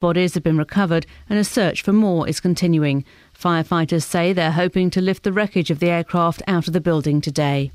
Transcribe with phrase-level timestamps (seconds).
[0.00, 3.04] Bodies have been recovered and a search for more is continuing.
[3.38, 7.20] Firefighters say they're hoping to lift the wreckage of the aircraft out of the building
[7.20, 7.70] today.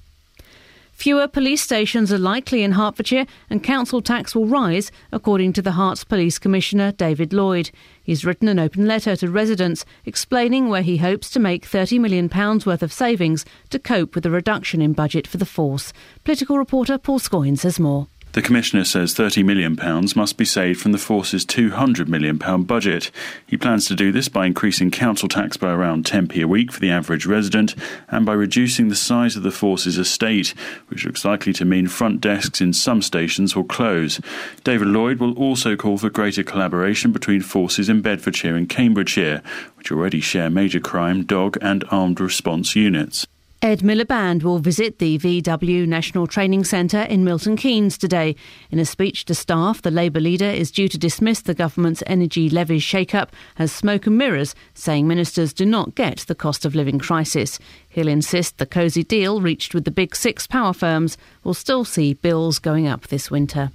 [0.92, 5.74] Fewer police stations are likely in Hertfordshire and council tax will rise, according to the
[5.74, 7.70] Herts Police Commissioner David Lloyd.
[8.02, 12.28] He's written an open letter to residents explaining where he hopes to make £30 million
[12.66, 15.94] worth of savings to cope with the reduction in budget for the force.
[16.24, 18.08] Political reporter Paul Scoyne says more.
[18.36, 19.80] The Commissioner says £30 million
[20.14, 23.10] must be saved from the Force's £200 million budget.
[23.48, 26.82] He plans to do this by increasing council tax by around 10p a week for
[26.82, 27.76] the average resident
[28.10, 30.54] and by reducing the size of the Force's estate,
[30.90, 34.20] which looks likely to mean front desks in some stations will close.
[34.66, 39.42] David Lloyd will also call for greater collaboration between forces in Bedfordshire and Cambridgeshire,
[39.76, 43.26] which already share major crime, dog, and armed response units.
[43.66, 48.36] Ed Miliband will visit the VW National Training Centre in Milton Keynes today.
[48.70, 52.48] In a speech to staff, the Labour leader is due to dismiss the government's energy
[52.48, 57.00] levies shake-up as smoke and mirrors, saying ministers do not get the cost of living
[57.00, 57.58] crisis.
[57.90, 62.14] He'll insist the cosy deal reached with the big six power firms will still see
[62.14, 63.72] bills going up this winter.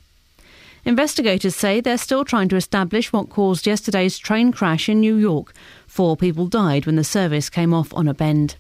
[0.85, 5.53] Investigators say they're still trying to establish what caused yesterday's train crash in New York.
[5.89, 8.55] Four people died when the service came off on a bend.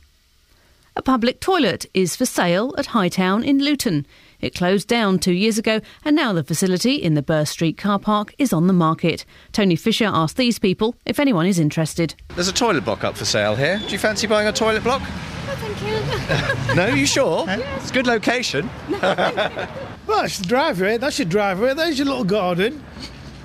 [1.01, 4.05] A public toilet is for sale at Hightown in Luton.
[4.43, 7.99] It closed down two years ago, and now the facility in the Burr Street car
[7.99, 9.25] park is on the market.
[9.51, 12.15] Tony Fisher asked these people if anyone is interested.
[12.35, 13.79] There's a toilet block up for sale here.
[13.79, 15.01] Do you fancy buying a toilet block?
[15.01, 15.07] No,
[15.55, 16.75] thank you.
[16.75, 17.47] no, you sure?
[17.47, 17.77] Yeah.
[17.77, 18.69] It's a good location.
[18.91, 19.69] well,
[20.07, 20.99] that's the driveway.
[20.99, 21.73] That's your driveway.
[21.73, 22.85] There's your little garden.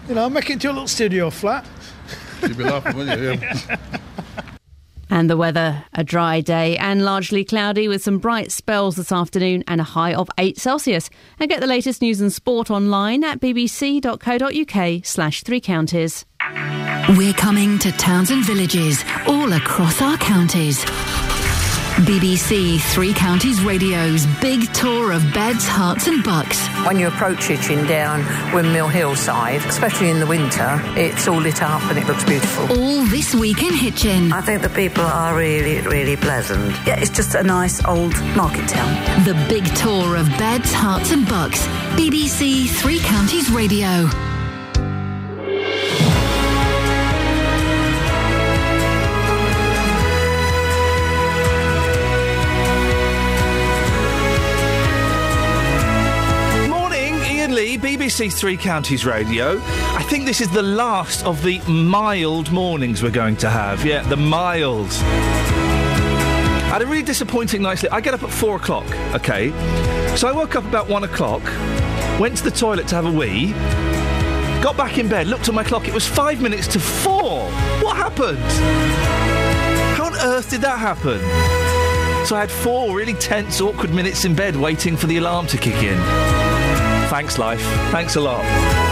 [0.10, 1.66] You know, make it into a little studio flat.
[2.42, 3.30] You'd be laughing, wouldn't you?
[3.30, 3.78] Yeah.
[5.10, 9.64] And the weather, a dry day and largely cloudy with some bright spells this afternoon
[9.68, 11.10] and a high of 8 Celsius.
[11.40, 16.26] And get the latest news and sport online at bbc.co.uk slash three counties.
[17.18, 20.84] We're coming to towns and villages all across our counties.
[22.04, 26.68] BBC Three Counties Radio's big tour of beds, Herts, and bucks.
[26.86, 28.20] When you approach Hitchin down
[28.54, 32.66] Windmill Hillside, especially in the winter, it's all lit up and it looks beautiful.
[32.78, 34.34] All this week in Hitchin.
[34.34, 36.72] I think the people are really, really pleasant.
[36.86, 39.24] Yeah, it's just a nice old market town.
[39.24, 41.66] The big tour of beds, Herts, and bucks.
[41.96, 44.10] BBC Three Counties Radio.
[57.78, 59.60] BBC Three Counties Radio.
[59.62, 63.86] I think this is the last of the mild mornings we're going to have.
[63.86, 64.88] Yeah, the mild.
[64.92, 67.94] I had a really disappointing night's sleep.
[67.94, 69.50] I get up at four o'clock, okay?
[70.16, 71.44] So I woke up about one o'clock,
[72.20, 73.52] went to the toilet to have a wee,
[74.62, 77.50] got back in bed, looked at my clock, it was five minutes to four.
[77.82, 78.40] What happened?
[79.98, 81.20] How on earth did that happen?
[82.26, 85.58] So I had four really tense, awkward minutes in bed waiting for the alarm to
[85.58, 86.55] kick in.
[87.16, 87.62] Thanks, life.
[87.92, 88.85] Thanks a lot.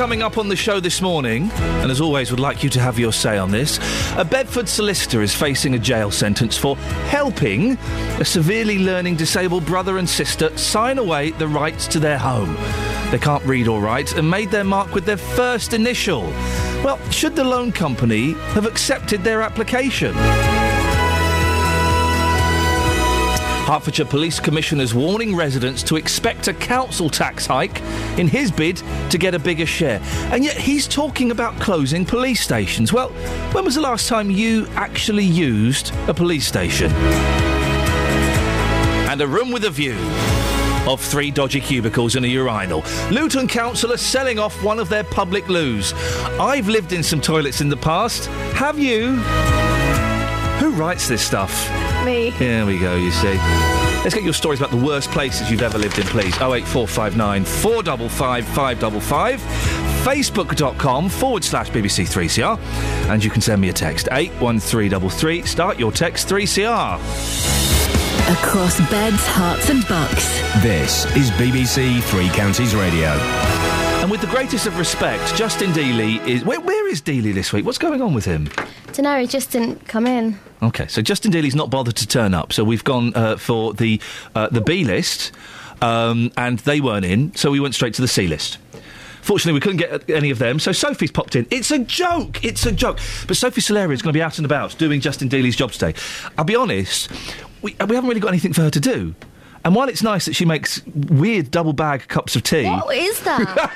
[0.00, 2.98] Coming up on the show this morning, and as always, would like you to have
[2.98, 3.78] your say on this.
[4.16, 6.74] A Bedford solicitor is facing a jail sentence for
[7.10, 7.72] helping
[8.18, 12.56] a severely learning disabled brother and sister sign away the rights to their home.
[13.10, 16.22] They can't read or write and made their mark with their first initial.
[16.82, 20.14] Well, should the loan company have accepted their application?
[23.70, 27.80] Hertfordshire Police Commissioner's warning residents to expect a council tax hike
[28.18, 30.00] in his bid to get a bigger share.
[30.32, 32.92] And yet he's talking about closing police stations.
[32.92, 33.10] Well,
[33.52, 36.90] when was the last time you actually used a police station?
[39.08, 39.96] And a room with a view
[40.92, 42.82] of three dodgy cubicles and a urinal.
[43.12, 45.92] Luton Council are selling off one of their public loos.
[46.40, 48.26] I've lived in some toilets in the past.
[48.56, 49.22] Have you?
[50.70, 51.68] Who writes this stuff?
[52.04, 52.30] Me.
[52.30, 53.34] Here we go, you see.
[54.04, 56.32] Let's get your stories about the worst places you've ever lived in, please.
[56.36, 59.40] 08459 455 555.
[60.04, 62.56] Facebook.com forward slash BBC3CR.
[63.10, 65.42] And you can send me a text 81333.
[65.42, 66.94] Start your text 3CR.
[68.30, 70.40] Across beds, Herts, and bucks.
[70.62, 73.08] This is BBC Three Counties Radio.
[74.10, 76.44] And with the greatest of respect, Justin Dealey is.
[76.44, 77.64] Where, where is Dealey this week?
[77.64, 78.50] What's going on with him?
[78.86, 80.36] Don't know, he just didn't come in.
[80.60, 84.00] Okay, so Justin Dealey's not bothered to turn up, so we've gone uh, for the
[84.34, 85.30] uh, the B list,
[85.80, 88.58] um, and they weren't in, so we went straight to the C list.
[89.22, 91.46] Fortunately, we couldn't get any of them, so Sophie's popped in.
[91.48, 92.44] It's a joke!
[92.44, 92.98] It's a joke.
[93.28, 95.94] But Sophie Solari is going to be out and about doing Justin Dealey's job today.
[96.36, 97.12] I'll be honest,
[97.62, 99.14] we, we haven't really got anything for her to do.
[99.64, 103.20] And while it's nice that she makes weird double bag cups of tea, What is
[103.20, 103.70] that?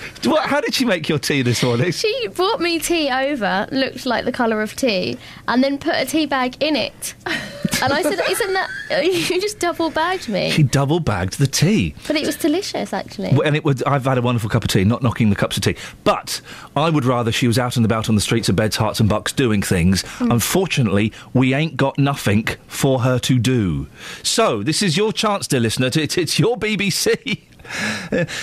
[0.24, 1.90] what, how did she make your tea this morning?
[1.92, 5.18] she brought me tea over, looked like the colour of tea,
[5.48, 7.14] and then put a tea bag in it.
[7.82, 8.68] And I said, "Isn't that
[9.30, 11.94] you just double bagged me?" She double bagged the tea.
[12.06, 13.30] But it was delicious, actually.
[13.42, 15.62] And it would, I've had a wonderful cup of tea, not knocking the cups of
[15.62, 15.76] tea.
[16.04, 16.42] But
[16.76, 19.08] I would rather she was out and about on the streets of Beds, Herts and
[19.08, 20.02] Bucks doing things.
[20.02, 20.30] Hmm.
[20.32, 23.86] Unfortunately, we ain't got nothing for her to do.
[24.22, 25.88] So, this is your chance, dear listener.
[25.88, 27.40] To, it's, it's your BBC.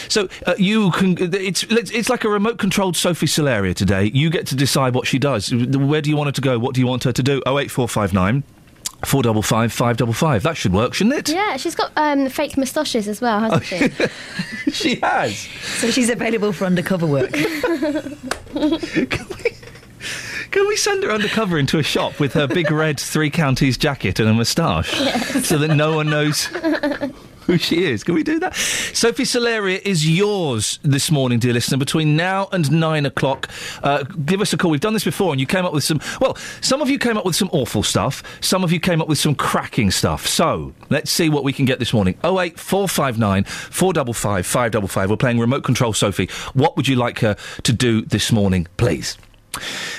[0.07, 1.17] So uh, you can.
[1.19, 4.05] It's it's like a remote controlled Sophie Solaria today.
[4.13, 5.53] You get to decide what she does.
[5.53, 6.57] Where do you want her to go?
[6.57, 7.41] What do you want her to do?
[7.45, 8.43] Oh eight four five nine.
[9.03, 10.43] Four double five, five double five.
[10.43, 11.27] That should work, shouldn't it?
[11.29, 13.89] Yeah, she's got um, fake moustaches as well, hasn't she?
[14.71, 15.37] she has.
[15.37, 17.31] So she's available for undercover work.
[20.51, 24.19] Can we send her undercover into a shop with her big red three counties jacket
[24.19, 24.91] and a moustache
[25.43, 26.45] so that no one knows
[27.45, 28.03] who she is?
[28.03, 28.55] Can we do that?
[28.55, 33.49] Sophie Solaria is yours this morning, dear listener, between now and nine o'clock.
[33.83, 34.71] Uh, give us a call.
[34.71, 37.17] We've done this before and you came up with some, well, some of you came
[37.17, 38.23] up with some awful stuff.
[38.41, 40.27] Some of you came up with some cracking stuff.
[40.27, 42.15] So let's see what we can get this morning.
[42.23, 45.09] 08459 455 555.
[45.09, 46.29] We're playing remote control Sophie.
[46.53, 49.17] What would you like her to do this morning, please?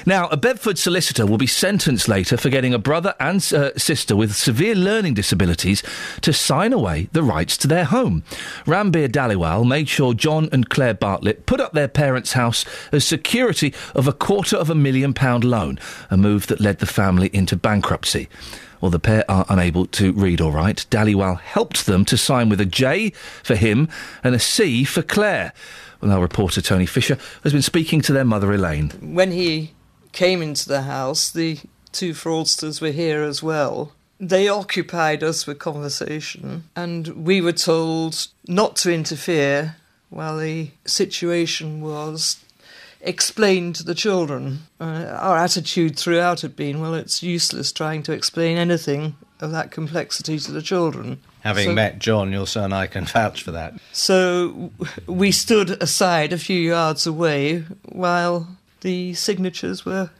[0.06, 4.16] Now, a Bedford solicitor will be sentenced later for getting a brother and uh, sister
[4.16, 5.82] with severe learning disabilities
[6.22, 8.22] to sign away the rights to their home.
[8.64, 13.74] Ranbir Dhaliwal made sure John and Claire Bartlett put up their parents' house as security
[13.94, 15.78] of a quarter of a million pound loan,
[16.10, 18.28] a move that led the family into bankruptcy.
[18.80, 20.86] Well, the pair are unable to read or write.
[20.90, 23.10] Dhaliwal helped them to sign with a J
[23.42, 23.88] for him
[24.22, 25.52] and a C for Claire.
[26.00, 28.90] Well, our reporter Tony Fisher has been speaking to their mother Elaine.
[29.00, 29.72] When he
[30.12, 31.58] came into the house, the
[31.92, 33.92] two fraudsters were here as well.
[34.20, 39.76] They occupied us with conversation, and we were told not to interfere
[40.10, 42.42] while the situation was
[43.00, 44.60] explained to the children.
[44.80, 49.70] Uh, our attitude throughout had been well, it's useless trying to explain anything of that
[49.70, 51.20] complexity to the children.
[51.42, 53.74] Having So- met John, your son, I can vouch for that.
[53.92, 54.70] So
[55.06, 58.48] we stood aside a few yards away while
[58.80, 60.10] the signatures were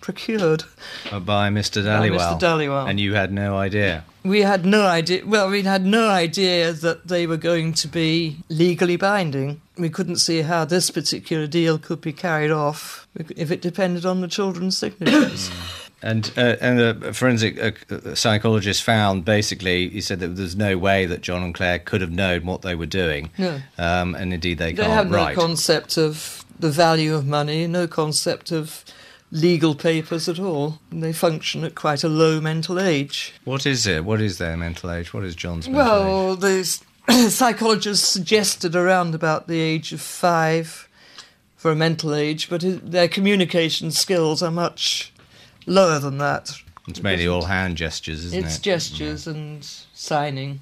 [0.00, 0.64] procured.
[1.12, 1.84] Uh, By Mr.
[1.84, 2.40] By Mr.
[2.40, 2.88] Dhaliwal.
[2.88, 4.04] And you had no idea.
[4.24, 5.24] We had no idea.
[5.24, 9.60] Well, we had no idea that they were going to be legally binding.
[9.78, 14.20] We couldn't see how this particular deal could be carried off if it depended on
[14.22, 15.50] the children's signatures.
[16.06, 17.60] And uh, and the forensic
[17.90, 22.00] uh, psychologist found basically he said that there's no way that John and Claire could
[22.00, 23.30] have known what they were doing.
[23.36, 23.60] No.
[23.76, 25.36] Um, and indeed they, they can't have no write.
[25.36, 28.84] concept of the value of money, no concept of
[29.32, 30.78] legal papers at all.
[30.92, 33.34] They function at quite a low mental age.
[33.44, 34.04] what is it?
[34.04, 35.12] What is their mental age?
[35.12, 35.88] What is John's mental age?
[35.88, 36.64] Well, the
[37.30, 40.88] psychologists suggested around about the age of five
[41.56, 45.12] for a mental age, but their communication skills are much
[45.66, 46.52] lower than that.
[46.88, 48.50] It's mainly all hand gestures, isn't it's it?
[48.50, 50.60] It's gestures and signing.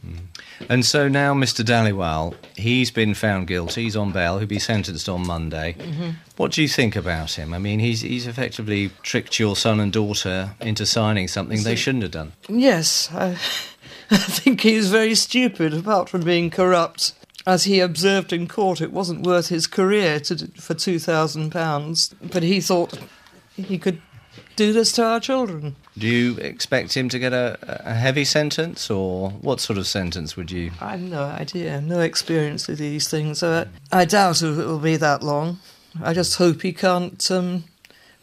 [0.71, 1.63] And so now Mr.
[1.63, 3.83] Dhaliwal, he's been found guilty.
[3.83, 4.39] He's on bail.
[4.39, 5.77] He'll be sentenced on Monday.
[5.79, 6.15] Mhm.
[6.39, 7.53] What do you think about him?
[7.53, 12.05] I mean, he's he's effectively tricked your son and daughter into signing something they shouldn't
[12.05, 12.33] have done.
[12.49, 13.37] Yes, I,
[14.11, 17.13] I think he's very stupid, apart from being corrupt.
[17.47, 22.59] As he observed in court, it wasn't worth his career to, for £2,000, but he
[22.63, 22.99] thought
[23.55, 24.01] he could
[24.57, 25.77] do this to our children.
[25.97, 30.37] Do you expect him to get a, a heavy sentence, or what sort of sentence
[30.37, 30.73] would you?
[30.81, 33.39] I've no idea, no experience with these things.
[33.39, 35.59] So I, I doubt it will be that long.
[36.03, 37.65] I just hope he can't um,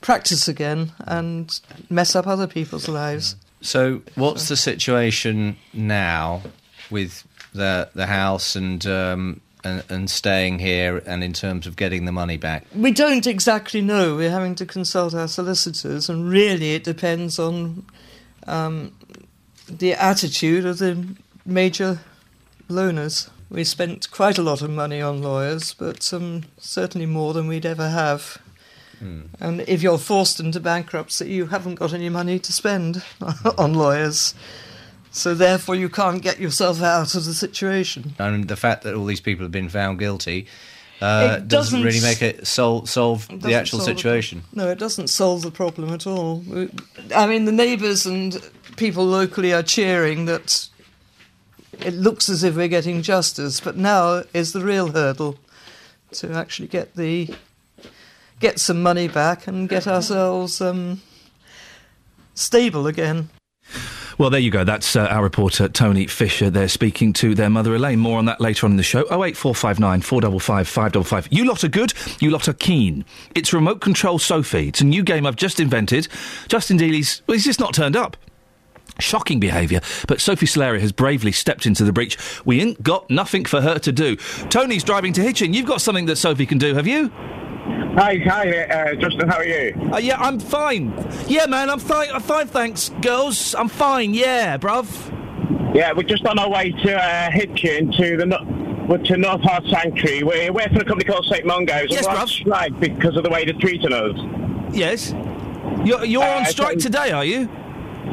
[0.02, 1.60] practice again and
[1.90, 3.36] mess up other people's lives.
[3.62, 6.42] So, what's the situation now
[6.90, 12.06] with the the house and um, and, and staying here, and in terms of getting
[12.06, 12.66] the money back?
[12.76, 14.16] We don't exactly know.
[14.16, 17.86] We're having to consult our solicitors, and really it depends on
[18.48, 18.96] um,
[19.68, 21.16] the attitude of the
[21.46, 22.00] major
[22.70, 23.30] loaners.
[23.50, 27.66] We spent quite a lot of money on lawyers, but um, certainly more than we'd
[27.66, 28.38] ever have.
[29.40, 33.04] And if you're forced into bankruptcy, you haven't got any money to spend
[33.58, 34.36] on lawyers.
[35.12, 38.16] So therefore, you can't get yourself out of the situation.
[38.18, 40.48] And the fact that all these people have been found guilty
[41.02, 44.44] uh, doesn't, doesn't really make it sol- solve the actual solve the situation.
[44.54, 46.44] No, it doesn't solve the problem at all.
[47.14, 48.40] I mean, the neighbours and
[48.78, 50.70] people locally are cheering that
[51.80, 55.40] it looks as if we're getting justice, but now is the real hurdle
[56.12, 57.34] to actually get the
[58.40, 61.02] get some money back and get ourselves um,
[62.34, 63.30] stable again.
[64.18, 64.64] Well, there you go.
[64.64, 66.50] That's uh, our reporter Tony Fisher.
[66.50, 68.00] They're speaking to their mother Elaine.
[68.00, 69.06] More on that later on in the show.
[69.10, 71.28] Oh eight four five nine four double five five double five.
[71.32, 71.94] You lot are good.
[72.20, 73.06] You lot are keen.
[73.36, 74.68] It's remote control Sophie.
[74.68, 76.08] It's a new game I've just invented.
[76.48, 78.18] Justin Dealey's well, he's just not turned up.
[79.00, 82.18] Shocking behaviour, but Sophie Solaria has bravely stepped into the breach.
[82.46, 84.18] We ain't got nothing for her to do.
[84.50, 85.54] Tony's driving to Hitchin.
[85.54, 87.12] You've got something that Sophie can do, have you?
[87.66, 89.28] Hi, hi, uh, Justin.
[89.30, 89.90] How are you?
[89.94, 90.94] Uh, yeah, I'm fine.
[91.28, 92.10] Yeah, man, I'm fine.
[92.12, 93.54] I'm fine, thanks, girls.
[93.54, 94.14] I'm fine.
[94.14, 94.88] Yeah, bruv.
[95.76, 99.42] Yeah, we're just on our way to uh, Hitchin to the no- we're to North
[99.42, 100.24] Herts Sanctuary.
[100.24, 101.88] We're working for a company called St Mungo's.
[101.92, 104.18] Yes, we're on strike because of the way they're treating us.
[104.76, 105.14] Yes.
[105.86, 107.48] You're, you're on Uh, strike so- today, are you?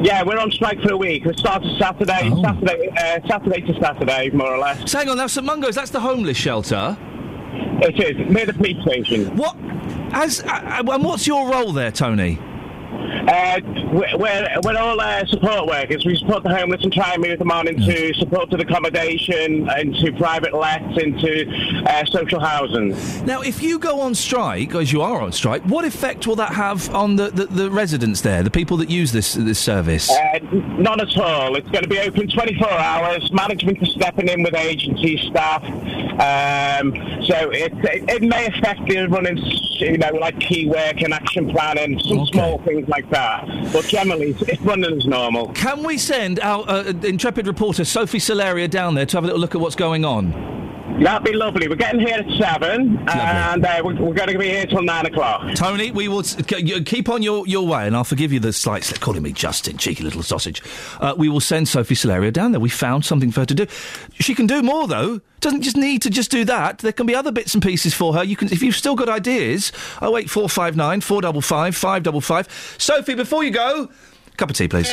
[0.01, 1.25] Yeah, we're on strike for a week.
[1.25, 2.41] We started Saturday, Oh.
[2.43, 4.89] Saturday, uh, Saturday to Saturday, more or less.
[4.89, 6.95] So hang on, now St Mungo's, that's the homeless shelter.
[7.81, 9.35] It is near the police station.
[9.35, 9.55] What?
[10.11, 12.39] As uh, and what's your role there, Tony?
[13.29, 13.59] Uh,
[13.93, 16.05] we're, we're, all uh, support workers.
[16.05, 20.53] We support the homeless and try and move them on into supported accommodation, into private
[20.53, 21.47] lets, into
[21.85, 22.89] uh, social housing.
[23.25, 26.53] Now, if you go on strike, as you are on strike, what effect will that
[26.53, 30.09] have on the, the, the residents there, the people that use this this service?
[30.09, 30.39] Uh,
[30.79, 31.55] none at all.
[31.55, 33.31] It's going to be open 24 hours.
[33.31, 35.61] Management is stepping in with agency staff.
[36.19, 41.13] Um, so it, it, it may affect the running, you know, like key work and
[41.13, 43.47] action planning, some small things like that.
[43.71, 45.47] But generally, it's, it's running as normal.
[45.53, 49.39] Can we send our uh, intrepid reporter Sophie Solaria down there to have a little
[49.39, 50.33] look at what's going on?
[51.03, 51.67] That'd be lovely.
[51.69, 55.05] We're getting here at seven, and uh, we're, we're going to be here till nine
[55.05, 55.55] o'clock.
[55.55, 58.99] Tony, we will keep on your, your way, and I'll forgive you the slight slip,
[58.99, 60.61] calling me Justin, cheeky little sausage.
[60.99, 62.59] Uh, we will send Sophie Solaria down there.
[62.59, 63.65] We found something for her to do.
[64.19, 65.21] She can do more, though.
[65.39, 66.79] Doesn't just need to just do that.
[66.79, 68.23] There can be other bits and pieces for her.
[68.23, 69.71] You can, if you've still got ideas.
[70.01, 72.49] Oh eight four five nine four double five five double five.
[72.77, 73.89] Sophie, before you go,
[74.35, 74.89] cup of tea, please.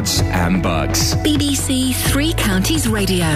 [0.00, 1.14] Cards, and bugs.
[1.16, 3.26] BBC Three Counties Radio.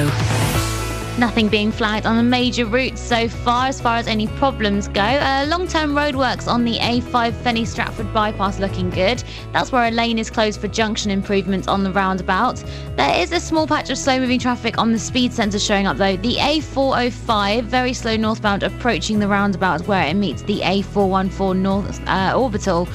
[1.17, 5.03] Nothing being flagged on the major routes so far, as far as any problems go.
[5.03, 9.23] Uh, Long term roadworks on the A5 Fenny Stratford bypass looking good.
[9.53, 12.65] That's where a lane is closed for junction improvements on the roundabout.
[12.97, 15.99] There is a small patch of slow moving traffic on the speed sensor showing up
[15.99, 16.17] though.
[16.17, 22.33] The A405, very slow northbound approaching the roundabout where it meets the A414 north uh,
[22.37, 22.89] orbital.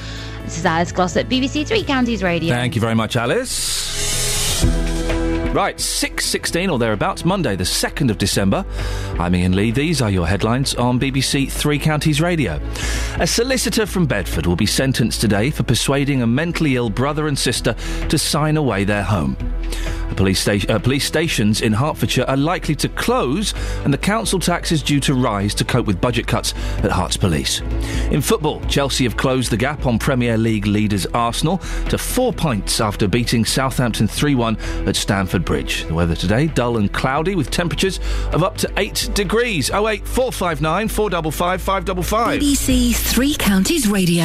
[0.44, 2.54] This is Alice Gloss at BBC Three Counties Radio.
[2.54, 3.89] Thank you very much, Alice.
[5.52, 8.64] Right, 6.16 or thereabouts, Monday the 2nd of December.
[9.18, 9.72] I'm Iain Lee.
[9.72, 12.60] These are your headlines on BBC Three Counties Radio.
[13.18, 17.36] A solicitor from Bedford will be sentenced today for persuading a mentally ill brother and
[17.36, 17.74] sister
[18.10, 19.36] to sign away their home.
[20.16, 23.54] Police, sta- uh, police stations in Hertfordshire are likely to close,
[23.84, 26.52] and the council tax is due to rise to cope with budget cuts
[26.82, 27.60] at Herts Police.
[28.10, 32.80] In football, Chelsea have closed the gap on Premier League leaders Arsenal to four points
[32.80, 35.84] after beating Southampton 3 1 at Stamford Bridge.
[35.84, 37.98] The weather today, dull and cloudy with temperatures
[38.32, 39.70] of up to 8 degrees.
[39.70, 42.40] 08 459 455 555.
[42.40, 44.24] BBC Three Counties Radio.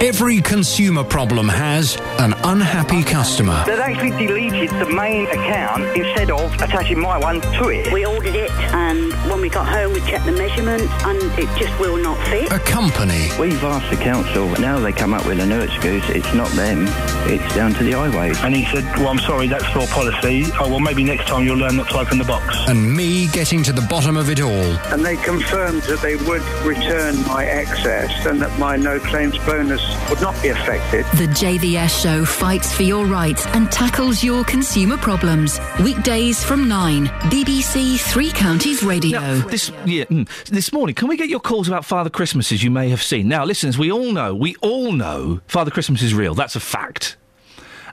[0.00, 3.64] Every consumer problem has an unhappy customer.
[3.64, 7.90] They've actually deleted the main account instead of attaching my one to it.
[7.90, 11.78] We ordered it, and when we got home, we checked the measurements, and it just
[11.80, 12.52] will not fit.
[12.52, 13.30] A company.
[13.40, 16.06] We've asked the council, now they come up with a new excuse.
[16.10, 16.84] It's not them,
[17.30, 18.38] it's down to the highways.
[18.42, 20.44] And he said, Well, I'm sorry, that's store policy.
[20.60, 22.54] Oh, well, maybe next time you'll learn not to open the box.
[22.68, 24.76] And me getting to the bottom of it all.
[24.92, 29.85] And they confirmed that they would return my excess and that my no claims bonus
[30.08, 31.04] would not be affected.
[31.18, 35.60] The JVS show fights for your rights and tackles your consumer problems.
[35.82, 37.06] Weekdays from 9.
[37.06, 39.20] BBC Three Counties Radio.
[39.20, 42.62] Now, this yeah, mm, this morning, can we get your calls about Father Christmas as
[42.62, 43.28] you may have seen?
[43.28, 46.34] Now, listeners, we all know, we all know Father Christmas is real.
[46.34, 47.16] That's a fact.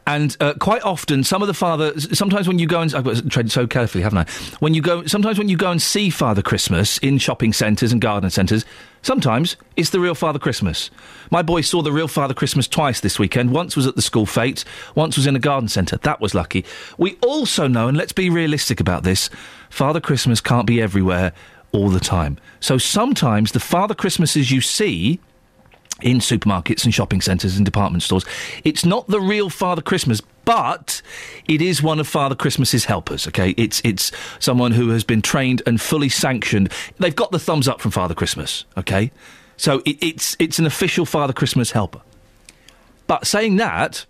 [0.05, 1.97] And uh, quite often, some of the father.
[1.99, 4.25] Sometimes when you go and I've got tread so carefully, haven't I?
[4.59, 8.01] When you go, sometimes when you go and see Father Christmas in shopping centres and
[8.01, 8.65] garden centres,
[9.01, 10.91] sometimes it's the real Father Christmas.
[11.31, 13.51] My boy saw the real Father Christmas twice this weekend.
[13.51, 15.97] Once was at the school fete, once was in a garden centre.
[15.97, 16.65] That was lucky.
[16.97, 19.29] We also know, and let's be realistic about this:
[19.69, 21.31] Father Christmas can't be everywhere
[21.71, 22.37] all the time.
[22.59, 25.21] So sometimes the Father Christmases you see
[26.03, 28.25] in supermarkets and shopping centres and department stores.
[28.63, 31.01] It's not the real Father Christmas, but
[31.47, 33.27] it is one of Father Christmas's helpers.
[33.27, 36.71] Okay, it's it's someone who has been trained and fully sanctioned.
[36.99, 38.65] They've got the thumbs up from Father Christmas.
[38.77, 39.11] Okay,
[39.57, 42.01] so it, it's it's an official Father Christmas helper.
[43.07, 44.05] But saying that.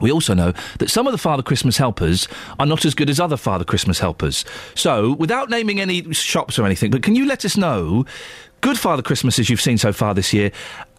[0.00, 2.26] We also know that some of the Father Christmas helpers
[2.58, 4.44] are not as good as other Father Christmas helpers.
[4.74, 8.04] So, without naming any shops or anything, but can you let us know
[8.64, 10.50] good Father Christmases you've seen so far this year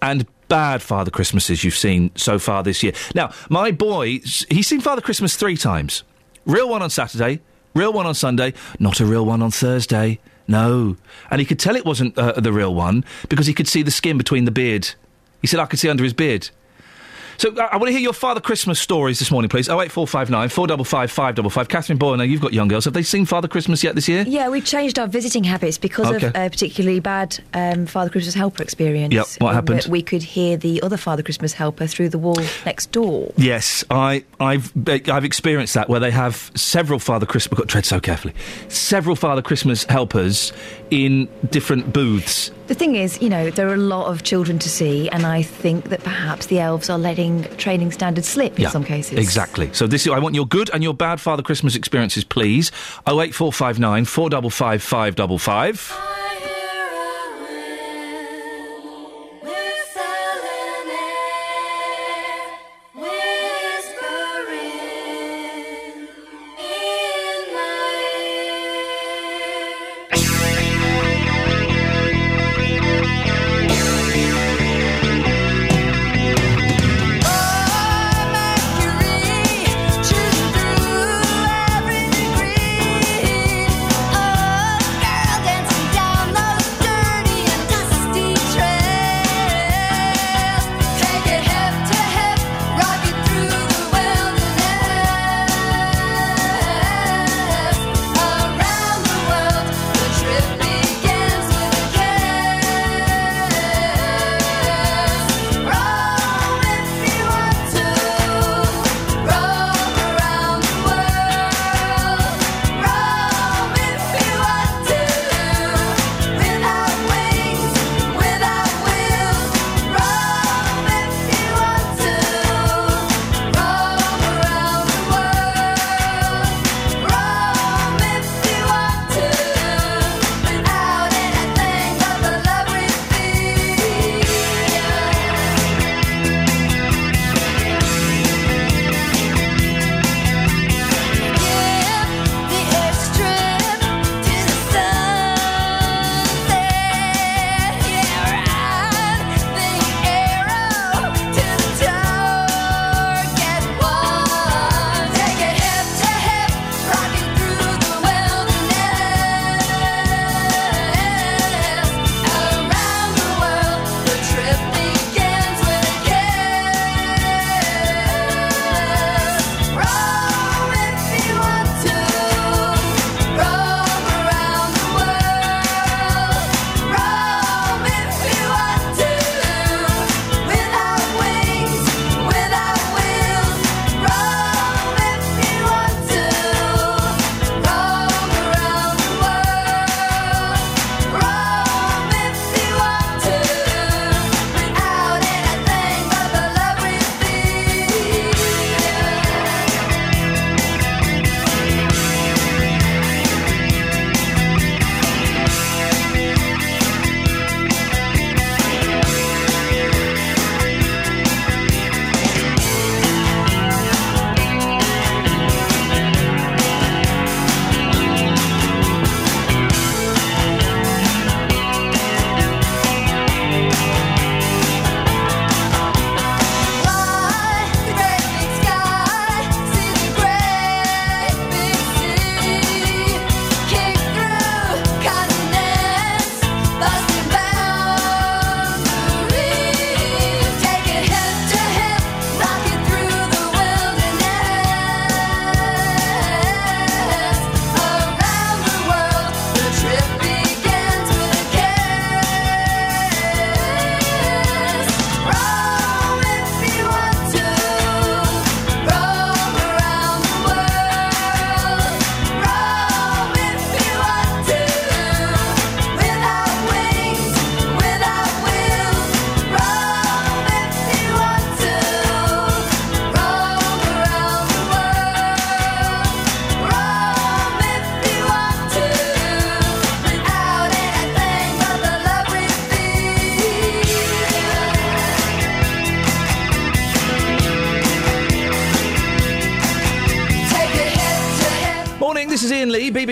[0.02, 2.94] and bad Father Christmases you've seen so far this year?
[3.14, 6.04] Now, my boy, he's seen Father Christmas three times.
[6.46, 7.42] Real one on Saturday,
[7.74, 10.20] real one on Sunday, not a real one on Thursday.
[10.48, 10.96] No.
[11.32, 13.92] And he could tell it wasn't uh, the real one because he could see the
[13.92, 14.94] skin between the beard.
[15.42, 16.50] He said, I could see under his beard.
[17.38, 19.68] So uh, I want to hear your Father Christmas stories this morning, please.
[19.70, 21.68] Oh eight four five nine four double five five double five.
[21.68, 22.86] Catherine Boyle, now you've got young girls.
[22.86, 24.24] Have they seen Father Christmas yet this year?
[24.28, 26.28] Yeah, we've changed our visiting habits because Okay.
[26.28, 29.14] of a particularly bad um, Father Christmas helper experience.
[29.14, 29.82] Yep, what happened?
[29.82, 33.34] that We could hear the other Father Christmas helper through the wall next door.
[33.38, 37.60] Yes, I, I've I've experienced that where they have several Father Christmas.
[37.60, 38.34] Got tread so carefully.
[38.70, 40.54] Several Father Christmas helpers
[40.92, 42.52] in different booths.
[42.68, 45.42] The thing is, you know, there are a lot of children to see, and I
[45.42, 49.20] think that perhaps the elves are letting training standards slip in yeah, some cases.
[49.20, 49.72] Exactly.
[49.74, 52.72] So this is, I want your good and your bad Father Christmas experiences, please.
[53.08, 56.55] 08459 455 555.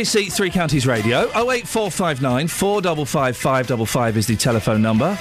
[0.04, 1.30] BBC Three Counties Radio.
[1.30, 5.18] 08459 455 555 is the telephone number.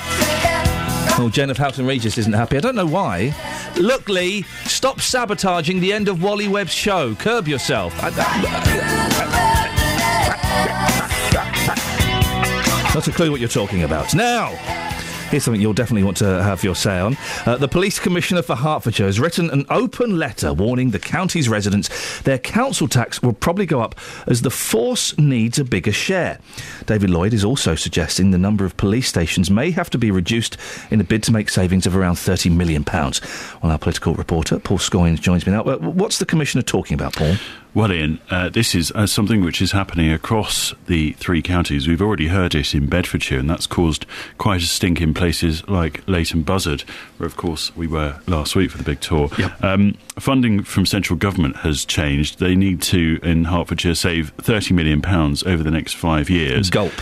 [1.17, 2.57] Well, Jen of Houghton Regis isn't happy.
[2.57, 3.33] I don't know why.
[3.77, 7.15] Look, Lee, stop sabotaging the end of Wally Webb's show.
[7.15, 7.95] Curb yourself.
[12.93, 14.13] Not a clue what you're talking about.
[14.17, 14.49] Now,
[15.33, 17.17] here's something you'll definitely want to have your say on.
[17.47, 22.21] Uh, the Police Commissioner for Hertfordshire has written an open letter warning the county's residents
[22.21, 23.95] their council tax will probably go up
[24.27, 26.39] as the force needs a bigger share.
[26.85, 30.59] David Lloyd is also suggesting the number of police stations may have to be reduced
[30.91, 32.85] in a bid to make savings of around £30 million.
[33.63, 35.63] Well, our political reporter, Paul Scoynes, joins me now.
[35.63, 37.37] What's the Commissioner talking about, Paul?
[37.75, 41.89] Well, Iain, uh, this is uh, something which is happening across the three counties.
[41.89, 44.05] We've already heard it in Bedfordshire, and that's caused
[44.37, 46.83] quite a stink in places like Leighton Buzzard,
[47.17, 49.31] where, of course, we were last week for the big tour.
[49.63, 52.41] Um, funding from central government has changed.
[52.41, 56.69] They need to, in Hertfordshire, save £30 million over the next five years.
[56.69, 56.93] Gulp.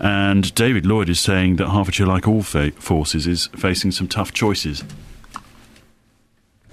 [0.00, 4.32] And David Lloyd is saying that Hertfordshire, like all fa- forces, is facing some tough
[4.32, 4.82] choices.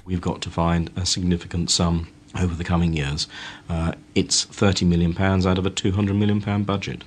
[0.05, 2.07] We've got to find a significant sum
[2.39, 3.27] over the coming years.
[3.69, 7.03] Uh, it's £30 million out of a £200 million budget.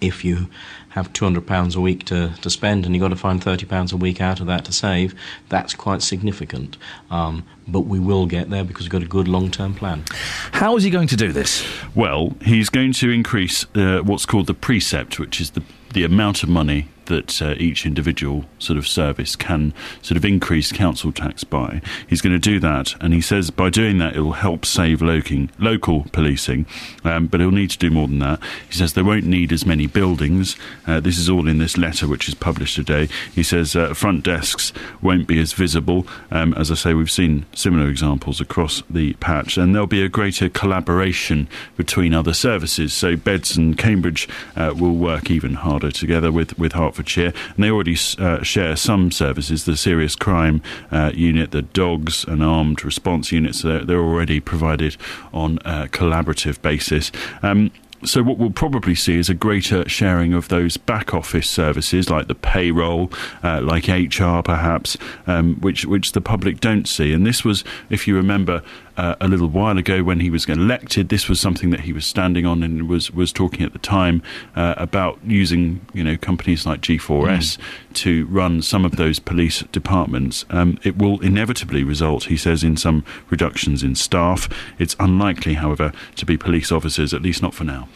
[0.00, 0.48] If you
[0.90, 4.20] have £200 a week to, to spend and you've got to find £30 a week
[4.20, 5.14] out of that to save,
[5.50, 6.78] that's quite significant.
[7.10, 10.04] Um, but we will get there because we've got a good long term plan.
[10.52, 11.66] How is he going to do this?
[11.94, 15.62] Well, he's going to increase uh, what's called the precept, which is the
[15.92, 20.72] the amount of money that uh, each individual sort of service can sort of increase
[20.72, 21.82] council tax by.
[22.08, 25.02] He's going to do that, and he says by doing that it will help save
[25.02, 26.66] local local policing,
[27.04, 28.40] um, but he'll need to do more than that.
[28.68, 30.56] He says they won't need as many buildings.
[30.86, 33.08] Uh, this is all in this letter which is published today.
[33.34, 36.06] He says uh, front desks won't be as visible.
[36.30, 40.08] Um, as I say, we've seen similar examples across the patch, and there'll be a
[40.08, 42.92] greater collaboration between other services.
[42.92, 47.70] So Beds and Cambridge uh, will work even harder together with, with Hertfordshire, and they
[47.70, 49.64] already uh, share some services.
[49.64, 54.96] The serious crime uh, unit, the dogs and armed response units, they're, they're already provided
[55.32, 57.10] on a collaborative basis.
[57.42, 57.70] Um,
[58.02, 62.28] so what we'll probably see is a greater sharing of those back office services like
[62.28, 67.12] the payroll, uh, like HR perhaps, um, which which the public don't see.
[67.12, 68.62] And this was, if you remember,
[69.00, 72.04] uh, a little while ago when he was elected, this was something that he was
[72.04, 74.22] standing on and was was talking at the time
[74.54, 77.56] uh, about using you know companies like G4S
[77.94, 80.44] to run some of those police departments.
[80.50, 84.50] Um, it will inevitably result, he says, in some reductions in staff.
[84.78, 87.88] It's unlikely, however, to be police officers, at least not for now.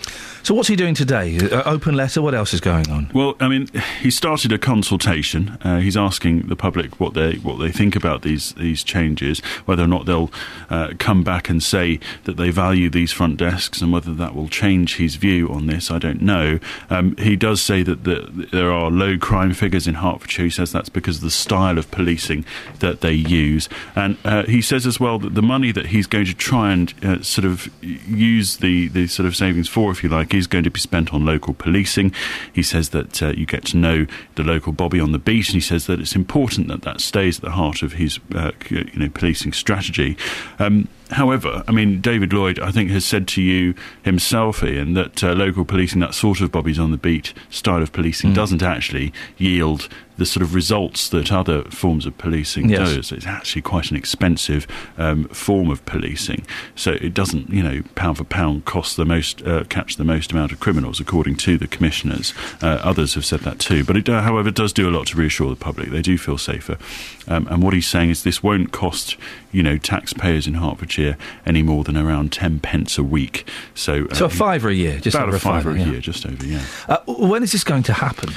[0.44, 1.38] So what's he doing today?
[1.38, 2.20] Uh, open letter.
[2.20, 3.10] What else is going on?
[3.14, 3.66] Well, I mean,
[4.02, 5.56] he started a consultation.
[5.62, 9.82] Uh, he's asking the public what they what they think about these these changes, whether
[9.82, 10.30] or not they'll
[10.68, 14.48] uh, come back and say that they value these front desks, and whether that will
[14.48, 15.90] change his view on this.
[15.90, 16.58] I don't know.
[16.90, 20.44] Um, he does say that the, there are low crime figures in Hertfordshire.
[20.44, 22.44] He says that's because of the style of policing
[22.80, 26.26] that they use, and uh, he says as well that the money that he's going
[26.26, 30.10] to try and uh, sort of use the the sort of savings for, if you
[30.10, 32.12] like, is going to be spent on local policing.
[32.52, 35.54] He says that uh, you get to know the local Bobby on the beat, and
[35.54, 38.84] he says that it's important that that stays at the heart of his uh, you
[38.96, 40.16] know policing strategy.
[40.58, 45.22] Um, However, I mean, David Lloyd, I think, has said to you himself, Iain, that
[45.22, 49.12] uh, local policing, that sort of Bobby's on the beat style of policing, doesn't actually
[49.36, 52.78] yield the sort of results that other forms of policing Yes.
[52.94, 53.12] does.
[53.12, 56.46] It's actually quite an expensive um, form of policing.
[56.76, 60.30] So it doesn't, you know, pound for pound cost the most, uh, catch the most
[60.32, 62.32] amount of criminals, according to the commissioners.
[62.62, 63.84] Uh, others have said that too.
[63.84, 65.90] But it, uh, however, does do a lot to reassure the public.
[65.90, 66.78] They do feel safer.
[67.26, 69.16] Um, and what he's saying is this won't cost,
[69.50, 73.48] you know, taxpayers in Hertfordshire any more than around 10 pence a week.
[73.74, 75.86] So, uh, So a fiver a year, just about over a fiver a yeah.
[75.86, 76.64] year, just over, yeah.
[76.88, 78.30] Uh, when is this going to happen?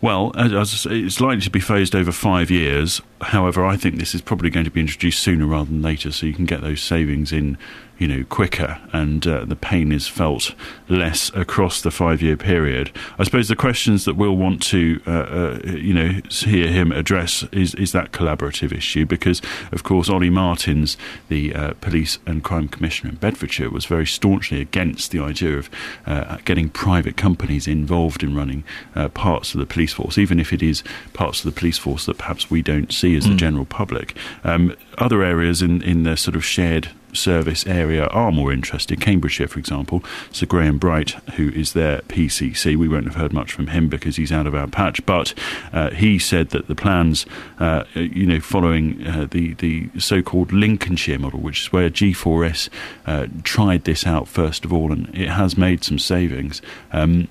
[0.00, 0.32] Well,
[0.64, 3.02] say, it's likely to be phased over five years.
[3.20, 6.26] However, I think this is probably going to be introduced sooner rather than later, so
[6.26, 7.58] you can get those savings in,
[7.98, 10.54] you know, quicker, and uh, the pain is felt
[10.88, 12.90] less across the five-year period.
[13.18, 17.44] I suppose the questions that we'll want to, uh, uh, you know, hear him address
[17.52, 20.96] is is that collaborative issue, because of course Olly Martins,
[21.28, 25.70] the uh, police and crime commissioner in Bedfordshire, was very staunchly against the idea of
[26.06, 30.52] uh, getting private companies involved in running uh, parts of the police force, even if
[30.52, 30.82] it is
[31.12, 33.36] parts of the police force that perhaps we don't see as the Mm.
[33.38, 34.16] general public.
[34.44, 39.00] Um, other areas in, in the sort of shared service area are more interested.
[39.00, 43.52] Cambridgeshire, for example, Sir Graham Bright, who is their PCC, we won't have heard much
[43.52, 45.34] from him because he's out of our patch, but
[45.72, 47.26] uh, he said that the plans,
[47.58, 52.68] uh, you know, following uh, the, the so called Lincolnshire model, which is where G4S
[53.06, 56.62] uh, tried this out first of all, and it has made some savings.
[56.92, 57.28] Um,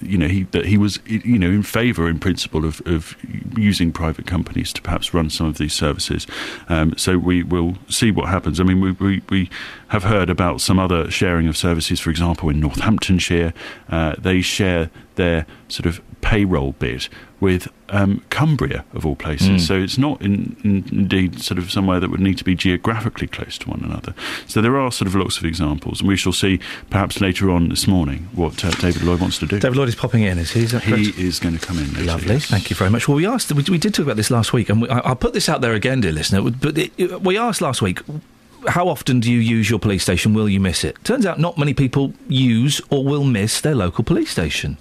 [0.00, 3.16] you know, he that he was, you know, in favour, in principle, of, of
[3.56, 6.26] using private companies to perhaps run some of these services.
[6.68, 8.60] Um, so we will see what happens.
[8.60, 9.50] I mean, we, we, we
[9.88, 12.00] have heard about some other sharing of services.
[12.00, 13.52] For example, in Northamptonshire,
[13.88, 19.48] uh, they share their sort of payroll bit with um, Cumbria, of all places.
[19.48, 19.60] Mm.
[19.60, 23.26] So it's not in, in, indeed sort of somewhere that would need to be geographically
[23.26, 24.14] close to one another.
[24.46, 27.68] So there are sort of lots of examples, and we shall see perhaps later on
[27.68, 29.60] this morning what uh, David Lloyd wants to do.
[29.60, 30.62] David Lloyd is popping in, is he?
[30.62, 31.92] Is he is going to come in.
[31.92, 32.34] Later, Lovely.
[32.34, 32.46] yes.
[32.46, 33.06] Thank you very much.
[33.06, 35.16] Well, we asked, we, we did talk about this last week, and we, I, I'll
[35.16, 36.42] put this out there again, dear listener.
[36.50, 38.00] But it, it- we asked last week,
[38.68, 40.34] how often do you use your police station?
[40.34, 40.96] Will you miss it?
[41.04, 44.76] Turns out not many people use or will miss their local police station.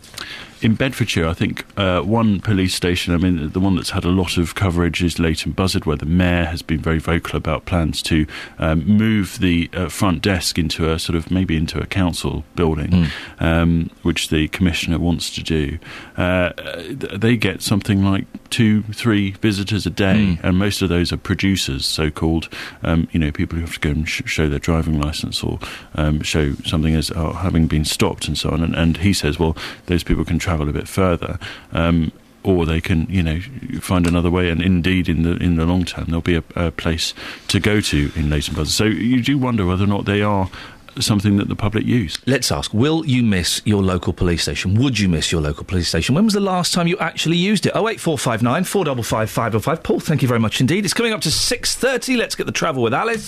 [0.61, 4.09] In Bedfordshire, I think uh, one police station, I mean, the one that's had a
[4.09, 8.01] lot of coverage is Leighton Buzzard, where the mayor has been very vocal about plans
[8.03, 8.25] to
[8.57, 13.07] um, move the uh, front desk into a sort of maybe into a council building,
[13.39, 15.77] um, which the commissioner wants to do.
[16.17, 16.53] Uh,
[16.89, 21.85] they get something like two, three visitors a day, and most of those are producers,
[21.85, 22.47] so called,
[22.81, 25.59] um, you know, people who have to go and sh- show their driving license or
[25.95, 28.63] um, show something as uh, having been stopped and so on.
[28.63, 31.39] And, and he says, well, those people can travel a bit further.
[31.71, 32.11] Um,
[32.43, 33.39] or they can, you know,
[33.81, 34.51] find another way.
[34.51, 37.13] And indeed, in the in the long term, there'll be a, a place
[37.47, 38.71] to go to in Leighton Buzzard.
[38.71, 40.49] So you do wonder whether or not they are
[40.99, 42.19] something that the public use.
[42.27, 44.75] Let's ask: Will you miss your local police station?
[44.75, 46.13] Would you miss your local police station?
[46.13, 47.71] When was the last time you actually used it?
[47.73, 49.81] Oh eight four five nine four double five five double five.
[49.81, 50.85] Paul, thank you very much indeed.
[50.85, 52.15] It's coming up to six thirty.
[52.15, 53.27] Let's get the travel with Alice.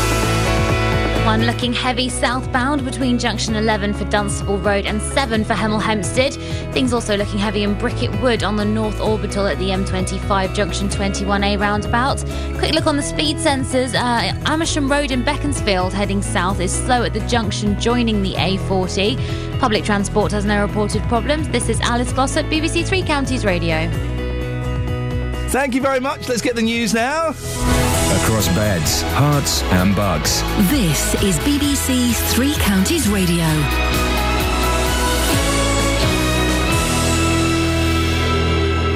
[1.25, 6.33] One looking heavy southbound between junction 11 for Dunstable Road and 7 for Hemel Hempstead.
[6.73, 10.89] Things also looking heavy in Bricket Wood on the North Orbital at the M25 junction
[10.89, 12.25] 21A roundabout.
[12.57, 13.93] Quick look on the speed sensors.
[13.93, 19.59] Uh, Amersham Road in Beaconsfield heading south is slow at the junction joining the A40.
[19.59, 21.47] Public transport has no reported problems.
[21.49, 23.89] This is Alice Glossop, BBC Three Counties Radio.
[25.49, 26.27] Thank you very much.
[26.27, 27.35] Let's get the news now.
[28.11, 30.41] Across beds, Herts, and bugs.
[30.69, 33.45] This is BBC Three Counties Radio.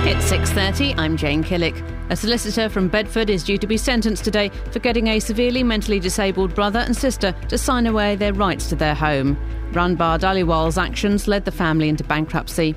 [0.06, 0.96] It's 6:30.
[0.98, 1.82] I'm Jane Killick.
[2.10, 6.02] A solicitor from Bedford is due to be sentenced today for getting a severely mentally
[6.02, 9.38] disabled brother and sister to sign away their rights to their home.
[9.72, 12.76] Ranbir Dhaliwal's actions led the family into bankruptcy.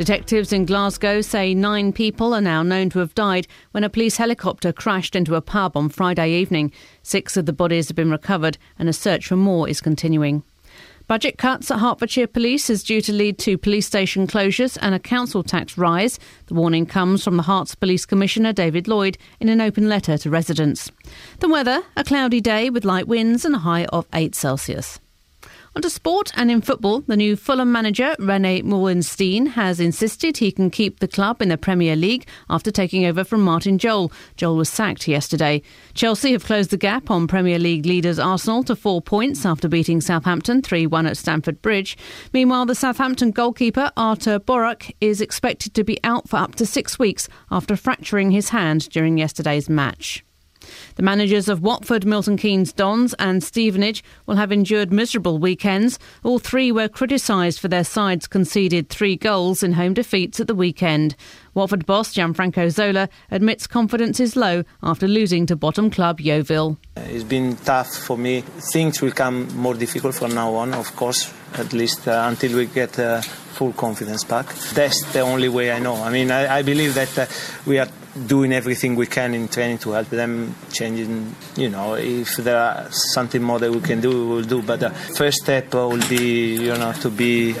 [0.00, 4.16] Detectives in Glasgow say nine people are now known to have died when a police
[4.16, 6.72] helicopter crashed into a pub on Friday evening.
[7.02, 10.42] Six of the bodies have been recovered, and a search for more is continuing.
[11.06, 14.98] Budget cuts at Hertfordshire Police is due to lead to police station closures and a
[14.98, 16.18] council tax rise.
[16.46, 20.30] The warning comes from the Herts Police Commissioner David Lloyd in an open letter to
[20.30, 20.90] residents.
[21.40, 24.98] The weather, a cloudy day with light winds and a high of 8 Celsius.
[25.76, 30.50] On to sport and in football, the new Fulham manager Rene Meulensteen has insisted he
[30.50, 34.10] can keep the club in the Premier League after taking over from Martin Jol.
[34.36, 35.62] Jol was sacked yesterday.
[35.94, 40.00] Chelsea have closed the gap on Premier League leaders Arsenal to four points after beating
[40.00, 41.96] Southampton 3 1 at Stamford Bridge.
[42.32, 46.98] Meanwhile, the Southampton goalkeeper Artur Boruc is expected to be out for up to six
[46.98, 50.24] weeks after fracturing his hand during yesterday's match.
[50.96, 55.98] The managers of Watford, Milton Keynes Dons, and Stevenage will have endured miserable weekends.
[56.22, 60.54] All three were criticised for their sides conceded three goals in home defeats at the
[60.54, 61.16] weekend.
[61.54, 66.78] Watford boss Gianfranco Zola admits confidence is low after losing to bottom club Yeovil.
[66.96, 68.42] It's been tough for me.
[68.72, 72.66] Things will come more difficult from now on, of course, at least uh, until we
[72.66, 73.22] get uh,
[73.60, 74.46] full confidence back.
[74.72, 75.96] That's the only way I know.
[75.96, 77.26] I mean, I, I believe that uh,
[77.66, 77.88] we are
[78.26, 81.36] doing everything we can in training to help them changing.
[81.56, 84.62] You know, if there are something more that we can do, we will do.
[84.62, 87.52] But the first step uh, will be, you know, to be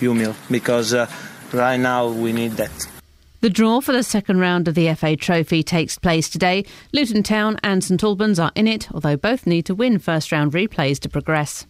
[0.00, 1.06] humble because uh,
[1.54, 2.76] right now we need that.
[3.40, 6.66] The draw for the second round of the FA Trophy takes place today.
[6.92, 10.52] Luton Town and St Albans are in it, although both need to win first round
[10.52, 11.66] replays to progress.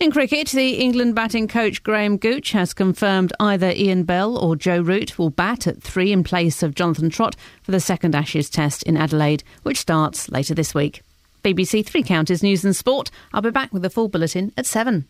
[0.00, 4.80] In cricket, the England batting coach Graham Gooch has confirmed either Ian Bell or Joe
[4.80, 8.82] Root will bat at three in place of Jonathan Trott for the second Ashes test
[8.82, 11.02] in Adelaide, which starts later this week.
[11.44, 13.10] BBC Three Counties News and Sport.
[13.32, 15.06] I'll be back with a full bulletin at seven.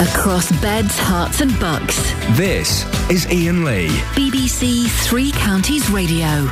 [0.00, 1.96] Across beds, Herts, and bucks.
[2.36, 3.88] This is Iain Lee.
[4.14, 6.48] BBC Three Counties Radio.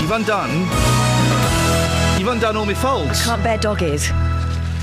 [0.00, 0.50] You've undone.
[2.20, 3.24] You've undone all my folds.
[3.24, 4.10] Can't bear doggies.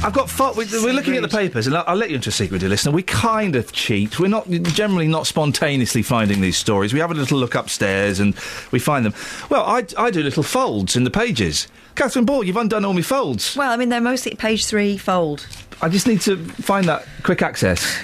[0.03, 2.29] I've got fo- we- We're looking at the papers, and I'll, I'll let you into
[2.29, 2.91] a secret, dear listener.
[2.91, 4.19] We kind of cheat.
[4.19, 6.93] We're not generally not spontaneously finding these stories.
[6.93, 8.35] We have a little look upstairs and
[8.71, 9.15] we find them.
[9.49, 11.67] Well, I, I do little folds in the pages.
[11.95, 13.55] Catherine Ball, you've undone all my folds.
[13.55, 15.47] Well, I mean, they're mostly page three fold.
[15.81, 17.97] I just need to find that quick access.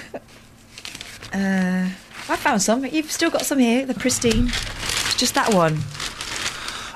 [1.32, 1.88] Uh,
[2.28, 2.84] I found some.
[2.84, 3.86] You've still got some here.
[3.86, 4.48] They're pristine.
[4.48, 5.78] It's just that one.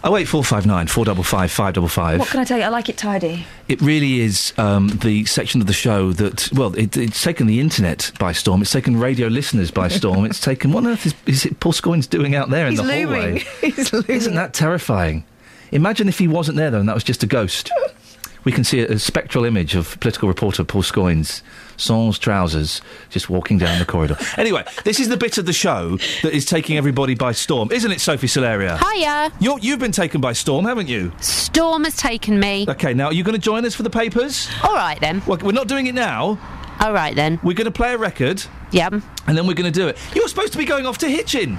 [0.07, 2.21] Oh wait, four five nine four double five five double five.
[2.21, 2.62] What can I tell you?
[2.62, 3.45] I like it tidy.
[3.66, 7.59] It really is um, the section of the show that, well, it, it's taken the
[7.59, 8.62] internet by storm.
[8.62, 10.25] It's taken radio listeners by storm.
[10.25, 10.71] it's taken.
[10.71, 13.38] What on earth is, is it Paul Scoins doing out there in He's the looming.
[13.40, 13.45] hallway?
[13.61, 14.11] He's looming.
[14.11, 15.25] Isn't that terrifying?
[15.73, 17.73] Imagine if he wasn't there though, and that was just a ghost.
[18.45, 21.42] we can see a, a spectral image of political reporter Paul Scoins,
[21.77, 24.17] sans trousers, just walking down the corridor.
[24.37, 27.91] Anyway, this is the bit of the show that is taking everybody by storm, isn't
[27.91, 28.79] it, Sophie Solaria?
[28.79, 29.33] Hiya.
[29.41, 31.12] You're, you've been taken by storm, haven't you?
[31.21, 32.67] Storm has taken me.
[32.69, 34.49] Okay, now are you going to join us for the papers?
[34.62, 35.23] All right then.
[35.27, 36.39] Well, we're not doing it now.
[36.81, 37.41] All right then.
[37.43, 38.45] We're going to play a record.
[38.73, 38.95] Yep.
[39.27, 39.99] And then we're going to do it.
[40.15, 41.59] You're supposed to be going off to Hitchin.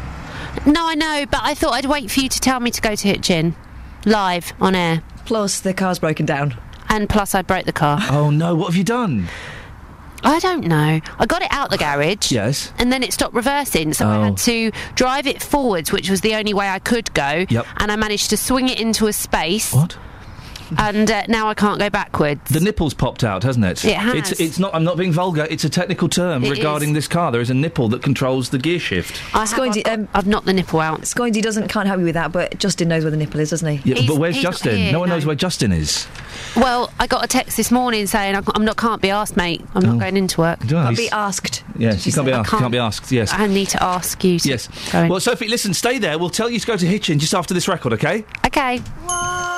[0.66, 2.96] No, I know, but I thought I'd wait for you to tell me to go
[2.96, 3.56] to Hitchin.
[4.06, 5.02] Live, on air.
[5.26, 6.56] Plus, the car's broken down.
[6.90, 8.00] And plus, I broke the car.
[8.10, 9.28] Oh no, what have you done?
[10.24, 11.00] I don't know.
[11.20, 12.32] I got it out the garage.
[12.32, 12.74] Yes.
[12.80, 14.24] And then it stopped reversing, so I Oh.
[14.26, 17.46] had to drive it forwards, which was the only way I could go.
[17.50, 17.66] Yep.
[17.78, 19.74] And I managed to swing it into a space.
[19.74, 19.96] What?
[20.78, 22.42] And uh, now I can't go backwards.
[22.50, 23.86] The nipple's popped out, hasn't it?
[23.86, 24.32] It has.
[24.32, 24.74] It's, it's not.
[24.76, 25.48] I'm not being vulgar.
[25.50, 26.96] It's a technical term It regarding is.
[26.96, 27.32] this car.
[27.32, 29.22] There is a nipple that controls the gear shift.
[29.36, 31.02] I have, I've, got- I've knocked the nipple out.
[31.02, 33.78] Scoinsy doesn't can't help you with that, but Justin knows where the nipple is, doesn't
[33.78, 33.94] he?
[33.94, 34.76] Yeah, but where's Justin?
[34.78, 35.16] here, no one no.
[35.16, 36.08] knows where Justin is.
[36.56, 39.62] Well, I got a text this morning saying I- I'm not can't be asked, mate.
[39.76, 40.00] I'm not Oh.
[40.00, 40.60] going into work.
[40.66, 40.86] Do I?
[40.86, 41.64] Can't be asked.
[41.78, 42.50] Yes, you can't be I asked.
[42.50, 43.12] Can't, be asked.
[43.12, 43.32] Yes.
[43.34, 44.40] I need to ask you.
[44.40, 44.68] To Yes.
[44.92, 45.10] Go in.
[45.10, 46.18] Well, Sophie, listen, stay there.
[46.18, 48.26] We'll tell you to go to Hitchin just after this record, okay?
[48.46, 48.78] okay.
[48.78, 49.57] supposed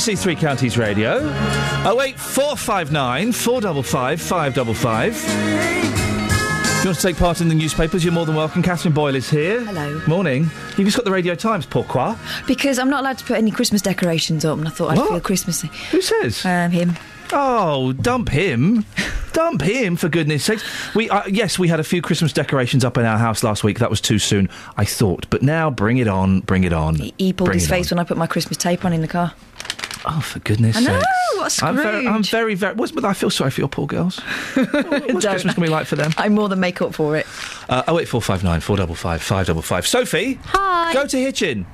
[0.00, 1.18] BBC Three Counties Radio.
[1.84, 5.12] Oh eight four five nine four double five five double five.
[5.14, 8.62] If you want to take part in the newspapers, you're more than welcome.
[8.62, 9.62] Catherine Boyle is here.
[9.62, 10.00] Hello.
[10.06, 10.44] Morning.
[10.78, 12.16] You've just got the Radio Times, pourquoi?
[12.46, 15.10] Because I'm not allowed to put any Christmas decorations up, and I thought I'd What?
[15.10, 15.68] feel Christmassy.
[15.90, 16.46] Who says?
[16.46, 16.94] Um, him.
[17.32, 18.86] Oh, dump him.
[19.34, 20.64] dump him, for goodness sakes.
[20.94, 23.78] We, uh, yes, we had a few Christmas decorations up in our house last week.
[23.80, 24.48] That was too soon,
[24.78, 25.26] I thought.
[25.28, 26.94] But now, bring it on, bring it on.
[26.94, 27.78] He pulled Bring his it on.
[27.78, 29.34] face when I put my Christmas tape on in the car.
[30.04, 30.88] Oh, for goodness sake.
[30.88, 31.36] I know, sakes.
[31.36, 32.74] what a I'm very, I'm very, very.
[32.74, 34.18] What's, but I feel sorry for your poor girls.
[34.54, 36.12] What's Christmas going to be like for them?
[36.16, 37.26] I more than make up for it.
[37.68, 39.86] Uh, 08459 455 555.
[39.86, 40.40] Sophie?
[40.44, 40.92] Hi.
[40.92, 41.66] Go to Hitchin.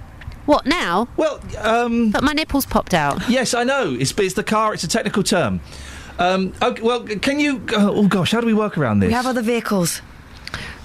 [0.47, 1.09] What now?
[1.17, 2.11] Well, um.
[2.11, 3.29] But my nipples popped out.
[3.29, 3.97] Yes, I know.
[3.99, 5.61] It's, it's the car, it's a technical term.
[6.19, 7.65] Um, okay, well, can you.
[7.73, 9.09] Oh, gosh, how do we work around this?
[9.09, 10.01] We have other vehicles.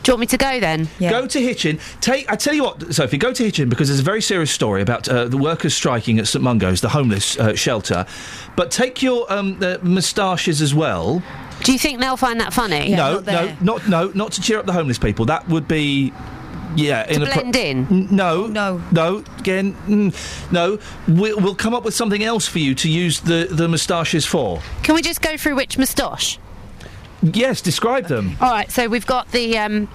[0.03, 0.89] Do you want me to go then?
[0.99, 1.79] Go to Hitchin.
[1.99, 2.31] Take.
[2.31, 3.17] I tell you what, Sophie.
[3.17, 6.27] Go to Hitchin because there's a very serious story about uh, the workers striking at
[6.27, 8.05] St Mungo's, the homeless uh, shelter.
[8.55, 11.21] But take your um, uh, moustaches as well.
[11.63, 12.89] Do you think they'll find that funny?
[12.95, 15.25] no, no, not no, not to cheer up the homeless people.
[15.25, 16.11] That would be.
[16.73, 17.77] Yeah, To inappro- blend in?
[17.91, 19.25] N- No, no, no.
[19.39, 20.79] Again, mm, no.
[21.05, 24.61] We'll, we'll come up with something else for you to use the the moustaches for.
[24.81, 26.39] Can we just go through which moustache?
[27.21, 28.35] Yes, describe them.
[28.41, 29.87] All right, so we've got the um,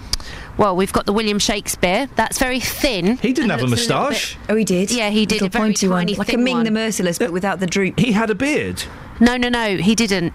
[0.58, 2.08] well, we've got the William Shakespeare.
[2.16, 3.16] That's very thin.
[3.18, 4.36] He didn't have a moustache.
[4.36, 4.90] bit- Oh, he did.
[4.90, 6.64] Yeah, he did Little a very pointy one, tiny, like a Ming one.
[6.64, 7.98] the Merciless, but without the droop.
[7.98, 8.84] He had a beard.
[9.20, 10.32] No, no, no, he didn't.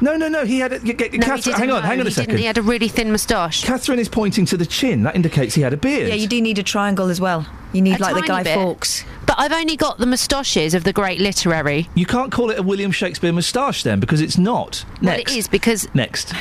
[0.00, 0.44] No, no, no.
[0.44, 0.72] He had.
[0.72, 2.30] A, g- g- No, he Catherine, didn't, hang on, no, hang on a he second.
[2.32, 2.40] Didn't.
[2.40, 3.62] He had a really thin moustache.
[3.64, 5.02] Catherine is pointing to the chin.
[5.04, 6.08] That indicates he had a beard.
[6.08, 7.46] Yeah, you do need a triangle as well.
[7.72, 8.54] You need A like the tiny Guy bit.
[8.54, 9.04] Fawkes.
[9.26, 11.88] But I've only got the moustaches of the great literary.
[11.94, 14.84] You can't call it a William Shakespeare moustache then, because it's not.
[15.02, 15.32] Well, Next.
[15.32, 16.32] it is because Next.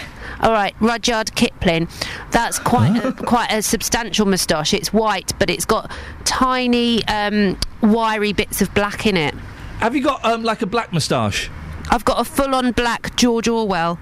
[0.41, 1.87] All right, Rudyard Kipling.
[2.31, 4.73] That's quite a, quite a substantial moustache.
[4.73, 5.89] It's white, but it's got
[6.25, 9.33] tiny, um, wiry bits of black in it.
[9.79, 11.49] Have you got um, like a black moustache?
[11.89, 13.99] I've got a full-on black George Orwell.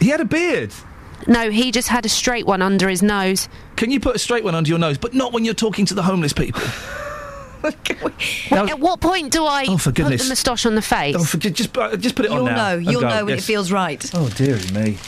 [0.00, 0.72] He had a beard.
[1.26, 3.48] No, he just had a straight one under his nose.
[3.76, 5.94] Can you put a straight one under your nose, but not when you're talking to
[5.94, 6.62] the homeless people?
[8.50, 11.16] Well, at what point do I Oh, for put the moustache on the face?
[11.18, 12.54] Oh, forget, just uh, just put it on You'll now.
[12.70, 12.76] know.
[12.76, 13.08] and You'll go.
[13.08, 13.42] know when Yes.
[13.42, 14.08] it feels right.
[14.14, 14.98] Oh dearie me.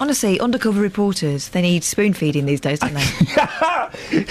[0.00, 3.04] Honestly, undercover reporters, they need spoon feeding these days, don't they?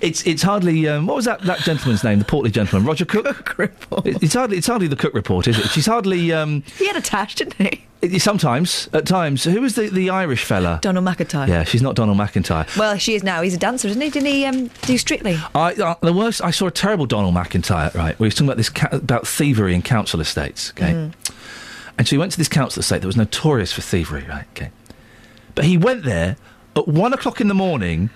[0.00, 2.18] It's it's hardly um, what was that that gentleman's name?
[2.18, 3.24] The portly gentleman, Roger Cook.
[3.44, 4.06] Cook report.
[4.06, 5.66] it's hardly it's hardly the Cook report, is it?
[5.70, 6.32] She's hardly.
[6.32, 7.84] Um, he had a tash, didn't he?
[8.02, 9.44] it- sometimes at times.
[9.44, 10.78] Who was the the Irish fella?
[10.82, 11.48] Donald McIntyre.
[11.48, 12.66] Yeah, she's not Donald McIntyre.
[12.76, 13.42] Well, she is now.
[13.42, 14.10] He's a dancer, isn't he?
[14.10, 15.38] Didn't he um, do Strictly?
[15.54, 16.42] I, uh, the worst.
[16.42, 17.94] I saw a terrible Donald McIntyre.
[17.94, 20.70] Right, we were talking about this ca- about thievery in council estates.
[20.72, 21.12] Okay, Mm.
[22.02, 24.24] And so he went to this council estate that was notorious for thievery.
[24.28, 24.72] Right, okay,
[25.54, 26.36] but he went there
[26.74, 28.10] at one o'clock in the morning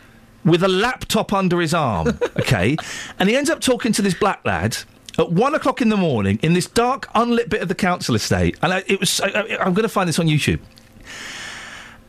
[0.45, 2.19] with a laptop under his arm.
[2.37, 2.77] Okay,
[3.21, 4.79] and he ends up talking to this black lad.
[5.21, 8.59] At one o'clock in the morning, in this dark, unlit bit of the council estate,
[8.61, 9.21] and I, it was.
[9.21, 9.29] I,
[9.61, 10.59] I'm going to find this on YouTube.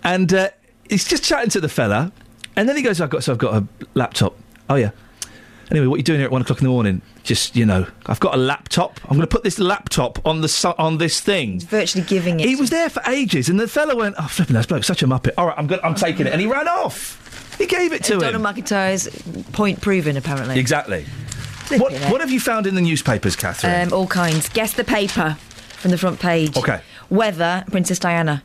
[0.03, 0.49] And uh,
[0.89, 2.11] he's just chatting to the fella,
[2.55, 4.35] and then he goes, "I've got so I've got a laptop.
[4.67, 4.89] Oh yeah.
[5.69, 7.01] Anyway, what are you doing here at one o'clock in the morning?
[7.23, 8.99] Just you know, I've got a laptop.
[9.03, 11.59] I'm going to put this laptop on the su- on this thing.
[11.59, 12.47] Virtually giving it.
[12.47, 15.07] He was there for ages, and the fella went, "Oh, flipping that bloke, such a
[15.07, 15.33] muppet.
[15.37, 17.55] All right, I'm going, I'm taking it," and he ran off.
[17.57, 18.19] He gave it to him.
[18.19, 18.43] Donald.
[18.43, 19.09] McIntyre's
[19.51, 20.59] point proven, apparently.
[20.59, 21.05] Exactly.
[21.71, 23.87] What, what have you found in the newspapers, Catherine?
[23.87, 24.47] Um, all kinds.
[24.49, 25.35] Guess the paper
[25.77, 26.55] from the front page.
[26.55, 26.79] Okay.
[27.09, 28.41] Weather, Princess Diana.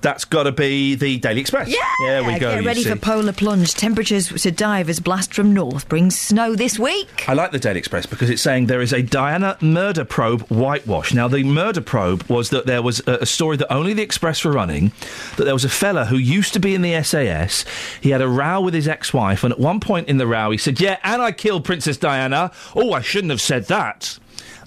[0.00, 1.68] That's got to be the Daily Express.
[1.68, 2.54] Yeah, there we go.
[2.54, 3.74] Get ready for polar plunge.
[3.74, 7.28] Temperatures to dive as blast from north brings snow this week.
[7.28, 11.12] I like the Daily Express because it's saying there is a Diana murder probe whitewash.
[11.12, 14.44] Now, the murder probe was that there was a, a story that only the Express
[14.44, 14.92] were running,
[15.36, 17.64] that there was a fella who used to be in the SAS.
[18.00, 20.58] He had a row with his ex-wife, and at one point in the row, he
[20.58, 24.18] said, "Yeah, and I killed Princess Diana." Oh, I shouldn't have said that.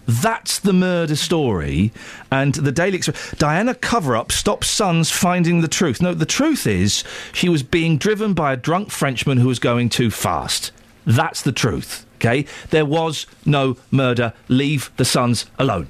[0.07, 1.91] That's the murder story,
[2.31, 3.31] and the Daily Express.
[3.37, 6.01] Diana cover up stops sons finding the truth.
[6.01, 9.89] No, the truth is she was being driven by a drunk Frenchman who was going
[9.89, 10.71] too fast.
[11.05, 12.05] That's the truth.
[12.15, 14.33] Okay, there was no murder.
[14.47, 15.89] Leave the sons alone.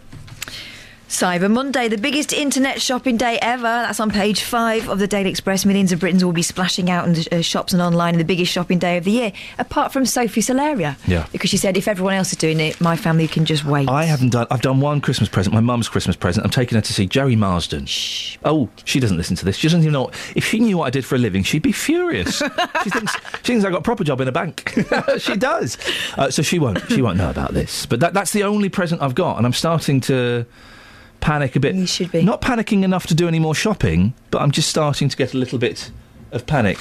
[1.11, 3.63] Cyber Monday, the biggest internet shopping day ever.
[3.63, 5.65] That's on page five of the Daily Express.
[5.65, 8.23] Millions of Britons will be splashing out in the uh, shops and online in the
[8.23, 10.95] biggest shopping day of the year, apart from Sophie Solaria.
[11.05, 11.27] Yeah.
[11.33, 13.89] Because she said if everyone else is doing it, my family can just wait.
[13.89, 14.47] I haven't done.
[14.49, 15.53] I've done one Christmas present.
[15.53, 16.45] My mum's Christmas present.
[16.45, 17.87] I'm taking her to see Gerry Marsden.
[17.87, 18.37] Shh.
[18.45, 19.57] Oh, she doesn't listen to this.
[19.57, 20.11] She doesn't even know.
[20.37, 22.37] If she knew what I did for a living, she'd be furious.
[22.83, 24.73] she thinks she thinks I got a proper job in a bank.
[25.17, 25.77] she does.
[26.17, 26.81] Uh, so she won't.
[26.89, 27.85] She won't know about this.
[27.85, 30.45] But that, that's the only present I've got, and I'm starting to
[31.21, 31.75] panic a bit.
[31.75, 35.07] You should be not panicking enough to do any more shopping, but I'm just starting
[35.09, 35.91] to get a little bit
[36.31, 36.77] of panic.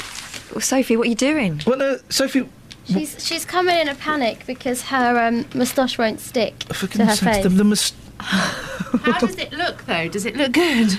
[0.53, 1.61] Well, Sophie, what are you doing?
[1.66, 2.49] Well, no, Sophie.
[2.86, 7.14] She's she's coming in a panic because her um, moustache won't stick For to her
[7.14, 7.43] goodness face.
[7.45, 10.09] the, the mus- How does it look though?
[10.09, 10.99] Does it look good?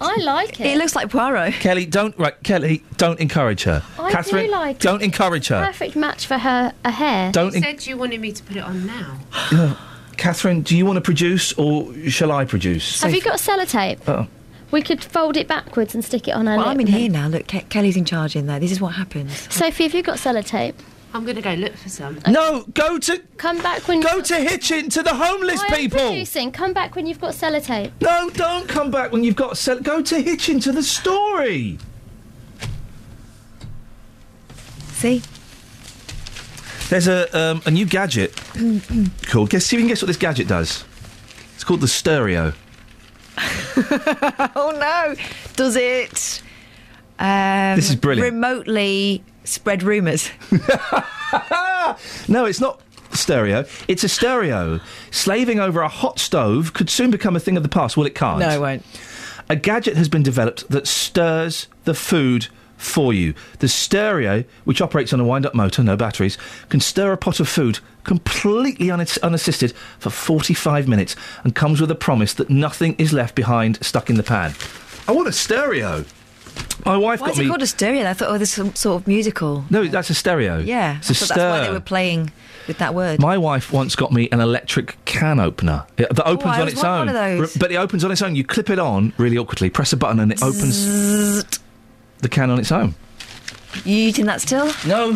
[0.00, 0.66] I like it.
[0.66, 1.54] It looks like Poirot.
[1.54, 2.34] Kelly, don't right.
[2.42, 3.82] Kelly, don't encourage her.
[3.98, 4.82] I do like it.
[4.82, 5.64] Don't encourage her.
[5.64, 7.30] Perfect match for her, her hair.
[7.32, 9.18] Don't You en- said you wanted me to put it on now.
[10.12, 10.16] No.
[10.16, 13.02] Catherine, do you want to produce or shall I produce?
[13.02, 13.98] Have you got sellotape?
[14.06, 14.26] Oh.
[14.70, 16.74] We could fold it backwards and stick it on her Well, lip.
[16.74, 17.28] I'm in here now.
[17.28, 18.58] Look, Ke- Kelly's in charge in there.
[18.58, 19.36] This is what happens.
[19.52, 20.74] Sophie, have you got sellotape?
[21.14, 22.18] I'm going to go look for some.
[22.26, 25.98] No, go to Come back when go to Hitchin to the homeless I am people.
[25.98, 26.52] producing.
[26.52, 27.90] Come back when you've got sellotape.
[28.00, 31.78] No, don't come back when you've got sell- go to Hitchin to the story.
[34.92, 35.20] See?
[36.92, 38.38] There's a um, a new gadget
[39.26, 39.48] called.
[39.48, 40.84] Guess see if you can guess what this gadget does.
[41.54, 42.52] It's called the stereo.
[43.38, 45.14] oh no!
[45.56, 46.42] Does it?
[47.18, 48.34] Um, This is brilliant.
[48.34, 50.28] Remotely spread rumours.
[52.28, 52.82] No, it's not
[53.12, 53.64] stereo.
[53.88, 54.78] It's a stereo.
[55.10, 57.96] Slaving over a hot stove could soon become a thing of the past.
[57.96, 58.40] Well, it can't.
[58.40, 58.84] No, it won't.
[59.48, 62.48] A gadget has been developed that stirs the food
[62.82, 63.32] for you.
[63.60, 66.36] The stereo, which operates on a wind up motor, no batteries,
[66.68, 71.14] can stir a pot of food completely unass- unassisted for 45 minutes
[71.44, 74.54] and comes with a promise that nothing is left behind stuck in the pan.
[75.06, 76.04] I want a stereo.
[76.84, 77.48] My wife Why got is it me.
[77.48, 78.10] called a stereo?
[78.10, 79.64] I thought, oh, there's some sort of musical.
[79.70, 80.58] no, that's a stereo.
[80.58, 82.30] Yeah, it's a I thought that's why they were playing
[82.66, 83.20] with that word.
[83.20, 86.58] My wife once got me an electric can opener it- that opens Oh, I on
[86.60, 86.98] always its want own.
[86.98, 87.56] one of those.
[87.56, 88.34] But it opens on its own.
[88.36, 91.44] You clip it on really awkwardly, press a button, and it opens
[92.22, 92.94] the can on its own.
[93.84, 94.72] You eating that still?
[94.86, 95.10] No,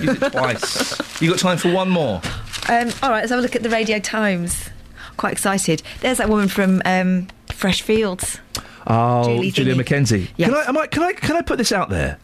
[0.00, 1.20] use it twice.
[1.20, 2.20] You got time for one more?
[2.68, 4.70] Um, all right, let's have a look at the Radio Times.
[5.16, 5.82] Quite excited.
[6.00, 8.38] There's that woman from um, Fresh Fields.
[8.86, 9.84] Oh, Julie Julia Thingy.
[9.84, 10.28] McKenzie.
[10.36, 10.48] Yes.
[10.50, 10.86] Can I, am I?
[10.88, 11.12] Can I?
[11.12, 12.18] Can I put this out there?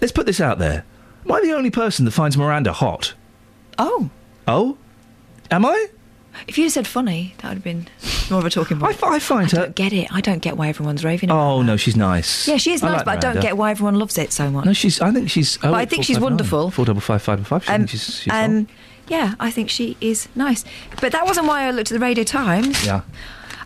[0.00, 0.84] Let's put this out there.
[1.24, 3.14] Am I the only person that finds Miranda hot?
[3.78, 4.10] Oh,
[4.48, 4.76] Oh,
[5.50, 5.86] am I?
[6.48, 7.86] If you'd said funny, that would have been
[8.30, 9.02] more of a talking point.
[9.02, 9.56] I, find her.
[9.56, 10.12] don't get it.
[10.12, 12.46] I don't get why everyone's raving about Oh no, she's nice.
[12.48, 13.42] Yeah, she is I nice, like but I don't Miranda.
[13.48, 14.64] get why everyone loves it so much.
[14.64, 15.00] No, she's.
[15.00, 15.56] I think she's.
[15.58, 16.70] But I think she's wonderful.
[16.70, 17.68] Four double five five five.
[17.68, 18.16] I Um, she's.
[18.20, 18.68] she's um,
[19.08, 20.64] yeah, I think she is nice.
[21.00, 22.84] But that wasn't why I looked at the Radio Times.
[22.86, 23.02] yeah.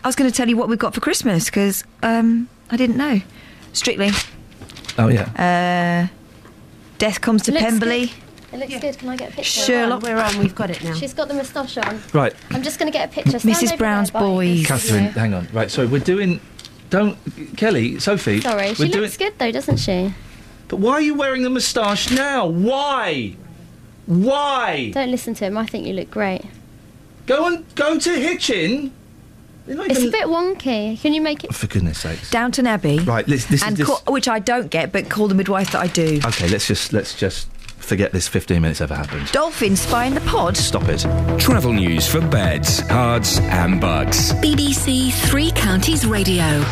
[0.03, 2.97] I was going to tell you what we've got for Christmas because um, I didn't
[2.97, 3.21] know.
[3.73, 4.11] Strictly,
[4.99, 6.09] Oh yeah.
[6.09, 6.15] uh,
[6.99, 8.13] Death Comes to It looks Pemberley.
[8.57, 8.99] It looks good.
[8.99, 9.61] Can I get a picture?
[9.61, 10.03] Sherlock.
[10.03, 10.39] We're on.
[10.39, 10.95] We've got it now.
[10.95, 12.01] She's got the moustache on.
[12.13, 12.35] Right.
[12.51, 13.39] I'm just going to get a picture.
[13.39, 13.79] Stand Mrs.
[13.79, 14.67] Brown's there, Boys.
[14.67, 15.11] Catherine, Yeah.
[15.11, 15.49] hang on.
[15.53, 16.41] Right, sorry, we're doing.
[16.89, 17.19] Don't,
[17.57, 18.41] Kelly, Sophie.
[18.41, 19.03] Sorry, we're she doing.
[19.03, 20.15] looks good though, doesn't she?
[20.69, 22.47] But why are you wearing the moustache now?
[22.47, 23.35] Why?
[24.07, 24.91] Why?
[24.95, 25.59] Don't listen to him.
[25.59, 26.43] I think you look great.
[27.27, 28.93] Go and go to Hitchin.
[29.69, 31.01] It's a bit wonky.
[31.01, 31.51] Can you make it?
[31.51, 32.31] Oh, for goodness sakes.
[32.31, 33.01] Downton Abbey.
[33.01, 33.87] Right, this, this and is this.
[33.89, 36.21] call, which I don't get, but call the midwife that I do.
[36.25, 37.49] Okay, let's just let's just
[37.87, 39.31] forget this 15 minutes ever happened.
[39.33, 40.57] Dolphin spy in the pod.
[40.57, 41.01] Stop it.
[41.39, 44.33] Travel news for beds, cards, and bugs.
[44.35, 46.63] BBC Three Counties Radio.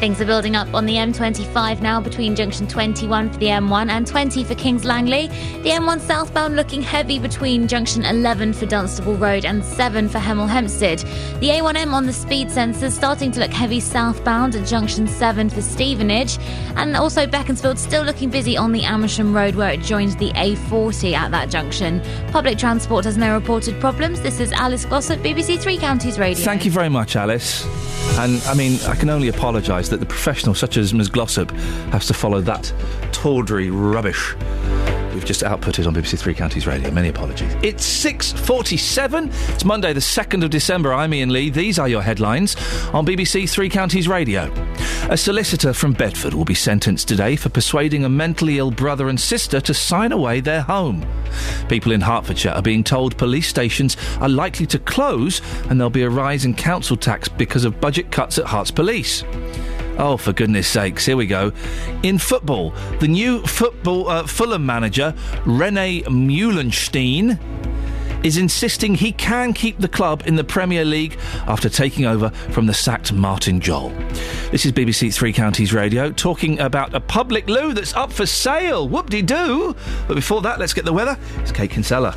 [0.00, 4.06] Things are building up on the M25 now between junction 21 for the M1 and
[4.06, 5.26] 20 for Kings Langley.
[5.62, 10.48] The M1 southbound looking heavy between junction 11 for Dunstable Road and 7 for Hemel
[10.48, 11.00] Hempstead.
[11.40, 15.60] The A1M on the speed sensors starting to look heavy southbound at junction 7 for
[15.60, 16.38] Stevenage.
[16.76, 21.12] And also Beaconsfield still looking busy on the Amersham Road where it joins the A40
[21.12, 22.00] at that junction.
[22.32, 24.22] Public transport has no reported problems.
[24.22, 26.42] This is Alice Glossop, BBC Three Counties Radio.
[26.42, 27.66] Thank you very much, Alice.
[28.18, 31.08] And I mean, I can only apologise that the professional such as Ms.
[31.08, 31.50] Glossop
[31.92, 32.72] has to follow that
[33.12, 34.34] tawdry rubbish.
[35.12, 36.90] We've just outputted on BBC Three Counties Radio.
[36.92, 37.52] Many apologies.
[37.62, 39.26] It's 6.47.
[39.54, 40.94] It's Monday, the 2nd of December.
[40.94, 41.50] I'm Iain Lee.
[41.50, 42.54] These are your headlines
[42.94, 44.52] on BBC Three Counties Radio.
[45.10, 49.20] A solicitor from Bedford will be sentenced today for persuading a mentally ill brother and
[49.20, 51.04] sister to sign away their home.
[51.68, 56.02] People in Hertfordshire are being told police stations are likely to close and there'll be
[56.02, 59.24] a rise in council tax because of budget cuts at Herts Police.
[59.98, 61.52] Oh, for goodness sakes, here we go.
[62.02, 65.14] In football, the new football uh, Fulham manager,
[65.44, 67.38] Rene Meulensteen,
[68.24, 72.66] is insisting he can keep the club in the Premier League after taking over from
[72.66, 73.90] the sacked Martin Jol.
[74.50, 78.88] This is BBC Three Counties Radio talking about a public loo that's up for sale.
[78.88, 79.74] Whoop de doo!
[80.06, 81.18] But before that, let's get the weather.
[81.38, 82.14] It's Kate Kinsella.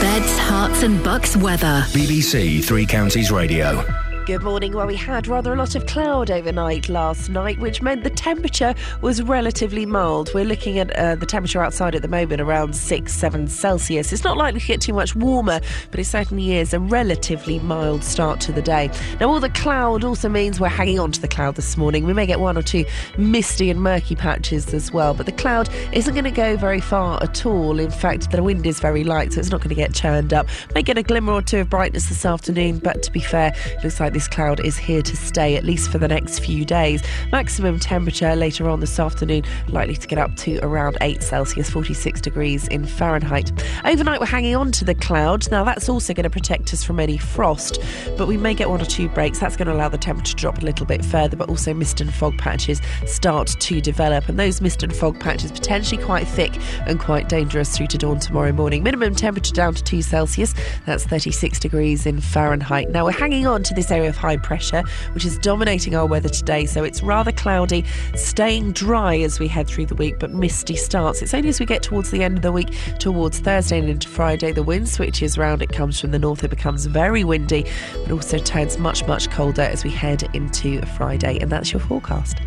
[0.00, 1.84] Beds, Herts, and bucks weather.
[1.88, 3.84] BBC Three Counties Radio.
[4.26, 4.72] Good morning.
[4.72, 8.74] Well, we had rather a lot of cloud overnight last night, which meant the temperature
[9.00, 10.34] was relatively mild.
[10.34, 14.12] We're looking at uh, the temperature outside at the moment around 6, 7 Celsius.
[14.12, 15.60] It's not likely to get too much warmer,
[15.92, 18.90] but it certainly is a relatively mild start to the day.
[19.20, 22.04] Now, all the cloud also means we're hanging on to the cloud this morning.
[22.04, 22.84] We may get one or two
[23.16, 27.22] misty and murky patches as well, but the cloud isn't going to go very far
[27.22, 27.78] at all.
[27.78, 30.48] In fact, the wind is very light, so it's not going to get churned up.
[30.74, 33.54] May get a glimmer or two of brightness this afternoon, but to be fair,
[33.84, 37.02] looks like this cloud is here to stay at least for the next few days.
[37.32, 42.22] Maximum temperature later on this afternoon likely to get up to around 8 Celsius, 46
[42.22, 43.52] degrees in Fahrenheit.
[43.84, 45.50] Overnight, we're hanging on to the cloud.
[45.50, 47.78] Now, that's also going to protect us from any frost,
[48.16, 49.38] but we may get one or two breaks.
[49.38, 52.00] That's going to allow the temperature to drop a little bit further, but also mist
[52.00, 54.30] and fog patches start to develop.
[54.30, 56.56] And those mist and fog patches potentially quite thick
[56.86, 58.82] and quite dangerous through to dawn tomorrow morning.
[58.82, 60.54] Minimum temperature down to 2 Celsius,
[60.86, 62.88] that's 36 degrees in Fahrenheit.
[62.88, 64.82] Now, we're hanging on to this area of high pressure,
[65.12, 66.66] which is dominating our weather today.
[66.66, 67.84] So it's rather cloudy,
[68.14, 71.22] staying dry as we head through the week, but misty starts.
[71.22, 74.08] It's only as we get towards the end of the week, towards Thursday and into
[74.08, 75.62] Friday, the wind switches round.
[75.62, 77.66] It comes from the north, it becomes very windy,
[78.02, 81.38] but also turns much, much colder as we head into Friday.
[81.38, 82.38] And that's your forecast.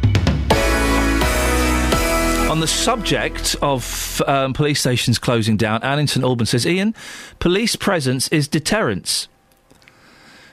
[2.50, 6.96] On the subject of um, police stations closing down, in St Albans says, Iain,
[7.38, 9.28] police presence is deterrence.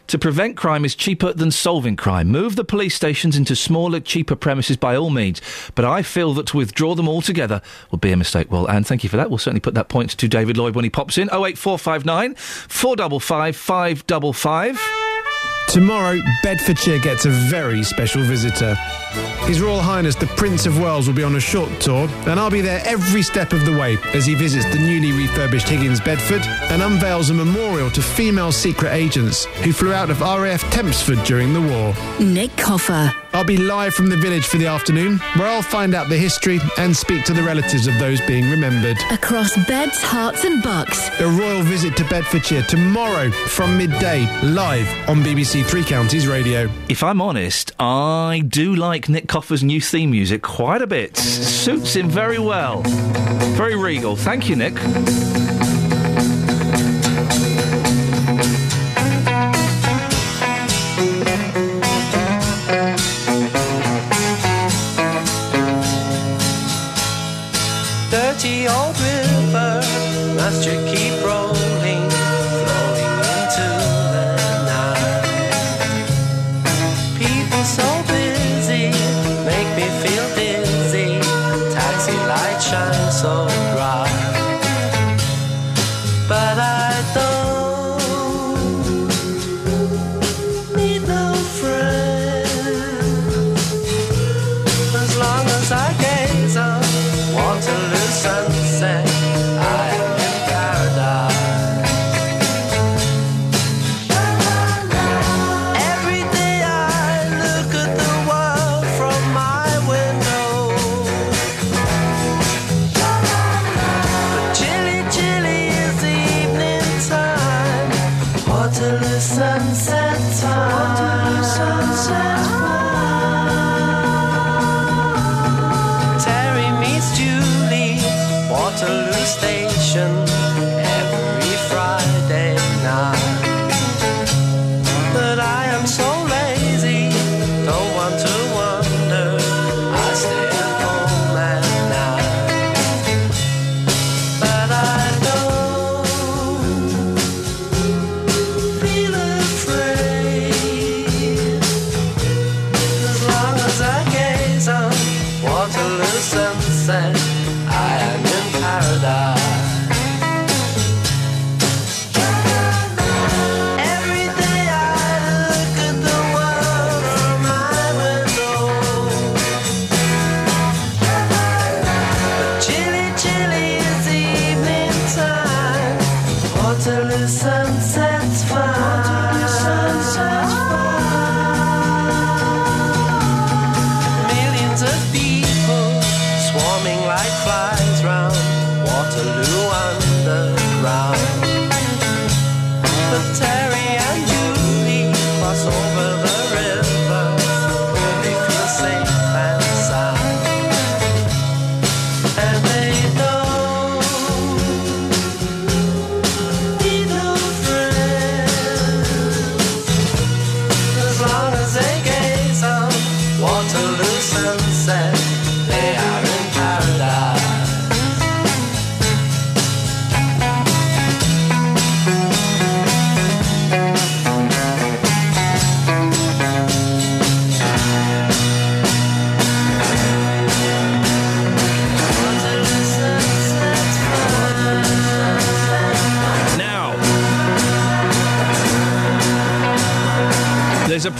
[0.08, 2.28] To prevent crime is cheaper than solving crime.
[2.28, 5.40] Move the police stations into smaller, cheaper premises by all means.
[5.74, 8.50] But I feel that to withdraw them altogether would be a mistake.
[8.50, 9.30] Well, Anne, thank you for that.
[9.30, 11.28] We'll certainly put that point to David Lloyd when he pops in.
[11.28, 15.15] 08459 455 555.
[15.68, 18.74] Tomorrow, Bedfordshire gets a very special visitor.
[19.46, 22.50] His Royal Highness the Prince of Wales will be on a short tour, and I'll
[22.50, 26.42] be there every step of the way as he visits the newly refurbished Higgins Bedford
[26.70, 31.52] and unveils a memorial to female secret agents who flew out of RAF Tempsford during
[31.52, 31.94] the war.
[32.20, 33.12] Nick Coffer.
[33.36, 36.58] I'll be live from the village for the afternoon, where I'll find out the history
[36.78, 38.96] and speak to the relatives of those being remembered.
[39.10, 41.10] Across beds, Herts, and bucks.
[41.20, 46.70] A royal visit to Bedfordshire tomorrow from midday, live on BBC Three Counties Radio.
[46.88, 51.14] If I'm honest, I do like Nick Coffer's new theme music quite a bit.
[51.18, 52.80] Suits him very well.
[53.54, 54.16] Very regal.
[54.16, 54.78] Thank you, Nick.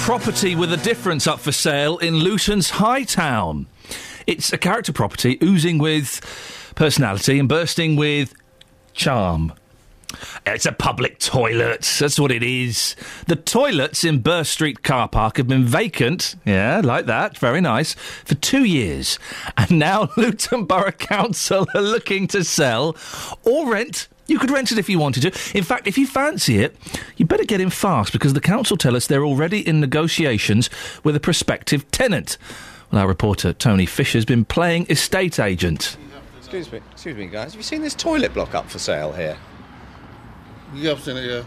[0.07, 3.67] Property with a difference up for sale in Luton's High Town.
[4.25, 6.21] It's a character property oozing with
[6.77, 8.33] personality and bursting with
[8.93, 9.53] charm.
[10.47, 11.97] It's a public toilet.
[11.99, 12.95] That's what it is.
[13.27, 17.95] The toilets in Burr Street car park have been vacant, yeah, like that, very nice,
[17.95, 19.19] for two years.
[19.57, 22.97] And now Luton Borough Council are looking to sell
[23.43, 24.07] or rent.
[24.27, 25.57] You could rent it if you wanted to.
[25.57, 26.77] In fact, if you fancy it,
[27.17, 30.69] you better get in fast because the council tell us they're already in negotiations
[31.05, 32.37] with a prospective tenant.
[32.91, 35.97] Well, our reporter Tony Fisher's been playing estate agent.
[36.39, 37.53] Excuse me, excuse me, guys.
[37.53, 39.37] Have you seen this toilet block up for sale here?
[40.75, 41.41] Yeah, I've seen it, yeah.
[41.41, 41.47] Do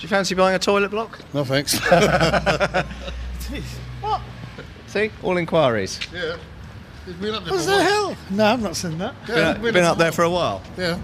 [0.00, 1.20] you fancy buying a toilet block?
[1.32, 1.78] No thanks.
[4.00, 4.20] what?
[4.86, 5.98] See, all inquiries.
[6.12, 6.36] Yeah.
[7.06, 8.08] It's been up there What for the a while.
[8.08, 8.16] hell?
[8.30, 9.14] No, I've not seen that.
[9.28, 10.62] Yeah, Been, up, been up there for a while.
[10.78, 10.98] Yeah.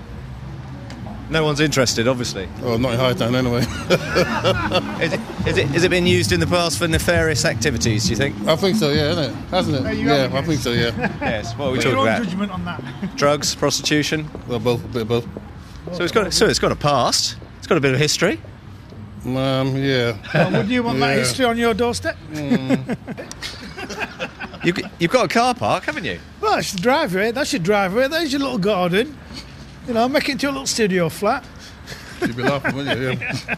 [1.30, 2.48] No one's interested, obviously.
[2.62, 3.60] Oh, not in Hightown anyway.
[5.00, 8.04] is, it, is it is it been used in the past for nefarious activities?
[8.04, 8.36] Do you think?
[8.48, 9.34] I think so, yeah, isn't it?
[9.50, 9.96] Hasn't it?
[9.98, 10.90] Yeah, have I think so, yeah.
[11.20, 11.56] yes.
[11.56, 12.24] What are we Put talking your own about?
[12.24, 12.82] judgment on that.
[13.16, 14.28] Drugs, prostitution.
[14.48, 15.28] Well, both, a bit of both.
[15.92, 17.36] So it's got so it's got a past.
[17.58, 18.40] It's got a bit of history.
[19.24, 20.16] Um, yeah.
[20.34, 22.16] Well, would you want that history on your doorstep?
[24.62, 26.20] You, you've got a car park, haven't you?
[26.40, 27.30] Well, that's the driveway.
[27.32, 28.08] That's your driveway.
[28.08, 29.16] There's your little garden.
[29.86, 31.44] You know, make it into a little studio flat.
[32.20, 33.26] You'd be laughing, wouldn't you?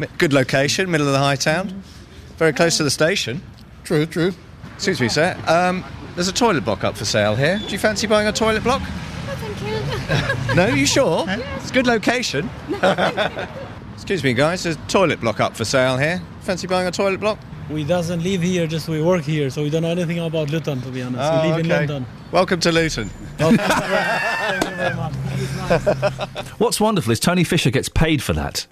[0.00, 0.06] Yeah.
[0.16, 1.82] Good location, middle of the high town.
[2.38, 3.42] Very close to the station.
[3.84, 4.32] True, true.
[4.74, 5.36] Excuse me, sir.
[5.46, 7.58] Um, there's a toilet block up for sale here.
[7.58, 8.80] Do you fancy buying a toilet block?
[8.80, 10.56] I think.
[10.56, 11.26] No, you sure?
[11.28, 12.48] It's a good location.
[13.94, 14.62] Excuse me, guys.
[14.62, 16.22] There's a toilet block up for sale here.
[16.40, 17.38] Fancy buying a toilet block?
[17.70, 20.80] We doesn't live here, just we work here, so we don't know anything about Luton,
[20.82, 21.22] to be honest.
[21.22, 21.86] Oh, we ah, live in okay.
[21.86, 22.06] London.
[22.32, 23.10] Welcome to Luton.
[23.38, 26.48] Oh, thank you very much.
[26.58, 28.66] What's wonderful is Tony Fisher gets paid for that.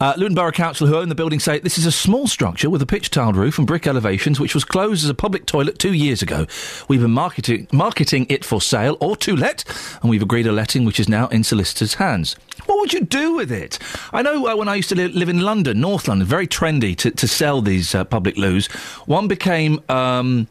[0.00, 2.82] Uh, Luton Borough Council, who own the building, say this is a small structure with
[2.82, 5.92] a pitch tiled roof and brick elevations, which was closed as a public toilet two
[5.92, 6.46] years ago.
[6.88, 9.64] We've been marketing, marketing it for sale or to let,
[10.02, 12.36] and we've agreed a letting which is now in solicitors' hands.
[12.66, 13.78] What would you do with it?
[14.12, 16.96] I know uh, when I used to li- live in London, North London, very trendy
[16.96, 18.66] to, to sell these uh, public loos.
[19.06, 20.48] One became um,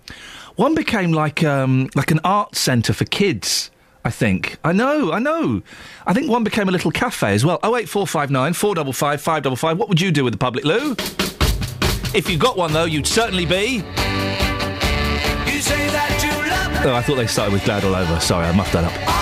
[0.55, 3.69] one became like um, like an art centre for kids.
[4.07, 4.55] I think.
[4.63, 5.61] I know, I know.
[6.05, 7.59] I think one became a little cafe as well.
[7.61, 9.77] 08459 455 555.
[9.77, 10.95] What would you do with the public loo?
[12.15, 13.83] If you got one, though, you'd certainly be.
[15.45, 18.17] You say that you love Oh, I thought they started with Glad All Over.
[18.21, 19.16] Sorry, I muffed that up.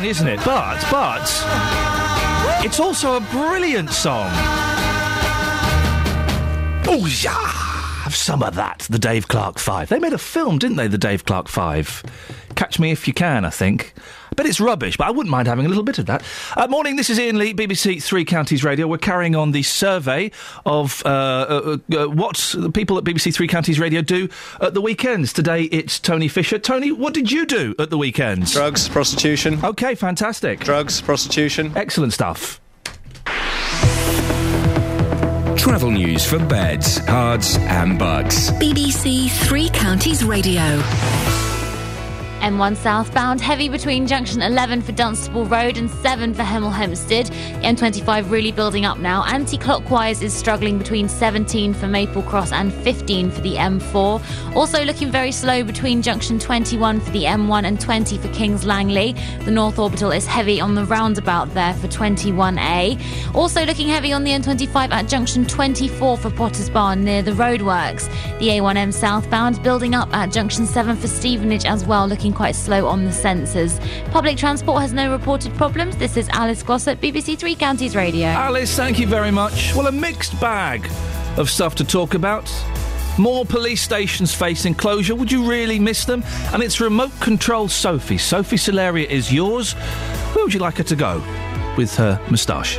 [0.00, 0.40] Song, isn't it?
[0.44, 4.30] But, but, it's also a brilliant song.
[6.86, 7.30] Oh, yeah!
[8.02, 8.86] Have some of that.
[8.90, 9.88] The Dave Clark Five.
[9.88, 10.88] They made a film, didn't they?
[10.88, 12.02] The Dave Clark Five.
[12.56, 13.44] Catch me if you can.
[13.44, 13.92] I think.
[14.40, 16.22] I bet it's rubbish, but I wouldn't mind having a little bit of that.
[16.56, 16.96] Uh, morning.
[16.96, 18.86] This is Iain Lee, BBC Three Counties Radio.
[18.86, 20.30] We're carrying on the survey
[20.64, 24.30] of uh, uh, uh, what the people at BBC Three Counties Radio do
[24.62, 25.34] at the weekends.
[25.34, 26.58] Today it's Tony Fisher.
[26.58, 28.54] Tony, what did you do at the weekends?
[28.54, 29.62] Drugs, prostitution.
[29.62, 30.60] Okay, fantastic.
[30.60, 31.70] Drugs, prostitution.
[31.76, 32.62] Excellent stuff.
[35.58, 38.50] Travel news for beds, cards, and bugs.
[38.52, 40.80] BBC Three Counties Radio.
[42.40, 47.26] M1 southbound, heavy between junction 11 for Dunstable Road and 7 for Hemel Hempstead.
[47.26, 49.24] The M25 really building up now.
[49.26, 54.56] Anti clockwise is struggling between 17 for Maple Cross and 15 for the M4.
[54.56, 59.14] Also looking very slow between junction 21 for the M1 and 20 for Kings Langley.
[59.44, 63.34] The North Orbital is heavy on the roundabout there for 21A.
[63.34, 68.08] Also looking heavy on the M25 at junction 24 for Potters Bar near the roadworks.
[68.38, 72.86] The A1M southbound building up at junction 7 for Stevenage as well, looking quite slow
[72.86, 73.80] on the sensors.
[74.10, 75.96] Public transport has no reported problems.
[75.96, 78.28] This is Alice Glossop, BBC Three Counties Radio.
[78.28, 79.74] Alice, thank you very much.
[79.74, 80.88] Well, a mixed bag
[81.36, 82.52] of stuff to talk about.
[83.18, 85.14] More police stations facing closure.
[85.14, 86.22] Would you really miss them?
[86.52, 88.18] And it's remote control Sophie.
[88.18, 89.72] Sophie Solaria is yours.
[90.32, 91.22] Where would you like her to go
[91.76, 92.78] with her moustache?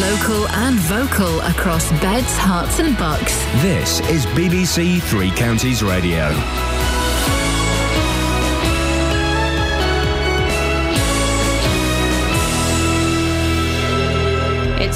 [0.00, 3.34] Local and vocal across beds, Herts, and bucks.
[3.62, 6.34] This is BBC Three Counties Radio.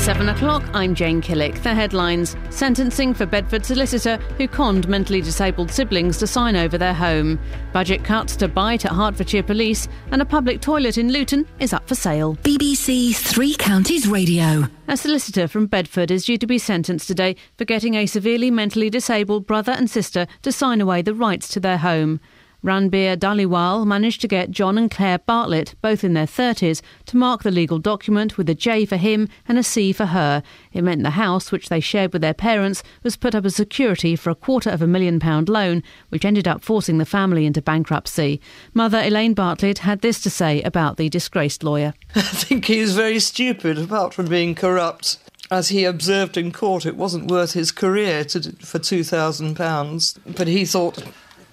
[0.00, 0.64] It's seven o'clock.
[0.72, 1.62] I'm Jane Killick.
[1.62, 6.94] The headlines Sentencing for Bedford solicitor who conned mentally disabled siblings to sign over their
[6.94, 7.38] home.
[7.74, 9.88] Budget cuts to bite at Hertfordshire Police.
[10.10, 12.36] And a public toilet in Luton is up for sale.
[12.36, 14.66] BBC Three Counties Radio.
[14.88, 18.88] A solicitor from Bedford is due to be sentenced today for getting a severely mentally
[18.88, 22.20] disabled brother and sister to sign away the rights to their home.
[22.62, 27.42] Ranbir Dhaliwal managed to get John and Claire Bartlett, both in their 30s, to mark
[27.42, 30.42] the legal document with a J for him and a C for her.
[30.72, 34.14] It meant the house, which they shared with their parents, was put up as security
[34.14, 37.62] for a quarter of a million pound loan, which ended up forcing the family into
[37.62, 38.42] bankruptcy.
[38.74, 41.94] Mother Elaine Bartlett had this to say about the disgraced lawyer.
[42.14, 45.18] I think he is very stupid, apart from being corrupt.
[45.50, 50.64] As he observed in court, it wasn't worth his career to, for £2,000, but he
[50.64, 51.02] thought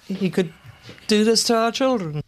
[0.06, 0.54] he could
[1.08, 2.22] do this to our children.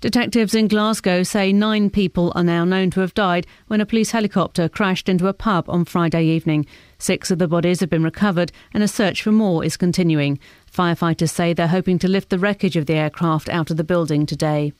[0.00, 4.10] Detectives in Glasgow say nine people are now known to have died when a police
[4.10, 6.66] helicopter crashed into a pub on Friday evening.
[6.98, 10.38] Six of the bodies have been recovered and a search for more is continuing.
[10.70, 14.26] Firefighters say they're hoping to lift the wreckage of the aircraft out of the building
[14.26, 14.72] today.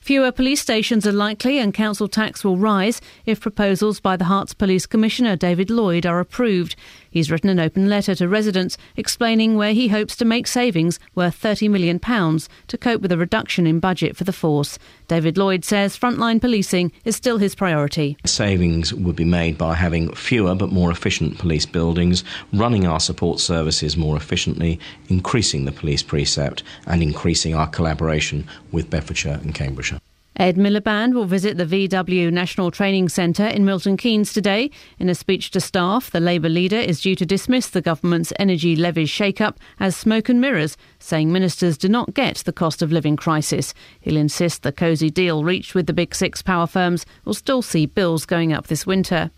[0.00, 4.56] Fewer police stations are likely and council tax will rise if proposals by the Herts
[4.56, 6.76] Police Commissioner David Lloyd are approved.
[7.18, 11.42] He's written an open letter to residents explaining where he hopes to make savings worth
[11.42, 14.78] £30 million to cope with a reduction in budget for the force.
[15.08, 18.16] David Lloyd says frontline policing is still his priority.
[18.24, 23.40] Savings would be made by having fewer but more efficient police buildings, running our support
[23.40, 29.98] services more efficiently, increasing the police precept, and increasing our collaboration with Bedfordshire and Cambridgeshire.
[30.38, 34.70] Ed Miliband will visit the VW National Training Centre in Milton Keynes today.
[35.00, 38.76] In a speech to staff, the Labour leader is due to dismiss the government's energy
[38.76, 43.16] levies shake-up as smoke and mirrors, saying ministers do not get the cost of living
[43.16, 43.74] crisis.
[44.00, 47.86] He'll insist the cosy deal reached with the big six power firms will still see
[47.86, 49.32] bills going up this winter.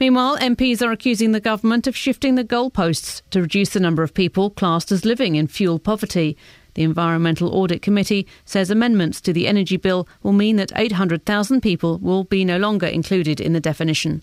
[0.00, 4.14] Meanwhile, MPs are accusing the government of shifting the goalposts to reduce the number of
[4.14, 6.36] people classed as living in fuel poverty.
[6.74, 11.98] The Environmental Audit Committee says amendments to the energy bill will mean that 800,000 people
[11.98, 14.22] will be no longer included in the definition.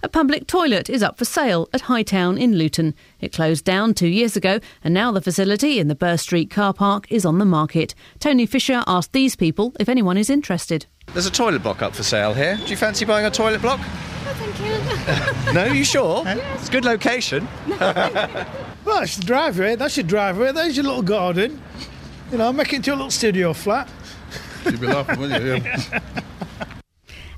[0.00, 2.94] A public toilet is up for sale at Hightown in Luton.
[3.20, 6.72] It closed down two years ago, and now the facility in the Burr Street car
[6.72, 7.96] park is on the market.
[8.20, 10.86] Tony Fisher asked these people if anyone is interested.
[11.12, 12.56] There's a toilet block up for sale here.
[12.56, 13.80] Do you fancy buying a toilet block?
[13.80, 15.52] Oh, thank you.
[15.52, 16.22] no, you sure?
[16.26, 17.48] It's a good location.
[18.88, 19.76] Well, that's the driveway.
[19.76, 20.50] That's your driveway.
[20.52, 21.60] There's your little garden.
[22.32, 23.86] You know, make it into a little studio flat.
[24.64, 25.56] You'd be laughing, wouldn't you?
[25.56, 26.00] Yeah.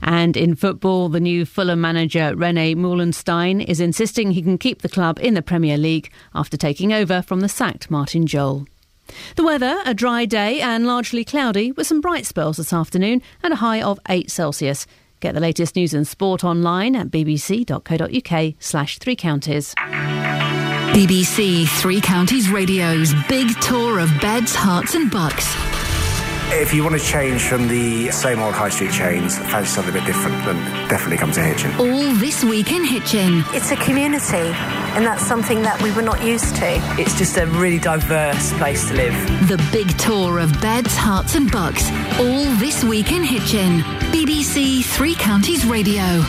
[0.02, 4.88] And in football, the new Fulham manager Rene Meulensteen is insisting he can keep the
[4.88, 8.66] club in the Premier League after taking over from the sacked Martin Jol.
[9.36, 13.52] The weather, a dry day and largely cloudy with some bright spells this afternoon and
[13.52, 14.86] a high of 8 Celsius.
[15.20, 19.74] Get the latest news and sport online at bbc.co.uk slash three counties.
[20.92, 25.46] BBC Three Counties Radio's big tour of beds, Herts, and bucks.
[26.52, 29.98] If you want to change from the same old high street chains, fancy something a
[29.98, 30.56] bit different, then
[30.88, 31.72] definitely come to Hitchin.
[31.78, 33.44] All this week in Hitchin.
[33.54, 34.52] It's a community,
[34.96, 36.66] and that's something that we were not used to.
[37.00, 39.14] It's just a really diverse place to live.
[39.48, 41.88] The big tour of beds, Herts, and bucks.
[42.18, 43.78] All this week in Hitchin.
[44.10, 46.24] BBC Three Counties Radio.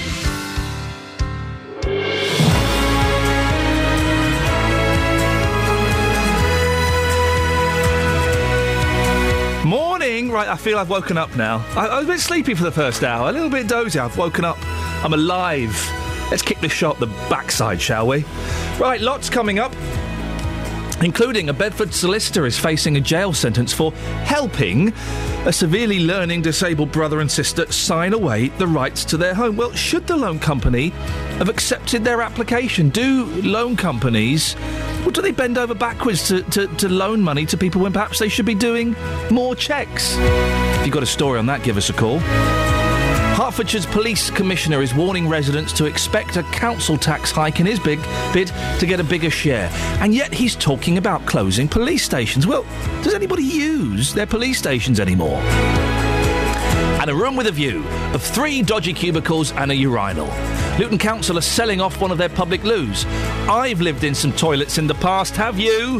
[10.31, 11.57] Right, I feel I've woken up now.
[11.75, 13.99] I, I was a bit sleepy for the first hour, a little bit dozy.
[13.99, 14.57] I've woken up.
[15.03, 15.75] I'm alive.
[16.31, 18.23] Let's kick this shot the backside, shall we?
[18.79, 19.73] Right, lots coming up.
[21.01, 23.91] Including a Bedford solicitor is facing a jail sentence for
[24.23, 24.93] helping
[25.45, 29.55] a severely learning disabled brother and sister sign away the rights to their home.
[29.55, 30.89] Well, should the loan company
[31.39, 32.89] have accepted their application?
[32.89, 34.55] Do loan companies,
[34.99, 38.19] well, do they bend over backwards to, to, to loan money to people when perhaps
[38.19, 38.95] they should be doing
[39.31, 40.15] more checks?
[40.17, 42.19] If you've got a story on that, give us a call.
[43.41, 47.99] Hertfordshire's police commissioner is warning residents to expect a council tax hike in his big
[48.31, 49.67] bid to get a bigger share.
[49.99, 52.45] And yet he's talking about closing police stations.
[52.45, 52.61] Well,
[53.01, 55.39] does anybody use their police stations anymore?
[57.01, 57.83] And a room with a view
[58.13, 60.27] of three dodgy cubicles and a urinal.
[60.77, 63.05] Luton Council are selling off one of their public loos.
[63.49, 65.99] I've lived in some toilets in the past, have you?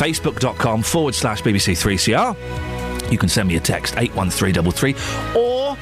[0.00, 2.71] Facebook.com forward slash BBC3CR.
[3.12, 4.94] You can send me a text, 81333,
[5.38, 5.76] or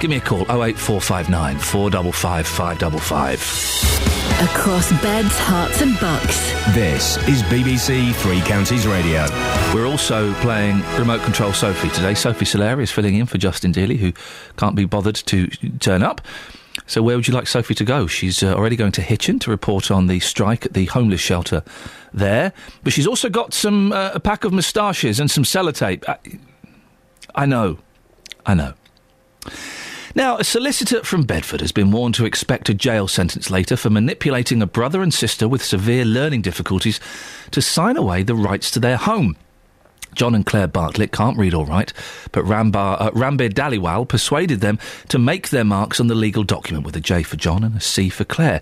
[0.00, 4.14] give me a call, 08459 455 555.
[4.42, 6.52] Across beds, Herts, and bucks.
[6.74, 9.24] This is BBC Three Counties Radio.
[9.74, 12.12] We're also playing Remote Control Sophie today.
[12.12, 14.12] Sophie Solari is filling in for Justin Dealey, who
[14.58, 15.46] can't be bothered to
[15.78, 16.20] turn up.
[16.86, 18.06] So, where would you like Sophie to go?
[18.06, 21.62] She's uh, already going to Hitchin to report on the strike at the homeless shelter
[22.12, 22.52] there.
[22.82, 26.04] But she's also got some uh, a pack of moustaches and some sellotape.
[27.34, 27.78] I, know.
[28.46, 28.74] I know.
[30.16, 33.90] Now, a solicitor from Bedford has been warned to expect a jail sentence later for
[33.90, 37.00] manipulating a brother and sister with severe learning difficulties
[37.50, 39.36] to sign away the rights to their home.
[40.14, 41.92] John and Claire Bartlett can't read all right,
[42.30, 44.78] but Rambar, uh, Ranbir Dhaliwal persuaded them
[45.08, 47.80] to make their marks on the legal document with a J for John and a
[47.80, 48.60] C for Claire.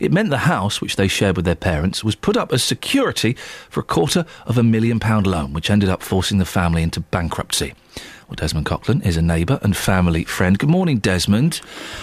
[0.00, 3.34] It meant the house, which they shared with their parents, was put up as security
[3.68, 7.00] for a quarter of a million pound loan, which ended up forcing the family into
[7.00, 7.74] bankruptcy.
[8.28, 10.58] Well, Desmond Coughlin is a neighbour and family friend.
[10.58, 11.62] Good morning, Desmond.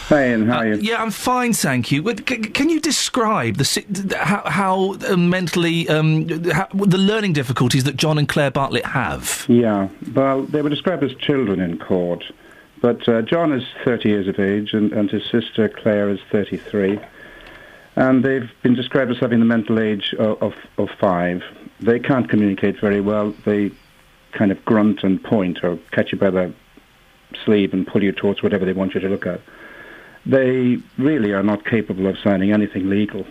[0.09, 0.73] Hey, and how are you?
[0.73, 2.01] Uh, yeah, I'm fine, thank you.
[2.01, 7.83] But c- can you describe the how, how uh, mentally um, how, the learning difficulties
[7.83, 9.45] that John and Claire Bartlett have?
[9.47, 12.23] Yeah, well, they were described as children in court,
[12.81, 16.99] but uh, John is 30 years of age and, and his sister Claire is 33.
[17.95, 21.41] And they've been described as having the mental age of, of, of five.
[21.79, 23.33] They can't communicate very well.
[23.45, 23.71] They
[24.33, 26.53] kind of grunt and point or catch you by the
[27.43, 29.41] sleeve and pull you towards whatever they want you to look at.
[30.25, 33.25] They really are not capable of signing anything legal.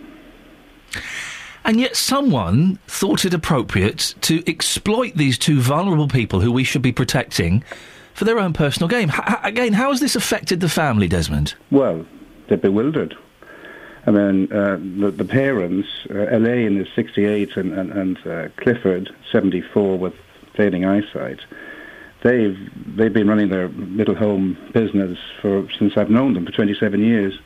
[1.63, 6.83] And yet, someone thought it appropriate to exploit these two vulnerable people who we should
[6.83, 7.63] be protecting
[8.13, 9.09] for their own personal gain.
[9.09, 11.55] H- h- again, how has this affected the family, Desmond?
[11.71, 12.05] Well,
[12.47, 13.17] they're bewildered.
[14.07, 19.09] I mean, uh, the, the parents, uh, Elaine is 68 and, and, and uh, Clifford,
[19.31, 20.13] 74 with
[20.55, 21.39] failing eyesight.
[22.23, 22.57] They've
[22.97, 27.37] they've been running their little home business for since I've known them for 27 years,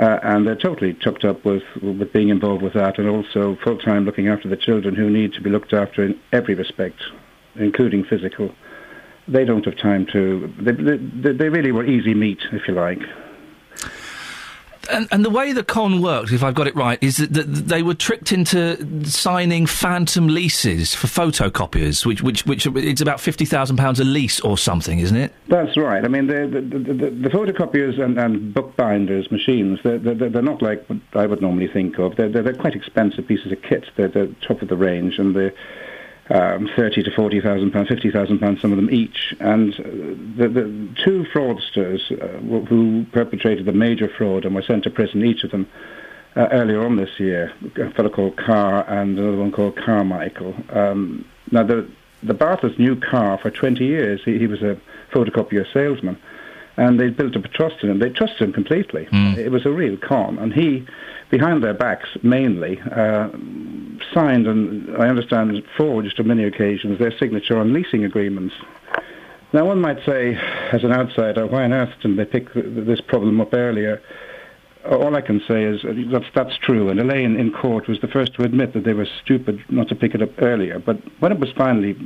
[0.00, 3.78] uh, and they're totally chucked up with with being involved with that, and also full
[3.78, 7.00] time looking after the children who need to be looked after in every respect,
[7.54, 8.52] including physical.
[9.28, 10.52] They don't have time to.
[10.58, 13.02] They, they, they really were easy meat, if you like.
[14.90, 17.82] And, and the way the con worked, if I've got it right, is that, they
[17.82, 23.76] were tricked into signing phantom leases for photocopiers, which which which it's about fifty thousand
[23.76, 25.32] pounds a lease or something, isn't it?
[25.48, 26.04] That's right.
[26.04, 30.42] I mean, the the, the, the, the photocopiers and, and bookbinders machines, they're, they're, they're
[30.42, 32.16] not like what I would normally think of.
[32.16, 33.84] They're, they're, they're quite expensive pieces of kit.
[33.96, 35.54] They're, they're top of the range, and they're
[36.30, 39.34] um, thirty to forty thousand pounds, fifty thousand pounds, some of them each.
[39.40, 39.82] And uh,
[40.36, 45.24] the, the two fraudsters uh, who- perpetrated the major fraud and were sent to prison,
[45.24, 45.68] each of them.
[46.36, 50.54] Uh, earlier on this year, a fellow called Carr and another one called Carmichael.
[50.70, 51.90] Um, now, the
[52.22, 54.20] the Bartletts knew Carr for 20 years.
[54.24, 54.78] He, he was a
[55.12, 56.16] photocopier salesman,
[56.76, 57.98] and they built up a trust in him.
[57.98, 59.08] They trusted him completely.
[59.38, 60.86] It was a real con, and he,
[61.30, 63.28] behind their backs mainly, uh,
[64.12, 68.54] signed and I understand forged on many occasions their signature on leasing agreements.
[69.52, 70.36] Now, one might say,
[70.72, 74.00] as an outsider, why on earth didn't they pick this problem up earlier?
[74.88, 78.08] All I can say is uh, that's that's true, and Elaine in court was the
[78.08, 80.78] first to admit that they were stupid not to pick it up earlier.
[80.78, 81.96] But when it was finally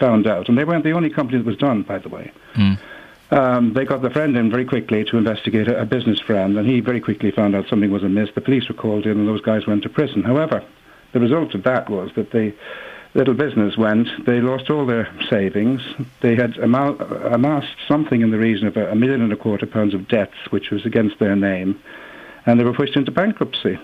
[0.00, 2.32] found out, and they weren't the only company that was done, by the way.
[3.30, 6.66] Um, they got the friend in very quickly to investigate a, a business friend, and
[6.66, 8.30] he very quickly found out something was amiss.
[8.34, 10.22] The police were called in, and those guys went to prison.
[10.22, 10.64] However,
[11.12, 12.54] the result of that was that the
[13.14, 14.08] little business went.
[14.24, 15.82] They lost all their savings.
[16.20, 16.96] They had ama-
[17.32, 20.36] amassed something in the region of a, a million and a quarter pounds of debts,
[20.50, 21.78] which was against their name,
[22.46, 23.78] and they were pushed into bankruptcy.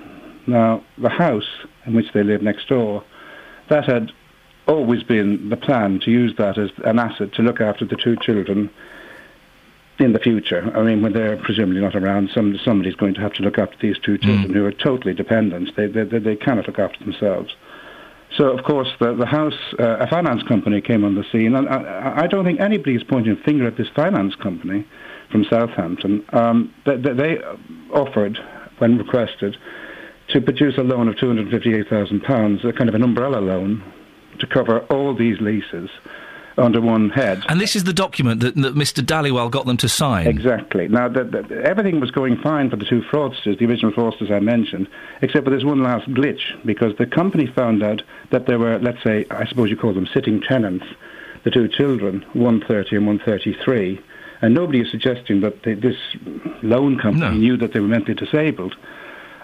[0.46, 1.48] Now, the house
[1.86, 3.04] in which they lived next door,
[3.68, 4.10] that had
[4.66, 8.16] always been the plan to use that as an asset to look after the two
[8.16, 8.70] children
[9.98, 10.70] in the future.
[10.74, 13.76] I mean, when they're presumably not around, some, somebody's going to have to look after
[13.80, 15.74] these two children who are totally dependent.
[15.76, 17.54] They, they, they, they cannot look after themselves.
[18.36, 21.68] So, of course, the, the house, uh, a finance company came on the scene, and
[21.68, 24.84] I, I don't think anybody is pointing a finger at this finance company
[25.30, 26.24] from Southampton.
[26.32, 27.38] Um, they, they, they
[27.92, 28.38] offered,
[28.78, 29.56] when requested,
[30.30, 33.84] to produce a loan of £258,000, a kind of an umbrella loan,
[34.40, 35.88] to cover all these leases
[36.56, 37.42] under one head.
[37.48, 39.04] And this is the document that, that Mr.
[39.04, 40.26] Dhaliwal got them to sign.
[40.26, 40.88] Exactly.
[40.88, 44.40] Now, the, the, everything was going fine for the two fraudsters, the original fraudsters I
[44.40, 44.88] mentioned,
[45.22, 49.02] except for this one last glitch, because the company found out that there were, let's
[49.02, 50.86] say, I suppose you call them sitting tenants,
[51.44, 54.00] the two children, 130 and 133,
[54.42, 55.96] and nobody is suggesting that they, this
[56.62, 58.76] loan company knew that they were mentally disabled.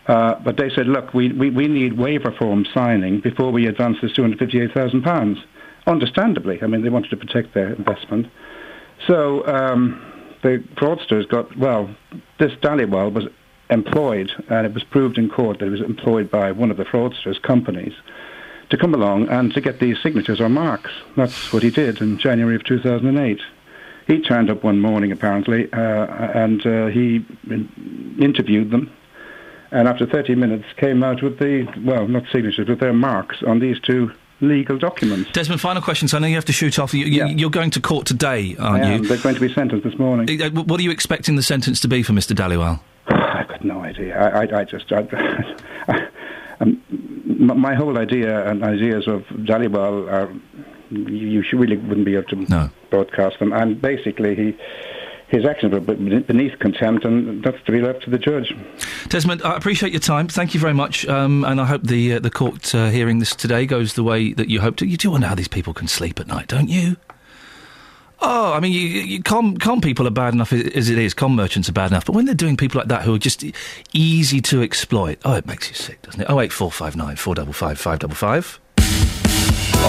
[0.07, 3.99] Uh, but they said, look, we, we, we need waiver form signing before we advance
[4.03, 5.43] this £258,000.
[5.87, 8.27] Understandably, I mean, they wanted to protect their investment.
[9.07, 10.01] So um,
[10.43, 11.95] the fraudsters got, well,
[12.39, 13.25] this Dhaliwal was
[13.71, 16.85] employed, and it was proved in court that he was employed by one of the
[16.85, 17.95] fraudsters' companies
[18.69, 20.91] to come along and to get these signatures or marks.
[21.17, 23.41] That's what he did in January of 2008.
[24.07, 27.25] He turned up one morning, apparently, uh, and uh, he
[28.19, 28.91] interviewed them,
[29.71, 33.61] and after 30 minutes came out with the, well, not signatures, but their marks on
[33.61, 35.31] these two legal documents.
[35.33, 36.09] Desmond, final question.
[36.09, 36.95] So I know you have to shoot off.
[36.95, 39.09] You, you, You're going to court today, aren't you?
[39.09, 40.41] They're going to be sentenced this morning.
[40.41, 42.35] Uh, What are you expecting the sentence to be for Mr.
[42.35, 42.81] Dhaliwal?
[43.09, 44.19] I've got no idea.
[44.19, 45.07] I, I, I just, I,
[46.61, 46.83] um,
[47.27, 50.33] my whole idea and ideas of Dhaliwal are,
[50.91, 53.53] you, you really wouldn't be able to broadcast them.
[53.53, 54.57] And basically, he,
[55.31, 58.55] his actions were beneath contempt, and that's to be left to the judge.
[59.09, 60.29] Desmond, I appreciate your time.
[60.29, 63.35] Thank you very much, um, and I hope the uh, the court uh, hearing this
[63.35, 64.87] today goes the way that you hope to.
[64.87, 66.97] You do wonder how these people can sleep at night, don't you?
[68.23, 71.15] Oh, I mean, you, you, con, con people are bad enough as it is.
[71.15, 73.43] Con merchants are bad enough, but when they're doing people like that who are just
[73.95, 76.27] easy to exploit, oh, it makes you sick, doesn't it?
[76.29, 78.61] Oh eight four five nine four double five five double five.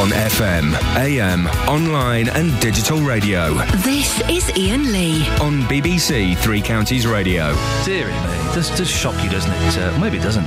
[0.02, 3.54] On FM, AM, online and digital radio.
[3.84, 5.28] This is Iain Lee.
[5.42, 7.56] On BBC Three Counties Radio.
[7.86, 9.78] Dearie me, does does shock you, doesn't it?
[9.78, 10.46] Uh, maybe it doesn't.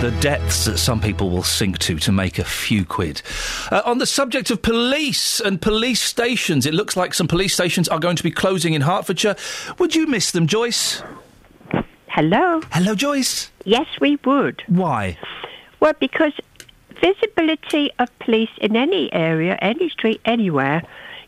[0.00, 3.20] The depths that some people will sink to to make a few quid.
[3.70, 7.90] Uh, on the subject of police and police stations, it looks like some police stations
[7.90, 9.36] are going to be closing in Hertfordshire.
[9.78, 11.02] Would you miss them, Joyce?
[12.06, 12.62] Hello.
[12.72, 13.50] Hello, Joyce.
[13.66, 14.62] Yes, we would.
[14.68, 15.18] Why?
[15.80, 16.32] Well, because
[17.00, 20.82] visibility of police in any area, any street, anywhere,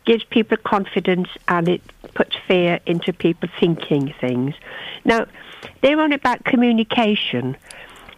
[0.04, 1.82] gives people confidence and it
[2.14, 4.54] puts fear into people thinking things.
[5.04, 5.26] Now,
[5.82, 7.56] they're on about communication.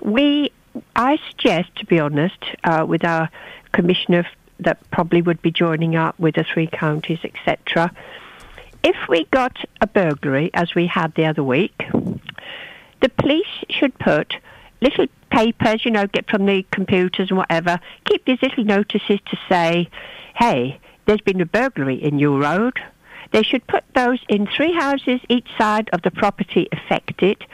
[0.01, 0.53] We,
[0.95, 3.29] I suggest, to be honest, uh, with our
[3.73, 4.27] commissioner
[4.61, 7.91] that probably would be joining up with the three counties, etc.
[8.83, 11.77] If we got a burglary, as we had the other week,
[13.01, 14.37] the police should put
[14.81, 19.39] little papers, you know, get from the computers and whatever, keep these little notices to
[19.49, 19.89] say,
[20.37, 22.79] hey, there's been a burglary in your road.
[23.33, 27.45] They should put those in three houses each side of the property affected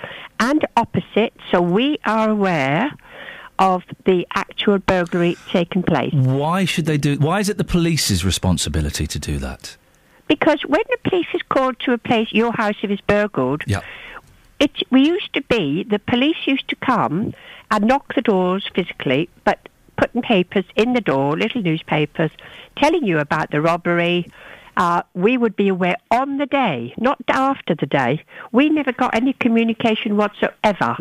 [0.40, 2.90] and opposite so we are aware
[3.58, 6.12] of the actual burglary taking place.
[6.12, 7.18] Why should they do?
[7.18, 9.76] Why is it the police's responsibility to do that?
[10.28, 13.80] Because when the police is called to a place, your house if it's burgled, Yeah.
[14.58, 17.34] It we used to be the police used to come
[17.70, 22.30] and knock the doors physically, but putting papers in the door, little newspapers,
[22.76, 24.30] telling you about the robbery.
[24.76, 28.22] Uh, we would be aware on the day, not after the day.
[28.52, 30.98] We never got any communication whatsoever.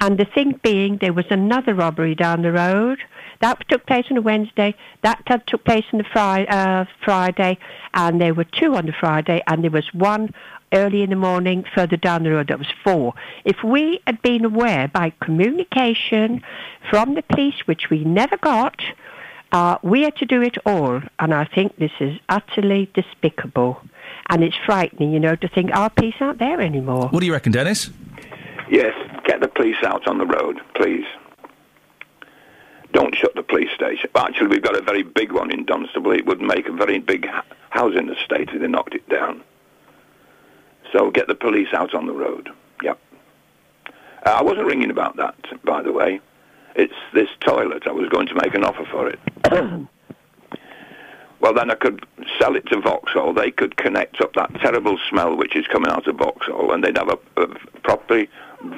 [0.00, 2.98] And the thing being, there was another robbery down the road.
[3.40, 4.74] That took place on a Wednesday.
[5.02, 7.58] That took place on the Fri- uh, Friday.
[7.94, 9.42] And there were two on the Friday.
[9.46, 10.34] And there was one
[10.72, 12.48] early in the morning further down the road.
[12.48, 13.14] That was four.
[13.44, 16.42] If we had been aware by communication
[16.90, 18.80] from the police, which we never got,
[19.52, 21.00] uh, we had to do it all.
[21.18, 23.80] And I think this is utterly despicable.
[24.28, 27.08] And it's frightening, you know, to think our police aren't there anymore.
[27.08, 27.90] What do you reckon, Dennis?
[28.68, 28.94] Yes,
[29.24, 31.04] get the police out on the road, please.
[32.92, 34.10] don't shut the police station.
[34.12, 36.12] But actually, we've got a very big one in Dunstable.
[36.12, 37.28] It would make a very big
[37.70, 39.42] housing estate if they knocked it down.
[40.96, 42.48] So get the police out on the road.
[42.82, 42.98] Yep.
[44.24, 46.20] Uh, I wasn't ringing about that, by the way.
[46.74, 47.86] It's this toilet.
[47.86, 49.20] I was going to make an offer for it.
[51.40, 52.06] well, then I could
[52.40, 53.34] sell it to Vauxhall.
[53.34, 56.96] They could connect up that terrible smell which is coming out of Vauxhall, and they'd
[56.96, 57.46] have a, a
[57.82, 58.30] properly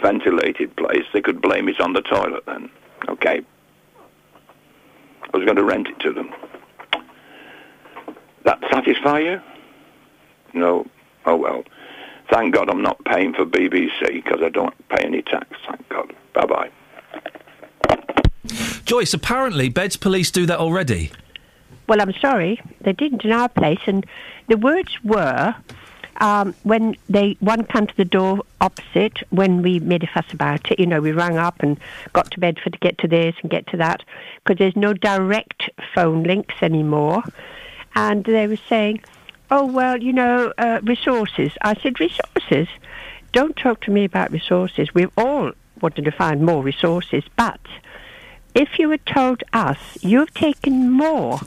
[0.03, 1.05] ventilated place.
[1.13, 2.69] They could blame it on the toilet then.
[3.09, 3.43] Okay.
[5.23, 6.35] I was going to rent it to them.
[8.43, 9.41] That satisfy you?
[10.53, 10.85] No.
[11.25, 11.63] Oh well.
[12.31, 15.49] Thank God I'm not paying for BBC because I don't pay any tax.
[15.67, 16.15] Thank God.
[16.35, 16.71] Bye bye.
[18.85, 21.11] Joyce, apparently Beds police do that already.
[21.89, 24.07] Well, I'm sorry, they didn't in our place, and
[24.49, 25.55] the words were
[26.21, 30.71] um, when they one came to the door opposite when we made a fuss about
[30.71, 30.79] it.
[30.79, 31.79] You know, we rang up and
[32.13, 34.05] got to Bedford to get to this and get to that
[34.37, 37.23] because there's no direct phone links anymore,
[37.95, 39.01] and they were saying,
[39.51, 42.69] "Oh well, you know, uh, resources." I said, "Resources?
[43.33, 44.95] Don't talk to me about resources.
[44.95, 47.61] We've all wanted to find more resources, but."
[48.55, 51.39] If you had told us you've taken more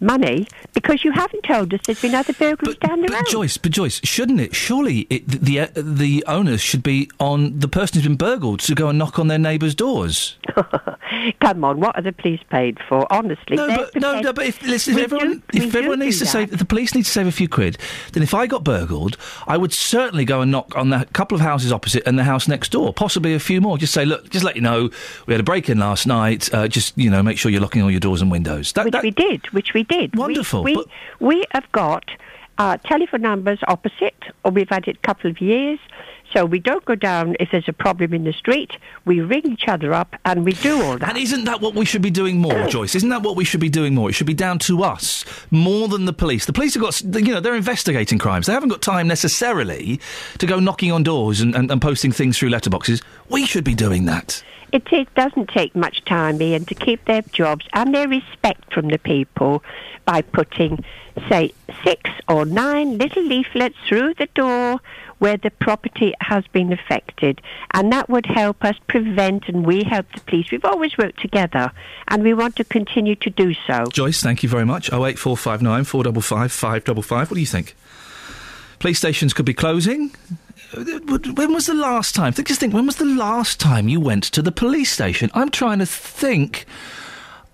[0.00, 3.18] money because you haven't told us there's been other burglaries down the road.
[3.24, 4.54] But Joyce, but Joyce, shouldn't it?
[4.54, 8.74] Surely it, the uh, the onus should be on the person who's been burgled to
[8.74, 10.36] go and knock on their neighbours' doors.
[11.40, 13.10] Come on, what are the police paid for?
[13.12, 16.26] Honestly, No, but no, no, but if listen, if everyone, do- if everyone needs to
[16.26, 17.78] save, if the police need to save a few quid,
[18.12, 19.16] then if I got burgled,
[19.46, 22.48] I would certainly go and knock on the couple of houses opposite and the house
[22.48, 23.78] next door, possibly a few more.
[23.78, 24.90] Just say, look, just let you know,
[25.26, 26.52] we had a break in last night.
[26.52, 28.72] Uh, just you know, make sure you're locking all your doors and windows.
[28.72, 29.95] That, which that, we did, which we did.
[30.14, 30.84] Wonderful, We, we,
[31.20, 32.04] we have got
[32.58, 35.78] uh, telephone numbers opposite, or we've had it a couple of years.
[36.36, 38.72] So we don't go down if there's a problem in the street.
[39.06, 41.08] We ring each other up and we do all that.
[41.08, 42.94] And isn't that what we should be doing more, Joyce?
[42.94, 44.10] Isn't that what we should be doing more?
[44.10, 46.44] It should be down to us more than the police.
[46.44, 48.48] The police have got, you know, they're investigating crimes.
[48.48, 49.98] They haven't got time necessarily
[50.36, 53.02] to go knocking on doors and, and, and posting things through letterboxes.
[53.30, 54.42] We should be doing that.
[54.72, 58.88] It ta- doesn't take much time, Iain, to keep their jobs and their respect from
[58.88, 59.62] the people
[60.04, 60.84] by putting,
[61.30, 61.52] say,
[61.82, 64.80] six or nine little leaflets through the door
[65.18, 67.40] where the property has been affected.
[67.72, 70.50] And that would help us prevent, and we help the police.
[70.50, 71.72] We've always worked together,
[72.08, 73.84] and we want to continue to do so.
[73.92, 74.88] Joyce, thank you very much.
[74.88, 77.30] 08459 455 555.
[77.30, 77.74] What do you think?
[78.78, 80.10] Police stations could be closing.
[80.74, 82.32] When was the last time?
[82.32, 85.30] Just think, when was the last time you went to the police station?
[85.32, 86.66] I'm trying to think.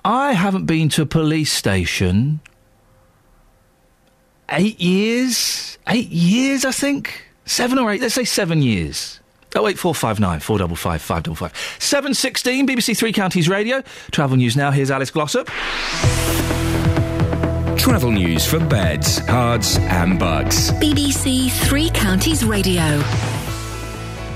[0.05, 2.41] I haven't been to a police station.
[4.49, 5.79] Eight years?
[5.87, 7.32] Eight years, I think?
[7.45, 8.01] Seven or eight?
[8.01, 9.21] Let's say seven years.
[9.55, 13.13] Oh eight four five nine four double five five double five seven sixteen BBC Three
[13.13, 14.71] Counties Radio Travel News now.
[14.71, 15.49] Here's Alice Glossop.
[17.79, 20.71] Travel news for beds, cards, and bugs.
[20.73, 23.03] BBC Three Counties Radio.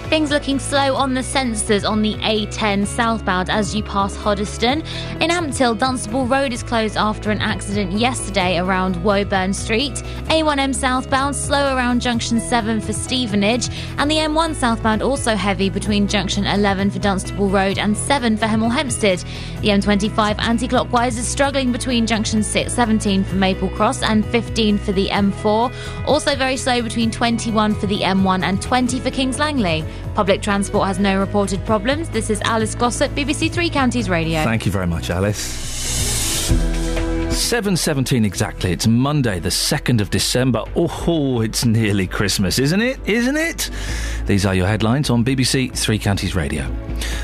[0.09, 4.87] Things looking slow on the sensors on the A10 southbound as you pass Hoddesdon.
[5.21, 9.95] In Ampthill, Dunstable Road is closed after an accident yesterday around Woburn Street.
[10.29, 13.69] A1M southbound slow around Junction 7 for Stevenage.
[13.99, 18.47] And the M1 southbound also heavy between Junction 11 for Dunstable Road and 7 for
[18.47, 19.19] Hemel Hempstead.
[19.61, 24.79] The M25 anti clockwise is struggling between Junction 6, 17 for Maple Cross and 15
[24.79, 25.75] for the M4.
[26.07, 29.85] Also very slow between 21 for the M1 and 20 for Kings Langley.
[30.15, 32.09] Public transport has no reported problems.
[32.09, 34.43] This is Alice Glossop, BBC Three Counties Radio.
[34.45, 35.67] Thank you very much, Alice.
[37.37, 38.73] 7.17 exactly.
[38.73, 40.65] It's Monday, the 2nd of December.
[40.75, 42.99] Oh, it's nearly Christmas, isn't it?
[43.07, 43.71] Isn't it?
[44.25, 46.75] These are your headlines on BBC Three Counties Radio.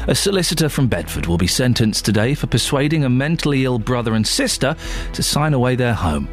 [0.09, 4.27] A solicitor from Bedford will be sentenced today for persuading a mentally ill brother and
[4.27, 4.77] sister
[5.15, 6.29] to sign away their home.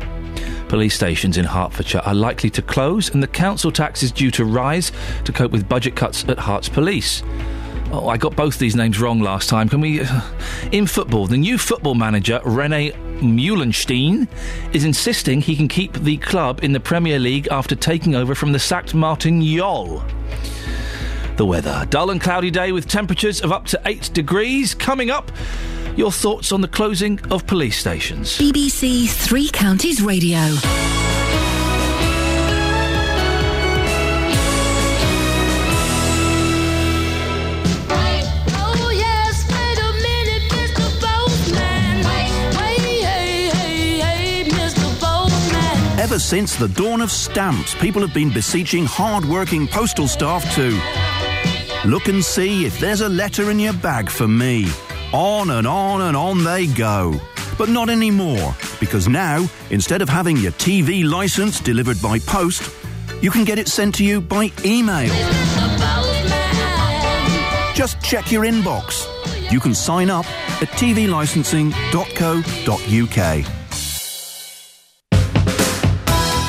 [0.68, 4.46] Police stations in Hertfordshire are likely to close, and the council tax is due to
[4.46, 4.92] rise
[5.26, 7.24] to cope with budget cuts at Herts Police.
[7.92, 9.68] Oh, I got both these names wrong last time.
[9.68, 10.02] Can we.
[10.02, 10.22] Uh,
[10.72, 14.28] in football, the new football manager, Rene Meulensteen,
[14.76, 18.52] is insisting he can keep the club in the Premier League after taking over from
[18.52, 20.04] the sacked Martin Jol.
[21.38, 21.88] The weather.
[21.90, 24.76] Dull and cloudy day with temperatures of up to 8 degrees.
[24.76, 25.32] Coming up,
[25.96, 28.38] your thoughts on the closing of police stations.
[28.38, 30.40] BBC Three Counties Radio.
[38.62, 40.86] Oh yes, wait a minute, Mr.
[41.02, 41.98] Postman.
[42.06, 43.02] Wait, hey,
[43.52, 45.00] hey, hey, Mr.
[45.00, 46.00] Postman.
[46.00, 50.70] Ever since the dawn of stamps, people have been beseeching hard-working postal staff to
[51.88, 54.68] look and see if there's a letter in your bag for me.
[55.12, 57.16] On and on and on they go.
[57.58, 62.70] But not anymore, because now, instead of having your TV licence delivered by post,
[63.22, 65.10] you can get it sent to you by email.
[67.74, 69.08] Just check your inbox.
[69.52, 70.26] You can sign up
[70.62, 73.46] at tvlicensing.co.uk.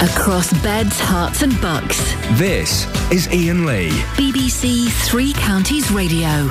[0.03, 1.99] Across beds, Herts, and bucks.
[2.39, 3.91] This is Iain Lee.
[4.17, 6.51] BBC Three Counties Radio.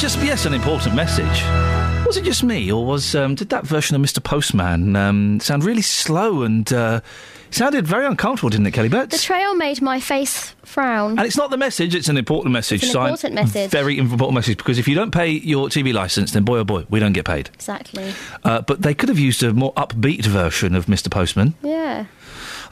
[0.00, 1.44] Just yes, an important message?
[2.06, 4.24] Was it just me, or was um, did that version of Mr.
[4.24, 7.02] Postman um, sound really slow and uh,
[7.50, 9.22] sounded very uncomfortable, didn't it, Kelly The Betts?
[9.22, 11.18] trail made my face frown.
[11.18, 12.82] And it's not the message; it's an important message.
[12.82, 13.70] It's an So important message.
[13.70, 16.86] Very important message because if you don't pay your TV license, then boy oh boy,
[16.88, 17.50] we don't get paid.
[17.52, 18.14] Exactly.
[18.42, 21.10] Uh, but they could have used a more upbeat version of Mr.
[21.10, 21.52] Postman.
[21.62, 22.06] Yeah.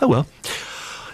[0.00, 0.26] Oh well.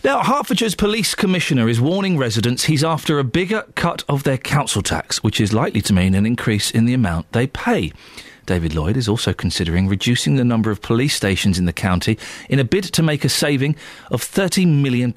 [0.04, 4.82] Now, Hertfordshire's police commissioner is warning residents he's after a bigger cut of their council
[4.82, 7.90] tax, which is likely to mean an increase in the amount they pay.
[8.44, 12.18] David Lloyd is also considering reducing the number of police stations in the county
[12.50, 13.76] in a bid to make a saving
[14.10, 15.14] of £30 million.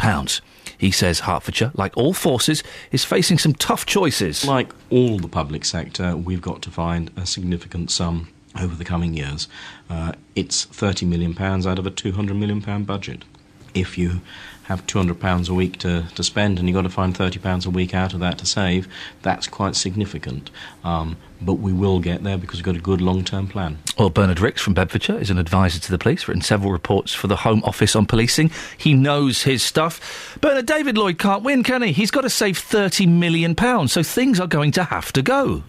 [0.77, 4.45] He says Hertfordshire, like all forces, is facing some tough choices.
[4.45, 9.15] Like all the public sector, we've got to find a significant sum over the coming
[9.15, 9.49] years.
[9.89, 11.37] Uh, it's £30 million
[11.67, 13.25] out of a £200 million budget.
[13.73, 14.21] If you
[14.67, 17.93] have £200 a week to, to spend and you've got to find £30 a week
[17.93, 18.87] out of that to save,
[19.21, 20.51] that's quite significant.
[20.83, 23.77] Um, but we will get there because we've got a good long term plan.
[23.97, 27.27] Well, Bernard Ricks from Bedfordshire is an advisor to the police, written several reports for
[27.27, 28.51] the Home Office on policing.
[28.77, 30.37] He knows his stuff.
[30.41, 31.93] Bernard David Lloyd can't win, can he?
[31.93, 33.55] He's got to save £30 million,
[33.87, 35.63] so things are going to have to go.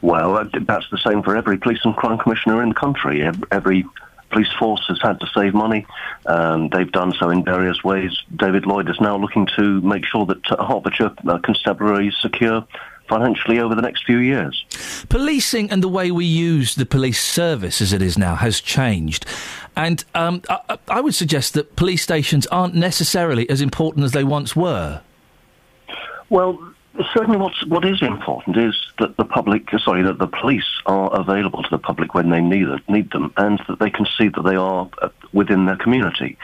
[0.00, 3.22] Well, uh, that's the same for every police and crime commissioner in the country.
[3.52, 3.84] Every
[4.32, 5.86] police force has had to save money.
[6.26, 8.10] Um, they've done so in various ways.
[8.34, 12.66] David Lloyd is now looking to make sure that uh, Hertfordshire uh, Constabulary is secure
[13.08, 14.64] financially over the next few years.
[15.08, 19.26] Policing and the way we use the police service as it is now has changed.
[19.76, 24.24] And um, I, I would suggest that police stations aren't necessarily as important as they
[24.24, 25.02] once were.
[26.30, 26.71] Well,
[27.14, 31.62] certainly what's, what is important is that the public, sorry, that the police are available
[31.62, 34.56] to the public when they need, need them and that they can see that they
[34.56, 36.36] are uh, within their community.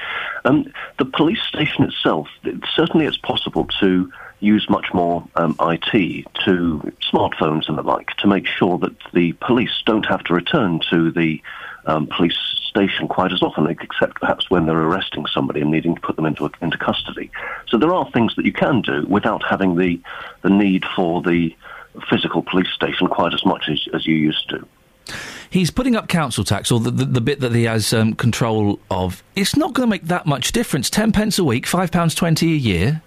[0.45, 4.11] Um, the police station itself, it, certainly it's possible to
[4.41, 9.33] use much more um, IT to smartphones and the like to make sure that the
[9.35, 11.43] police don't have to return to the
[11.89, 12.39] um, police
[12.69, 16.27] station quite as often, except perhaps when they're arresting somebody and needing to put them
[16.27, 17.31] into into custody.
[17.69, 20.01] So there are things that you can do without having the
[20.43, 21.57] the need for the
[22.09, 24.65] physical police station quite as much as, as you used to.
[25.51, 28.79] He's putting up council tax, or the, the, the bit that he has um, control
[28.91, 29.23] of.
[29.35, 30.91] It's not going to make that much difference.
[30.91, 33.03] Ten pence a week, five pounds twenty a year.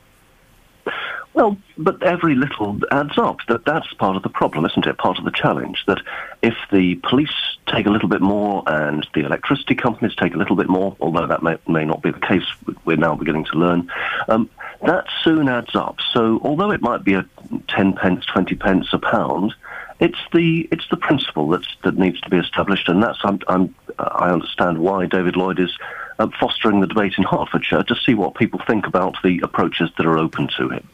[1.33, 3.37] Well, but every little adds up.
[3.47, 4.97] That that's part of the problem, isn't it?
[4.97, 5.83] Part of the challenge.
[5.87, 6.01] That
[6.41, 7.33] if the police
[7.67, 11.27] take a little bit more and the electricity companies take a little bit more, although
[11.27, 12.43] that may, may not be the case,
[12.83, 13.89] we're now beginning to learn.
[14.27, 14.49] Um,
[14.85, 15.97] that soon adds up.
[16.11, 17.25] So, although it might be a
[17.67, 19.53] ten pence, twenty pence a pound,
[20.01, 23.73] it's the it's the principle that's that needs to be established, and that's I'm, I'm,
[23.99, 25.71] I understand why David Lloyd is
[26.22, 30.06] uh, fostering the debate in Hertfordshire to see what people think about the approaches that
[30.06, 30.88] are open to him.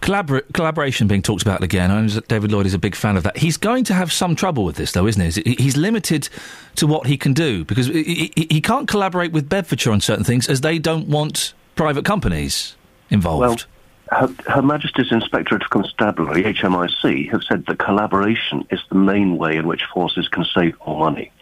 [0.00, 1.90] Collabor- collaboration being talked about again.
[1.90, 3.36] I know David Lloyd is a big fan of that.
[3.38, 5.54] He's going to have some trouble with this, though, isn't he?
[5.58, 6.28] He's limited
[6.76, 10.24] to what he can do because he, he- he can't collaborate with Bedfordshire on certain
[10.24, 12.76] things as they don't want private companies
[13.10, 13.66] involved.
[14.10, 19.56] Her, Her Majesty's Inspectorate of Constabulary, HMIC, have said that collaboration is the main way
[19.56, 21.32] in which forces can save more money.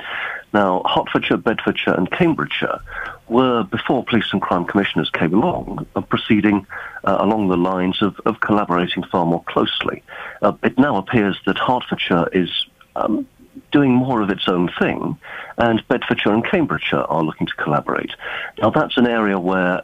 [0.55, 2.79] Now, Hertfordshire, Bedfordshire and Cambridgeshire
[3.29, 6.65] were, before police and crime commissioners came along, uh, proceeding
[7.03, 10.03] uh, along the lines of, of collaborating far more closely.
[10.43, 13.27] Uh, it now appears that Hertfordshire is um,
[13.73, 15.19] doing more of its own thing,
[15.59, 18.13] and Bedfordshire and Cambridgeshire are looking to collaborate.
[18.59, 19.83] Now, that's an area where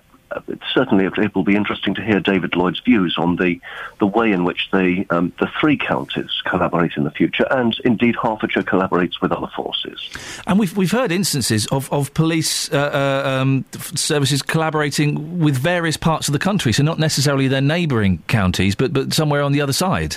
[0.75, 3.61] certainly it, will be interesting to hear David Lloyd's views on the,
[3.99, 8.17] the way in which they, um, the three counties collaborate in the future, and indeed
[8.17, 10.11] Hertfordshire collaborates with other forces.
[10.47, 15.97] And we've we've heard instances of of police uh, uh, um, services collaborating with various
[15.97, 19.61] parts of the country, so not necessarily their neighbouring counties, but but somewhere on the
[19.61, 20.17] other side.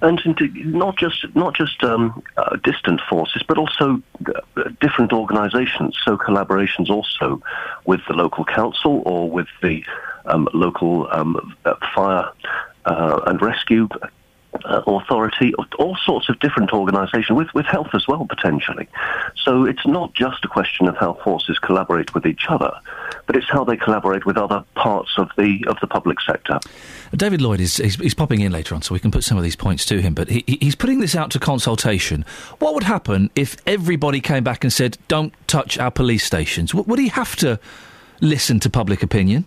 [0.00, 5.96] And indeed, not just not just um, uh, distant forces, but also uh, different organisations.
[6.04, 7.42] So collaborations also
[7.84, 9.84] with the local council or with the
[10.26, 12.30] um, local um, uh, fire
[12.84, 13.88] uh, and rescue.
[14.66, 18.86] Uh, authority, all sorts of different organisations, with, with health as well, potentially.
[19.34, 22.70] So it's not just a question of how forces collaborate with each other,
[23.32, 26.60] but it's how they collaborate with other parts of the of the public sector.
[27.16, 29.42] David Lloyd is he's, he's popping in later on, so we can put some of
[29.42, 30.12] these points to him.
[30.12, 32.26] But he, he- he's putting this out to consultation.
[32.58, 36.74] What would happen if everybody came back and said, "Don't touch our police stations"?
[36.74, 37.58] Would he have to
[38.20, 39.46] listen to public opinion?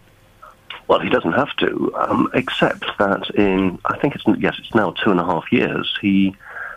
[0.88, 4.92] Well, he doesn't have to, um, except that in I think it's yes, it's now
[5.04, 5.96] two and a half years.
[6.02, 6.36] He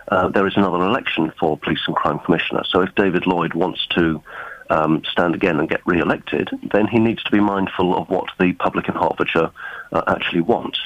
[0.09, 2.65] uh, there is another election for police and crime commissioner.
[2.69, 4.23] So if David Lloyd wants to
[4.71, 8.53] um, stand again and get re-elected, then he needs to be mindful of what the
[8.55, 9.51] public in Hertfordshire
[9.93, 10.77] uh, actually want.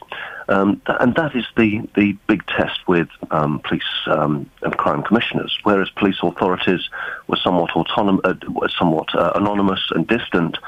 [0.48, 5.02] Um, th- and that is the, the big test with um, police um, and crime
[5.02, 5.56] commissioners.
[5.62, 6.88] Whereas police authorities
[7.26, 10.58] were somewhat autonom- uh, somewhat uh, anonymous and distant,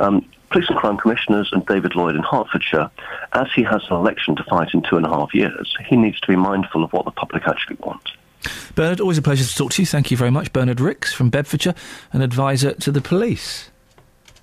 [0.00, 2.90] um, police and crime commissioners and David Lloyd in Hertfordshire,
[3.32, 6.20] as he has an election to fight in two and a half years, he needs
[6.20, 8.10] to be mindful of what the public actually want.
[8.74, 9.86] Bernard, always a pleasure to talk to you.
[9.86, 11.74] Thank you very much, Bernard Ricks from Bedfordshire,
[12.12, 13.70] an advisor to the police.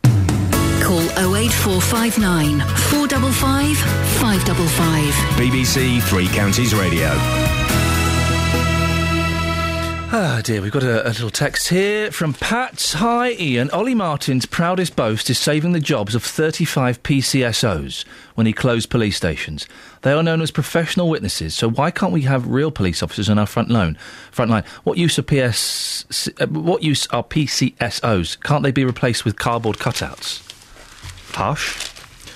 [0.03, 1.01] Call
[1.35, 5.13] 08459 455 555.
[5.37, 7.09] BBC Three Counties Radio.
[10.11, 12.93] Ah, dear, we've got a, a little text here from Pat.
[12.97, 13.69] Hi, Iain.
[13.71, 19.17] Olly Martins' proudest boast is saving the jobs of 35 PCSOs when he closed police
[19.17, 19.67] stations.
[20.01, 23.37] They are known as professional witnesses, so why can't we have real police officers on
[23.37, 23.97] our front line?
[24.31, 24.63] Front line.
[24.83, 26.27] What use are PS?
[26.39, 28.41] uh, What use are PCSOs?
[28.41, 30.41] Can't they be replaced with cardboard cutouts?
[31.35, 31.87] Harsh,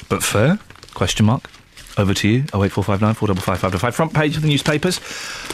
[0.10, 0.60] but fair?
[0.94, 1.50] Question mark.
[1.98, 2.40] Over to you.
[2.54, 3.96] 08459 455 555.
[3.96, 5.00] Front page of the newspapers.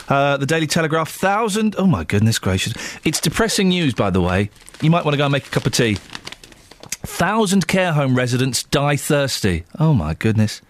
[0.07, 1.10] Uh, the Daily Telegraph.
[1.11, 1.76] Thousand.
[1.78, 2.74] Oh my goodness gracious.
[3.03, 4.49] It's depressing news, by the way.
[4.82, 5.95] You might want to go and make a cup of tea.
[7.02, 9.66] Thousand care home residents die thirsty.
[9.80, 10.61] Oh my goodness.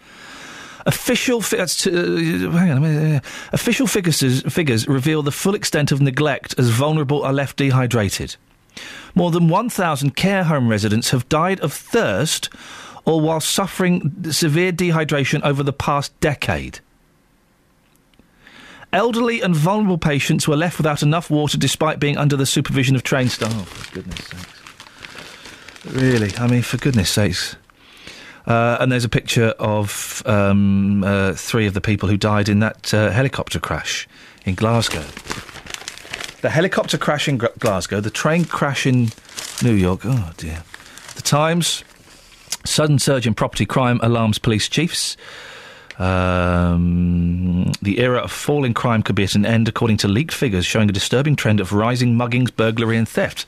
[0.85, 3.23] Official fi- t- uh, hang on a minute.
[3.51, 8.35] Official figures figures reveal the full extent of neglect as vulnerable are left dehydrated.
[9.13, 12.49] More than 1,000 care home residents have died of thirst
[13.09, 16.79] or while suffering severe dehydration over the past decade.
[18.93, 23.01] Elderly and vulnerable patients were left without enough water despite being under the supervision of
[23.01, 23.51] trained staff.
[23.51, 24.45] Oh, for goodness sakes.
[25.91, 26.31] Really?
[26.37, 27.55] I mean, for goodness sakes.
[28.45, 32.59] Uh, and there's a picture of um, uh, three of the people who died in
[32.59, 34.07] that uh, helicopter crash
[34.45, 35.03] in Glasgow.
[36.41, 39.09] The helicopter crash in Glasgow, the train crash in
[39.63, 40.01] New York.
[40.03, 40.63] Oh, dear.
[41.15, 41.83] The Times.
[42.65, 45.17] Sudden surge in property crime alarms police chiefs.
[45.97, 50.65] Um, the era of falling crime could be at an end, according to leaked figures
[50.65, 53.45] showing a disturbing trend of rising muggings, burglary, and theft.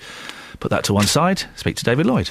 [0.60, 1.44] Put that to one side.
[1.56, 2.30] Speak to David Lloyd.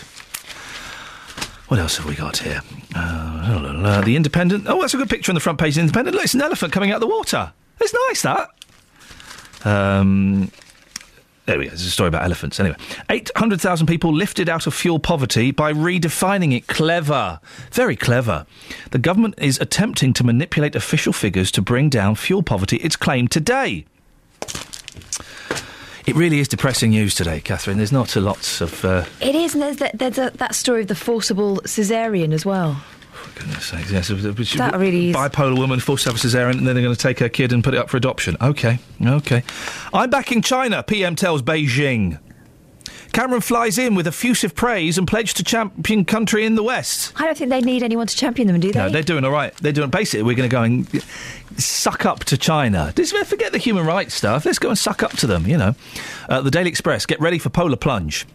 [1.68, 2.60] What else have we got here?
[2.94, 4.64] Uh, the Independent.
[4.68, 6.14] Oh, that's a good picture on the front page of the Independent.
[6.14, 7.52] Look, it's an elephant coming out of the water.
[7.80, 8.48] It's nice, that.
[9.64, 10.51] Um,
[11.51, 11.70] there we go.
[11.70, 12.60] There's a story about elephants.
[12.60, 12.77] Anyway,
[13.10, 16.68] 800,000 people lifted out of fuel poverty by redefining it.
[16.68, 17.40] Clever.
[17.72, 18.47] Very clever.
[18.93, 23.32] The government is attempting to manipulate official figures to bring down fuel poverty, it's claimed
[23.32, 23.85] today.
[26.06, 27.78] It really is depressing news today, Catherine.
[27.78, 28.85] There's not a lot of.
[28.85, 32.47] Uh, It is, and there's, that, there's a, that story of the forcible caesarean as
[32.47, 32.81] well.
[33.35, 37.01] Goodness sakes, yes, That really bipolar woman have a cesarean, and then they're going to
[37.01, 38.36] take her kid and put it up for adoption.
[38.40, 39.43] Okay, okay.
[39.93, 40.82] I'm back in China.
[40.82, 42.19] PM tells Beijing.
[43.12, 47.12] Cameron flies in with effusive praise and pledged to champion country in the West.
[47.16, 48.78] I don't think they need anyone to champion them, do they?
[48.78, 49.55] No, they're doing all right.
[49.57, 49.90] They're doing.
[49.90, 51.05] Basically, we're going to go and
[51.61, 52.93] suck up to China.
[52.94, 54.44] Just forget the human rights stuff.
[54.44, 55.47] Let's go and suck up to them.
[55.47, 55.74] You know,
[56.28, 57.05] uh, the Daily Express.
[57.07, 58.27] Get ready for polar plunge.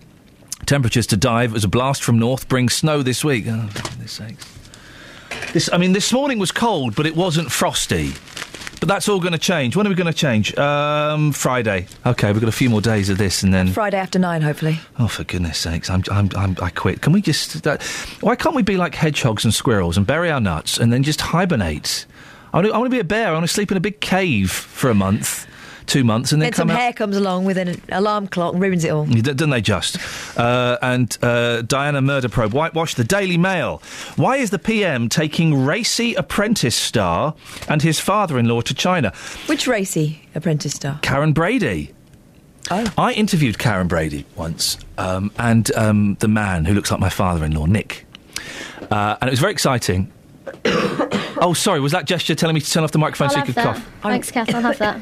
[0.65, 3.45] Temperatures to dive as a blast from north brings snow this week.
[3.47, 4.54] Oh, for goodness sakes.
[5.53, 8.13] This, I mean, this morning was cold, but it wasn't frosty.
[8.79, 9.75] But that's all going to change.
[9.75, 10.55] When are we going to change?
[10.57, 11.87] Um, Friday.
[12.05, 13.69] Okay, we've got a few more days of this, and then.
[13.69, 14.79] Friday after nine, hopefully.
[14.99, 15.89] Oh, for goodness sakes!
[15.89, 17.01] I'm, I'm, I'm, I quit.
[17.01, 17.63] Can we just?
[17.63, 17.81] That,
[18.21, 21.21] why can't we be like hedgehogs and squirrels and bury our nuts and then just
[21.21, 22.05] hibernate?
[22.53, 23.29] I want to, I want to be a bear.
[23.29, 25.47] I want to sleep in a big cave for a month,
[25.85, 26.81] two months, and then Then come some out.
[26.81, 29.05] hair comes along with an alarm clock and ruins it all.
[29.05, 29.97] D- Don't they just?
[30.37, 33.81] Uh, and uh, Diana Murder Probe, whitewash the Daily Mail.
[34.15, 37.35] Why is the PM taking racy apprentice star
[37.69, 39.11] and his father in law to China?
[39.47, 40.99] Which racy apprentice star?
[41.01, 41.93] Karren Brady.
[42.71, 42.91] Oh.
[42.97, 47.45] I interviewed Karren Brady once, um, and um, the man who looks like my father
[47.45, 48.05] in law, Nick.
[48.89, 50.11] Uh, and it was very exciting.
[50.65, 53.45] oh, sorry, was that gesture telling me to turn off the microphone I'll so you
[53.45, 53.75] could that.
[53.75, 53.87] cough?
[54.01, 54.53] Thanks, Kath.
[54.53, 54.99] I'll have that.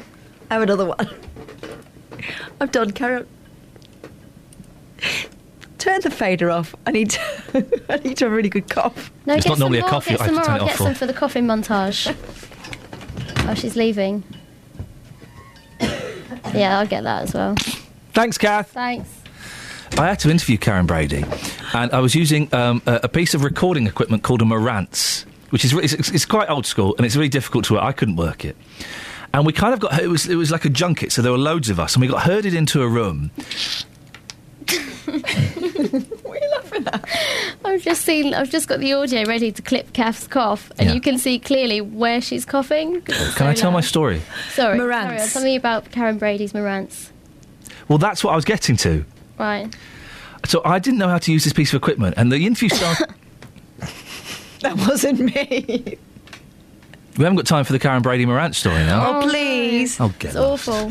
[0.54, 1.10] I have another one.
[2.60, 2.92] I'm done.
[2.92, 3.26] Carry on.
[5.78, 6.76] Turn the fader off.
[6.86, 7.20] I need to,
[7.88, 9.10] I need to have a really good cough.
[9.26, 10.56] No, It's get not normally some a more, coffee Get I some have to more.
[10.56, 10.84] turn it I'll off get for.
[10.84, 12.14] some for the coughing montage.
[13.48, 14.22] oh, she's leaving.
[16.54, 17.56] yeah, I'll get that as well.
[18.12, 18.70] Thanks, Kath.
[18.70, 19.08] Thanks.
[19.98, 21.24] I had to interview Karren Brady,
[21.74, 25.64] and I was using um, a, a piece of recording equipment called a Marantz, which
[25.64, 27.82] is re- it's, it's quite old school and it's really difficult to work.
[27.82, 28.56] I couldn't work it.
[29.34, 31.38] And we kind of got it was it was like a junket, so there were
[31.38, 33.30] loads of us, and we got herded into a room.
[35.04, 37.08] What are you laughing at?
[37.64, 38.32] I've just seen.
[38.32, 40.94] I've just got the audio ready to clip Kath's cough, and Yeah.
[40.94, 43.02] you can see clearly where she's coughing.
[43.06, 44.22] it's Can I so tell my um, story?
[44.52, 45.02] Sorry, Marantz.
[45.02, 45.26] carry on.
[45.28, 47.10] Something about Karren Brady's Marantz.
[47.88, 49.04] Well, that's what I was getting to.
[49.38, 49.74] Right.
[50.46, 53.08] So I didn't know how to use this piece of equipment, and the interview started.
[54.60, 55.98] That wasn't me.
[57.16, 59.20] We haven't got time for the Karren Brady Marantz story now.
[59.20, 60.00] Oh, please.
[60.00, 60.90] Oh, get It's awful.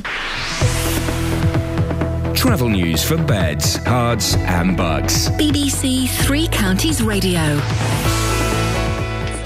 [2.33, 5.29] Travel news for beds, cards, and bugs.
[5.31, 7.59] BBC Three Counties Radio.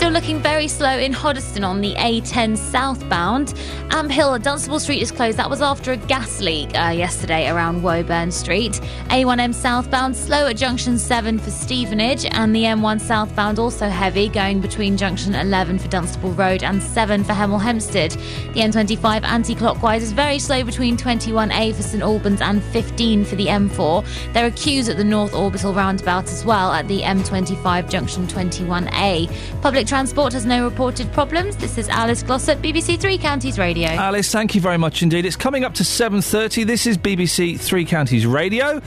[0.08, 3.50] Still looking very slow in Hoddesdon on the A10 southbound.
[3.90, 5.38] Ampthill Dunstable Street is closed.
[5.38, 8.80] That was after a gas leak uh, yesterday around Woburn Street.
[9.10, 14.62] A1M southbound slow at junction 7 for Stevenage, and the M1 southbound also heavy going
[14.62, 18.12] between junction 11 for Dunstable Road and 7 for Hemel Hempstead.
[18.12, 23.36] The M25 anti clockwise is very slow between 21A for St Albans and 15 for
[23.36, 24.32] the M4.
[24.32, 29.62] There are queues at the North Orbital roundabout as well at the M25 junction 21A.
[29.62, 31.58] Public transport has no reported problems.
[31.58, 33.88] This is Alice Glossop, BBC Three Counties Radio.
[33.88, 35.26] Alice, thank you very much indeed.
[35.26, 36.68] It's coming up to 7.30.
[36.68, 38.80] This is BBC Three Counties Radio.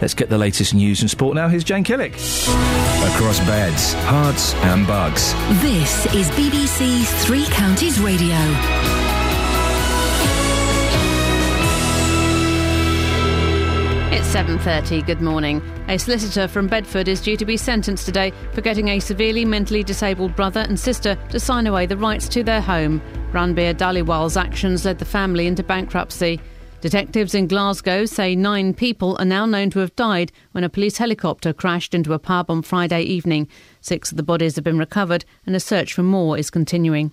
[0.00, 1.46] Let's get the latest news and sport now.
[1.46, 2.14] Here's Jane Killick.
[3.14, 5.34] Across beds, Herts, and bugs.
[5.62, 9.05] This is BBC Three Counties Radio.
[14.26, 15.06] It's 7:30.
[15.06, 15.62] Good morning.
[15.86, 19.84] A solicitor from Bedford is due to be sentenced today for getting a severely mentally
[19.84, 23.00] disabled brother and sister to sign away the rights to their home.
[23.30, 26.40] Ranbir Dhaliwal's actions led the family into bankruptcy.
[26.80, 30.98] Detectives in Glasgow say nine people are now known to have died when a police
[30.98, 33.46] helicopter crashed into a pub on Friday evening.
[33.80, 37.12] Six of the bodies have been recovered, and a search for more is continuing.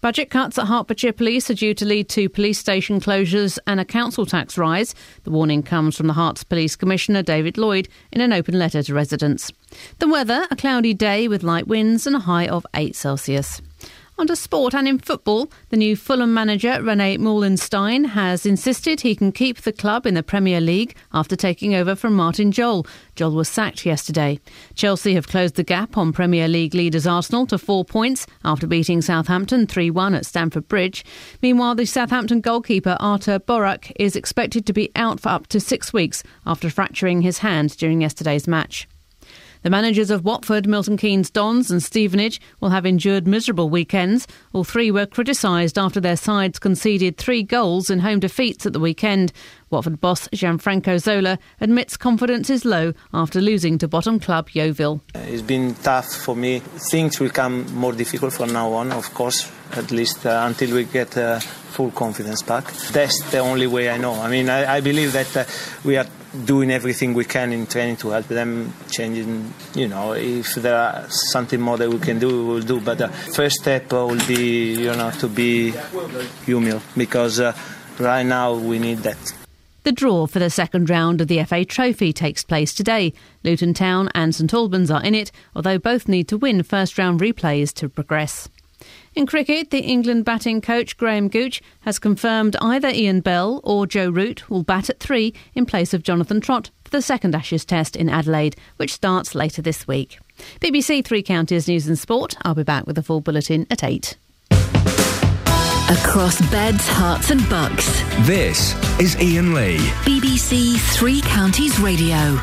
[0.00, 3.84] Budget cuts at Hertfordshire Police are due to lead to police station closures and a
[3.84, 4.94] council tax rise.
[5.24, 8.94] The warning comes from the Herts Police Commissioner David Lloyd in an open letter to
[8.94, 9.52] residents.
[9.98, 13.60] The weather, a cloudy day with light winds and a high of 8 Celsius.
[14.26, 19.32] To sport and in football, the new Fulham manager Rene Meulensteen has insisted he can
[19.32, 22.86] keep the club in the Premier League after taking over from Martin Jol.
[23.16, 24.38] Jol was sacked yesterday.
[24.74, 29.00] Chelsea have closed the gap on Premier League leaders Arsenal to four points after beating
[29.00, 31.04] Southampton 3 1 at Stamford Bridge.
[31.42, 35.92] Meanwhile, the Southampton goalkeeper Artur Boruc is expected to be out for up to six
[35.92, 38.86] weeks after fracturing his hand during yesterday's match.
[39.62, 44.26] The managers of Watford, Milton Keynes Dons, and Stevenage will have endured miserable weekends.
[44.54, 48.80] All three were criticised after their sides conceded three goals in home defeats at the
[48.80, 49.34] weekend.
[49.68, 55.02] Watford boss Gianfranco Zola admits confidence is low after losing to bottom club Yeovil.
[55.14, 56.60] It's been tough for me.
[56.90, 60.84] Things will come more difficult from now on, of course, at least uh, until we
[60.84, 61.38] get uh,
[61.80, 62.70] full confidence back.
[62.92, 64.12] That's the only way I know.
[64.12, 65.44] I mean, I, I believe that uh,
[65.82, 66.06] we are
[66.44, 69.54] doing everything we can in training to help them changing.
[69.74, 72.82] You know, if there are something more that we can do, we will do.
[72.82, 75.70] But the first step uh, will be, you know, to be
[76.44, 77.56] humble because uh,
[77.98, 79.18] right now we need that.
[79.84, 83.14] The draw for the second round of the FA Trophy takes place today.
[83.42, 87.20] Luton Town and St Albans are in it, although both need to win first round
[87.20, 88.50] replays to progress.
[89.20, 94.08] In cricket, the England batting coach Graham Gooch has confirmed either Ian Bell or Joe
[94.08, 97.96] Root will bat at three in place of Jonathan Trott for the second Ashes test
[97.96, 100.18] in Adelaide, which starts later this week.
[100.60, 102.34] BBC Three Counties News and Sport.
[102.46, 104.16] I'll be back with a full bulletin at 8.
[105.90, 108.02] Across beds, Herts, and bucks.
[108.26, 109.76] This is Iain Lee.
[110.06, 112.40] BBC Three Counties Radio.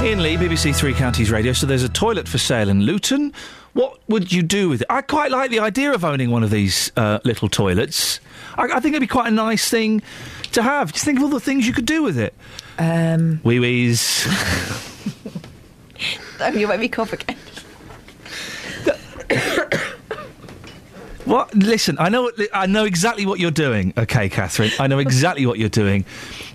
[0.00, 1.52] Iain Lee, BBC Three Counties Radio.
[1.52, 3.34] So there's a toilet for sale in Luton.
[3.74, 4.86] What would you do with it?
[4.88, 8.18] I quite like the idea of owning one of these uh, little toilets.
[8.56, 10.00] I, I think it'd be quite a nice thing
[10.52, 10.94] to have.
[10.94, 12.32] Just think of all the things you could do with it.
[12.78, 14.26] Um, Wee wees.
[16.40, 17.36] oh, you make me cough again.
[21.30, 21.54] What?
[21.54, 22.32] Listen, I know.
[22.52, 23.94] I know exactly what you're doing.
[23.96, 26.04] Okay, Catherine, I know exactly what you're doing.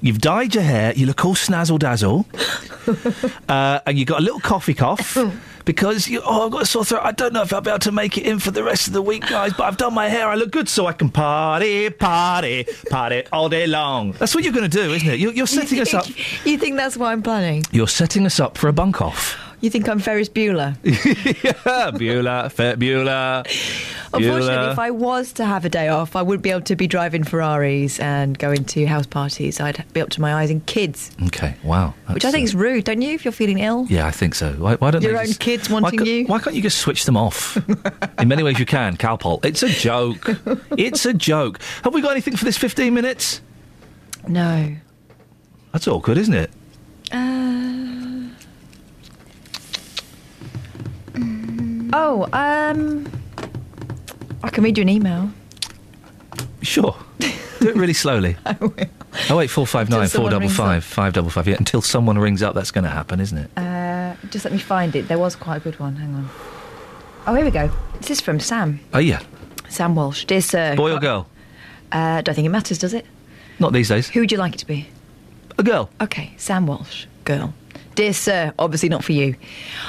[0.01, 0.91] You've dyed your hair.
[0.93, 2.25] You look all snazzle dazzle,
[3.49, 5.17] uh, and you got a little coffee cough
[5.65, 6.21] because you.
[6.25, 7.03] Oh, I've got a sore throat.
[7.05, 8.93] I don't know if I'll be able to make it in for the rest of
[8.93, 9.53] the week, guys.
[9.53, 10.27] But I've done my hair.
[10.27, 14.11] I look good, so I can party, party, party all day long.
[14.11, 15.19] That's what you're going to do, isn't it?
[15.19, 16.05] You're, you're setting us up.
[16.45, 17.63] You think that's what I'm planning?
[17.71, 19.39] You're setting us up for a bunk off.
[19.61, 20.75] You think I'm Ferris Bueller?
[20.83, 23.43] yeah, Bueller, Fer- Beulah.
[24.13, 24.71] Unfortunately, Bueller.
[24.73, 27.23] if I was to have a day off, I wouldn't be able to be driving
[27.23, 29.59] Ferraris and going to house parties.
[29.59, 31.93] I'd be up to my eyes in kids, Okay, wow.
[32.11, 33.13] which I think is rude, don't you?
[33.15, 34.51] If you're feeling ill, Yeah, I think so.
[34.53, 36.25] Why, why don't Your they own just- kids why wanting ca- you?
[36.27, 37.57] Why can't you just switch them off?
[38.19, 38.97] In many ways, you can.
[38.97, 39.43] Calpol.
[39.43, 40.29] It's a joke.
[40.77, 41.59] it's a joke.
[41.83, 43.41] Have we got anything for this fifteen minutes?
[44.27, 44.75] no.
[45.71, 46.51] That's awkward, isn't it?
[47.11, 47.74] Uh,
[51.93, 53.07] oh, um,
[54.43, 55.29] I can read you an email.
[56.61, 56.95] Sure.
[57.19, 58.35] Do it really slowly.
[58.45, 58.73] I will.
[59.29, 61.47] Oh wait, four five nine four double five five double five.
[61.47, 63.49] Yeah, until someone rings up, that's going to happen, isn't it?
[63.57, 65.07] Uh, just let me find it.
[65.07, 65.95] There was quite a good one.
[65.95, 66.29] Hang on.
[67.27, 67.71] Oh, here we go.
[67.99, 68.79] This is from Sam.
[68.93, 69.21] Oh yeah,
[69.69, 70.25] Sam Walsh.
[70.25, 70.75] Dear Sir.
[70.75, 71.27] boy or girl?
[71.91, 73.05] Uh, don't think it matters, does it?
[73.59, 74.09] Not these days.
[74.09, 74.87] Who would you like it to be?
[75.57, 75.89] A girl.
[76.01, 77.53] Okay, Sam Walsh, girl.
[77.95, 79.35] Dear Sir, obviously not for you.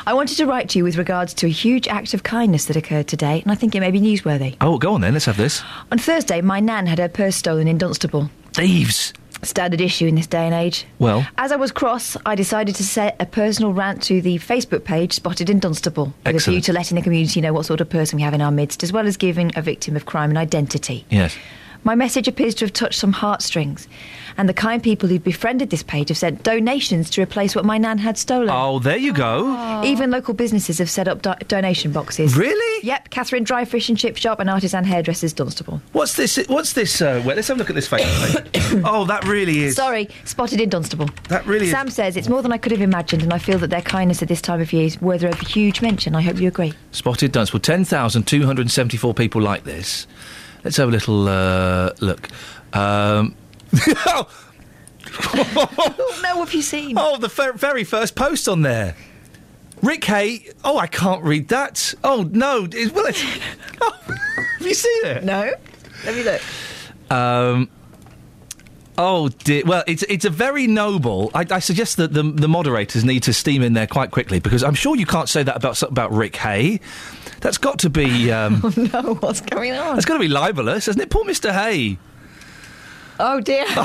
[0.06, 2.76] I wanted to write to you with regards to a huge act of kindness that
[2.76, 4.56] occurred today, and I think it may be newsworthy.
[4.60, 5.12] Oh, go on then.
[5.12, 5.62] Let's have this.
[5.90, 8.30] On Thursday, my nan had her purse stolen in Dunstable.
[8.52, 9.12] Thieves.
[9.42, 10.86] Standard issue in this day and age.
[11.00, 14.84] Well, As I was cross, I decided to set a personal rant to the Facebook
[14.84, 16.64] page Spotted in Dunstable, with a view Excellent.
[16.64, 18.92] to letting the community know what sort of person we have in our midst, as
[18.92, 21.04] well as giving a victim of crime an identity.
[21.10, 21.36] yes.
[21.86, 23.86] My message appears to have touched some heartstrings,
[24.36, 27.78] and the kind people who befriended this page have sent donations to replace what my
[27.78, 28.50] nan had stolen.
[28.50, 29.82] Oh, there you go.
[29.84, 32.36] Even local businesses have set up do- donation boxes.
[32.36, 32.84] Really?
[32.84, 35.80] Yep, Catherine Dry Fish and Chip Shop and Artisan Hairdressers Dunstable.
[35.92, 36.44] What's this?
[36.48, 37.00] What's this?
[37.00, 38.82] Uh, well, let's have a look at this Facebook.
[38.84, 39.76] oh, that really is.
[39.76, 41.08] Sorry, spotted in Dunstable.
[41.28, 43.58] That really is- Sam says it's more than I could have imagined, and I feel
[43.58, 46.16] that their kindness at this time of year is worthy of a huge mention.
[46.16, 46.72] I hope you agree.
[46.90, 47.60] Spotted Dunstable.
[47.60, 50.08] 10,274 people like this.
[50.66, 52.28] Let's have a little uh, look.
[52.72, 53.36] Um,
[53.96, 54.28] oh,
[56.24, 56.98] no, have you seen?
[56.98, 58.96] Oh, the fer- very first post on there.
[59.80, 60.50] Rick Hay.
[60.64, 61.94] Oh, I can't read that.
[62.02, 62.64] Oh, no.
[62.64, 63.22] It, well, it's,
[63.80, 63.96] oh,
[64.58, 65.22] have you seen it?
[65.22, 65.52] No.
[66.04, 66.42] Let me look.
[67.12, 67.70] Um,
[68.98, 69.62] oh dear.
[69.64, 71.30] Well, it's it's a very noble.
[71.32, 74.64] I, I suggest that the the moderators need to steam in there quite quickly because
[74.64, 76.80] I'm sure you can't say that about about Rick Hay.
[77.40, 78.30] That's got to be.
[78.32, 78.72] Um, Oh
[79.02, 79.94] no, what's going on?
[79.94, 81.10] that's got to be libelous, isn't it?
[81.10, 81.52] Poor Mr.
[81.52, 81.98] Hay.
[83.18, 83.64] Oh dear.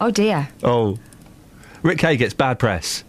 [0.00, 0.48] oh dear.
[0.62, 0.98] Oh,
[1.82, 3.04] Rick Hay gets bad press.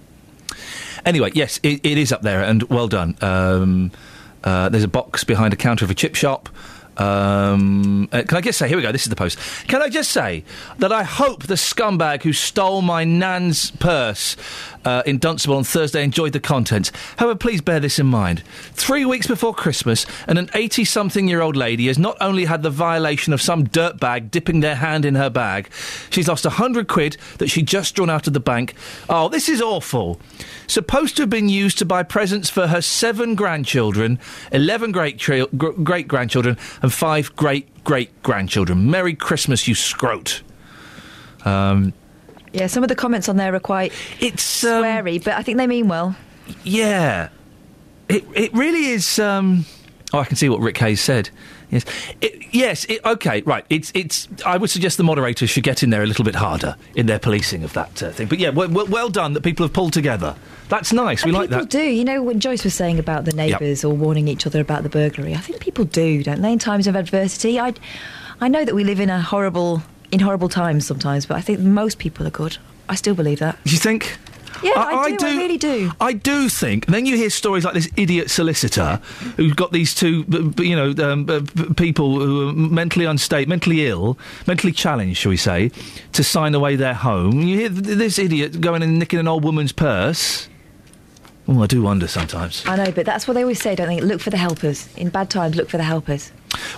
[1.06, 3.16] Anyway, yes, it, it is up there, and well done.
[3.22, 3.92] Um,
[4.44, 6.50] uh, there's a box behind a counter of a chip shop.
[6.98, 9.38] Um, uh, can I just say, here we go, this is the post.
[9.68, 10.44] Can I just say
[10.80, 14.36] that I hope the scumbag who stole my nan's purse
[14.88, 16.94] uh, in Dunstable on Thursday enjoyed the contents.
[17.18, 18.40] However, please bear this in mind.
[18.72, 22.64] Three weeks before Christmas, and an 80 something year old lady has not only had
[22.64, 25.70] the violation of some dirtbag dipping their hand in her bag,
[26.10, 28.76] she's lost a hundred quid that she just drawn out of the bank.
[29.10, 30.22] Oh, this is awful.
[30.68, 34.20] Supposed to have been used to buy presents for her seven grandchildren,
[34.54, 38.90] 11 great, tra- gr- great grandchildren, and five great great grandchildren.
[38.90, 40.44] Merry Christmas, you scrote.
[41.46, 41.94] Um,
[42.53, 45.68] Yeah, some of the comments on there are quite it's sweary, but I think they
[45.68, 46.15] mean well.
[46.64, 47.30] Yeah,
[48.10, 49.19] it it really is.
[49.19, 49.65] Um,
[50.14, 51.30] oh, I can see what Rick Hay's said.
[51.69, 51.84] Yes,
[52.22, 52.86] it, yes.
[52.86, 53.65] It, okay, right.
[53.69, 54.30] It's it's.
[54.45, 57.19] I would suggest the moderators should get in there a little bit harder in their
[57.19, 58.28] policing of that uh, thing.
[58.28, 60.34] But yeah, well, well, well done that people have pulled together.
[60.69, 61.26] That's nice.
[61.26, 61.69] we And like people that.
[61.69, 61.84] do.
[61.84, 64.90] You know, when Joyce was saying about the neighbours or warning each other about the
[64.90, 66.53] burglary, I think people do, don't they?
[66.53, 67.74] In times of adversity, I,
[68.40, 69.82] I know that we live in a horrible,
[70.12, 72.58] in horrible times sometimes, but I think most people are good.
[72.90, 73.58] I still believe that.
[73.66, 74.18] You think?
[74.64, 75.92] Yeah, I, do, I really do.
[76.02, 76.88] I do think.
[76.88, 79.00] Then you hear stories like this idiot solicitor
[79.36, 80.26] who's got these two,
[80.58, 81.26] you know, um,
[81.76, 84.18] people who are mentally unstable, mentally ill,
[84.48, 85.70] mentally challenged, shall we say,
[86.14, 87.42] to sign away their home.
[87.42, 90.50] You hear this idiot going and nicking an old woman's purse.
[91.49, 92.64] Oh, I do wonder sometimes.
[92.68, 94.02] I know, but that's what they always say, don't they?
[94.02, 94.94] Look for the helpers.
[94.98, 96.32] In bad times, look for the helpers.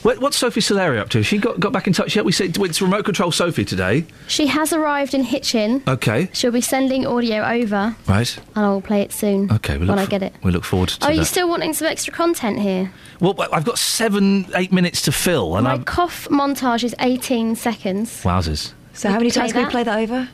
[0.04, 1.24] What, what's Sophie Solari up to?
[1.24, 2.24] She got, got back in touch yet?
[2.26, 4.06] We said it's remote control Sophie today.
[4.28, 5.82] She has arrived in Hitchin.
[5.88, 8.38] Okay, She'll be sending audio over, right.
[8.56, 9.52] and I will play it soon.
[9.52, 10.34] Okay, we look when I get it.
[10.44, 11.04] We look forward to it.
[11.06, 12.92] Are you still wanting some extra content here?
[13.20, 17.56] well, I've got seven, eight minutes to fill, and My I'm cough montage is 18
[17.56, 18.24] seconds.
[18.24, 18.74] wowzers.
[18.94, 20.30] So, how many Play times can we play that over?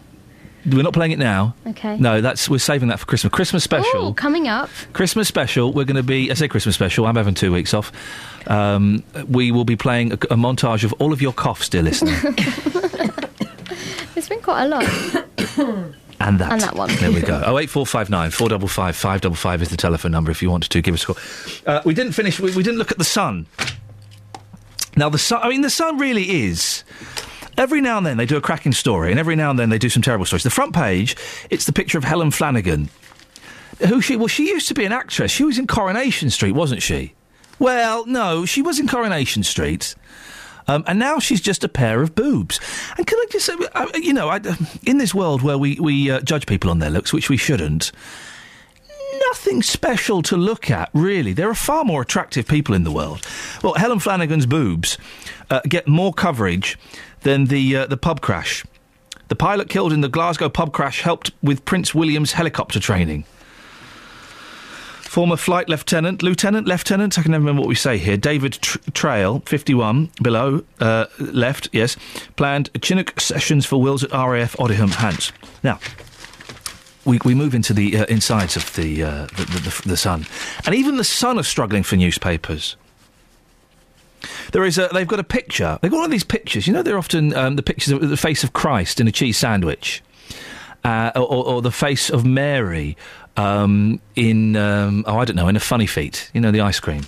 [0.66, 1.54] We're not playing it now.
[1.68, 1.98] Okay.
[1.98, 3.32] No, that's we're saving that for Christmas.
[3.32, 4.10] Christmas special.
[4.10, 4.70] Ooh, coming up.
[4.94, 5.72] Christmas special.
[5.72, 6.32] We're going to be.
[6.32, 7.06] I say Christmas special.
[7.06, 7.92] I'm having two weeks off.
[8.48, 12.12] Um, we will be playing a, a montage of all of your coughs, dear listener,
[14.16, 14.84] It's been quite a lot.
[16.20, 16.52] and that.
[16.52, 16.90] And that one.
[16.96, 17.44] There we go.
[17.46, 20.32] Oh eight four five nine four double five five double five is the telephone number
[20.32, 21.18] if you wanted to give us a call.
[21.66, 22.40] Uh, we didn't finish.
[22.40, 23.46] We, we didn't look at the sun.
[24.96, 25.42] Now the sun.
[25.44, 26.84] I mean, the sun really is.
[27.58, 29.78] Every now and then they do a cracking story, and every now and then they
[29.78, 30.44] do some terrible stories.
[30.44, 31.16] The front page,
[31.50, 32.90] it's the picture of Helen Flanagan.
[33.88, 34.16] Who she?
[34.16, 35.32] Well, she used to be an actress.
[35.32, 37.14] She was in Coronation Street, wasn't she?
[37.60, 39.96] Well, no, she was in Coronation Street.
[40.68, 42.60] Um, and now she's just a pair of boobs.
[42.98, 44.42] And can I just say, uh, you know, I,
[44.84, 47.92] in this world where we, we uh, judge people on their looks, which we shouldn't,
[49.30, 51.34] nothing special to look at, really.
[51.34, 53.26] There are far more attractive people in the world.
[53.62, 54.98] Well, Helen Flanagan's boobs
[55.52, 56.80] uh, get more coverage
[57.26, 58.64] than the, uh, the pub crash.
[59.28, 63.26] The pilot killed in the Glasgow pub crash helped with Prince William's helicopter training.
[65.02, 68.16] Former flight lieutenant, lieutenant, lieutenant, I can never remember what we say here.
[68.16, 71.98] David Tr- Traill, 51, below, uh, left, yes,
[72.36, 75.32] planned Chinook sessions for Wills at RAF Odiham, Hants.
[75.64, 75.80] Now,
[77.06, 80.28] we, we move into the uh, insides of the, uh, the, the, the, the Sun.
[80.66, 82.76] And even the Sun are struggling for newspapers.
[84.52, 85.80] There is a, they've got a picture.
[85.82, 86.68] They've got one of these pictures.
[86.68, 89.38] You know, they're often um, the pictures of the face of Christ in a cheese
[89.38, 90.04] sandwich,
[90.84, 92.96] uh, or, or the face of Mary
[93.38, 96.30] um, in um, oh I don't know in a funny feet.
[96.34, 97.04] You know, the ice cream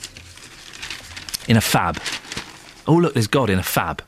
[1.48, 2.00] in a fab.
[2.88, 4.02] Oh look, there's God in a fab.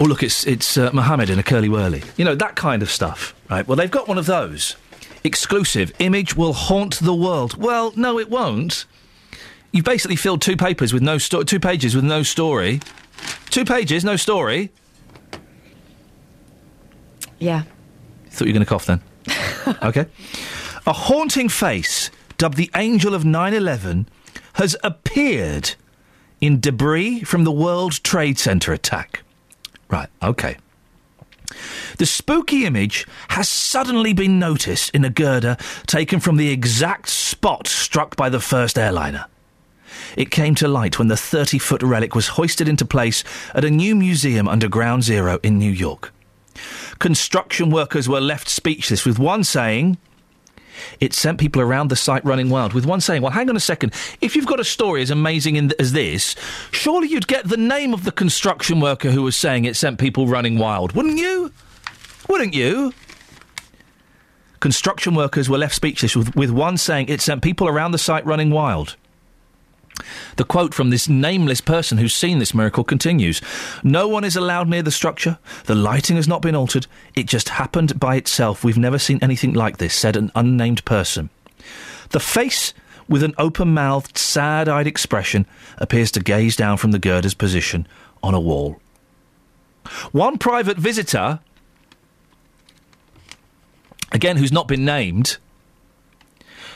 [0.00, 2.02] Oh look, it's it's uh, Muhammad in a curly whirly.
[2.16, 3.66] You know that kind of stuff, right?
[3.66, 4.76] Well, they've got one of those.
[5.24, 7.56] Exclusive image will haunt the world.
[7.56, 8.84] Well, no, it won't.
[9.72, 12.80] You've basically filled two papers with no sto- two pages with no story.
[13.50, 14.70] Two pages, no story.
[17.38, 17.62] Yeah.
[18.30, 19.00] Thought you were going to cough then.
[19.82, 20.06] okay.
[20.86, 24.08] A haunting face, dubbed the Angel of 9 11,
[24.54, 25.74] has appeared
[26.40, 29.22] in debris from the World Trade Center attack.
[29.90, 30.56] Right, okay.
[31.96, 37.66] The spooky image has suddenly been noticed in a girder taken from the exact spot
[37.66, 39.26] struck by the first airliner.
[40.16, 43.24] It came to light when the 30 foot relic was hoisted into place
[43.54, 46.12] at a new museum under Ground Zero in New York.
[46.98, 49.98] Construction workers were left speechless, with one saying,
[51.00, 53.60] it sent people around the site running wild, with one saying, Well, hang on a
[53.60, 53.92] second.
[54.20, 56.36] If you've got a story as amazing in as this,
[56.70, 60.26] surely you'd get the name of the construction worker who was saying it sent people
[60.26, 61.52] running wild, wouldn't you?
[62.28, 62.92] Wouldn't you?
[64.60, 68.26] Construction workers were left speechless, with, with one saying it sent people around the site
[68.26, 68.96] running wild.
[70.36, 73.40] The quote from this nameless person who's seen this miracle continues
[73.82, 75.38] No one is allowed near the structure.
[75.64, 76.86] The lighting has not been altered.
[77.14, 78.64] It just happened by itself.
[78.64, 81.30] We've never seen anything like this, said an unnamed person.
[82.10, 82.72] The face,
[83.08, 85.46] with an open mouthed, sad eyed expression,
[85.78, 87.86] appears to gaze down from the girder's position
[88.22, 88.80] on a wall.
[90.12, 91.40] One private visitor,
[94.12, 95.38] again, who's not been named,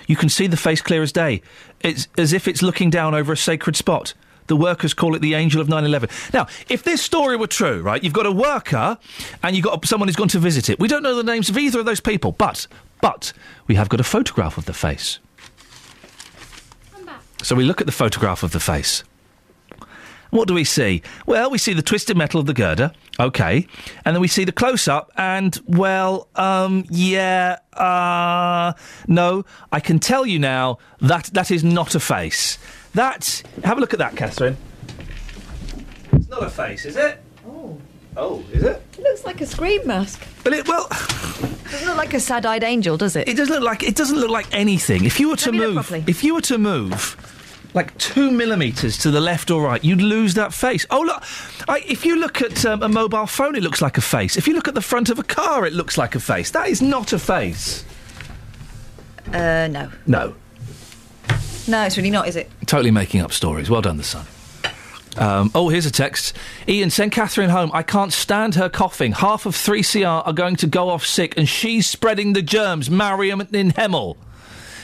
[0.06, 1.42] you can see the face clear as day.
[1.80, 4.14] It's as if it's looking down over a sacred spot.
[4.48, 6.08] The workers call it the angel of 9 11.
[6.34, 8.98] Now, if this story were true, right, you've got a worker
[9.42, 10.80] and you've got someone who's gone to visit it.
[10.80, 12.66] We don't know the names of either of those people, but,
[13.00, 13.32] but,
[13.66, 15.20] we have got a photograph of the face.
[17.42, 19.04] So we look at the photograph of the face.
[20.32, 21.02] What do we see?
[21.26, 23.66] Well, we see the twisted metal of the girder, okay,
[24.06, 28.72] and then we see the close up, and well, um, yeah, uh,
[29.06, 32.56] no, I can tell you now that that is not a face.
[32.94, 34.56] That have a look at that, Catherine.
[36.14, 37.22] It's not a face, is it?
[37.46, 37.78] Oh.
[38.16, 38.82] Oh, is it?
[38.94, 40.26] It looks like a scream mask.
[40.44, 43.28] But it well, doesn't look like a sad-eyed angel, does it?
[43.28, 45.04] It doesn't look like it doesn't look like anything.
[45.04, 47.16] If you were to move, if you were to move
[47.74, 50.86] like two millimeters to the left or right, you'd lose that face.
[50.90, 51.22] Oh look,
[51.68, 54.36] I, if you look at um, a mobile phone, it looks like a face.
[54.36, 56.50] If you look at the front of a car, it looks like a face.
[56.50, 57.84] That is not a face.
[59.32, 59.90] Uh, no.
[60.06, 60.34] No,
[61.68, 62.50] No, it's really not, is it?
[62.66, 63.70] totally making up stories.
[63.70, 64.26] Well done, the Sun.
[65.16, 66.34] Um, oh, here's a text.
[66.66, 67.70] Iain, send Catherine home.
[67.74, 69.12] I can't stand her coughing.
[69.12, 72.90] Half of 3CR are going to go off sick, and she's spreading the germs.
[72.90, 74.16] Mariam in Hemel.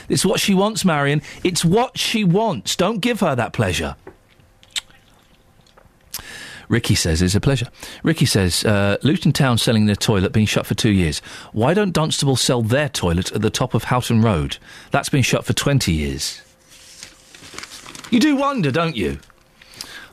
[0.09, 1.21] It's what she wants, Marion.
[1.43, 2.75] It's what she wants.
[2.75, 3.95] Don't give her that pleasure.
[6.67, 7.67] Ricky says it's a pleasure.
[8.03, 11.19] Ricky says uh, Luton Town selling their toilet being shut for two years.
[11.51, 14.57] Why don't Dunstable sell their toilet at the top of Houghton Road?
[14.91, 16.43] That's been shut for twenty years.
[18.11, 19.19] You do wonder, don't you?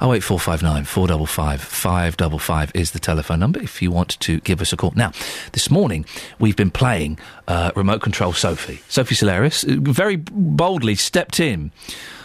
[0.01, 3.61] Oh wait, four five nine four double five five double five is the telephone number
[3.63, 4.93] if you want to give us a call.
[4.95, 5.13] Now,
[5.53, 6.05] this morning
[6.39, 7.19] we've been playing
[7.49, 8.81] uh, remote control Sophie.
[8.89, 11.71] Sophie Solaris uh, very boldly stepped in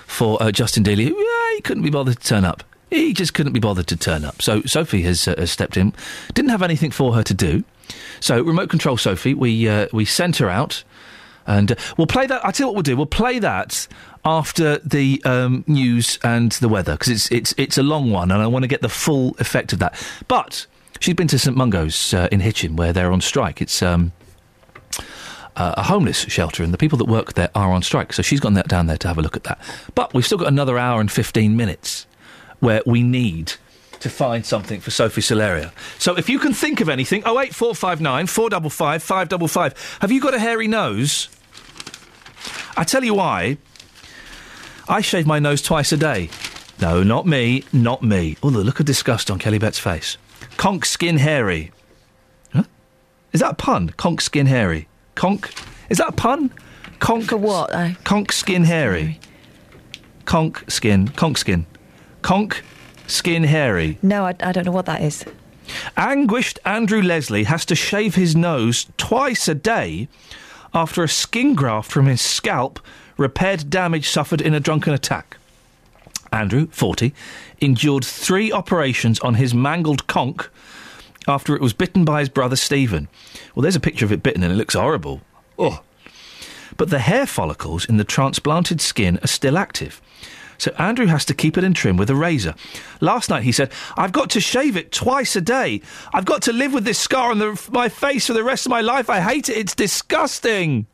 [0.06, 1.07] for uh, Justin Dealey.
[1.07, 2.64] who, uh, he couldn't be bothered to turn up.
[2.89, 4.41] He just couldn't be bothered to turn up.
[4.41, 5.93] So Sophie has, uh, has stepped in.
[6.34, 7.64] Didn't have anything for her to do.
[8.19, 10.84] So remote control Sophie, we uh, we sent her out,
[11.48, 12.45] and uh, we'll play that.
[12.45, 12.98] I tell you what we'll do.
[12.98, 13.88] We'll play that
[14.23, 18.41] after the um, news and the weather because it's it's it's a long one, and
[18.41, 19.95] I want to get the full effect of that.
[20.27, 20.65] But
[20.99, 23.61] she's been to St Mungo's uh, in Hitchin where they're on strike.
[23.61, 24.11] It's um,
[25.56, 28.14] uh, a homeless shelter, and the people that work there are on strike.
[28.14, 29.60] So she's gone that down there to have a look at that.
[29.95, 32.07] But we've still got another hour and 15 minutes
[32.60, 33.53] where we need
[33.99, 35.72] to find something for Sophie Solaria.
[35.99, 39.98] So if you can think of anything, 08459 455 555.
[40.02, 41.30] Have you got a hairy nose?
[42.76, 43.57] I tell you why.
[44.87, 46.29] I shave my nose twice a day.
[46.79, 48.37] No, not me, not me.
[48.41, 50.17] Oh, the look of disgust on Kelly Bett's face.
[50.57, 51.71] Conk skin hairy.
[52.53, 52.63] Huh?
[53.33, 53.89] Is that a pun?
[53.89, 54.87] Conk skin hairy.
[55.15, 55.53] Conk.
[55.89, 56.51] Is that a pun?
[56.99, 57.25] Conk.
[57.25, 57.71] For what?
[58.03, 59.19] Conk skin hairy.
[60.25, 61.07] Conk skin.
[61.09, 61.65] Conk skin.
[62.21, 62.63] Conk
[63.07, 63.99] skin hairy.
[64.01, 65.25] No, I, I don't know what that is.
[65.95, 70.07] Anguished Andrew Leslie has to shave his nose twice a day
[70.73, 72.79] after a skin graft from his scalp
[73.22, 75.38] repaired damage suffered in a drunken attack.
[76.34, 77.14] Andrew, 40,
[77.60, 80.48] endured three operations on his mangled conch
[81.27, 83.07] after it was bitten by his brother Stephen.
[83.53, 85.22] Well, there's a picture of it bitten and it looks horrible.
[85.60, 85.81] Oh.
[86.77, 90.02] But the hair follicles in the transplanted skin are still active.
[90.57, 92.56] So Andrew has to keep it in trim with a razor.
[93.02, 95.81] Last night he said, I've got to shave it twice a day.
[96.14, 98.69] I've got to live with this scar on the, my face for the rest of
[98.69, 99.10] my life.
[99.10, 99.57] I hate it.
[99.57, 100.88] It's disgusting.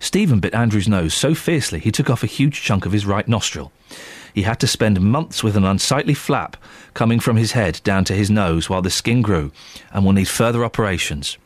[0.00, 3.26] Stephen bit Andrew's nose so fiercely he took off a huge chunk of his right
[3.26, 3.72] nostril.
[4.34, 6.56] He had to spend months with an unsightly flap
[6.92, 9.50] coming from his head down to his nose while the skin grew
[9.92, 11.38] and will need further operations.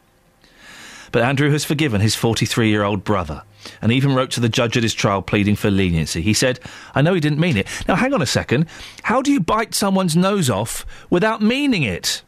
[1.13, 3.43] But Andrew has forgiven his 43 year old brother
[3.81, 6.23] and even wrote to the judge at his trial pleading for leniency.
[6.23, 6.61] He said,
[6.95, 7.67] I know he didn't mean it.
[7.87, 8.67] Now, hang on a second.
[9.03, 12.23] How do you bite someone's nose off without meaning it?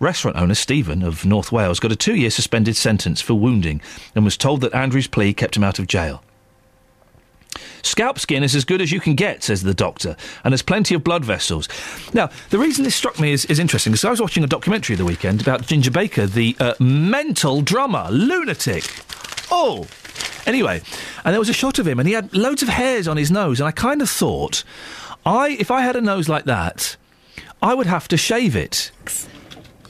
[0.00, 3.82] Restaurant owner Stephen of North Wales got a two year suspended sentence for wounding
[4.14, 6.22] and was told that Andrew's plea kept him out of jail.
[7.82, 10.94] Scalp skin is as good as you can get, says the doctor, and there's plenty
[10.94, 11.68] of blood vessels.
[12.14, 14.96] Now, the reason this struck me is, is interesting because I was watching a documentary
[14.96, 18.84] the weekend about Ginger Baker, the uh, mental drummer, lunatic.
[19.50, 19.86] Oh!
[20.46, 20.82] Anyway,
[21.24, 23.30] and there was a shot of him, and he had loads of hairs on his
[23.30, 24.64] nose, and I kind of thought,
[25.26, 26.96] I if I had a nose like that,
[27.60, 28.90] I would have to shave it.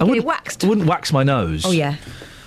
[0.01, 0.65] I wouldn't, waxed.
[0.65, 1.65] I wouldn't wax my nose.
[1.65, 1.97] Oh, yeah.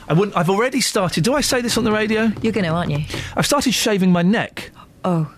[0.08, 0.36] I wouldn't.
[0.36, 1.24] I've already started.
[1.24, 2.32] Do I say this on the radio?
[2.42, 3.06] You're going to, aren't you?
[3.36, 4.72] I've started shaving my neck.
[5.06, 5.32] Oh.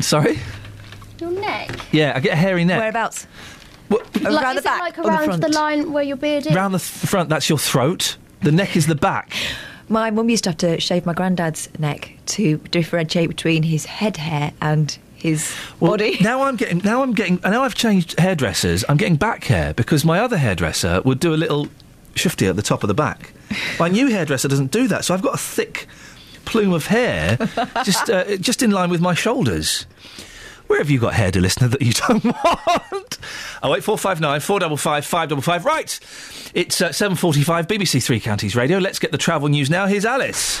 [0.00, 0.38] Sorry.
[1.20, 1.70] Your neck.
[1.92, 2.78] Yeah, I get a hairy neck.
[2.78, 3.26] Whereabouts?
[3.90, 5.42] like, around is the back it like or the around front?
[5.42, 6.54] the line where your beard is?
[6.54, 8.16] Round the th- front, that's your throat.
[8.42, 9.32] The neck is the back.
[9.88, 14.18] My mum used to have to shave my granddad's neck to differentiate between his head
[14.18, 16.16] hair and his Well, body.
[16.22, 16.78] Now I'm getting.
[16.78, 17.40] Now I'm getting.
[17.42, 18.84] Now I've changed hairdressers.
[18.88, 21.68] I'm getting back hair because my other hairdresser would do a little
[22.14, 23.32] shifty at the top of the back.
[23.78, 25.86] My new hairdresser doesn't do that, so I've got a thick
[26.44, 27.36] plume of hair
[27.84, 29.86] just uh, just in line with my shoulders.
[30.66, 33.18] Where have you got hair, dear listener, that you don't want?
[33.62, 35.64] Oh wait, four five nine four double five five double five.
[35.64, 35.98] Right,
[36.54, 37.66] it's uh, seven forty-five.
[37.66, 38.78] BBC Three Counties Radio.
[38.78, 39.86] Let's get the travel news now.
[39.86, 40.60] Here's Alice.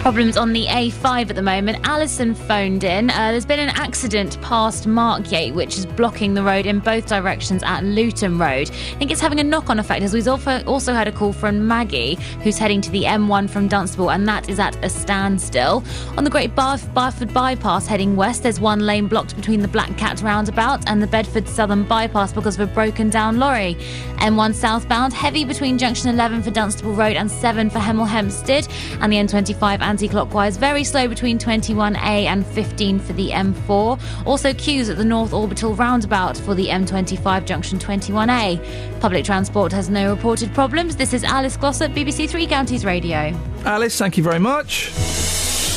[0.00, 1.86] Problems on the A5 at the moment.
[1.86, 3.10] Alison phoned in.
[3.10, 7.62] Uh, there's been an accident past Markyate, which is blocking the road in both directions
[7.62, 8.70] at Luton Road.
[8.70, 11.68] I think it's having a knock on effect, as we've also, had a call from
[11.68, 15.84] Maggie, who's heading to the M1 from Dunstable, and that is at a standstill.
[16.16, 19.98] On the Great Barf- Barford Bypass heading west, there's one lane blocked between the Black
[19.98, 23.76] Cat roundabout and the Bedford Southern Bypass because of a broken down lorry.
[24.20, 28.66] M1 southbound, heavy between junction 11 for Dunstable Road and 7 for Hemel Hempstead,
[29.00, 34.00] and the M25 anti-clockwise very slow between 21A and 15 for the M4.
[34.24, 39.00] Also queues at the North Orbital roundabout for the M25 junction 21A.
[39.00, 40.94] Public transport has no reported problems.
[40.94, 43.36] This is Alice Glossop, BBC Three Counties Radio.
[43.64, 44.92] Alice, thank you very much.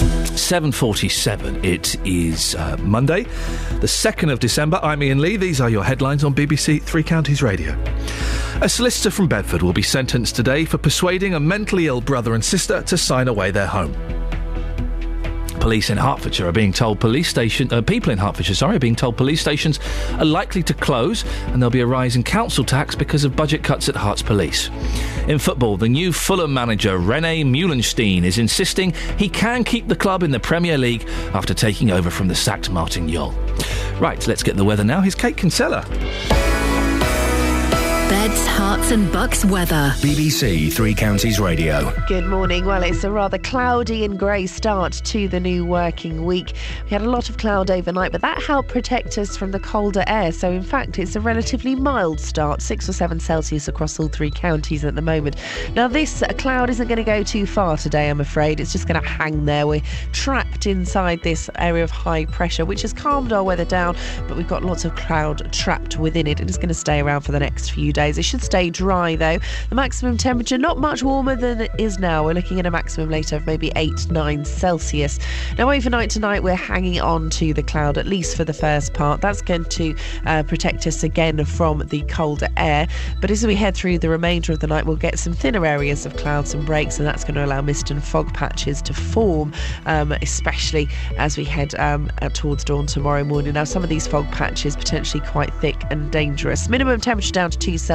[0.04, 1.64] 7.47.
[1.64, 4.80] It is uh, Monday, the 2nd of December.
[4.84, 5.38] I'm Iain Lee.
[5.38, 7.78] These are your headlines on BBC Three Counties Radio.
[8.62, 12.44] A solicitor from Bedford will be sentenced today for persuading a mentally ill brother and
[12.44, 13.94] sister to sign away their home.
[15.64, 18.98] Police in Hertfordshire are being told police station uh, people in Hertfordshire, sorry, are being
[18.98, 19.80] told police stations
[20.20, 23.64] are likely to close, and there'll be a rise in council tax because of budget
[23.64, 24.70] cuts at Herts Police.
[25.30, 30.22] In football, the new Fulham manager Rene Meulensteen is insisting he can keep the club
[30.22, 33.32] in the Premier League after taking over from the sacked Martin Jol.
[34.02, 35.00] Right, let's get the weather now.
[35.00, 35.86] Here's Kate Kinsella.
[38.14, 39.92] Beds, Herts, and bucks weather.
[39.98, 41.92] BBC Three Counties Radio.
[42.08, 42.64] Good morning.
[42.64, 46.54] Well, it's a rather cloudy and grey start to the new working week.
[46.84, 50.04] We had a lot of cloud overnight, but that helped protect us from the colder
[50.06, 50.32] air.
[50.32, 54.30] So, in fact, it's a relatively mild start, six or seven Celsius across all three
[54.30, 55.36] counties at the moment.
[55.74, 58.60] Now, this cloud isn't going to go too far today, I'm afraid.
[58.60, 59.66] It's just going to hang there.
[59.66, 59.82] We're
[60.12, 64.48] trapped inside this area of high pressure, which has calmed our weather down, but we've
[64.48, 67.40] got lots of cloud trapped within it, and it's going to stay around for the
[67.40, 68.03] next few days.
[68.10, 69.40] It should stay dry though.
[69.70, 72.26] The maximum temperature not much warmer than it is now.
[72.26, 75.20] We're looking at a maximum later of maybe 8 9 Celsius.
[75.58, 79.22] Now, overnight tonight, we're hanging on to the cloud, at least for the first part.
[79.22, 82.88] That's going to uh, protect us again from the colder air.
[83.22, 86.06] But as we head through the remainder of the night, we'll get some thinner areas
[86.06, 89.54] of clouds and breaks, and that's going to allow mist and fog patches to form,
[89.86, 93.54] um, especially as we head um, uh, towards dawn tomorrow morning.
[93.54, 96.68] Now, some of these fog patches potentially quite thick and dangerous.
[96.68, 97.93] Minimum temperature down to 2 Celsius.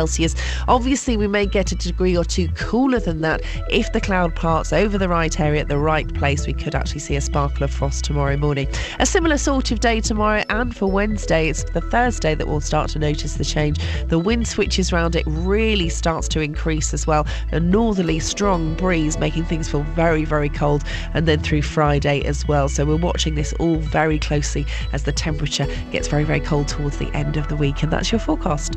[0.69, 4.73] Obviously, we may get a degree or two cooler than that if the cloud parts
[4.73, 6.47] over the right area at the right place.
[6.47, 8.69] We could actually see a sparkle of frost tomorrow morning.
[9.01, 12.91] A similar sort of day tomorrow, and for Wednesday, it's the Thursday that we'll start
[12.91, 13.79] to notice the change.
[14.09, 17.27] The wind switches round, it really starts to increase as well.
[17.53, 20.85] A northerly strong breeze making things feel very, very cold,
[21.15, 22.69] and then through Friday as well.
[22.69, 26.99] So we're watching this all very closely as the temperature gets very, very cold towards
[26.99, 28.77] the end of the week, and that's your forecast.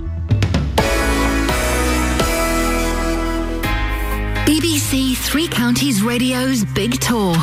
[4.51, 7.33] BBC Three Counties Radio's Big Tour.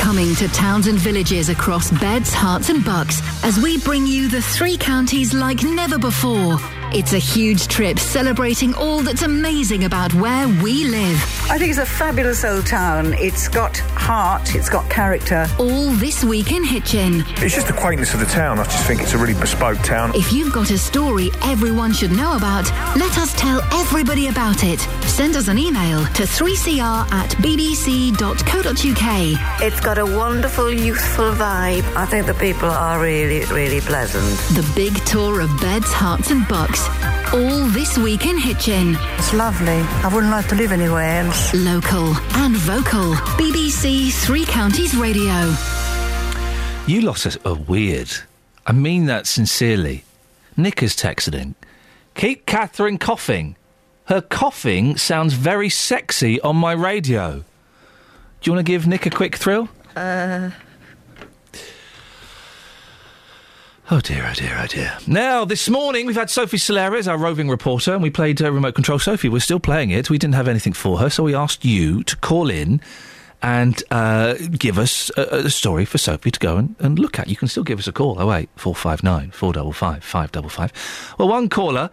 [0.00, 4.42] Coming to towns and villages across Beds, Herts, and Bucks as we bring you the
[4.42, 6.58] three counties like never before.
[6.96, 11.22] It's a huge trip celebrating all that's amazing about where we live.
[11.50, 13.12] I think it's a fabulous old town.
[13.18, 15.46] It's got heart, it's got character.
[15.58, 17.22] All this week in Hitchin.
[17.36, 18.58] It's just the quaintness of the town.
[18.58, 20.12] I just think it's a really bespoke town.
[20.14, 22.64] If you've got a story everyone should know about,
[22.96, 24.80] let us tell everybody about it.
[25.04, 28.72] Send us an email to 3cr at bbc.co.uk.
[29.62, 31.84] It's got a wonderful, youthful vibe.
[31.94, 34.24] I think the people are really, really pleasant.
[34.56, 36.85] The big tour of Beds, Herts, and Bucks.
[37.34, 38.96] All this week in Hitchin.
[39.18, 39.80] It's lovely.
[40.02, 41.52] I wouldn't like to live anywhere else.
[41.54, 43.14] Local and vocal.
[43.36, 45.54] BBC Three Counties Radio.
[46.86, 48.10] You lot are, are weird.
[48.66, 50.04] I mean that sincerely.
[50.56, 51.54] Nick is texted in.
[52.14, 53.56] Keep Catherine coughing.
[54.06, 57.44] Her coughing sounds very sexy on my radio.
[58.40, 59.68] Do you want to give Nick a quick thrill?
[59.96, 60.50] Uh,
[63.88, 64.98] Oh dear, oh dear, oh dear.
[65.06, 68.50] Now, this morning we've had Sophie Solera as our roving reporter, and we played uh,
[68.50, 69.28] Remote Control Sophie.
[69.28, 70.10] We're still playing it.
[70.10, 72.80] We didn't have anything for her, so we asked you to call in
[73.42, 77.28] and uh, give us a, a story for Sophie to go and, and look at.
[77.28, 78.20] You can still give us a call.
[78.20, 80.72] Oh wait, four five nine four double five five double five.
[81.16, 81.90] Well, one caller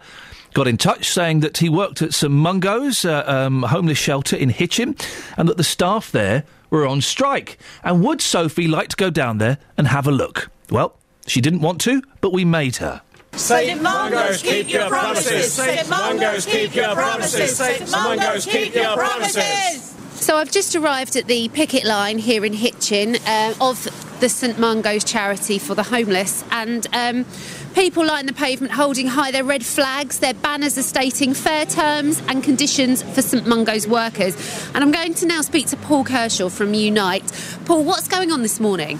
[0.52, 4.48] got in touch saying that he worked at some Mungo's uh, um, homeless shelter in
[4.48, 4.96] Hitchin,
[5.36, 7.56] and that the staff there were on strike.
[7.84, 10.50] And would Sophie like to go down there and have a look?
[10.70, 13.02] Well, she didn't want to, but we made her.
[13.32, 13.82] St.
[13.82, 15.52] Mungo's, keep your promises.
[15.52, 15.88] St.
[15.88, 17.56] Mungo's, keep your promises.
[17.56, 17.90] St.
[17.90, 19.90] Mungo's, keep your promises.
[20.14, 23.84] So I've just arrived at the picket line here in Hitchin uh, of
[24.20, 27.26] the St Mungo's charity for the homeless, and um,
[27.74, 30.20] people line the pavement holding high their red flags.
[30.20, 34.34] Their banners are stating fair terms and conditions for St Mungo's workers.
[34.74, 37.24] And I'm going to now speak to Paul Kershaw from Unite.
[37.64, 38.98] Paul, what's going on this morning?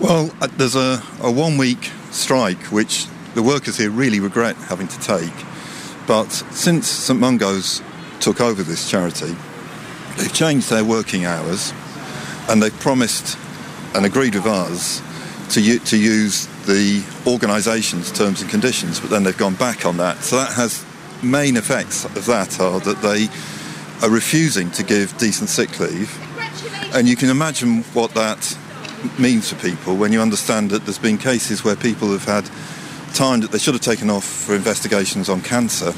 [0.00, 4.88] Well, uh, there's a, a one week strike which the workers here really regret having
[4.88, 5.34] to take.
[6.06, 7.82] But since St Mungo's
[8.18, 9.36] took over this charity,
[10.16, 11.74] they've changed their working hours
[12.48, 13.36] and they've promised
[13.94, 15.02] and agreed with us
[15.52, 19.98] to, u- to use the organisation's terms and conditions, but then they've gone back on
[19.98, 20.16] that.
[20.22, 20.82] So that has
[21.22, 23.28] main effects of that are that they
[24.02, 26.18] are refusing to give decent sick leave.
[26.94, 28.56] And you can imagine what that
[29.18, 32.44] means for people when you understand that there's been cases where people have had
[33.14, 35.92] time that they should have taken off for investigations on cancer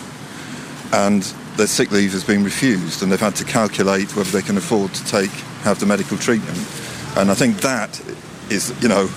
[0.92, 1.22] and
[1.56, 4.92] their sick leave has been refused and they've had to calculate whether they can afford
[4.94, 5.30] to take
[5.62, 6.58] have the medical treatment
[7.16, 8.00] and I think that
[8.50, 9.08] is you know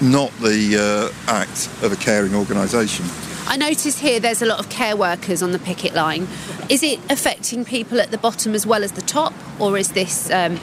[0.00, 3.04] not the uh, act of a caring organisation.
[3.46, 6.26] I notice here there's a lot of care workers on the picket line.
[6.68, 10.30] Is it affecting people at the bottom as well as the top, or is this
[10.30, 10.58] um,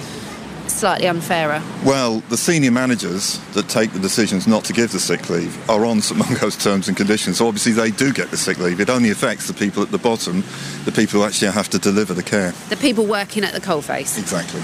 [0.69, 1.61] slightly unfairer?
[1.83, 5.85] Well, the senior managers that take the decisions not to give the sick leave are
[5.85, 7.37] on St Mungo's terms and conditions.
[7.37, 8.79] So obviously they do get the sick leave.
[8.79, 10.43] It only affects the people at the bottom,
[10.85, 12.51] the people who actually have to deliver the care.
[12.69, 14.17] The people working at the coalface.
[14.17, 14.61] Exactly.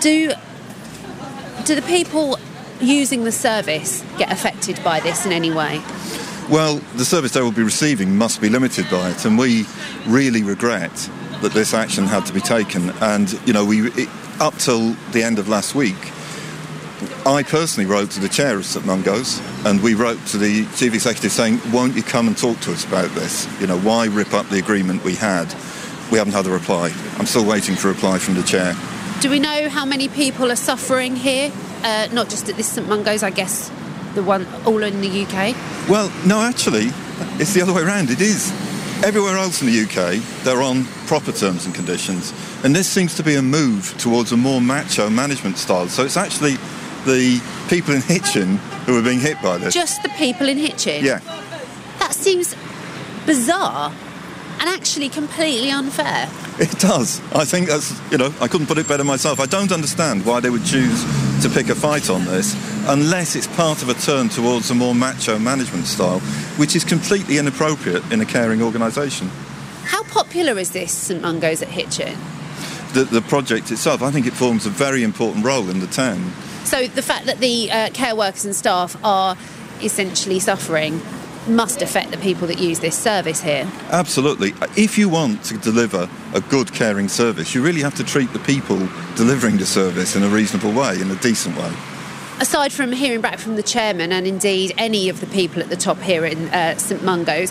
[0.00, 0.32] Do
[1.64, 2.38] do the people
[2.80, 5.82] using the service get affected by this in any way?
[6.50, 9.64] Well, the service they will be receiving must be limited by it, and we
[10.06, 10.92] really regret
[11.40, 12.90] that this action had to be taken.
[13.00, 14.08] And, you know, we, it,
[14.40, 16.12] up till the end of last week,
[17.26, 20.94] I personally wrote to the chair of St Mungo's and we wrote to the chief
[20.94, 23.48] executive saying, won't you come and talk to us about this?
[23.60, 25.46] You know, why rip up the agreement we had?
[26.10, 26.92] We haven't had a reply.
[27.18, 28.74] I'm still waiting for a reply from the chair.
[29.20, 31.50] Do we know how many people are suffering here?
[31.82, 33.70] Uh, not just at this St Mungo's, I guess,
[34.14, 35.56] the one all in the UK.
[35.88, 36.90] Well, no, actually,
[37.40, 38.10] it's the other way around.
[38.10, 38.52] It is.
[39.02, 42.32] Everywhere else in the UK, they're on proper terms and conditions.
[42.62, 45.88] And this seems to be a move towards a more macho management style.
[45.88, 46.56] So it's actually
[47.04, 48.56] the people in Hitchin
[48.86, 49.74] who are being hit by this.
[49.74, 51.04] Just the people in Hitchin.
[51.04, 51.18] Yeah.
[51.98, 52.54] That seems
[53.26, 53.92] bizarre
[54.60, 56.28] and actually completely unfair.
[56.58, 57.20] It does.
[57.34, 59.40] I think that's, you know, I couldn't put it better myself.
[59.40, 61.04] I don't understand why they would choose
[61.42, 62.54] to pick a fight on this
[62.88, 66.20] unless it's part of a turn towards a more macho management style,
[66.58, 69.28] which is completely inappropriate in a caring organisation.
[69.84, 72.16] How popular is this St Mungo's at Hitchin?
[72.92, 76.32] The, the project itself, I think it forms a very important role in the town.
[76.64, 79.36] So the fact that the uh, care workers and staff are
[79.82, 81.00] essentially suffering
[81.46, 83.70] must affect the people that use this service here.
[83.90, 84.54] Absolutely.
[84.76, 88.38] If you want to deliver a good caring service, you really have to treat the
[88.40, 88.78] people
[89.16, 91.72] delivering the service in a reasonable way, in a decent way.
[92.40, 95.76] Aside from hearing back from the chairman and indeed any of the people at the
[95.76, 97.50] top here in uh, St Mungo's,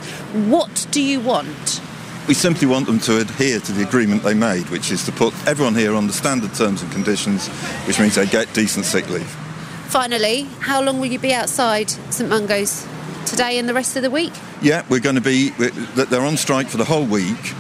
[0.50, 1.82] what do you want?
[2.28, 5.34] We simply want them to adhere to the agreement they made, which is to put
[5.48, 7.48] everyone here on the standard terms and conditions,
[7.88, 9.28] which means they get decent sick leave.
[9.88, 12.88] Finally, how long will you be outside St Mungo's
[13.26, 14.34] today and the rest of the week?
[14.62, 17.54] Yeah, we're going to be, they're on strike for the whole week,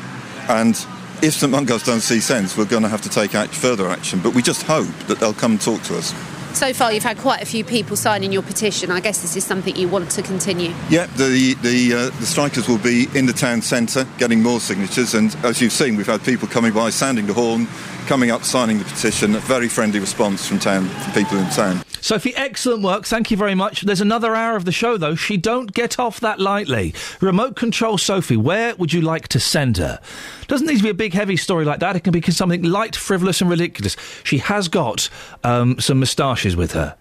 [0.49, 0.75] and
[1.21, 4.19] if St Mungo's don't see sense, we're going to have to take act, further action,
[4.21, 6.13] but we just hope that they'll come and talk to us.
[6.53, 8.91] So far, you've had quite a few people signing your petition.
[8.91, 10.71] I guess this is something you want to continue.
[10.87, 15.15] Yeah, the the, uh, the strikers will be in the town centre getting more signatures,
[15.15, 17.67] and as you've seen, we've had people coming by, sounding the horn,
[18.05, 19.33] coming up, signing the petition.
[19.35, 21.83] A very friendly response from town, from people in town.
[22.03, 23.05] Sophie, excellent work.
[23.05, 23.83] Thank you very much.
[23.83, 25.15] There's another hour of the show, though.
[25.15, 26.93] She don't get off that lightly.
[27.21, 30.01] Remote control Sophie, where would you like to send her?
[30.47, 31.95] Doesn't need to be a big, heavy story like that.
[31.95, 33.95] It can be something light, frivolous, and ridiculous.
[34.25, 35.07] She has got
[35.45, 36.97] um, some moustaches with her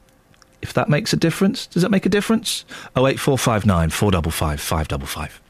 [0.60, 1.66] if that makes a difference.
[1.66, 2.64] Does that make a difference?
[2.94, 5.42] Oh, eight four five nine four double five five double five.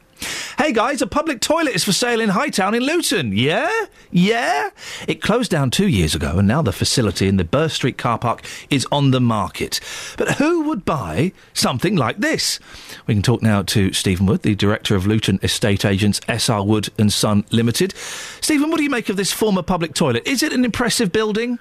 [0.57, 3.31] Hey guys, a public toilet is for sale in Hightown in Luton.
[3.33, 3.69] Yeah?
[4.11, 4.69] Yeah?
[5.07, 8.17] It closed down two years ago and now the facility in the Burr Street car
[8.17, 9.79] park is on the market.
[10.17, 12.59] But who would buy something like this?
[13.07, 16.89] We can talk now to Stephen Wood, the director of Luton Estate Agents SR Wood
[16.97, 17.93] and Son Limited.
[18.41, 20.27] Stephen, what do you make of this former public toilet?
[20.27, 21.59] Is it an impressive building?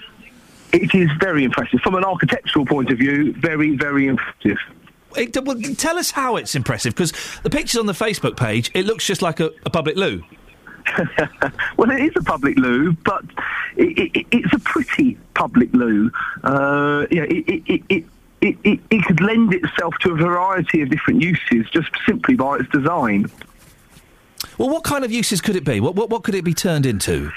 [0.73, 1.81] It is very impressive.
[1.81, 4.59] From an architectural point of view, very, very impressive.
[5.17, 7.13] It, well, tell us how it's impressive because
[7.43, 10.23] the pictures on the Facebook page, it looks just like a, a public loo.
[11.77, 13.25] Well, it is a public loo, but
[13.77, 16.11] it, it, it's a pretty public loo.
[16.45, 18.05] Uh, yeah, it, it, it, it,
[18.41, 22.59] it, it, it could lend itself to a variety of different uses just simply by
[22.59, 23.27] its design.
[24.59, 25.81] Well, what kind of uses could it be?
[25.81, 27.33] What, what, what could it be turned into?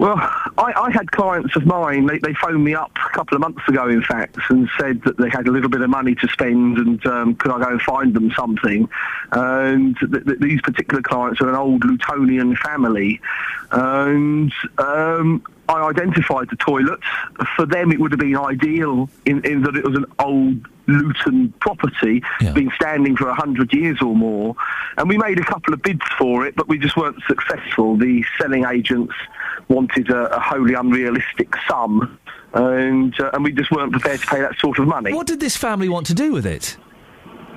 [0.00, 3.42] Well, I, I had clients of mine, they, they phoned me up a couple of
[3.42, 6.28] months ago, in fact, and said that they had a little bit of money to
[6.28, 8.88] spend and um, could I go and find them something.
[9.32, 13.20] And th- th- these particular clients are an old Lutonian family.
[13.72, 17.00] And um, I identified the toilet.
[17.54, 21.52] For them, it would have been ideal in, in that it was an old Luton
[21.60, 22.22] property,
[22.54, 24.56] been standing for 100 years or more.
[24.96, 27.96] And we made a couple of bids for it, but we just weren't successful.
[27.96, 29.14] The selling agents
[29.70, 32.18] wanted a, a wholly unrealistic sum,
[32.52, 35.12] and, uh, and we just weren't prepared to pay that sort of money.
[35.14, 36.76] What did this family want to do with it?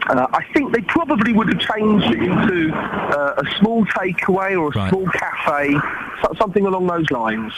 [0.08, 4.68] Uh, I think they probably would have changed it into uh, a small takeaway or
[4.68, 4.90] a Right.
[4.90, 5.72] small cafe,
[6.22, 7.54] so- something along those lines.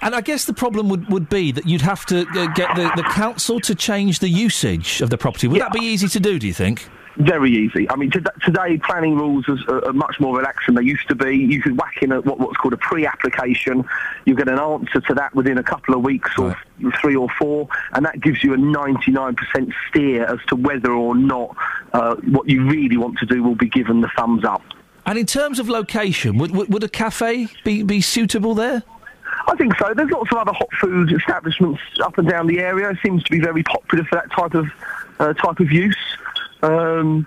[0.00, 2.90] And I guess the problem would, would be that you'd have to uh, get the,
[2.96, 5.46] the council to change the usage of the property.
[5.46, 6.88] Would that be easy to do, do you think?
[7.16, 7.90] Very easy.
[7.90, 11.36] I mean, today planning rules are, much more relaxed than they used to be.
[11.36, 13.84] You could whack in a, what, what's called a pre-application.
[14.24, 16.56] You get an answer to that within a couple of weeks or
[17.00, 21.56] three or four, and that gives you a 99% steer as to whether or not
[21.92, 24.62] uh, what you really want to do will be given the thumbs up.
[25.04, 28.84] And in terms of location, would, would, would a cafe be, be suitable there?
[29.48, 29.92] I think so.
[29.94, 32.90] There's lots of other hot food establishments up and down the area.
[32.90, 34.66] It seems to be very popular for that type of
[35.18, 35.96] uh, type of use.
[36.62, 37.26] Um,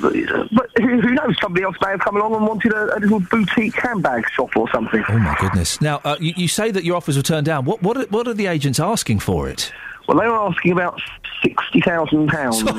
[0.00, 1.36] but, who who knows?
[1.40, 4.70] Somebody else may have come along and wanted a, a little boutique handbag shop or
[4.70, 5.04] something.
[5.08, 5.80] Oh my goodness!
[5.80, 7.64] Now uh, you, you say that your offers were turned down.
[7.64, 9.70] What what are, what are the agents asking for it?
[10.08, 11.00] Well, they were asking about
[11.42, 12.62] sixty thousand pounds.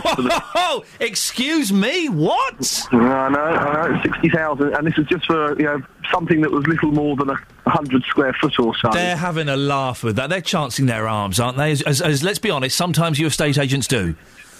[0.56, 2.88] Oh, excuse me, what?
[2.92, 6.52] I know, I know, sixty thousand, and this is just for you know something that
[6.52, 8.90] was little more than a hundred square foot or so.
[8.92, 10.30] They're having a laugh with that.
[10.30, 11.72] They're chancing their arms, aren't they?
[11.72, 14.16] As, as, as let's be honest, sometimes you estate agents do.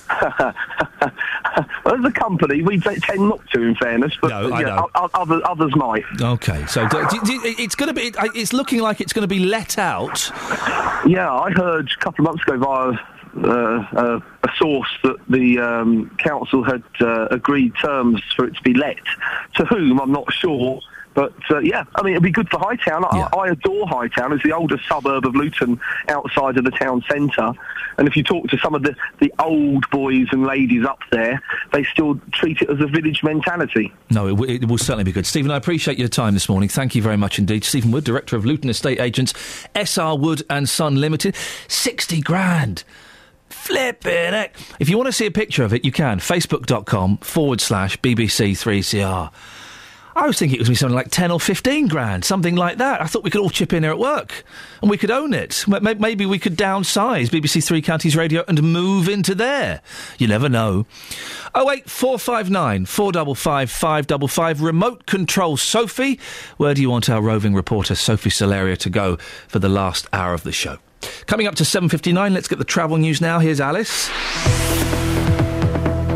[0.10, 0.54] Well,
[1.96, 5.76] as a company, we tend not to, in fairness, but No, yeah, o- others, others
[5.76, 6.04] might.
[6.22, 8.14] Okay, so do, do, do- it's going to be.
[8.40, 10.32] It's looking like it's going to be let out.
[11.06, 13.00] Yeah, I heard a couple of months ago via
[13.36, 18.62] uh, uh, a source that the um, council had uh, agreed terms for it to
[18.62, 18.98] be let.
[19.56, 20.80] To whom, I'm not sure.
[21.14, 23.06] But uh, yeah, I mean, it'd be good for Hightown.
[23.06, 24.34] I, I adore Hightown.
[24.34, 27.52] It's the oldest suburb of Luton outside of the town centre.
[28.00, 31.40] And if you talk to some of the, the old boys and ladies up there,
[31.72, 33.94] they still treat it as a village mentality.
[34.10, 35.28] No, it, w- it will certainly be good.
[35.28, 36.70] Stephen, I appreciate your time this morning.
[36.70, 37.64] Thank you very much indeed.
[37.64, 39.34] Stephen Wood, Director of Luton Estate Agents,
[39.76, 41.36] SR Wood and Son Limited.
[41.68, 42.84] 60 grand.
[43.50, 44.56] Flipping heck.
[44.80, 46.18] If you want to see a picture of it, you can.
[46.20, 49.32] Facebook.com forward slash BBC3CR.
[50.16, 52.56] I was thinking it was going to be something like 10 or 15 grand, something
[52.56, 53.02] like that.
[53.02, 54.44] I thought we could all chip in here at work
[54.82, 55.66] and we could own it.
[55.68, 59.82] Maybe we could downsize BBC Three Counties Radio and move into there.
[60.18, 60.86] You never know.
[61.56, 64.62] Oh wait, 459 455 555.
[64.62, 66.20] Remote control Sophie.
[66.58, 69.18] Where do you want our roving reporter Sophie Solaria to go
[69.48, 70.78] for the last hour of the show?
[71.26, 73.40] Coming up to 7.59, let's get the travel news now.
[73.40, 74.10] Here's Alice.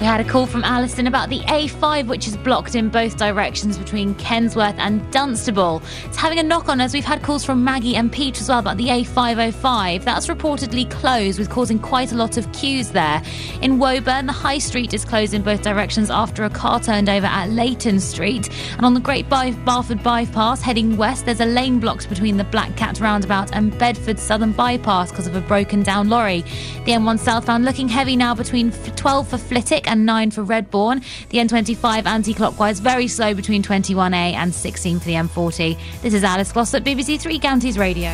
[0.00, 3.78] We had a call from Alison about the A5, which is blocked in both directions
[3.78, 5.82] between Kensworth and Dunstable.
[6.04, 6.92] It's having a knock on us.
[6.92, 10.04] We've had calls from Maggie and Peach as well about the A505.
[10.04, 13.22] That's reportedly closed, with causing quite a lot of queues there.
[13.62, 17.26] In Woburn, the High Street is closed in both directions after a car turned over
[17.26, 18.50] at Leighton Street.
[18.76, 22.44] And on the Great Bar- Barford Bypass, heading west, there's a lane blocked between the
[22.44, 26.42] Black Cat roundabout and Bedford Southern Bypass because of a broken down lorry.
[26.84, 31.02] The M1 southbound looking heavy now between f- 12 for Flitwick and 9 for Redbourne.
[31.30, 35.78] The M25 anti-clockwise very slow between 21A and 16 for the M40.
[36.02, 38.10] This is Alice Glossop, BBC Three Counties Radio.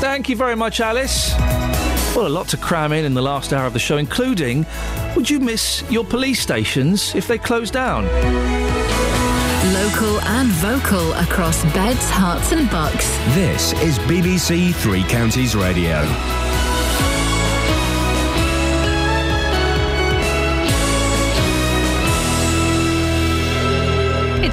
[0.00, 1.34] Thank you very much, Alice.
[2.16, 4.66] Well, a lot to cram in in the last hour of the show, including
[5.14, 8.04] would you miss your police stations if they closed down?
[9.74, 13.16] Local and vocal across beds, Herts, and bucks.
[13.34, 16.02] This is BBC Three Counties Radio.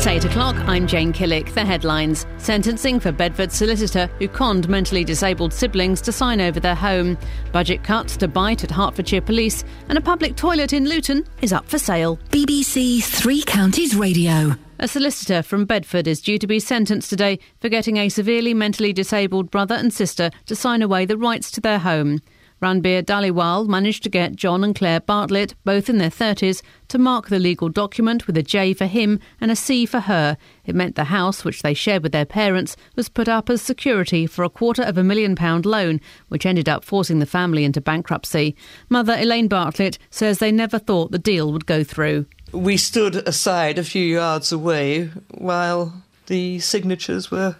[0.07, 0.55] It's 8 o'clock.
[0.69, 1.53] I'm Jane Killick.
[1.53, 2.25] The headlines.
[2.37, 7.17] Sentencing for Bedford solicitor who conned mentally disabled siblings to sign over their home.
[7.51, 9.65] Budget cuts to bite at Hertfordshire Police.
[9.89, 12.17] And a public toilet in Luton is up for sale.
[12.29, 14.55] BBC Three Counties Radio.
[14.79, 18.93] A solicitor from Bedford is due to be sentenced today for getting a severely mentally
[18.93, 22.21] disabled brother and sister to sign away the rights to their home.
[22.61, 27.29] Ranbir Dhaliwal managed to get John and Claire Bartlett, both in their 30s, to mark
[27.29, 30.37] the legal document with a J for him and a C for her.
[30.65, 34.25] It meant the house, which they shared with their parents, was put up as security
[34.25, 37.79] for a quarter of a million pound loan, which ended up forcing the family into
[37.79, 38.55] bankruptcy.
[38.89, 42.25] Mother Elaine Bartlett says they never thought the deal would go through.
[42.51, 47.55] We stood aside a few yards away while the signatures were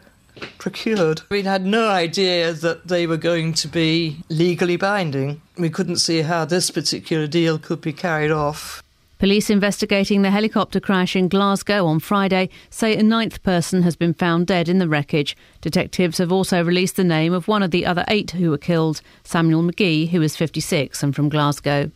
[0.58, 1.22] procured.
[1.30, 5.42] We had no idea that they were going to be legally binding.
[5.58, 8.84] We couldn't see how this particular deal could be carried off.
[9.20, 14.14] Police investigating the helicopter crash in Glasgow on Friday say a ninth person has been
[14.14, 15.36] found dead in the wreckage.
[15.60, 19.02] Detectives have also released the name of one of the other eight who were killed,
[19.24, 21.90] Samuel McGee, who is 56 and from Glasgow.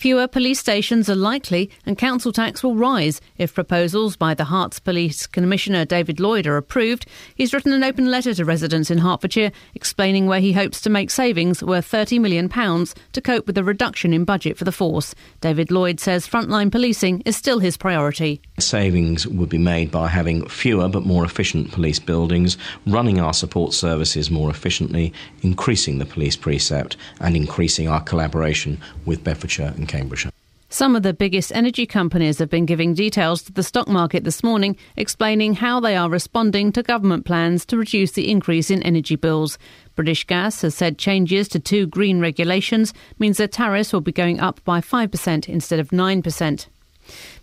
[0.00, 4.82] Fewer police stations are likely, and council tax will rise if proposals by the Herts
[4.82, 7.04] Police Commissioner David Lloyd are approved.
[7.34, 11.10] He's written an open letter to residents in Hertfordshire explaining where he hopes to make
[11.10, 15.14] savings worth £30 million to cope with the reduction in budget for the force.
[15.42, 18.40] David Lloyd says frontline policing is still his priority.
[18.60, 22.56] Savings would be made by having fewer but more efficient police buildings,
[22.86, 25.12] running our support services more efficiently,
[25.42, 30.30] increasing the police precept, and increasing our collaboration with Bedfordshire and Cambridgeshire.
[30.72, 34.44] Some of the biggest energy companies have been giving details to the stock market this
[34.44, 39.16] morning, explaining how they are responding to government plans to reduce the increase in energy
[39.16, 39.58] bills.
[39.96, 44.38] British Gas has said changes to two green regulations means their tariffs will be going
[44.38, 46.66] up by 5% instead of 9%.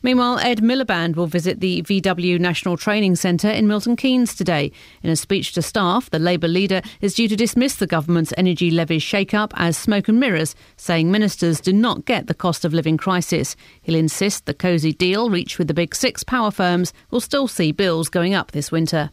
[0.04, 4.72] Meanwhile, Ed Miliband will visit the VW National Training Centre in Milton Keynes today.
[5.04, 8.72] In a speech to staff, the Labour leader is due to dismiss the government's energy
[8.72, 12.98] levies shake-up as smoke and mirrors, saying ministers do not get the cost of living
[12.98, 13.56] crisis.
[13.82, 17.72] He'll insist the cosy deal reached with the big six power firms will still see
[17.72, 19.12] bills going up this winter.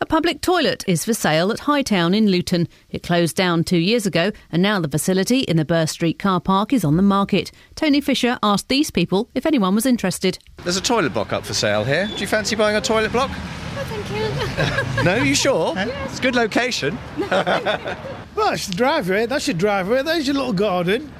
[0.00, 2.68] A public toilet is for sale at Hightown in Luton.
[2.90, 6.38] It closed down two years ago, and now the facility in the Burr Street car
[6.38, 7.50] park is on the market.
[7.76, 10.38] Tony Fisher asked these people if anyone was interested.
[10.64, 12.08] There's a toilet block up for sale here.
[12.08, 13.30] Do you fancy buying a toilet block?
[13.32, 15.02] Oh, thank you.
[15.04, 15.72] no, you sure?
[15.76, 16.98] It's a good location.
[18.36, 19.24] Well, that's the driveway.
[19.24, 20.02] That's your driveway.
[20.02, 21.10] There's your little garden.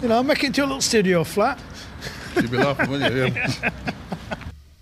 [0.00, 1.60] You know, make it into a little studio flat.
[2.34, 3.24] You'd be laughing, wouldn't you?
[3.26, 3.70] Yeah.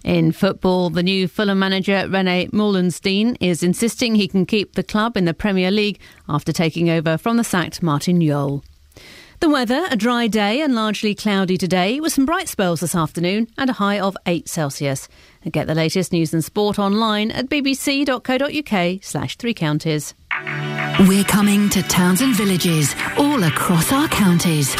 [0.05, 5.16] In football, the new Fulham manager Rene Meulensteen is insisting he can keep the club
[5.16, 5.98] in the Premier League
[6.28, 8.62] after taking over from the sacked Martin Jol.
[9.40, 13.48] The weather, a dry day and largely cloudy today, with some bright spells this afternoon
[13.56, 15.09] and a high of 8 Celsius.
[15.43, 20.14] And get the latest news and sport online at bbc.co.uk slash three counties.
[21.09, 24.76] We're coming to towns and villages all across our counties.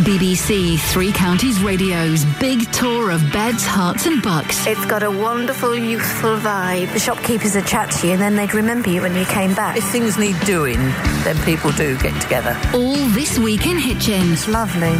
[0.00, 4.66] BBC Three Counties Radio's big tour of beds, Herts, and bucks.
[4.66, 6.92] It's got a wonderful, youthful vibe.
[6.94, 9.76] The shopkeepers would chat to you and then they'd remember you when you came back.
[9.76, 10.78] If things need doing,
[11.24, 12.58] then people do get together.
[12.74, 14.32] All this week in Hitchin.
[14.32, 14.96] It's lovely.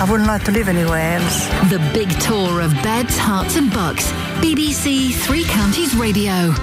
[0.00, 1.46] I wouldn't like to live anywhere else.
[1.70, 4.10] The big tour of beds, Herts, and bucks.
[4.40, 6.54] BBC Three Counties Radio.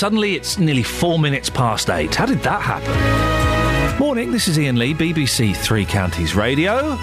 [0.00, 2.14] Suddenly it's nearly four minutes past eight.
[2.14, 3.98] How did that happen?
[3.98, 6.96] Morning, this is Iain Lee, BBC Three Counties Radio.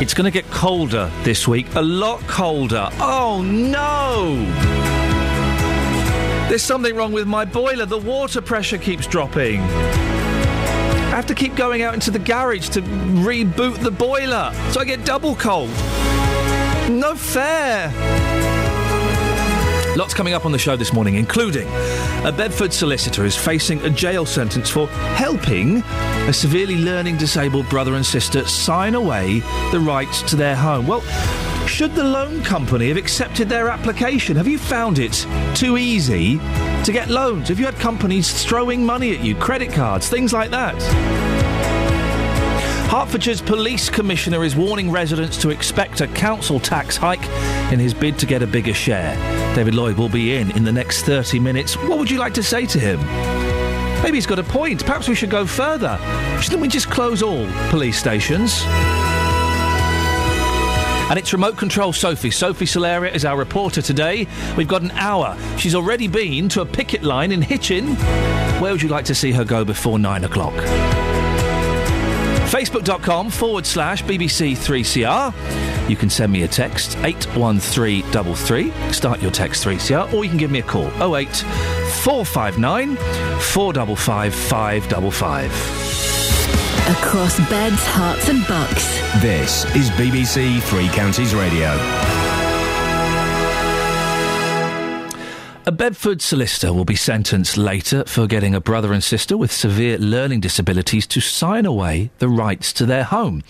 [0.00, 2.88] It's going to get colder this week, a lot colder.
[2.92, 4.36] Oh no!
[6.48, 7.84] There's something wrong with my boiler.
[7.84, 9.60] The water pressure keeps dropping.
[9.60, 14.86] I have to keep going out into the garage to reboot the boiler, so I
[14.86, 15.68] get double cold.
[16.88, 18.55] No fair.
[19.96, 21.66] Lots coming up on the show this morning, including
[22.26, 25.78] a Bedford solicitor is facing a jail sentence for helping
[26.28, 29.40] a severely learning disabled brother and sister sign away
[29.72, 30.86] the rights to their home.
[30.86, 31.00] Well,
[31.66, 34.36] should the loan company have accepted their application?
[34.36, 36.36] Have you found it too easy
[36.84, 37.48] to get loans?
[37.48, 40.74] Have you had companies throwing money at you, credit cards, things like that?
[42.90, 47.24] Hertfordshire's police commissioner is warning residents to expect a council tax hike
[47.72, 49.35] in his bid to get a bigger share.
[49.56, 51.76] David Lloyd will be in in the next 30 minutes.
[51.78, 53.00] What would you like to say to him?
[54.02, 54.84] Maybe he's got a point.
[54.84, 55.98] Perhaps we should go further.
[56.42, 58.60] Shouldn't we just close all police stations?
[61.08, 62.30] And it's remote control Sophie.
[62.30, 64.28] Sophie Solaria is our reporter today.
[64.58, 65.34] We've got an hour.
[65.56, 67.94] She's already been to a picket line in Hitchin.
[68.60, 70.52] Where would you like to see her go before nine o'clock?
[72.50, 75.32] Facebook.com forward slash BBC3CR.
[75.88, 78.92] You can send me a text 81333.
[78.92, 81.28] Start your text 3CR, or you can give me a call 08
[82.02, 85.86] 459 455 555.
[86.88, 88.84] Across beds, Herts, and bucks.
[89.20, 91.76] This is BBC Three Counties Radio.
[95.68, 99.98] A Bedford solicitor will be sentenced later for getting a brother and sister with severe
[99.98, 103.42] learning disabilities to sign away the rights to their home.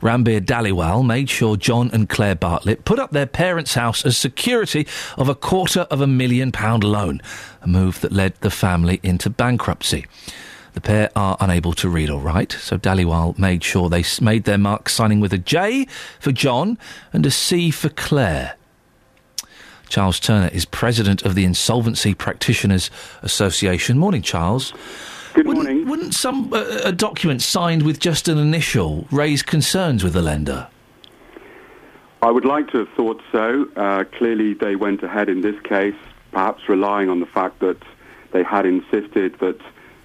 [0.00, 4.86] Ranbir Dhaliwal made sure John and Claire Bartlett put up their parents' house as security
[5.16, 7.20] of a quarter of a million pound loan,
[7.62, 10.06] a move that led the family into bankruptcy.
[10.74, 14.58] The pair are unable to read or write, so Daliwal made sure they made their
[14.58, 15.86] mark signing with a J
[16.20, 16.78] for John
[17.12, 18.54] and a C for Claire.
[19.88, 22.90] Charles Turner is president of the Insolvency Practitioners
[23.22, 23.98] Association.
[23.98, 24.72] Morning, Charles.
[25.38, 25.88] Good wouldn't, morning.
[25.88, 30.66] Wouldn't some uh, a document signed with just an initial raise concerns with the lender?
[32.22, 33.68] I would like to have thought so.
[33.76, 35.94] Uh, clearly, they went ahead in this case,
[36.32, 37.80] perhaps relying on the fact that
[38.32, 39.60] they had insisted that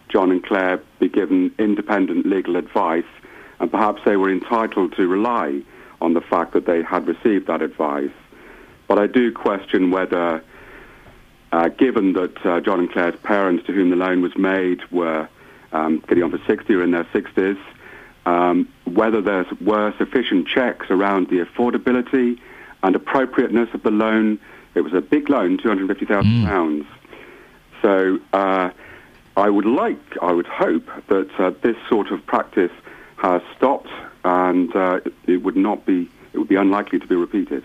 [0.08, 3.04] John and Claire be given independent legal advice,
[3.60, 5.64] and perhaps they were entitled to rely
[6.00, 8.14] on the fact that they had received that advice.
[8.88, 10.44] But I do question whether,
[11.54, 15.30] uh, given that uh, John and Claire's parents to whom the loan was made were
[15.72, 17.60] um, getting on for 60 or in their 60s,
[18.26, 22.40] um, whether there were sufficient checks around the affordability
[22.82, 24.40] and appropriateness of the loan.
[24.74, 26.88] It was a big loan, £250,000.
[27.84, 28.72] So uh,
[29.38, 32.72] I would like, I would hope that uh, this sort of practice
[33.18, 33.90] has stopped
[34.26, 37.64] and uh, it would not be, it would be unlikely to be repeated.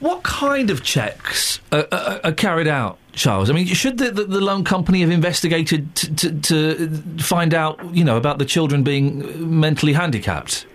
[0.00, 3.48] What kind of checks are, are, are carried out, Charles?
[3.48, 7.94] I mean, should the, the, the loan company have investigated to, to, to find out,
[7.94, 10.66] you know, about the children being mentally handicapped?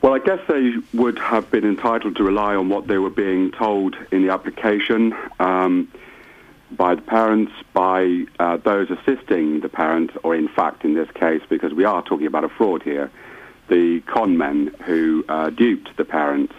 [0.00, 3.52] Well, I guess they would have been entitled to rely on what they were being
[3.52, 5.88] told in the application um,
[6.72, 11.42] by the parents, by uh, those assisting the parents, or in fact, in this case,
[11.48, 13.10] because we are talking about a fraud here,
[13.68, 16.54] the con men who uh, duped the parents.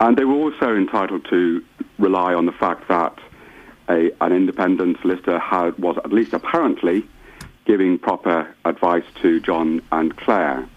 [0.00, 1.64] And they were also entitled to
[1.98, 3.18] rely on the fact that
[3.88, 7.06] a, an independent solicitor had, was at least apparently
[7.64, 10.68] giving proper advice to John and Claire.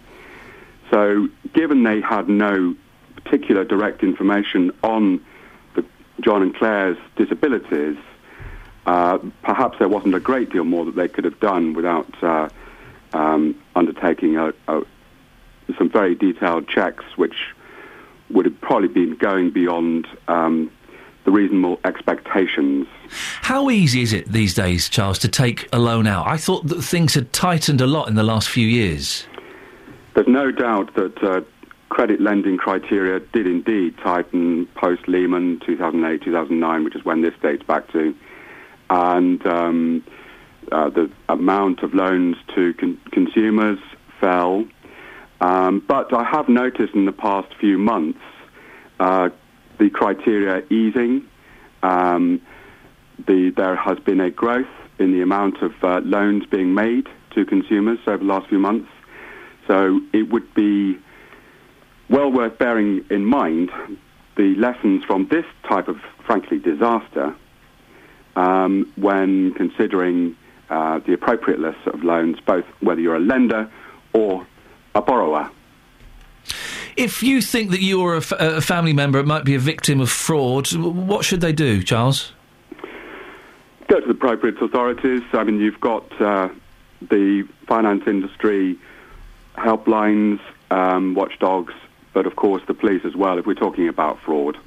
[0.89, 2.76] So, given they had no
[3.15, 5.23] particular direct information on
[5.76, 5.85] the,
[6.19, 7.98] John and Claire's disabilities,
[8.85, 12.49] uh, perhaps there wasn't a great deal more that they could have done without uh,
[13.14, 14.81] um, undertaking a, a,
[15.77, 17.35] some very detailed checks, which
[18.34, 20.72] would have probably been going beyond um,
[21.26, 22.88] the reasonable expectations.
[23.41, 26.28] How easy is it these days, Charles, to take a loan out?
[26.28, 29.26] I thought that things had tightened a lot in the last few years.
[30.14, 31.41] There's no doubt that uh,
[31.90, 37.64] credit lending criteria did indeed tighten post Lehman 2008 2009, which is when this dates
[37.64, 38.16] back to,
[38.90, 40.03] and um,
[40.72, 43.80] uh, the amount of loans to con- consumers
[44.20, 44.66] fell.
[45.41, 48.19] Um, but I have noticed in the past few months
[48.99, 49.30] uh,
[49.80, 51.26] the criteria easing.
[51.81, 52.41] Um,
[53.27, 54.68] the, there has been a growth
[54.99, 58.88] in the amount of uh, loans being made to consumers over the last few months.
[59.68, 60.97] So it would be
[62.07, 63.72] well worth bearing in mind
[64.38, 67.35] the lessons from this type of, frankly, disaster
[68.35, 70.35] um, when considering
[70.69, 73.72] uh, the appropriateness of loans, both whether you're a lender
[74.13, 74.45] or
[74.95, 75.49] a borrower.
[76.97, 79.59] If you think that you or a, f- a family member it might be a
[79.59, 82.34] victim of fraud, what should they do, Charles?
[83.88, 85.22] Go to the appropriate authorities.
[85.34, 86.49] I mean, you've got uh,
[87.01, 88.77] the finance industry
[89.55, 90.39] helplines,
[90.69, 91.73] um, watchdogs,
[92.13, 94.57] but of course the police as well if we're talking about fraud.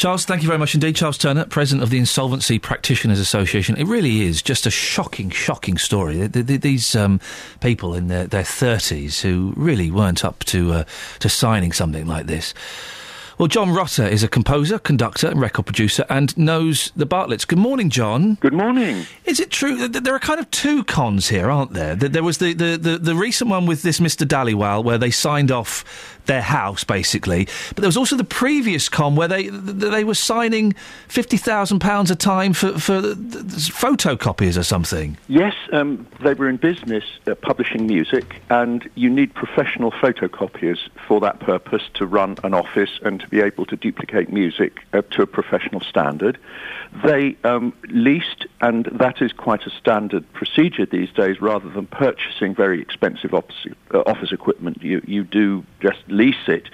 [0.00, 0.96] Charles, thank you very much indeed.
[0.96, 3.76] Charles Turner, President of the Insolvency Practitioners Association.
[3.76, 6.14] It really is just a shocking, shocking story.
[6.14, 7.20] Th- th- th- These um,
[7.60, 10.84] people in their, their 30s who really weren't up to, uh,
[11.18, 12.54] to signing something like this.
[13.36, 17.46] Well, John Rutter is a composer, conductor, and record producer and knows the Bartletts.
[17.46, 18.34] Good morning, John.
[18.40, 19.06] Good morning.
[19.24, 21.94] Is it true that there are kind of two cons here, aren't there?
[21.94, 24.26] That There was the, the, the, the recent one with this Mr.
[24.26, 27.48] Dhaliwal where they signed off their house, basically.
[27.74, 30.74] But there was also the previous con where they they were signing
[31.08, 35.16] £50,000 a time for, for photocopiers or something.
[35.28, 41.20] Yes, um, they were in business uh, publishing music, and you need professional photocopiers for
[41.20, 45.22] that purpose to run an office and to be able to duplicate music uh, to
[45.22, 46.38] a professional standard.
[47.04, 52.54] They um, leased, and that is quite a standard procedure these days, rather than purchasing
[52.54, 54.82] very expensive office, uh, office equipment.
[54.82, 56.68] You, you do just lease it.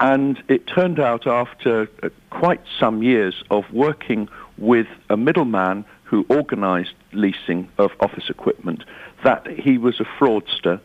[0.00, 6.24] And it turned out after uh, quite some years of working with a middleman who
[6.28, 8.84] organized leasing of office equipment
[9.24, 10.80] that he was a fraudster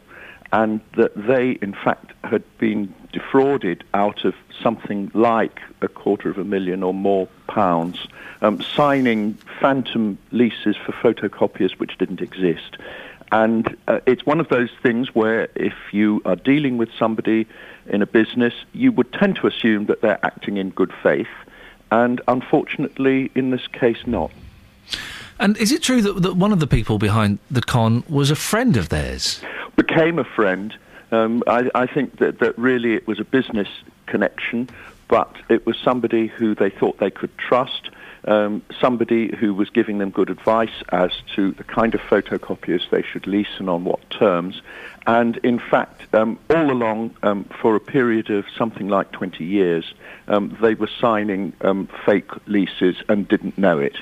[0.51, 4.33] and that they, in fact, had been defrauded out of
[4.63, 8.07] something like a quarter of a million or more pounds,
[8.41, 12.77] um, signing phantom leases for photocopiers which didn't exist.
[13.31, 17.47] And uh, it's one of those things where if you are dealing with somebody
[17.87, 21.27] in a business, you would tend to assume that they're acting in good faith,
[21.91, 24.31] and unfortunately, in this case, not.
[25.39, 28.35] And is it true that, that one of the people behind the con was a
[28.35, 29.41] friend of theirs?
[29.79, 30.75] became a friend.
[31.11, 33.69] Um, I, I think that, that really it was a business
[34.07, 34.69] connection,
[35.07, 37.89] but it was somebody who they thought they could trust,
[38.25, 43.01] um, somebody who was giving them good advice as to the kind of photocopiers they
[43.01, 44.61] should lease and on what terms.
[45.07, 49.93] And in fact, um, all along, um, for a period of something like 20 years,
[50.27, 53.95] um, they were signing um, fake leases and didn't know it.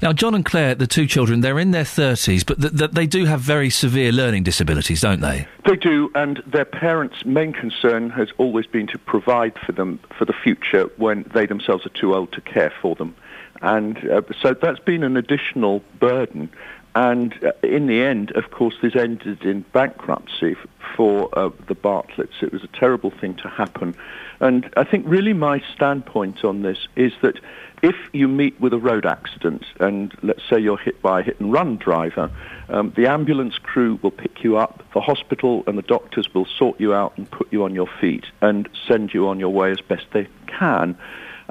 [0.00, 3.06] Now, John and Claire, the two children, they're in their 30s, but th- th- they
[3.06, 5.46] do have very severe learning disabilities, don't they?
[5.66, 10.24] They do, and their parents' main concern has always been to provide for them for
[10.24, 13.14] the future when they themselves are too old to care for them.
[13.60, 16.50] And uh, so that's been an additional burden.
[16.94, 20.66] and uh, in the end, of course, this ended in bankruptcy f-
[20.96, 22.42] for uh, the Bartletts.
[22.42, 23.94] It was a terrible thing to happen.
[24.40, 27.38] And I think really my standpoint on this is that
[27.82, 31.40] if you meet with a road accident and let's say you're hit by a hit
[31.40, 32.30] and run driver,
[32.68, 36.80] um, the ambulance crew will pick you up, the hospital and the doctors will sort
[36.80, 39.80] you out and put you on your feet and send you on your way as
[39.80, 40.96] best they can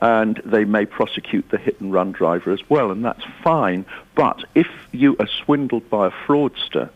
[0.02, 3.86] and they may prosecute the hit and run driver as well, and that's fine.
[4.16, 6.90] But if you are swindled by a fraudster,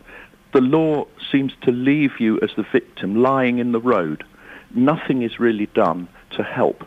[0.52, 4.24] the law seems to leave you as the victim lying in the road.
[4.74, 6.84] Nothing is really done to help.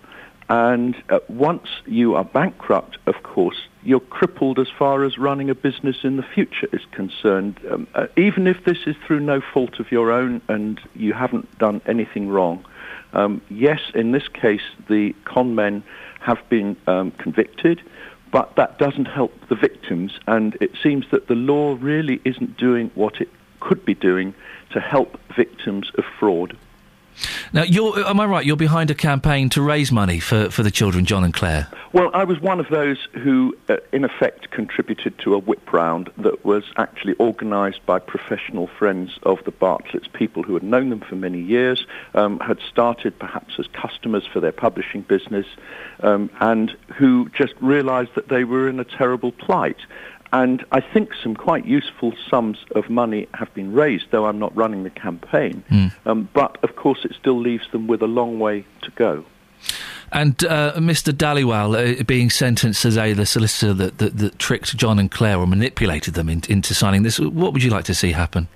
[0.49, 5.55] And uh, once you are bankrupt, of course, you're crippled as far as running a
[5.55, 7.59] business in the future is concerned.
[7.71, 11.57] Um, uh, even if this is through no fault of your own and you haven't
[11.59, 12.65] done anything wrong,
[13.13, 15.83] um, yes, in this case, the con men
[16.19, 17.81] have been um, convicted,
[18.31, 22.91] but that doesn't help the victims, and it seems that the law really isn't doing
[22.95, 24.33] what it could be doing
[24.71, 26.57] to help victims of fraud.
[27.53, 28.45] Now, you're, am I right?
[28.45, 31.67] You're behind a campaign to raise money for, for the children, John and Claire.
[31.91, 36.11] Well, I was one of those who, uh, in effect, contributed to a whip round
[36.17, 40.99] that was actually organised by professional friends of the Bartletts, people who had known them
[40.99, 45.47] for many years, um, had started perhaps as customers for their publishing business,
[46.01, 49.77] um, and who just realised that they were in a terrible plight.
[50.31, 54.55] And I think some quite useful sums of money have been raised, though I'm not
[54.55, 55.63] running the campaign.
[56.05, 59.25] Um, but, of course, it still leaves them with a long way to go.
[60.11, 61.13] And uh, Mr.
[61.13, 65.37] Dhaliwal uh, being sentenced as a the solicitor that, that, that tricked John and Claire
[65.37, 67.19] or manipulated them in, into signing this.
[67.19, 68.47] What would you like to see happen?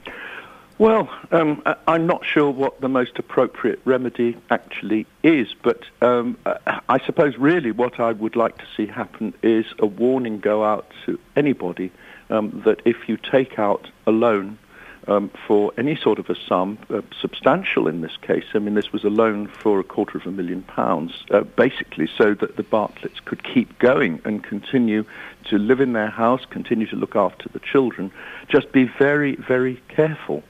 [0.83, 6.81] Well, um, I'm not sure what the most appropriate remedy actually is, but um, I
[6.89, 10.85] I suppose really what I would like to see happen is a warning go out
[11.05, 11.89] to anybody
[12.29, 14.59] um, that if you take out a loan
[15.07, 18.91] um, for any sort of a sum, uh, substantial in this case, I mean this
[18.91, 22.63] was a loan for a quarter of a million pounds, uh, basically so that the
[22.63, 25.05] Bartletts could keep going and continue
[25.45, 28.11] to live in their house, continue to look after the children.
[28.49, 30.43] Just be very, very careful.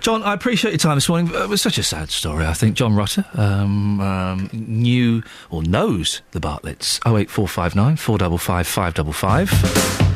[0.00, 1.32] John, I appreciate your time this morning.
[1.32, 2.74] It was such a sad story, I think.
[2.74, 6.98] John Rutter um, um, knew or knows the Bartletts.
[7.06, 10.12] 08459 455 555.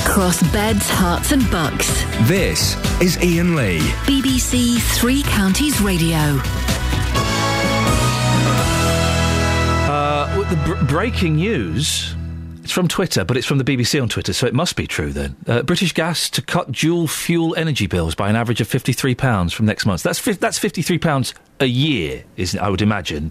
[0.00, 1.88] Across beds, Herts, and bucks.
[2.28, 3.78] This is Iain Lee.
[4.06, 6.18] BBC Three Counties Radio.
[9.88, 12.14] Uh, well, the br- breaking news.
[12.66, 15.12] It's from Twitter, but it's from the BBC on Twitter, so it must be true
[15.12, 15.36] then.
[15.46, 19.66] Uh, British Gas to cut dual fuel energy bills by an average of £53 from
[19.66, 20.02] next month.
[20.02, 22.60] That's, fif- that's £53 a year, isn't it?
[22.60, 23.30] I would imagine.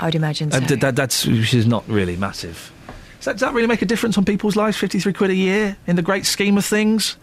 [0.00, 0.58] I would imagine so.
[0.58, 2.72] Uh, th- that, that's, which is not really massive.
[3.18, 4.76] Does that, does that really make a difference on people's lives?
[4.76, 7.16] 53 quid a year in the great scheme of things?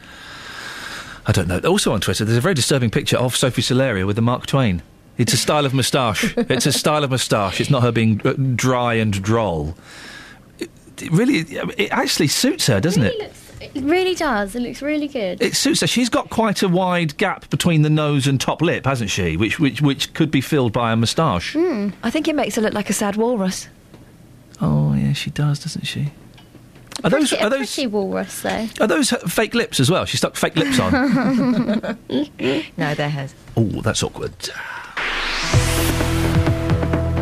[1.25, 1.59] I don't know.
[1.69, 4.81] Also on Twitter, there's a very disturbing picture of Sophie Solaria with the Mark Twain.
[5.17, 6.33] It's a style of moustache.
[6.37, 7.59] it's a style of moustache.
[7.59, 9.75] It's not her being uh, dry and droll.
[11.01, 11.39] It, it really,
[11.77, 13.33] it actually suits her, doesn't it?
[13.61, 14.55] It really does.
[14.55, 15.41] It looks really good.
[15.41, 15.87] It suits her.
[15.87, 19.37] She's got quite a wide gap between the nose and top lip, hasn't she?
[19.37, 21.53] Which, which, which could be filled by a moustache.
[21.53, 21.89] Hmm.
[22.01, 23.67] I think it makes her look like a sad walrus.
[24.61, 26.11] Oh yeah, she does, doesn't she?
[27.03, 28.67] Are those Pretty- are those pretty walrus though?
[28.81, 30.03] are those fake lips as well?
[30.03, 30.91] She stuck fake lips on.
[32.77, 33.33] no, they're hers.
[33.55, 34.33] oh, that's awkward.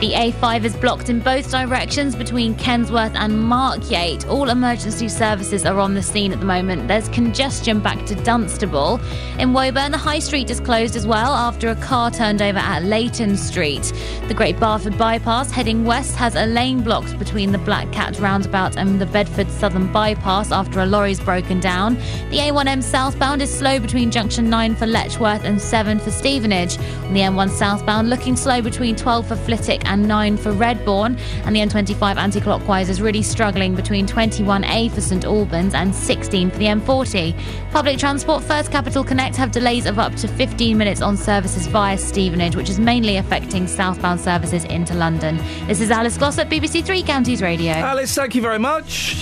[0.00, 4.26] The A5 is blocked in both directions between Kensworth and Markyate.
[4.30, 6.88] All emergency services are on the scene at the moment.
[6.88, 8.98] There's congestion back to Dunstable.
[9.38, 12.82] In Woburn, the High Street is closed as well after a car turned over at
[12.84, 13.92] Leighton Street.
[14.26, 18.78] The Great Barford bypass heading west has a lane blocked between the Black Cat roundabout
[18.78, 21.96] and the Bedford Southern bypass after a lorry's broken down.
[22.30, 26.78] The A1M southbound is slow between junction 9 for Letchworth and 7 for Stevenage.
[26.78, 31.18] On the M1 southbound, looking slow between 12 for Flitwick and 9 for Redbourn.
[31.44, 36.50] And the M25 anti clockwise is really struggling between 21A for St Albans and 16
[36.50, 37.34] for the M40.
[37.72, 41.98] Public transport, First Capital Connect have delays of up to 15 minutes on services via
[41.98, 45.36] Stevenage, which is mainly affecting southbound services into London.
[45.66, 47.72] This is Alice Glossop BBC Three Counties Radio.
[47.72, 49.16] Alice, thank you very much.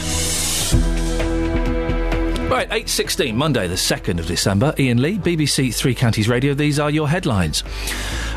[2.49, 4.75] Right, 8.16, Monday the 2nd of December.
[4.79, 6.55] Iain Lee, BBC Three Counties Radio.
[6.55, 7.63] These are your headlines.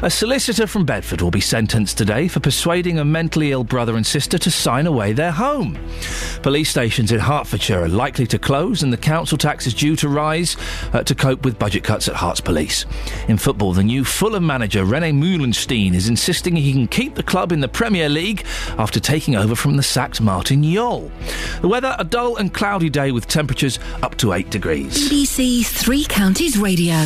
[0.04, 4.06] A solicitor from Bedford will be sentenced today for persuading a mentally ill brother and
[4.06, 5.78] sister to sign away their home.
[6.42, 10.10] Police stations in Hertfordshire are likely to close, and the council tax is due to
[10.10, 10.58] rise
[10.94, 12.88] uh, to cope with budget cuts at Herts Police.
[13.28, 17.52] In football, the new Fulham manager Rene Meulensteen is insisting he can keep the club
[17.52, 18.44] in the Premier League
[18.80, 21.12] after taking over from the sacked Martin Jol.
[21.62, 25.12] The weather: a dull and cloudy day with temperatures up to eight degrees.
[25.12, 27.04] BBC Three Counties Radio.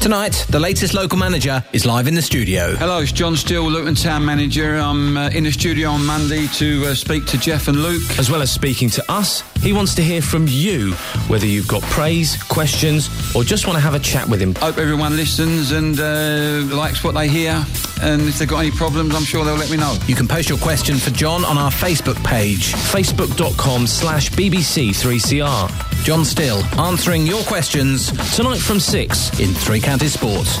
[0.00, 2.74] Tonight, the latest local manager is live in the studio.
[2.76, 4.76] Hello, it's John Still, Luton Town Manager.
[4.76, 8.18] I'm uh, in the studio on Monday to uh, speak to Jeff and Luke.
[8.18, 10.92] As well as speaking to us, he wants to hear from you,
[11.28, 14.54] whether you've got praise, questions, or just want to have a chat with him.
[14.54, 17.62] Hope everyone listens and uh, likes what they hear.
[18.02, 19.96] And if they've got any problems, I'm sure they'll let me know.
[20.06, 26.04] You can post your question for John on our Facebook page, facebook.com slash BBC3CR.
[26.04, 30.58] John Still answering your questions tonight from 6 in Three Counties Sports.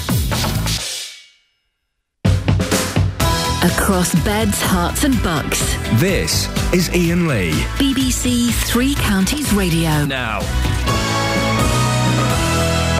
[3.62, 5.60] Across beds, Herts, and bucks.
[6.00, 7.52] This is Iain Lee.
[7.76, 10.04] BBC Three Counties Radio.
[10.06, 10.40] Now.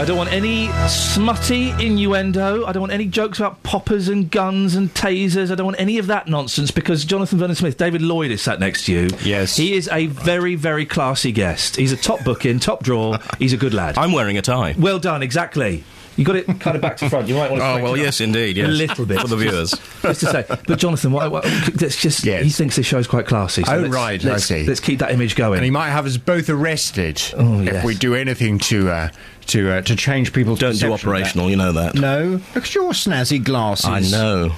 [0.00, 2.64] I don't want any smutty innuendo.
[2.64, 5.52] I don't want any jokes about poppers and guns and tasers.
[5.52, 8.60] I don't want any of that nonsense because Jonathan Vernon Smith, David Lloyd is sat
[8.60, 9.08] next to you.
[9.22, 9.58] Yes.
[9.58, 11.76] He is a very, very classy guest.
[11.76, 13.18] He's a top booking, top draw.
[13.38, 13.98] He's a good lad.
[13.98, 14.74] I'm wearing a tie.
[14.78, 15.84] Well done, exactly.
[16.20, 17.28] You got it kind of back to front.
[17.28, 17.66] You might want to.
[17.66, 18.68] Oh, well, it yes, up indeed, yes.
[18.68, 19.70] A little bit For the viewers.
[20.02, 21.44] just to say, but Jonathan, what, what,
[21.80, 22.26] let's just.
[22.26, 23.62] He thinks this show's quite classy.
[23.62, 24.66] So oh, let's, right, let's, I see.
[24.66, 25.56] Let's keep that image going.
[25.56, 29.08] And he might have us both arrested Oh, if we do anything to uh,
[29.46, 31.06] to uh, to change people's Don't do perception of that.
[31.06, 31.94] operational, you know that.
[31.94, 33.86] No, look at your snazzy glasses.
[33.86, 34.52] I know.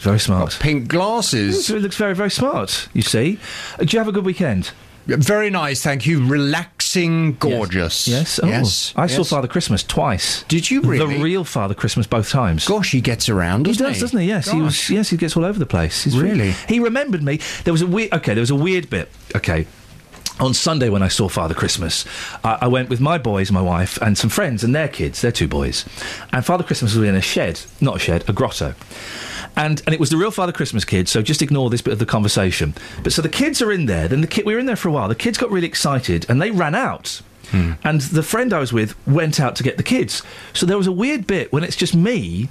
[0.00, 0.58] Very smart.
[0.60, 1.70] pink glasses.
[1.70, 2.88] It looks very, very smart.
[2.92, 3.38] You see.
[3.78, 4.72] Uh, do you have a good weekend?
[5.06, 6.26] Very nice, thank you.
[6.26, 8.08] Relaxing, gorgeous.
[8.08, 8.40] Yes.
[8.42, 8.92] Oh, yes.
[8.96, 9.30] I saw yes.
[9.30, 10.42] Father Christmas twice.
[10.44, 11.16] Did you really?
[11.16, 12.66] The real Father Christmas both times.
[12.66, 13.66] Gosh, he gets around.
[13.66, 14.26] He Doesn't does, doesn't he?
[14.26, 14.90] Yes, he was.
[14.90, 16.04] Yes, he gets all over the place.
[16.04, 16.50] He's Really?
[16.68, 17.38] He remembered me.
[17.64, 18.12] There was a weird.
[18.14, 19.08] Okay, there was a weird bit.
[19.34, 19.66] Okay.
[20.38, 22.04] On Sunday, when I saw Father Christmas,
[22.44, 25.32] I, I went with my boys, my wife, and some friends and their kids, their
[25.32, 25.86] two boys.
[26.30, 28.74] And Father Christmas was in a shed, not a shed, a grotto.
[29.56, 31.98] And, and it was the real Father Christmas kids, so just ignore this bit of
[31.98, 32.74] the conversation.
[33.02, 34.88] But so the kids are in there, then the ki- we were in there for
[34.88, 35.08] a while.
[35.08, 37.22] The kids got really excited and they ran out.
[37.52, 40.22] And the friend I was with went out to get the kids.
[40.52, 42.48] So there was a weird bit when it's just me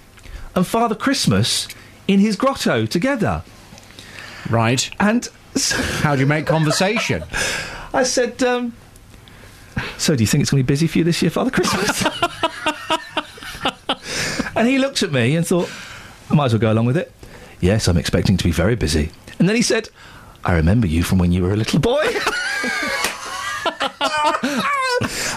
[0.55, 1.67] and Father Christmas
[2.07, 3.43] in his grotto together.
[4.49, 4.89] Right.
[4.99, 5.27] And
[6.01, 7.23] how do you make conversation?
[7.93, 8.73] I said, um,
[9.97, 12.05] "So do you think it's going to be busy for you this year, Father Christmas?"
[14.55, 15.69] and he looked at me and thought,
[16.29, 17.11] "I might as well go along with it."
[17.59, 19.11] Yes, I'm expecting to be very busy.
[19.39, 19.89] And then he said,
[20.43, 22.05] "I remember you from when you were a little boy."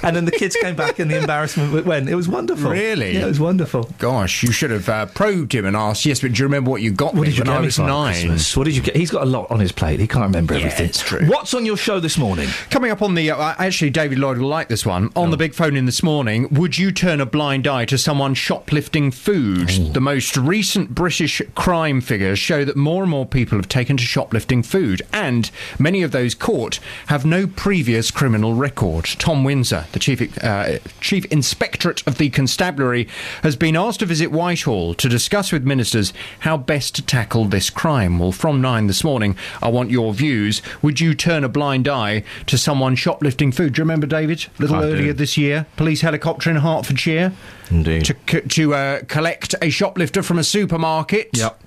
[0.03, 2.09] and then the kids came back and the embarrassment went.
[2.09, 2.71] It was wonderful.
[2.71, 3.15] Really?
[3.15, 3.91] Yeah, it was wonderful.
[3.99, 6.05] Gosh, you should have uh, probed him and asked.
[6.07, 7.61] Yes, but do you remember what you got What me did you when get I
[7.65, 8.13] was Father nine?
[8.15, 8.57] Christmas?
[8.57, 8.97] What did you get?
[8.97, 10.01] He's got a lot on his plate.
[10.01, 10.87] He can't remember Yeah, everything.
[10.87, 11.27] it's true.
[11.27, 12.49] What's on your show this morning?
[12.71, 15.55] Coming up on the uh, actually, David Lloyd will like this one on the big
[15.55, 16.49] phone in this morning.
[16.51, 19.69] Would you turn a blind eye to someone shoplifting food?
[19.95, 24.05] The most recent British crime figures show that more and more people have taken to
[24.05, 29.05] shoplifting food, and many of those caught have no previous criminal record.
[29.05, 33.09] Tom Windsor, the chief uh, chief inspectorate of the constabulary,
[33.43, 37.71] has been asked to visit Whitehall to discuss with ministers how best to tackle this
[37.71, 38.19] crime.
[38.19, 40.63] Well, from nine this morning, I want your views.
[40.83, 43.75] Would you turn a blind eye to someone shoplifting food?
[43.75, 44.47] Do you remember, David?
[44.59, 44.93] A little I do.
[44.93, 47.33] earlier this year, police helicopter in Hertfordshire
[47.71, 48.05] Indeed.
[48.05, 51.31] to to uh, collect a shoplifter from a supermarket.
[51.35, 51.61] Yep.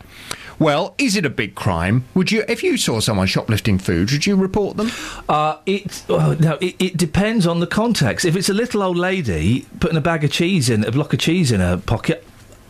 [0.61, 2.05] Well, is it a big crime?
[2.13, 4.91] Would you, if you saw someone shoplifting food, would you report them?
[5.27, 8.25] Uh, it, well, no, it, it depends on the context.
[8.25, 11.19] If it's a little old lady putting a bag of cheese in, a block of
[11.19, 12.23] cheese in her pocket,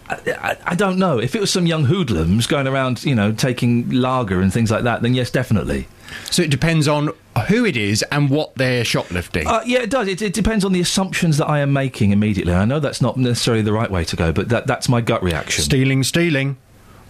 [0.08, 1.20] I, I, I don't know.
[1.20, 4.84] If it was some young hoodlums going around, you know, taking lager and things like
[4.84, 5.90] that, then yes, definitely.
[6.30, 7.10] So it depends on
[7.50, 9.48] who it is and what they're shoplifting.
[9.48, 10.08] Uh, yeah, it does.
[10.08, 12.53] It, it depends on the assumptions that I am making immediately.
[12.53, 15.22] I know that's not necessarily the right way to go, but that, that's my gut
[15.22, 15.66] reaction.
[15.66, 16.56] Stealing, stealing.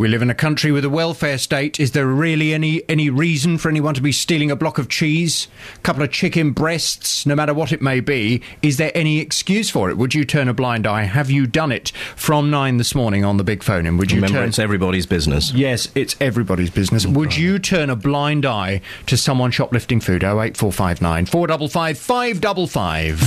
[0.01, 1.79] We live in a country with a welfare state.
[1.79, 5.47] Is there really any any reason for anyone to be stealing a block of cheese,
[5.75, 8.41] a couple of chicken breasts, no matter what it may be?
[8.63, 9.99] Is there any excuse for it?
[9.99, 11.03] Would you turn a blind eye?
[11.03, 13.85] Have you done it from nine this morning on the big phone?
[13.85, 14.49] And would you Remember, turn?
[14.49, 15.53] it's everybody's business.
[15.53, 17.05] Yes, it's everybody's business.
[17.05, 20.23] Would you turn a blind eye to someone shoplifting food?
[20.23, 23.21] Oh eight four five nine four double five five double five.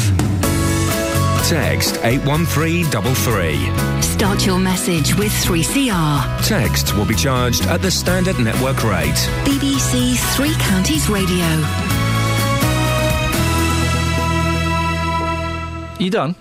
[1.48, 4.00] Text 81333.
[4.00, 6.46] Start your message with 3CR.
[6.46, 9.14] Texts will be charged at the standard network rate.
[9.44, 11.44] BBC Three Counties Radio.
[15.98, 16.34] You done?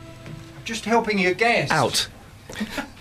[0.63, 1.69] Just helping you guess.
[1.69, 2.07] Out.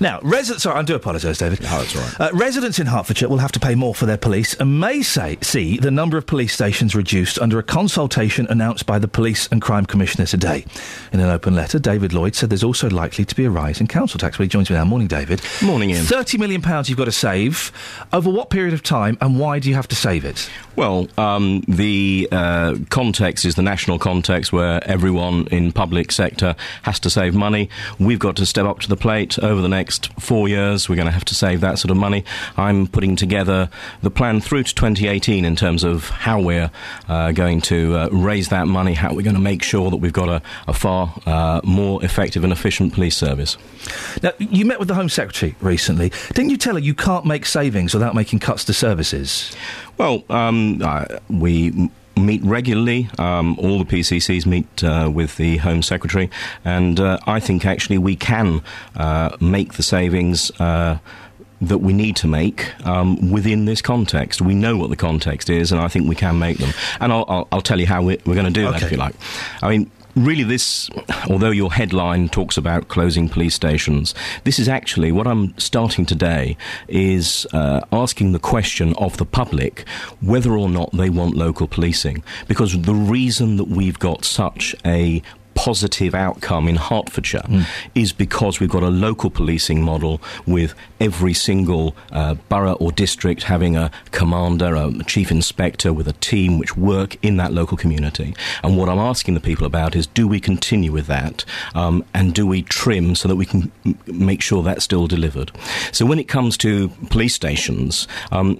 [0.00, 0.64] Now, residents.
[0.64, 1.62] Sorry, I do apologise, David.
[1.62, 2.20] No, that's right.
[2.20, 5.38] Uh, residents in Hertfordshire will have to pay more for their police and may say,
[5.42, 9.60] see the number of police stations reduced under a consultation announced by the Police and
[9.60, 10.64] Crime Commissioner today.
[11.12, 13.86] In an open letter, David Lloyd said there's also likely to be a rise in
[13.86, 14.38] council tax.
[14.38, 14.84] Well, he joins me now.
[14.84, 15.42] Morning, David.
[15.62, 16.04] Morning, Iain.
[16.04, 17.72] £30 million you've got to save.
[18.12, 20.48] Over what period of time and why do you have to save it?
[20.76, 26.98] Well, um, the uh, context is the national context where everyone in public sector has
[27.00, 27.68] to save money.
[27.98, 30.88] We've got to step up to the plate over the next four years.
[30.88, 32.24] We're going to have to save that sort of money.
[32.56, 33.70] I'm putting together
[34.02, 36.72] the plan through to 2018 in terms of how we're
[37.08, 40.12] uh, going to uh, raise that money, how we're going to make sure that we've
[40.12, 43.56] got a, a far uh, more effective and efficient police service.
[44.24, 46.10] Now, you met with the Home Secretary recently.
[46.32, 49.54] Didn't you tell her you can't make savings without making cuts to services?
[49.98, 50.82] Well, um,
[51.28, 53.08] we meet regularly.
[53.18, 56.30] Um, all the PCCs meet uh, with the Home Secretary,
[56.64, 58.62] and uh, I think actually we can
[58.96, 60.50] uh, make the savings.
[60.60, 60.98] Uh,
[61.60, 64.42] that we need to make um, within this context.
[64.42, 66.74] We know what the context is, and I think we can make them.
[67.00, 68.98] And I'll, I'll, I'll tell you how we, we're going to do that, if you
[68.98, 69.14] like.
[69.62, 70.90] I mean, really, this,
[71.28, 76.56] although your headline talks about closing police stations, this is actually what I'm starting today
[76.88, 79.88] is uh, asking the question of the public
[80.20, 82.22] whether or not they want local policing.
[82.48, 85.22] Because the reason that we've got such a
[85.54, 91.94] positive outcome in Hertfordshire is because we've got a local policing model with every single
[92.12, 97.16] uh, borough or district having a commander, a chief inspector with a team which work
[97.22, 98.34] in that local community.
[98.62, 102.34] And what I'm asking the people about is do we continue with that um, and
[102.34, 105.52] do we trim so that we can m- make sure that's still delivered?
[105.92, 108.58] So when it comes to police stations, um,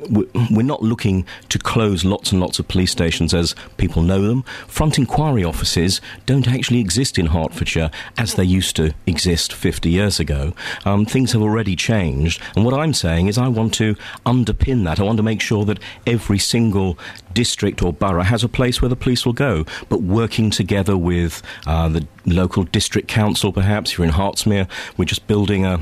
[0.50, 4.42] we're not looking to close lots and lots of police stations as people know them.
[4.68, 10.20] Front inquiry offices don't actually exist in Hertfordshire as they used to exist 50 years
[10.20, 10.52] ago.
[10.84, 13.96] Um, things have already changed, and what I'm saying is I want to
[14.26, 15.00] underpin that.
[15.00, 16.98] I want to make sure that every single
[17.32, 21.42] district or borough has a place where the police will go, but working together with
[21.66, 23.92] uh, the local district council, perhaps.
[23.92, 25.80] If you're in Hertsmere, we're just building a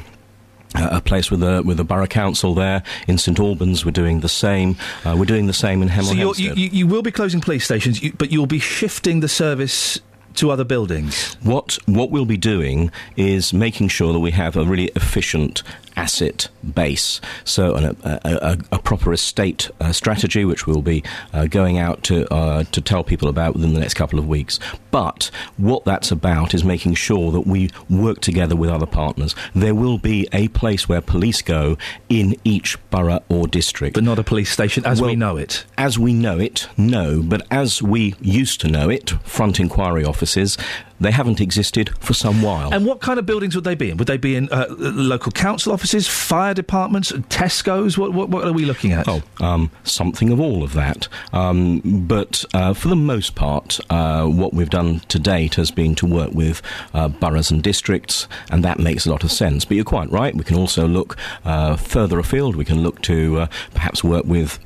[0.74, 3.84] a place with a with a borough council there in St Albans.
[3.84, 4.76] We're doing the same.
[5.04, 6.58] Uh, we're doing the same in Hemel So you're, Hempstead.
[6.58, 10.00] you, you, you will be closing police stations, you, but you'll be shifting the service
[10.36, 11.34] to other buildings.
[11.42, 15.62] What what we'll be doing is making sure that we have a really efficient
[15.96, 17.20] asset base.
[17.44, 22.02] So an, a, a, a proper estate uh, strategy, which we'll be uh, going out
[22.04, 24.58] to uh, to tell people about within the next couple of weeks.
[24.90, 29.34] But what that's about is making sure that we work together with other partners.
[29.54, 31.76] There will be a place where police go
[32.08, 35.64] in each borough or district, but not a police station as we know it.
[35.78, 37.22] As we know it, no.
[37.22, 40.58] But as we used to know it, front inquiry offices.
[41.02, 42.72] They haven't existed for some while.
[42.72, 43.96] And what kind of buildings would they be in?
[43.96, 47.98] Would they be in uh, local council offices, fire departments, Tesco's?
[47.98, 49.08] What, what, what are we looking at?
[49.08, 51.08] Oh, um, something of all of that.
[51.32, 55.94] Um, but uh, for the most part, uh, what we've done to date has been
[55.96, 56.62] to work with
[56.94, 59.64] uh, boroughs and districts, and that makes a lot of sense.
[59.64, 60.34] But you're quite right.
[60.34, 62.56] We can also look uh, further afield.
[62.56, 64.58] We can look to uh, perhaps work with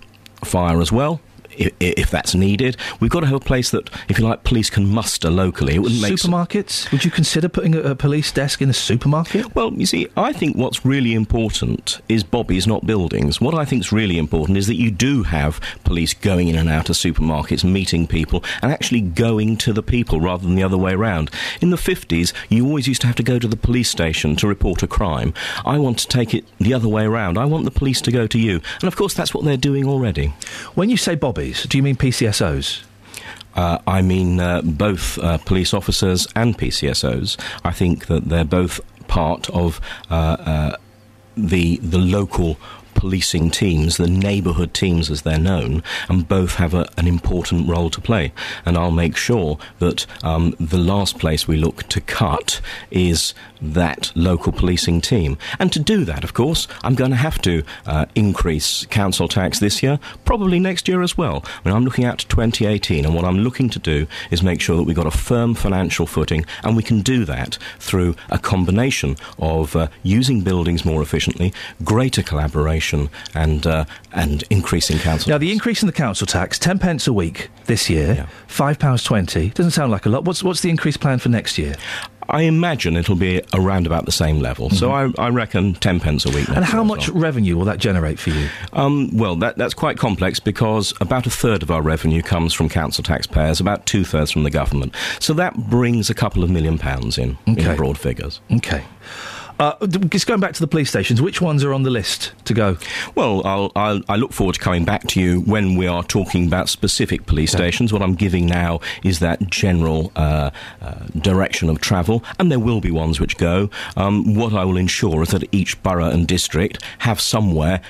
[0.44, 1.20] fire as well.
[1.60, 4.44] I- i- If that's needed, we've got to have a place that, if you like,
[4.44, 5.74] police can muster locally.
[5.76, 6.90] It wouldn't make s- Supermarkets?
[6.92, 9.54] Would you consider putting a, a police desk in a supermarket?
[9.54, 13.40] Well, you see, I think what's really important is bobbies, not buildings.
[13.40, 16.68] What I think is really important is that you do have police going in and
[16.68, 20.78] out of supermarkets, meeting people, and actually going to the people rather than the other
[20.78, 21.30] way around.
[21.60, 24.46] In the 50s, you always used to have to go to the police station to
[24.48, 25.32] report a crime.
[25.64, 27.38] I want to take it the other way around.
[27.38, 28.60] I want the police to go to you.
[28.80, 30.32] And of course, that's what they're doing already.
[30.74, 32.82] When you say bobbies, do you mean PCSOs?
[33.54, 37.40] Uh, I mean uh, both uh, police officers and PCSOs.
[37.64, 40.76] I think that they're both part of uh, uh,
[41.36, 42.58] the the local
[42.96, 47.90] policing teams, the neighbourhood teams as they're known, and both have a, an important role
[47.90, 48.32] to play.
[48.64, 52.60] And I'll make sure that um, the last place we look to cut
[52.90, 55.38] is that local policing team.
[55.58, 59.58] And to do that, of course, I'm going to have to uh, increase council tax
[59.58, 61.44] this year, probably next year as well.
[61.44, 64.60] I mean, I'm looking out to 2018, and what I'm looking to do is make
[64.60, 68.38] sure that we've got a firm financial footing, and we can do that through a
[68.38, 71.52] combination of uh, using buildings more efficiently,
[71.84, 72.85] greater collaboration,
[73.34, 75.30] and uh, and increasing council.
[75.30, 79.72] Now, the increase in the council tax, 10 pence a week this year, £5.20, doesn't
[79.72, 80.24] sound like a lot.
[80.24, 81.74] What's, what's the increase plan for next year?
[82.28, 84.70] I imagine it'll be around about the same level.
[84.70, 86.46] So I, I reckon 10 pence a week.
[86.46, 86.54] Mm-hmm.
[86.54, 88.48] And how much revenue will that generate for you?
[88.72, 92.68] Um, well, that, that's quite complex because about a third of our revenue comes from
[92.68, 94.92] council taxpayers, about two thirds from the government.
[95.20, 97.70] So that brings a couple of million pounds in, Okay.
[97.70, 98.40] in broad figures.
[98.50, 98.82] Okay.
[99.58, 102.52] Uh, just going back to the police stations, which ones are on the list to
[102.52, 102.76] go?
[103.14, 106.46] Well, I'll, I'll, I look forward to coming back to you when we are talking
[106.46, 107.92] about specific police stations.
[107.92, 110.50] What I'm giving now is that general uh,
[110.82, 113.70] uh, direction of travel, and there will be ones which go.
[113.96, 117.80] Um, what I will ensure is that each borough and district have somewhere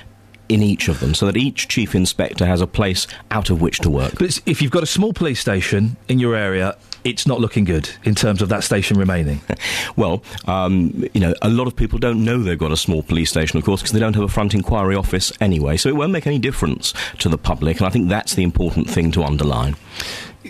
[0.49, 3.79] in each of them, so that each chief inspector has a place out of which
[3.79, 4.13] to work.
[4.17, 7.89] But if you've got a small police station in your area, it's not looking good
[8.03, 9.41] in terms of that station remaining.
[9.95, 13.31] Well, um, you know, a lot of people don't know they've got a small police
[13.31, 15.75] station, of course, because they don't have a front inquiry office anyway.
[15.77, 18.87] So it won't make any difference to the public, and I think that's the important
[18.89, 19.75] thing to underline.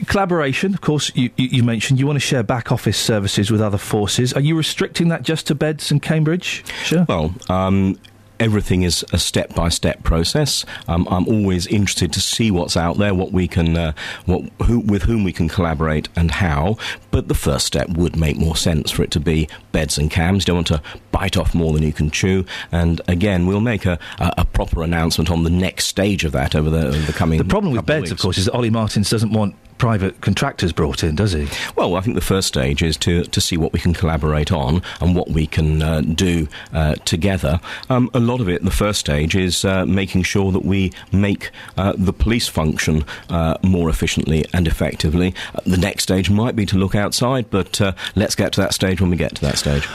[0.08, 3.62] Collaboration, of course, you, you, you mentioned you want to share back office services with
[3.62, 4.34] other forces.
[4.34, 6.66] Are you restricting that just to Beds and Cambridge?
[6.84, 7.06] Sure.
[7.08, 7.98] Well, um,
[8.40, 10.66] everything is a step by step process.
[10.88, 13.94] Um, I'm always interested to see what's out there, what we can, uh,
[14.26, 16.78] what who, with whom we can collaborate, and how.
[17.18, 20.44] But the first step would make more sense for it to be beds and cams.
[20.44, 22.46] You don't want to bite off more than you can chew.
[22.72, 26.54] And again, we'll make a, a, a proper announcement on the next stage of that
[26.54, 27.40] over the, over the coming.
[27.40, 28.22] The problem with Beds, of weeks.
[28.22, 31.48] course, is that Olly Martins doesn't want private contractors brought in, does he?
[31.76, 34.82] Well, I think the first stage is to, to see what we can collaborate on
[35.02, 37.60] and what we can uh, do uh, together.
[37.90, 41.52] Um, a lot of it, the first stage, is uh, making sure that we make
[41.78, 45.36] uh, the police function uh, more efficiently and effectively.
[45.54, 48.74] Uh, the next stage might be to look outside, but uh, let's get to that
[48.74, 49.86] stage when we get to that stage.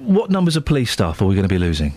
[0.00, 1.94] What numbers of police staff are we going to be losing?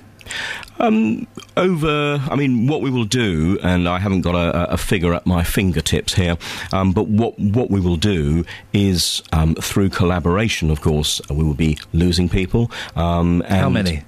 [0.80, 5.14] Um, over, I mean, what we will do, and I haven't got a, a figure
[5.16, 6.38] at my fingertips here,
[6.72, 11.56] um, but what what we will do is um, through collaboration, of course, we will
[11.56, 12.72] be losing people.
[12.96, 14.04] Um, and How many?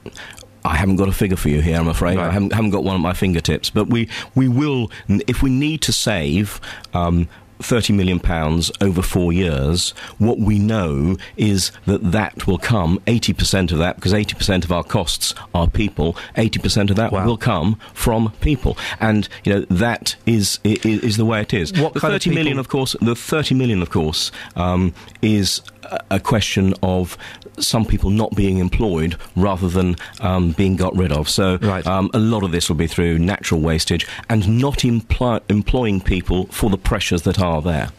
[0.64, 2.20] I haven't got a figure for you here, I'm afraid.
[2.20, 3.72] I haven't, haven't got one at my fingertips.
[3.72, 6.62] But we, we will, if we need to save
[6.94, 7.28] um,
[7.62, 13.72] 30 million pounds over four years, what we know is that that will come, 80%
[13.72, 18.32] of that, because 80% of our costs are people, 80% of that will come from
[18.42, 18.78] people.
[19.00, 21.74] And, you know, that is, is, is the way it is.
[21.74, 25.62] What the kind of 30 million, of course, the 30 million, of course, um, is
[26.10, 27.18] a question of
[27.60, 31.30] some people not being employed rather than um, being got rid of.
[31.30, 36.02] So um, a lot of this will be through natural wastage and not impl- employing
[36.02, 37.90] people for the pressures that are there.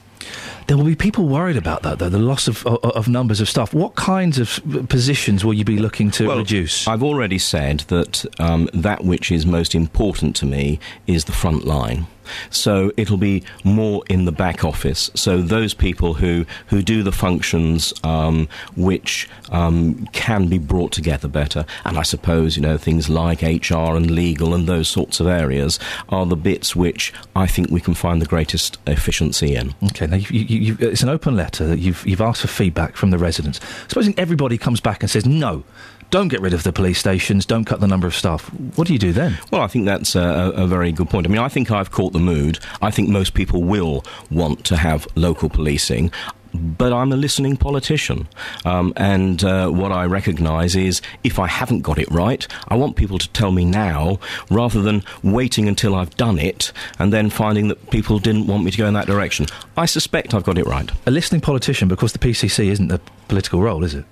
[0.67, 3.49] There will be people worried about that, though, the loss of, of, of numbers of
[3.49, 3.75] staff.
[3.75, 6.87] What kinds of uh, positions will you be looking to Well, reduce?
[6.87, 11.65] I've already said that um, that which is most important to me is the front
[11.65, 12.07] line.
[12.51, 15.11] So it'll be more in the back office.
[15.15, 21.29] So those people who, who do the functions um, which um, can be brought together
[21.29, 25.27] better, and I suppose you know things like HR and legal and those sorts of
[25.27, 25.79] areas
[26.09, 29.75] are the bits which I think we can find the greatest efficiency in.
[29.85, 32.97] Okay, now you, you, you, it's an open letter that you've, you've asked for feedback
[32.97, 33.61] from the residents.
[33.89, 35.65] Supposing everybody comes back and says, no,
[36.13, 38.45] don't get rid of the police stations, don't cut the number of staff.
[38.77, 39.39] What do you do then?
[39.51, 41.27] Well, I think that's a, a very good point.
[41.27, 42.59] I mean, I think I've caught the mood.
[42.83, 46.13] I think most people will want to have local policing.
[46.55, 48.29] But I'm a listening politician.
[48.67, 52.97] Um, and uh, what I recognise is if I haven't got it right, I want
[52.97, 57.69] people to tell me now rather than waiting until I've done it and then finding
[57.69, 59.47] that people didn't want me to go in that direction.
[59.79, 60.91] I suspect I've got it right.
[61.07, 64.05] A listening politician, because the PCC isn't a political role, is it?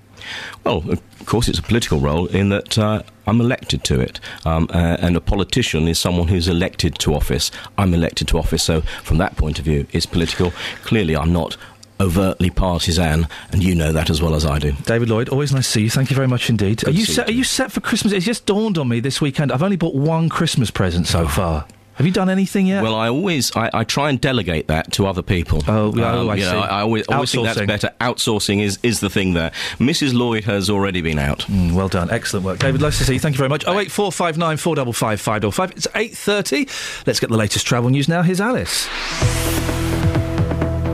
[0.63, 4.19] Well, of course, it's a political role in that uh, I'm elected to it.
[4.45, 7.51] Um, uh, and a politician is someone who's elected to office.
[7.77, 10.51] I'm elected to office, so from that point of view, it's political.
[10.83, 11.57] Clearly, I'm not
[11.99, 14.71] overtly partisan, and you know that as well as I do.
[14.85, 15.89] David Lloyd, always nice to see you.
[15.89, 16.85] Thank you very much indeed.
[16.87, 17.29] are you set?
[17.29, 18.11] Are you set for Christmas?
[18.13, 19.51] It's just dawned on me this weekend.
[19.51, 21.65] I've only bought one Christmas present so far.
[21.95, 22.81] Have you done anything yet?
[22.81, 25.61] Well, I always I, I try and delegate that to other people.
[25.67, 26.41] Oh, yeah, oh, I see.
[26.43, 27.93] know, I, I always, always think that's better.
[27.99, 29.51] Outsourcing is, is the thing there.
[29.77, 30.13] Mrs.
[30.13, 31.39] Lloyd has already been out.
[31.41, 32.81] Mm, well done, excellent work, David.
[32.81, 33.19] Nice to see you.
[33.19, 33.65] Thank you very much.
[33.67, 35.71] Oh eight four five nine four double five five double five.
[35.71, 36.67] It's eight thirty.
[37.05, 38.21] Let's get the latest travel news now.
[38.21, 38.87] Here's Alice.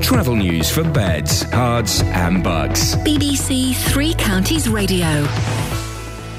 [0.02, 2.96] Travel news for beds, cards, and bugs.
[2.98, 5.28] BBC Three Counties Radio.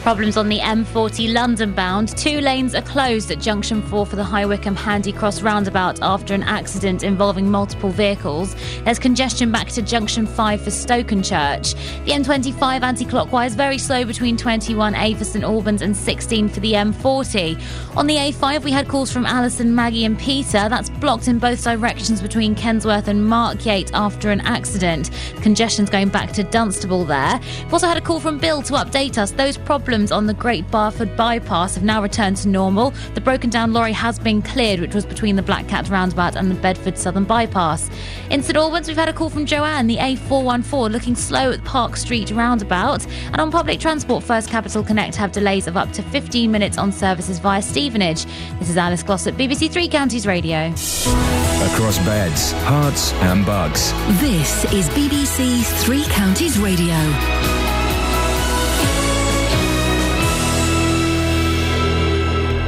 [0.08, 2.16] Problems on the M40 London bound.
[2.16, 6.32] Two lanes are closed at junction 4 for the High Wycombe Handy Cross roundabout after
[6.32, 8.56] an accident involving multiple vehicles.
[8.84, 11.74] There's congestion back to junction 5 for Stokenchurch.
[12.06, 16.72] The M25 anti clockwise very slow between 21A for St Albans and 16 for the
[16.72, 17.60] M40.
[17.94, 20.70] On the A5, we had calls from Alison, Maggie, and Peter.
[20.70, 25.10] That's blocked in both directions between Kensworth and Markyate after an accident.
[25.42, 27.38] Congestion's going back to Dunstable there.
[27.64, 29.32] We've also had a call from Bill to update us.
[29.32, 32.92] Those problems on the Great Barford bypass have now returned to normal.
[33.14, 36.48] The broken down lorry has been cleared, which was between the Black Cat roundabout and
[36.48, 37.90] the Bedford Southern bypass.
[38.30, 41.96] In St Albans, we've had a call from Joanne, the A414, looking slow at Park
[41.96, 43.04] Street roundabout.
[43.32, 46.92] And on public transport, First Capital Connect have delays of up to 15 minutes on
[46.92, 48.24] services via Stevenage.
[48.60, 50.66] This is Alice Glossop, BBC Three Counties Radio.
[50.68, 53.92] Across beds, Herts, and bugs.
[54.20, 57.67] This is BBC Three Counties Radio.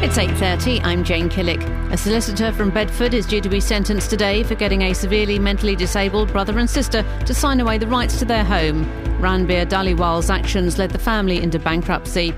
[0.02, 0.80] It's 8:30.
[0.82, 1.62] I'm Jane Killick.
[1.92, 5.76] A solicitor from Bedford is due to be sentenced today for getting a severely mentally
[5.76, 8.86] disabled brother and sister to sign away the rights to their home.
[9.20, 12.34] Ranbir Dhaliwal's actions led the family into bankruptcy.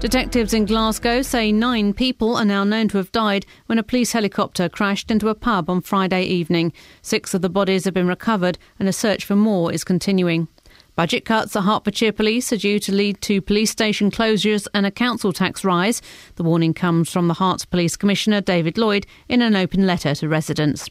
[0.00, 4.12] Detectives in Glasgow say nine people are now known to have died when a police
[4.12, 6.72] helicopter crashed into a pub on Friday evening.
[7.02, 10.48] Six of the bodies have been recovered and a search for more is continuing.
[10.94, 14.90] Budget cuts at Hertfordshire Police are due to lead to police station closures and a
[14.90, 16.02] council tax rise.
[16.36, 20.28] The warning comes from the Herts Police Commissioner David Lloyd in an open letter to
[20.28, 20.86] residents.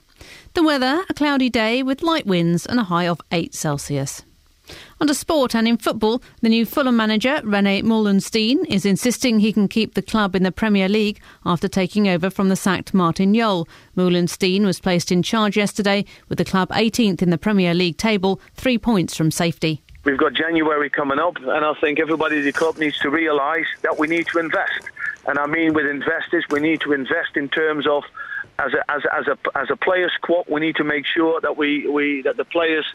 [0.55, 4.23] The weather, a cloudy day with light winds and a high of 8 Celsius.
[4.99, 9.67] Under sport and in football, the new Fulham manager, Rene Meulensteen, is insisting he can
[9.67, 13.67] keep the club in the Premier League after taking over from the sacked Martin Jol.
[13.95, 18.41] Meulensteen was placed in charge yesterday with the club 18th in the Premier League table,
[18.55, 19.83] three points from safety.
[20.03, 23.67] We've got January coming up, and I think everybody at the club needs to realise
[23.83, 24.89] that we need to invest.
[25.27, 28.03] And I mean, with investors, we need to invest in terms of
[28.57, 30.45] as a, as, as a as a player squad.
[30.49, 32.85] We need to make sure that we, we that the players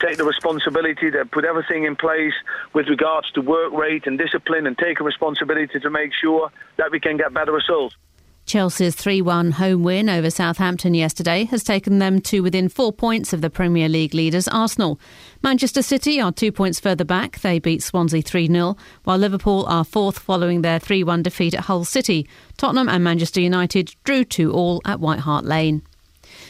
[0.00, 2.32] take the responsibility, that put everything in place
[2.72, 6.90] with regards to work rate and discipline, and take a responsibility to make sure that
[6.90, 7.94] we can get better results.
[8.46, 13.32] Chelsea's 3 1 home win over Southampton yesterday has taken them to within four points
[13.32, 15.00] of the Premier League leaders Arsenal.
[15.44, 17.40] Manchester City are two points further back.
[17.40, 21.64] They beat Swansea 3 0, while Liverpool are fourth following their 3 1 defeat at
[21.64, 22.26] Hull City.
[22.56, 25.82] Tottenham and Manchester United drew 2 all at White Hart Lane.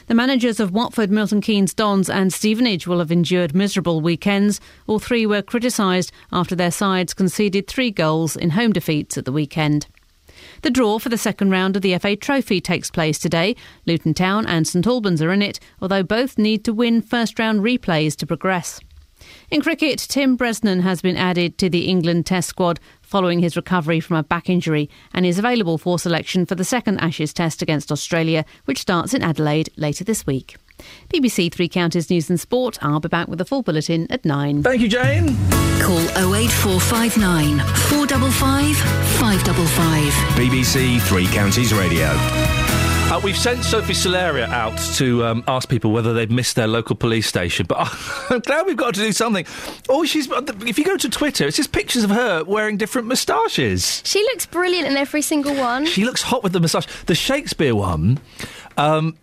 [0.07, 4.61] The managers of Watford, Milton Keynes, Dons, and Stevenage will have endured miserable weekends.
[4.87, 9.33] All three were criticised after their sides conceded three goals in home defeats at the
[9.33, 9.89] weekend.
[10.65, 13.55] The draw for the second round of the FA Trophy takes place today.
[13.85, 17.61] Luton Town and St Albans are in it, although both need to win first round
[17.61, 18.81] replays to progress.
[19.51, 24.01] In cricket, Tim Bresnan has been added to the England Test squad following his recovery
[24.01, 27.93] from a back injury and is available for selection for the second Ashes Test against
[27.93, 30.57] Australia, which starts in Adelaide later this week.
[31.09, 32.79] BBC Three Counties News and Sport.
[32.83, 34.63] I'll be back with a full bulletin at nine.
[34.63, 35.37] Thank you, Jane.
[35.81, 36.01] Call
[36.35, 38.77] 08459 455
[39.19, 40.13] 555.
[40.37, 42.11] BBC Three Counties Radio.
[43.07, 46.97] Uh, we've sent Sophie Solaria out to um, ask people whether they've missed their local
[46.97, 47.77] police station, but
[48.31, 49.45] I'm glad we've got to do something.
[49.91, 50.27] Oh, she's.
[50.31, 54.03] If you go to Twitter, it's just pictures of her wearing different moustaches.
[54.07, 55.85] She looks brilliant in every single one.
[55.85, 56.87] She looks hot with the moustache.
[57.05, 58.21] The Shakespeare one,
[58.79, 59.17] um,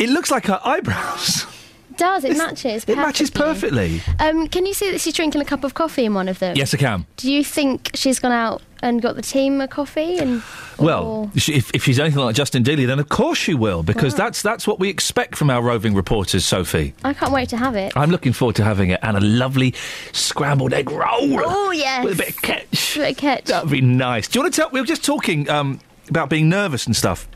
[0.00, 1.46] it, looks like her eyebrows.
[1.96, 2.84] Does it matches?
[2.88, 4.00] It matches perfectly.
[4.18, 6.56] Um, can you see that she's drinking a cup of coffee in one of them?
[6.56, 7.04] Yes, I can.
[7.18, 10.16] Do you think she's gone out and got the team a coffee?
[10.16, 10.42] And
[10.78, 14.14] Well, she- if, if she's anything like Justin Dealey, then of course she will, because
[14.14, 16.94] that's that's what we expect from our roving reporters, Sophie.
[17.04, 17.92] I can't wait to have it.
[17.94, 19.74] I'm looking forward to having it and a lovely
[20.12, 21.40] scrambled egg roll.
[21.44, 22.94] Oh yes, With a bit of ketch.
[22.94, 23.44] Bit of ketch.
[23.44, 24.26] That'd be nice.
[24.26, 24.70] Do you want to tell?
[24.70, 27.28] We were just talking um, about being nervous and stuff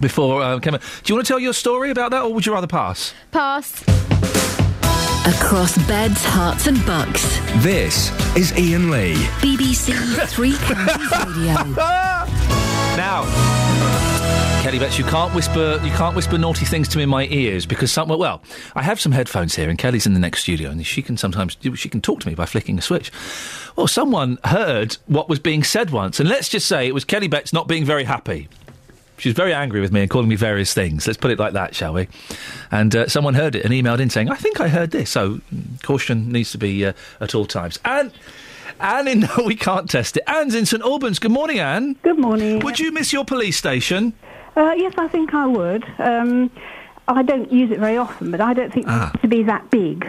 [0.00, 0.74] before uh, came.
[0.74, 0.80] in.
[0.80, 3.14] Do you want to tell your story about that, or would you rather pass?
[3.32, 3.82] Pass.
[5.26, 7.40] Across beds, Herts, and bucks.
[7.56, 9.14] This is Iain Lee.
[9.40, 9.92] BBC
[10.28, 11.74] Three Counties Radio.
[12.96, 13.24] Now,
[14.62, 15.78] Kelly Betts, you can't whisper.
[15.84, 18.08] You can't whisper naughty things to me in my ears because some.
[18.08, 18.42] Well,
[18.74, 21.58] I have some headphones here, and Kelly's in the next studio, and she can sometimes
[21.74, 23.12] she can talk to me by flicking a switch.
[23.76, 27.28] Well, someone heard what was being said once, and let's just say it was Kelly
[27.28, 28.48] Betts not being very happy.
[29.18, 31.06] She was very angry with me and calling me various things.
[31.06, 32.08] Let's put it like that, shall we?
[32.70, 35.40] And uh, someone heard it and emailed in saying, "I think I heard this." So
[35.82, 37.78] caution needs to be uh, at all times.
[37.84, 38.12] And
[38.80, 40.22] Anne, in, no, we can't test it.
[40.26, 41.18] Anne's in St Albans.
[41.18, 41.94] Good morning, Anne.
[42.02, 42.60] Good morning.
[42.60, 44.12] Would you miss your police station?
[44.56, 45.84] Uh, yes, I think I would.
[45.98, 46.50] Um,
[47.08, 49.08] I don't use it very often, but I don't think Ah.
[49.08, 50.06] it needs to be that big.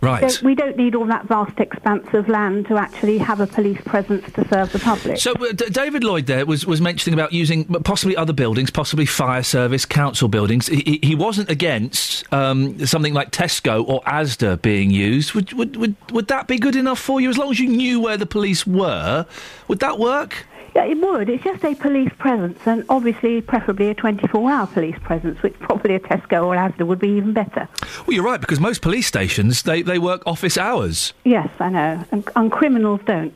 [0.00, 0.20] Right.
[0.20, 3.80] Don't- we don't need all that vast expanse of land to actually have a police
[3.84, 5.18] presence to serve the public.
[5.18, 9.06] So uh, D- David Lloyd there was, was mentioning about using possibly other buildings, possibly
[9.06, 10.68] fire service, council buildings.
[10.68, 15.32] He, he- he wasn't against um, something like Tesco or ASDA being used.
[15.34, 17.28] Would, would, would, would that be good enough for you?
[17.28, 19.26] As long as you knew where the police were,
[19.66, 20.46] would that work?
[20.74, 21.28] Yeah, it would.
[21.28, 26.00] It's just a police presence, and obviously, preferably a 24-hour police presence, which probably a
[26.00, 27.68] Tesco or Asda would be even better.
[28.06, 31.12] Well, you're right, because most police stations, they, they work office hours.
[31.24, 33.34] Yes, I know, and, and criminals don't.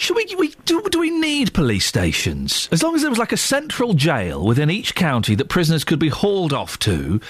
[0.00, 2.70] Should we, we do, do we need police stations?
[2.72, 5.98] As long as there was like a central jail within each county that prisoners could
[5.98, 7.20] be hauled off to,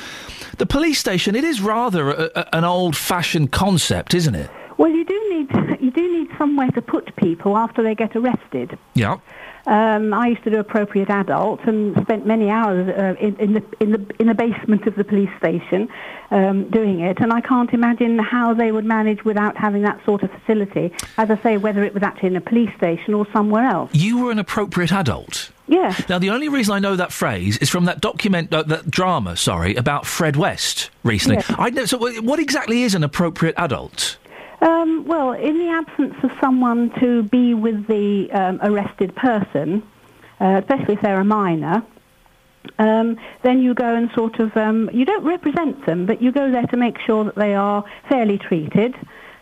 [0.58, 4.50] the police station, it is rather a, a, an old-fashioned concept, isn't it?
[4.80, 8.78] Well, you do need you do need somewhere to put people after they get arrested.
[8.94, 9.18] Yeah.
[9.66, 13.64] Um, I used to do appropriate adult and spent many hours uh, in, in the
[13.78, 15.90] in the in the basement of the police station
[16.30, 20.22] um, doing it, and I can't imagine how they would manage without having that sort
[20.22, 20.94] of facility.
[21.18, 23.90] As I say, whether it was actually in a police station or somewhere else.
[23.92, 25.50] You were an appropriate adult.
[25.68, 26.08] Yes.
[26.08, 29.36] Now, the only reason I know that phrase is from that document, uh, that drama,
[29.36, 31.44] sorry, about Fred West recently.
[31.50, 31.84] I know.
[31.84, 34.16] So, what exactly is an appropriate adult?
[34.60, 39.82] Um, well, in the absence of someone to be with the um, arrested person,
[40.40, 41.82] uh, especially if they're a minor,
[42.78, 46.50] um, then you go and sort of um, you don't represent them, but you go
[46.50, 48.94] there to make sure that they are fairly treated.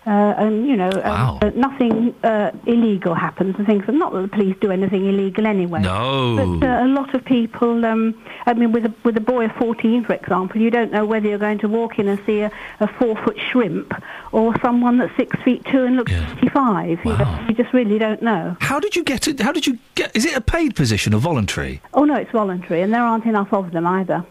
[0.09, 3.85] Uh, and you know, uh, uh, nothing uh, illegal happens and things.
[3.89, 5.83] Not that the police do anything illegal anyway.
[5.83, 6.57] No.
[6.59, 9.53] But uh, a lot of people, um, I mean, with a, with a boy of
[9.57, 12.51] 14, for example, you don't know whether you're going to walk in and see a,
[12.81, 13.93] a four-foot shrimp
[14.33, 17.05] or someone that's six feet two and looks 55.
[17.05, 18.57] You, know, you just really don't know.
[18.61, 19.41] How did you get it?
[19.41, 20.17] How did you get?
[20.17, 21.83] Is it a paid position or voluntary?
[21.93, 24.25] Oh, no, it's voluntary, and there aren't enough of them either.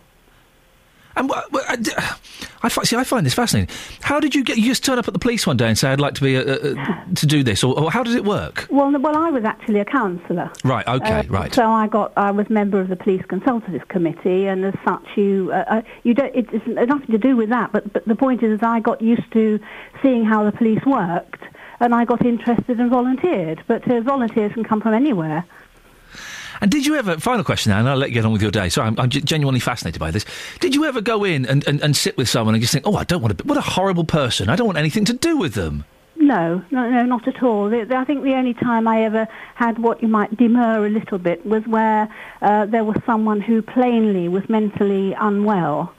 [1.17, 1.77] And wha- I,
[2.63, 2.95] I fi- see.
[2.95, 3.73] I find this fascinating.
[4.01, 4.57] How did you get?
[4.57, 6.35] You just turn up at the police one day and say, "I'd like to be
[6.35, 8.67] a, a, a, to do this," or, or how does it work?
[8.69, 10.51] Well, well, I was actually a counsellor.
[10.63, 10.87] Right.
[10.87, 11.19] Okay.
[11.19, 11.53] Uh, right.
[11.53, 15.51] So I got, I was member of the police consultative committee, and as such, you,
[15.51, 16.35] uh, uh, you don't.
[16.35, 17.71] It, it's nothing to do with that.
[17.71, 19.59] But, but the point is, that I got used to
[20.01, 21.43] seeing how the police worked,
[21.79, 23.63] and I got interested and volunteered.
[23.67, 25.45] But uh, volunteers can come from anywhere.
[26.61, 27.17] And did you ever?
[27.17, 28.69] Final question now, and I'll let you get on with your day.
[28.69, 30.25] Sorry, I'm, I'm ge- genuinely fascinated by this.
[30.59, 32.95] Did you ever go in and, and, and sit with someone and just think, "Oh,
[32.95, 33.43] I don't want to.
[33.45, 34.49] What a horrible person!
[34.49, 35.85] I don't want anything to do with them."
[36.19, 37.69] No, no, no, not at all.
[37.69, 40.89] The, the, I think the only time I ever had what you might demur a
[40.89, 42.09] little bit was where
[42.41, 45.93] uh, there was someone who plainly was mentally unwell,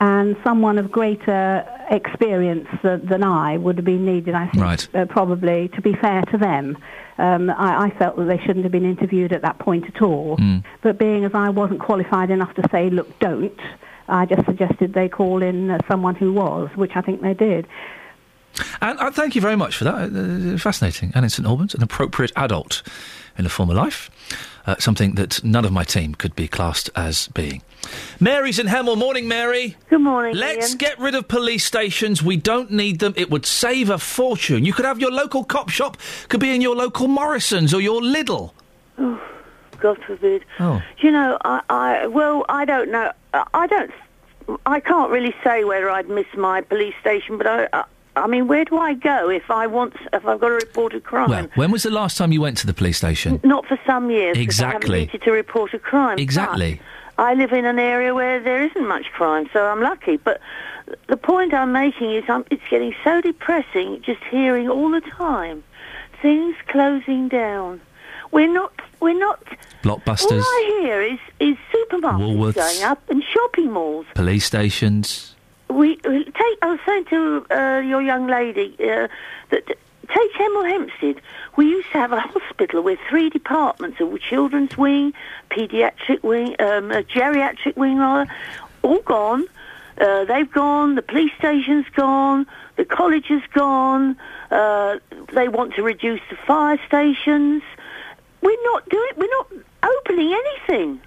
[0.00, 4.34] and someone of greater experience th- than I would have been needed.
[4.34, 4.88] I think, Right.
[4.94, 6.76] uh, probably to be fair to them.
[7.18, 10.36] Um, I, I felt that they shouldn't have been interviewed at that point at all.
[10.36, 10.58] Hmm.
[10.82, 13.58] But being as I wasn't qualified enough to say, look, don't,
[14.08, 17.66] I just suggested they call in uh, someone who was, which I think they did.
[18.82, 19.94] And uh, thank you very much for that.
[20.54, 21.10] Uh, fascinating.
[21.14, 22.82] And in St Albans, an appropriate adult
[23.38, 24.10] in a former life.
[24.66, 27.62] Uh, something that none of my team could be classed as being.
[28.20, 28.96] Mary's in Hemel.
[28.96, 29.76] Morning, Mary.
[29.90, 30.34] Good morning.
[30.36, 30.78] Let's Iain.
[30.78, 32.22] get rid of police stations.
[32.22, 33.14] We don't need them.
[33.16, 34.64] It would save a fortune.
[34.64, 35.96] You could have your local cop shop,
[36.28, 38.52] could be in your local Morrison's or your Lidl.
[38.98, 39.20] Oh,
[39.80, 40.44] God forbid.
[40.58, 40.80] Oh.
[40.98, 43.12] You know, I, I well, I don't know.
[43.52, 43.90] I- don't.
[44.64, 47.68] I can't really say whether I'd miss my police station, but I.
[47.72, 47.84] I
[48.18, 51.00] I mean, where do I go if I want if I've got to report a
[51.02, 51.28] crime?
[51.28, 53.40] Well, when was the last time you went to the police station?
[53.44, 54.32] Not for some years.
[54.36, 55.00] 'cause I Exactly.
[55.00, 56.18] haven't needed to report a crime.
[56.18, 56.80] Exactly.
[57.18, 60.16] I live in an area where there isn't much crime, so I'm lucky.
[60.16, 60.40] But
[61.08, 65.64] the point I'm making is, I'm, it's getting so depressing just hearing all the time
[66.22, 67.80] things closing down.
[68.32, 68.72] We're not.
[69.00, 69.42] We're not.
[69.82, 70.42] Blockbusters.
[70.42, 72.54] All I hear is is supermarkets Woolworths.
[72.54, 74.06] going up and shopping malls.
[74.14, 75.34] police stations.
[75.68, 76.58] We take.
[76.62, 79.08] I was saying to uh, your young lady uh,
[79.50, 79.64] that
[80.08, 81.22] take Hemel Hempstead.
[81.56, 85.14] We used to have a hospital with three departments: a children's wing,
[85.50, 88.30] paediatric wing, um, a geriatric wing, rather.
[88.82, 89.46] All gone.
[89.98, 90.94] Uh, they've gone.
[90.94, 92.46] The police station's gone.
[92.76, 94.16] The college has gone.
[94.50, 94.98] Uh,
[95.32, 97.62] they want to reduce the fire stations.
[98.42, 99.12] We're not doing.
[99.16, 99.52] We're not
[99.82, 101.00] opening anything.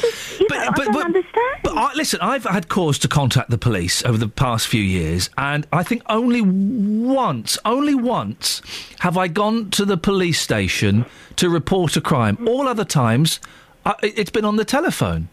[0.00, 0.40] Just.
[0.40, 1.56] You know, I don't understand.
[1.64, 5.30] But I, listen, I've had cause to contact the police over the past few years,
[5.38, 8.60] and I think only once, only once,
[9.00, 12.46] have I gone to the police station to report a crime.
[12.46, 13.40] All other times,
[13.86, 15.28] uh, it- it's been on the telephone.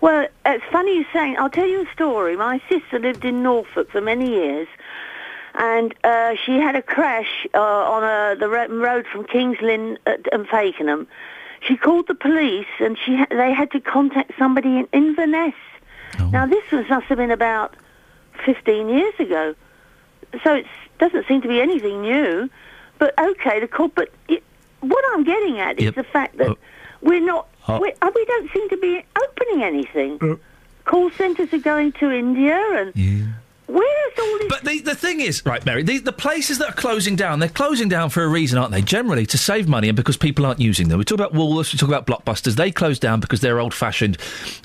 [0.00, 1.36] Well, it's funny you're saying.
[1.38, 2.36] I'll tell you a story.
[2.36, 4.68] My sister lived in Norfolk for many years,
[5.54, 10.12] and uh, she had a crash uh, on a, the road from Kings Lynn uh,
[10.32, 11.06] and Fakenham.
[11.66, 15.54] She called the police, and she they had to contact somebody in Inverness.
[16.30, 17.74] Now, this was must have been about
[18.44, 19.54] 15 years ago.
[20.42, 20.66] so it
[20.98, 22.48] doesn't seem to be anything new.
[22.98, 23.88] But okay, the call.
[23.88, 24.42] But it,
[24.80, 26.56] what I'm getting at is the fact that
[27.02, 27.48] we're not.
[27.68, 27.80] Oh.
[27.80, 30.38] We, uh, we don't seem to be opening anything.
[30.84, 32.92] Call centres are going to India, and
[33.66, 34.48] where's all this?
[34.48, 37.48] But the, the thing is, right, Mary, the, the places that are closing down, they're
[37.48, 38.82] closing down for a reason, aren't they?
[38.82, 40.98] Generally, to save money and because people aren't using them.
[40.98, 42.54] We talk about Woolworths, we talk about Blockbusters.
[42.54, 44.18] They close down because they're old fashioned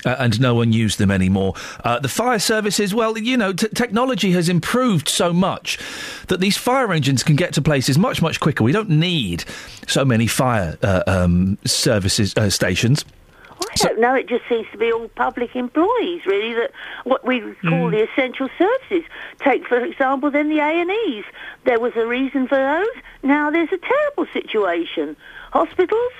[0.04, 1.54] uh, and no one used them anymore.
[1.84, 5.78] Uh, the fire services, well, you know, t- technology has improved so much
[6.28, 8.64] that these fire engines can get to places much, much quicker.
[8.64, 9.44] We don't need
[9.86, 13.04] so many fire uh, um, services uh, stations.
[13.70, 14.14] I don't know.
[14.14, 16.54] It just seems to be all public employees, really.
[16.54, 16.72] That
[17.04, 17.90] what we call mm.
[17.90, 19.04] the essential services.
[19.40, 21.24] Take, for example, then the A and E's.
[21.64, 23.02] There was a reason for those.
[23.22, 25.16] Now there's a terrible situation.
[25.52, 26.12] Hospitals,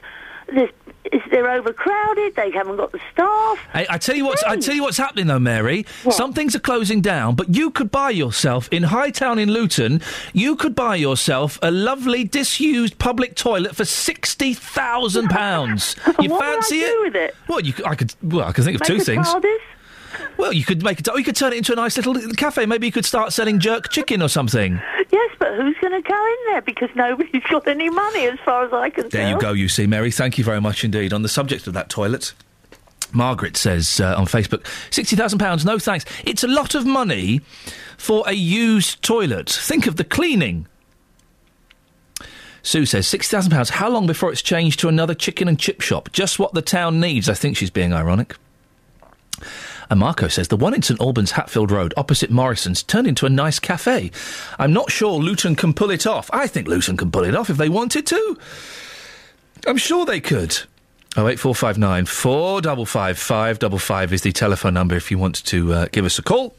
[1.31, 2.37] they're overcrowded.
[2.37, 3.59] They haven't got the staff.
[3.73, 4.61] Hey, I tell you what's I hmm.
[4.61, 5.85] tell you what's happening though, Mary.
[6.11, 10.01] Some things are closing down, but you could buy yourself in Hightown in Luton.
[10.33, 15.97] You could buy yourself a lovely disused public toilet for sixty thousand pounds.
[16.23, 17.03] You What would I fancy do it?
[17.03, 17.35] with it?
[17.49, 18.15] Well, you, I could.
[18.23, 19.27] Well, I could think of Make two things.
[19.27, 19.59] TARDIS?
[20.37, 21.09] Well, you could make it.
[21.09, 22.67] Or you could turn it into a nice little cafe.
[22.67, 24.81] Maybe you could start selling jerk chicken or something.
[25.11, 26.63] Yes, but who's going to go in there?
[26.63, 29.11] Because nobody's got any money, as far as I can tell.
[29.11, 30.11] There you go, you see, Mary.
[30.11, 31.13] Thank you very much indeed.
[31.13, 32.33] On the subject of that toilet,
[33.13, 36.05] Margaret says uh, on Facebook, £60,000, no thanks.
[36.25, 37.41] It's a lot of money
[37.99, 39.51] for a used toilet.
[39.51, 40.67] Think of the cleaning.
[42.63, 46.11] Sue says, £60,000, how long before it's changed to another chicken and chip shop?
[46.13, 47.29] Just what the town needs.
[47.29, 48.37] I think she's being ironic.
[49.93, 53.29] And Marco says the one in St Albans Hatfield Road opposite Morrison's turned into a
[53.29, 54.11] nice cafe.
[54.59, 56.31] I'm not sure Luton can pull it off.
[56.33, 58.39] I think Luton can pull it off if they wanted to.
[59.67, 60.61] I'm sure they could.
[61.15, 64.97] Oh eight four five nine four double five five double five is the telephone number
[64.97, 66.57] if you want to uh, give us a call.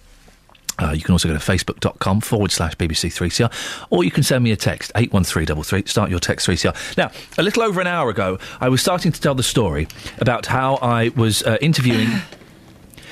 [0.78, 3.52] Uh, you can also go to facebook.com forward slash BBC3CR
[3.90, 5.90] or you can send me a text 81333.
[5.90, 6.98] Start your text 3CR.
[6.98, 9.88] Now, a little over an hour ago, I was starting to tell the story
[10.20, 12.10] about how I was uh, interviewing.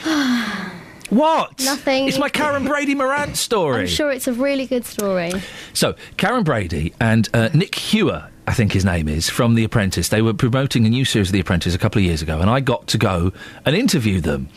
[1.09, 1.59] what?
[1.63, 2.07] Nothing.
[2.07, 3.81] It's my Karren Brady Marantz story.
[3.81, 5.31] I'm sure it's a really good story.
[5.73, 10.09] So, Karren Brady and uh, Nick Hewer, I think his name is, from The Apprentice,
[10.09, 12.49] they were promoting a new series of The Apprentice a couple of years ago, and
[12.49, 13.31] I got to go
[13.65, 14.49] and interview them.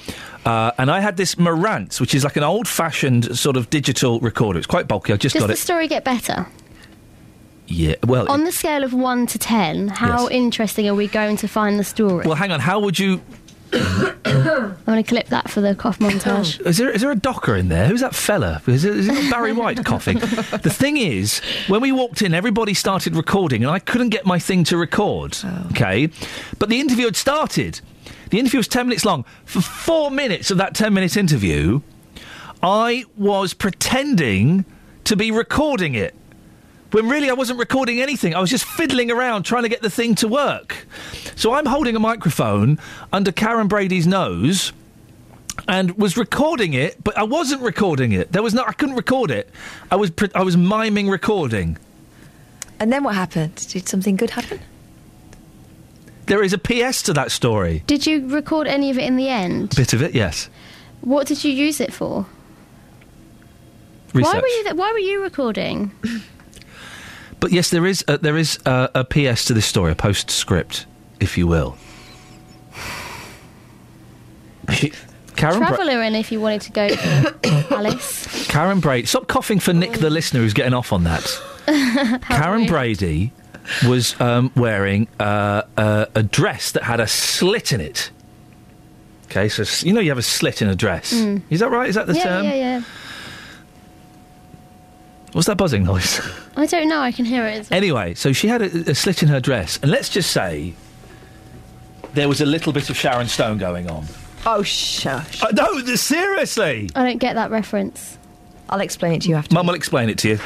[0.44, 4.20] Uh, and I had this Marantz, which is like an old fashioned sort of digital
[4.20, 4.58] recorder.
[4.58, 5.12] It's quite bulky.
[5.12, 5.54] I just Does got it.
[5.54, 6.46] Does the story get better?
[7.66, 8.30] Yeah, well.
[8.30, 10.30] On the scale of 1 to 10, how Yes.
[10.32, 12.26] interesting are we going to find the story?
[12.26, 12.60] well, hang on.
[12.60, 13.22] How would you.
[14.24, 16.60] I'm going to clip that for the cough montage.
[16.64, 16.68] Oh.
[16.68, 17.86] Is there, is there a docker in there?
[17.88, 18.62] Who's that fella?
[18.66, 20.18] Is it, is it Barry White coughing?
[20.18, 24.38] the thing is, when we walked in, everybody started recording, and I couldn't get my
[24.38, 25.36] thing to record.
[25.44, 25.66] Oh.
[25.70, 26.10] Okay?
[26.58, 27.80] But the interview had started.
[28.30, 29.24] The interview was 10 minutes long.
[29.44, 31.80] For four minutes of that 10 minute interview,
[32.62, 34.64] I was pretending
[35.04, 36.14] to be recording it.
[36.94, 38.36] When really I wasn't recording anything.
[38.36, 40.86] I was just fiddling around trying to get the thing to work.
[41.34, 42.78] So I'm holding a microphone
[43.12, 44.72] under Karren Brady's nose
[45.66, 48.30] and was recording it, but I wasn't recording it.
[48.30, 49.50] There was no, I couldn't record it.
[49.90, 51.78] I was, pre- I was miming recording.
[52.78, 53.56] And then what happened?
[53.56, 54.60] Did something good happen?
[56.26, 57.82] There is a PS to that story.
[57.88, 59.74] Did you record any of it in the end?
[59.74, 60.48] Bit of it, yes.
[61.00, 62.24] What did you use it for?
[64.12, 64.32] Research.
[64.32, 65.90] Why were you th- Why were you recording?
[67.44, 70.86] But yes, there is a, there is a, a PS to this story, a postscript,
[71.20, 71.76] if you will.
[74.66, 76.84] Karen, Bra- Traveller in if you wanted to go
[77.76, 78.48] Alice.
[78.48, 79.06] Karren Brady.
[79.06, 81.20] Stop coughing for Nick, the listener, who's getting off on that.
[81.66, 83.30] Karren Brady
[83.86, 88.10] was um, wearing uh, uh, a dress that had a slit in it.
[89.26, 91.12] Okay, so you know you have a slit in a dress.
[91.12, 91.42] Mm.
[91.50, 91.90] Is that right?
[91.90, 92.44] Is that the yeah, term?
[92.46, 92.82] yeah, yeah.
[95.34, 96.20] What's that buzzing noise?
[96.56, 97.00] I don't know.
[97.00, 97.70] I can hear it.
[97.72, 100.74] anyway, so she had a, a slit in her dress, and let's just say
[102.14, 104.06] there was a little bit of Sharon Stone going on.
[104.46, 105.42] Oh, shush.
[105.42, 106.88] Uh, no, th- seriously.
[106.94, 108.16] I don't get that reference.
[108.70, 109.52] I'll explain it to you after.
[109.54, 110.36] Mum will explain it to you.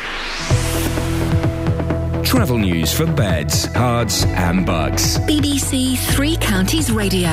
[2.24, 5.18] Travel news for beds, cards, and bugs.
[5.20, 7.28] BBC Three Counties Radio.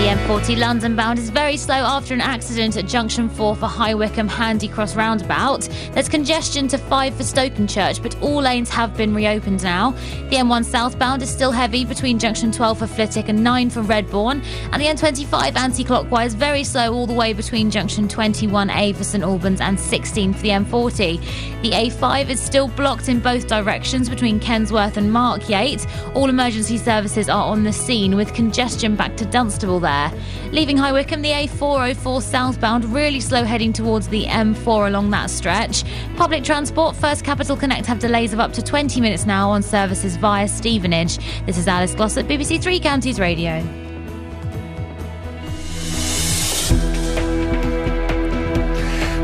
[0.00, 3.92] The M40 London bound is very slow after an accident at junction 4 for High
[3.92, 5.68] Wycombe Handy Cross roundabout.
[5.92, 9.90] There's congestion to 5 for Stokenchurch, but all lanes have been reopened now.
[10.30, 14.42] The M1 southbound is still heavy between junction 12 for Flitwick and 9 for Redbourn.
[14.72, 19.22] And the M25 anti clockwise very slow all the way between junction 21A for St
[19.22, 21.20] Albans and 16 for the M40.
[21.60, 25.86] The A5 is still blocked in both directions between Kensworth and Markyate.
[26.16, 29.89] All emergency services are on the scene with congestion back to Dunstable there.
[29.90, 30.12] There.
[30.52, 35.84] Leaving High Wycombe, the A404 southbound, really slow heading towards the M4 along that stretch.
[36.16, 40.16] Public transport, First Capital Connect have delays of up to 20 minutes now on services
[40.16, 41.18] via Stevenage.
[41.44, 43.89] This is Alice Glossop BBC Three Counties Radio.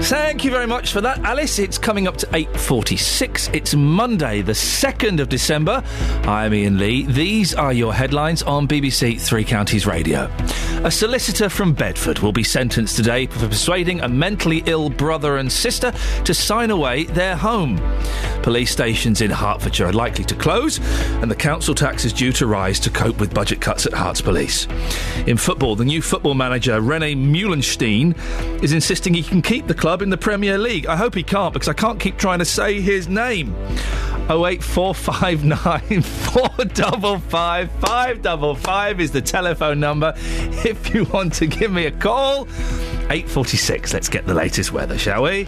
[0.06, 1.58] Thank you very much for that, Alice.
[1.58, 3.52] It's coming up to 8.46.
[3.52, 5.82] It's Monday, the 2nd of December.
[6.22, 7.06] I'm Iain Lee.
[7.06, 10.30] These are your headlines on BBC Three Counties Radio.
[10.84, 15.50] A solicitor from Bedford will be sentenced today for persuading a mentally ill brother and
[15.50, 15.92] sister
[16.24, 17.76] to sign away their home.
[18.44, 20.78] Police stations in Hertfordshire are likely to close,
[21.20, 24.22] and the council tax is due to rise to cope with budget cuts at Herts
[24.22, 24.68] Police.
[25.26, 28.14] In football, the new football manager, Rene Meulensteen,
[28.62, 30.86] is insisting he can keep the club in the Premier League.
[30.86, 33.54] I hope he can't because I can't keep trying to say his name.
[34.28, 42.48] 08459 455 555 is the telephone number if you want to give me a call.
[43.10, 43.92] 846.
[43.94, 45.44] Let's get the latest weather, shall we?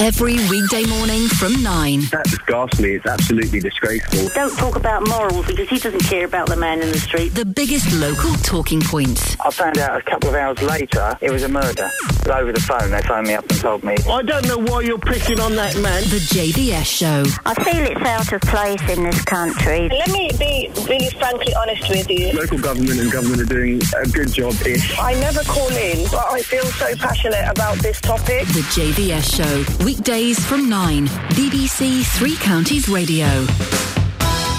[0.00, 2.00] Every weekday morning from 9.
[2.10, 2.94] That's ghastly.
[2.94, 4.30] It's absolutely disgraceful.
[4.34, 7.34] Don't talk about morals because he doesn't care about the man in the street.
[7.34, 9.36] The biggest local talking points.
[9.44, 11.90] I found out a couple of hours later it was a murder.
[12.24, 13.96] But over the phone, they phoned me up and told me.
[14.08, 16.02] I don't know why you're picking on that man.
[16.04, 17.24] The JVS Show.
[17.44, 19.90] I feel it's out of place in this country.
[19.90, 22.32] Let me be really frankly honest with you.
[22.32, 24.98] Local government and government are doing a good job-ish.
[24.98, 28.46] I never call in, but I feel so passionate about this topic.
[28.48, 29.84] The JVS Show.
[29.90, 31.08] Weekdays from 9.
[31.34, 33.26] BBC Three Counties Radio.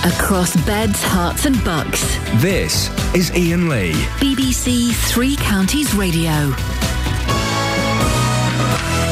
[0.04, 2.02] Across beds, Herts, and bucks.
[2.42, 3.94] This is Iain Lee.
[4.20, 6.34] BBC Three Counties Radio.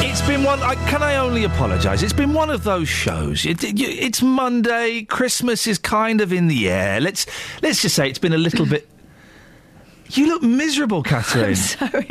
[0.06, 0.59] It's been one.
[0.59, 2.03] I, can I only apologise?
[2.03, 3.45] It's been one of those shows.
[3.45, 5.03] It, it, it's Monday.
[5.03, 6.99] Christmas is kind of in the air.
[6.99, 7.27] Let's
[7.61, 8.89] let's just say it's been a little bit.
[10.11, 11.49] You look miserable, Catherine.
[11.49, 12.09] I'm sorry.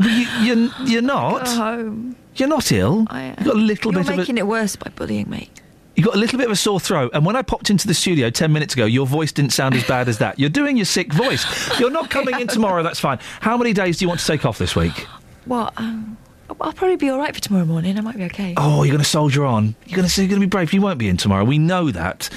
[0.00, 1.44] You, you're, you're not.
[1.44, 2.16] Go home.
[2.38, 3.04] You're not ill.
[3.08, 3.34] I am.
[3.38, 4.16] You've got a little You're bit of a.
[4.18, 5.50] making it worse by bullying me.
[5.96, 7.94] You got a little bit of a sore throat, and when I popped into the
[7.94, 10.38] studio ten minutes ago, your voice didn't sound as bad as that.
[10.38, 11.44] You're doing your sick voice.
[11.80, 12.82] You're not coming in tomorrow.
[12.84, 13.18] That's fine.
[13.40, 15.06] How many days do you want to take off this week?
[15.46, 16.16] Well, Um,
[16.60, 17.98] I'll probably be all right for tomorrow morning.
[17.98, 18.54] I might be okay.
[18.56, 19.74] Oh, you're going to soldier on.
[19.86, 20.72] You're going to you're going to be brave.
[20.72, 21.44] You won't be in tomorrow.
[21.44, 22.30] We know that.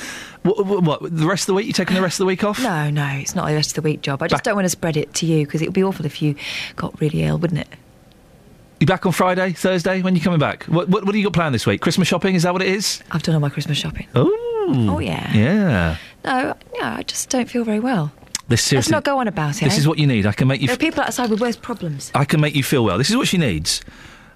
[0.44, 1.16] What, what, what?
[1.16, 1.68] The rest of the week?
[1.68, 2.60] You're taking the rest of the week off?
[2.62, 4.22] No, no, it's not a rest of the week job.
[4.24, 6.06] I just Back- don't want to spread it to you because it would be awful
[6.06, 6.36] if you
[6.78, 7.68] got really ill, wouldn't it?
[8.82, 10.02] You back on Friday, Thursday?
[10.02, 10.64] When you coming back?
[10.64, 11.82] What, what, what do you got planned this week?
[11.82, 12.34] Christmas shopping?
[12.34, 13.04] Is that what it is?
[13.12, 14.08] I've done all my Christmas shopping.
[14.16, 14.88] Oh.
[14.90, 15.32] Oh, yeah.
[15.36, 15.98] Yeah.
[16.26, 18.12] No, no, I just don't feel very well.
[18.48, 19.66] This Let's not go on about it.
[19.66, 19.82] This eh?
[19.82, 20.26] is what you need.
[20.26, 20.68] I can make you.
[20.68, 22.12] There are F- people outside with worse problems.
[22.16, 22.98] I can make you feel well.
[22.98, 23.82] This is what she needs: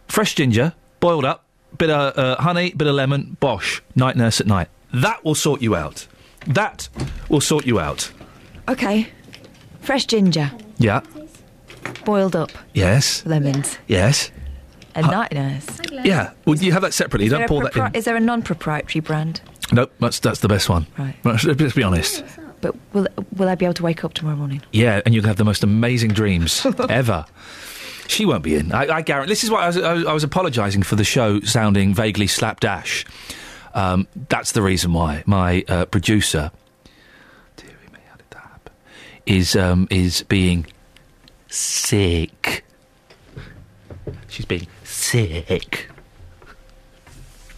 [0.08, 1.44] fresh ginger, boiled up,
[1.80, 3.38] bit of uh, honey, bit of lemon.
[3.40, 3.82] Bosh.
[3.96, 4.70] Night nurse at night.
[4.94, 6.08] That will sort you out.
[6.46, 6.88] That
[7.30, 8.12] will sort you out.
[8.70, 9.08] Okay.
[9.82, 11.02] Fresh ginger, Yeah.
[12.06, 13.26] Boiled up, Yes.
[13.26, 14.32] lemons, Yes.
[14.94, 15.66] and night nurse.
[15.92, 16.32] Yeah.
[16.46, 17.26] Well, you have that separately.
[17.26, 17.96] Is Don't there a pour that in.
[17.96, 19.42] Is there a non-proprietary brand?
[19.72, 19.92] Nope.
[20.00, 20.86] That's that's the best one.
[20.98, 21.16] Right.
[21.24, 22.24] Let's, let's be honest.
[22.62, 24.62] But will will I be able to wake up tomorrow morning?
[24.72, 27.26] Yeah, and you'll have the most amazing dreams ever.
[28.08, 28.72] She won't be in.
[28.72, 29.32] I, I guarantee.
[29.32, 32.28] This is why I was, I was, I was apologising for the show sounding vaguely
[32.28, 33.04] slapdash.
[33.74, 36.52] Um, that's the reason why my uh, producer,
[37.58, 38.74] dearie me, how did that happen?
[39.26, 40.68] Is um, is being
[41.56, 42.66] sick.
[44.28, 45.90] She's being sick.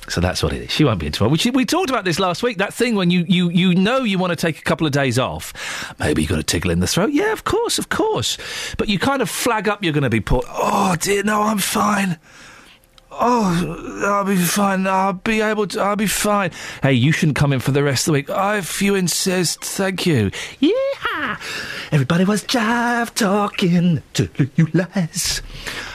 [0.09, 0.72] So that's what it is.
[0.72, 1.35] She won't be in tomorrow.
[1.43, 2.59] We, we talked about this last week.
[2.59, 5.19] That thing when you, you, you know you want to take a couple of days
[5.19, 5.93] off.
[6.00, 7.11] Maybe you've got a tickle in the throat.
[7.11, 8.38] Yeah, of course, of course.
[8.77, 10.45] But you kind of flag up you're going to be put.
[10.48, 12.19] Oh, dear, no, I'm fine.
[13.20, 14.86] Oh, I'll be fine.
[14.86, 15.82] I'll be able to.
[15.82, 16.52] I'll be fine.
[16.84, 18.28] Hey, you shouldn't come in for the rest of the week.
[18.30, 20.30] If you insist, thank you.
[20.60, 21.38] Yeah.
[21.92, 25.42] Everybody was jive talking to you lies.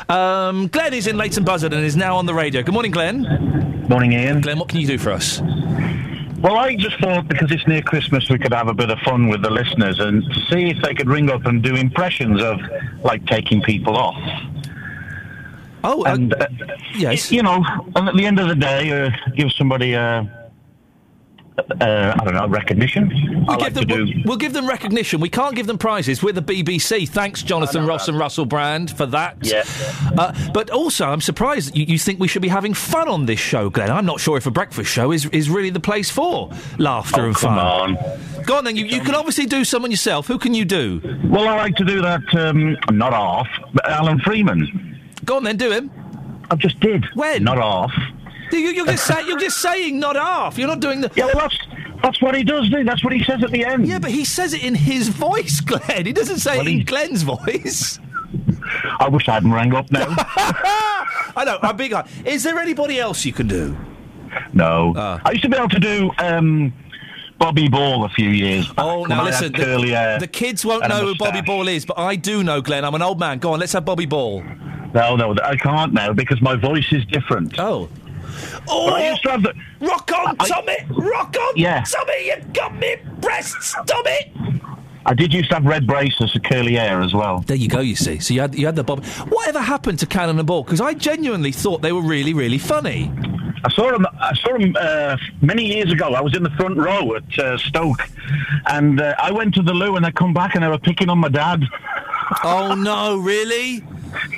[0.08, 2.62] Um, Glenn is in Leighton Buzzard and is now on the radio.
[2.62, 3.86] Good morning, Glenn.
[3.88, 4.40] Morning, Iain.
[4.40, 5.40] Glenn, what can you do for us?
[6.40, 9.28] Well, I just thought because it's near Christmas, we could have a bit of fun
[9.28, 12.58] with the listeners and see if they could ring up and do impressions of
[13.04, 14.20] like taking people off.
[15.84, 16.46] Oh, and uh,
[16.94, 17.64] yes, you know,
[17.96, 20.38] and at the end of the day, uh, give somebody a.
[21.80, 23.12] Uh, I don't know, recognition.
[23.46, 25.20] We'll like give, them, we'll, we'll give them recognition.
[25.20, 26.22] We can't give them prizes.
[26.22, 27.06] We're the BBC.
[27.06, 29.36] Thanks, Jonathan Ross and Russell Brand, for that.
[29.42, 29.62] Yeah.
[30.16, 33.26] Uh, but also, I'm surprised that you, you think we should be having fun on
[33.26, 33.90] this show, Glenn.
[33.90, 37.26] I'm not sure if a breakfast show is, is really the place for laughter Oh,
[37.26, 37.96] and come fun.
[37.98, 38.44] on.
[38.44, 38.74] Go on then.
[38.76, 40.26] You, you can obviously do someone yourself.
[40.28, 41.02] Who can you do?
[41.26, 42.22] Well, I like to do that.
[42.34, 44.91] Um, not half, but Alan Freeman.
[45.24, 45.56] Go on then.
[45.56, 45.90] Do him.
[46.50, 47.04] I just did.
[47.14, 47.44] When?
[47.44, 47.92] Not half.
[48.50, 50.58] You, you're, just say, you're just saying not half.
[50.58, 51.10] You're not doing the.
[51.14, 51.58] Yeah, well, that's
[52.02, 52.84] that's what he does do.
[52.84, 53.86] That's what he says at the end.
[53.86, 56.04] Yeah, but he says it in his voice, Glenn.
[56.06, 57.98] He doesn't say it in Glenn's voice.
[58.98, 60.06] I wish I hadn't rang up now.
[61.36, 61.58] I know.
[61.62, 61.92] I'm big.
[61.92, 63.76] on- Is there anybody else you can do?
[64.52, 64.92] No.
[64.96, 65.20] Ah.
[65.24, 66.72] I used to be able to do um,
[67.42, 68.86] Bobby Ball a few years back.
[68.86, 69.52] Oh, now listen.
[69.52, 71.40] The, hair uh, the kids won't know who Bobby.
[71.40, 72.84] Ball is, but I do know, Glenn.
[72.84, 73.40] I'm an old man.
[73.40, 74.44] Go on, let's have Bobby Ball.
[74.94, 77.58] No, no, I can't now because my voice is different.
[77.58, 77.88] Oh.
[78.68, 79.54] Oh, I used to oh, have the.
[79.80, 80.76] Rock on, I- Tommy!
[80.90, 81.82] Rock on, Yeah.
[81.82, 82.26] Tommy!
[82.26, 84.32] You got me breasts, Tommy!
[85.04, 87.40] I did used to have red braces for curly hair as well.
[87.40, 87.80] There you go.
[87.80, 89.04] You see, so you had you had the Bob.
[89.04, 90.62] Whatever happened to Cannon and Ball?
[90.62, 93.10] Because I genuinely thought they were really, really funny.
[93.64, 94.06] I saw him.
[94.20, 96.14] I saw him uh, many years ago.
[96.14, 98.02] I was in the front row at uh, Stoke,
[98.66, 101.08] and uh, I went to the loo, and I come back, and they were picking
[101.08, 101.62] on my dad.
[102.44, 103.84] Oh no, really?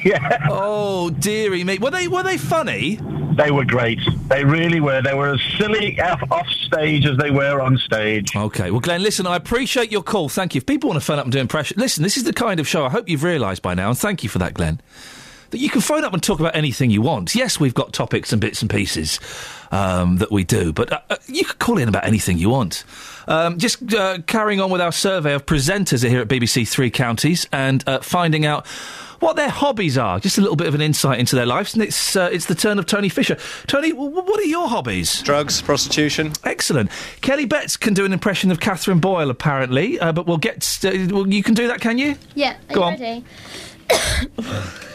[0.05, 0.47] Yeah.
[0.51, 1.79] Oh dearie me.
[1.79, 2.99] Were they were they funny?
[3.37, 4.01] They were great.
[4.29, 5.01] They really were.
[5.01, 8.35] They were as silly off, off stage as they were on stage.
[8.35, 8.71] Okay.
[8.73, 10.29] Well, Glenn, listen, I appreciate your call.
[10.29, 10.59] Thank you.
[10.59, 12.67] If people want to phone up and do impressions, listen, this is the kind of
[12.67, 14.81] show I hope you've realised by now, and thank you for that, Glenn.
[15.55, 17.37] That you can phone up and talk about anything you want.
[17.37, 19.21] Yes, we've got topics and bits and pieces
[19.71, 22.83] um, that we do, but uh, uh, you can call in about anything you want.
[23.29, 27.47] Um, just uh, carrying on with our survey of presenters here at BBC Three Counties
[27.53, 28.67] and uh, finding out
[29.21, 30.19] what their hobbies are.
[30.19, 31.73] Just a little bit of an insight into their lives.
[31.73, 33.37] And it's uh, it's the turn of Tony Fisher.
[33.69, 35.23] Tony, w- w- what are your hobbies?
[35.23, 36.33] Drugs, prostitution.
[36.43, 36.91] Excellent.
[37.21, 40.65] Kelly Betts can do an impression of Catherine Boyle, apparently, uh, but we'll get.
[40.65, 42.17] St- well, you can do that, can you?
[42.35, 44.65] Yeah, are Go you on.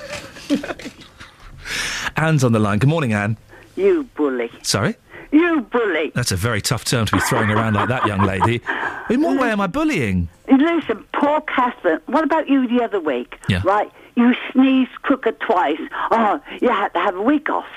[2.16, 2.80] Anne's on the line.
[2.80, 3.38] Good morning, Anne.
[3.76, 4.52] You bully.
[4.64, 4.96] Sorry?
[5.32, 6.12] You bully.
[6.16, 8.62] That's a very tough term to be throwing around like that, young lady.
[9.10, 10.28] In what way am I bullying?
[10.52, 12.02] Listen, poor Catherine.
[12.08, 13.36] What about you the other week?
[13.48, 13.62] Yeah.
[13.64, 13.92] Right?
[14.16, 15.80] You sneezed crooked twice.
[16.12, 17.68] Oh, you had to have a week off.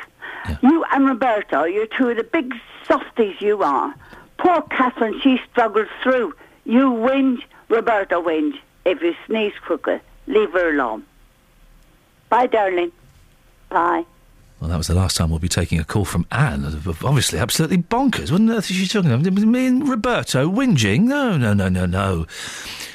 [0.63, 2.53] You and Roberto, you're two of the big
[2.89, 3.95] softies you are.
[4.39, 6.35] Poor Catherine, she struggled through.
[6.65, 8.55] You whinge, Roberto whinge.
[8.85, 11.05] If you sneeze crooked, leave her alone.
[12.33, 12.91] Bye, darling.
[13.69, 14.07] Bye.
[14.59, 16.65] Well, that was the last time we'll be taking a call from Anne.
[17.05, 18.33] Obviously, absolutely bonkers.
[18.33, 19.31] What on earth is she talking about?
[19.31, 21.03] Me and Roberto whinging?
[21.03, 22.27] No, no, no, no, no.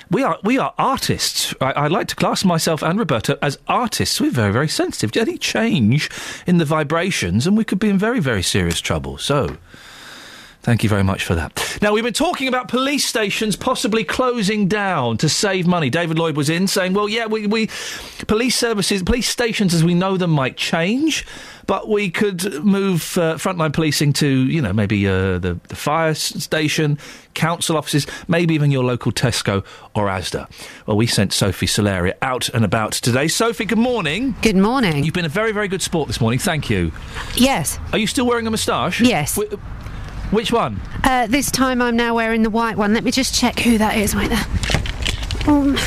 [0.09, 1.53] We are we are artists.
[1.61, 4.19] I, I like to class myself and Roberto as artists.
[4.19, 6.09] We're very very sensitive any change
[6.47, 9.19] in the vibrations, and we could be in very very serious trouble.
[9.19, 9.55] So.
[10.67, 11.79] Thank you very much for that.
[11.81, 15.89] Now, we've been talking about police stations possibly closing down to save money.
[15.89, 17.69] David Lloyd was in saying, well, yeah, we, we
[18.27, 21.25] police services, police stations as we know them might change,
[21.67, 26.13] but we could move uh, frontline policing to, you know, maybe uh, the, the fire
[26.13, 26.97] station,
[27.33, 29.63] council offices, maybe even your local Tesco
[29.95, 30.49] or Asda.
[30.85, 33.29] Well, we sent Sophie Solaria out and about today.
[33.29, 34.35] Sophie, good morning.
[34.41, 35.05] Good morning.
[35.05, 36.39] You've been a very, very good sport this morning.
[36.39, 36.91] Thank you.
[37.35, 37.79] Yes.
[37.93, 38.99] Are you still wearing a moustache?
[38.99, 39.39] Yes.
[39.39, 39.55] Wh-
[40.31, 40.79] which one?
[41.03, 42.93] Uh, this time I'm now wearing the white one.
[42.93, 44.15] Let me just check who that is.
[44.15, 44.45] Wait there.
[45.47, 45.77] Um,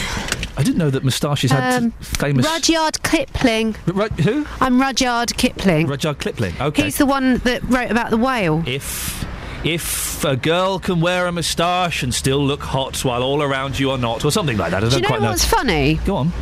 [0.56, 2.46] I didn't know that moustaches had um, famous.
[2.46, 3.76] Rudyard Kipling.
[3.86, 4.46] Ru- who?
[4.60, 5.86] I'm Rudyard Kipling.
[5.86, 6.54] Rudyard Kipling.
[6.60, 6.84] Okay.
[6.84, 8.62] He's the one that wrote about the whale.
[8.66, 9.24] If
[9.64, 13.90] if a girl can wear a moustache and still look hot while all around you
[13.90, 14.78] are not, or something like that.
[14.78, 15.28] I don't Do you know quite know.
[15.30, 15.94] what's funny?
[16.06, 16.32] Go on.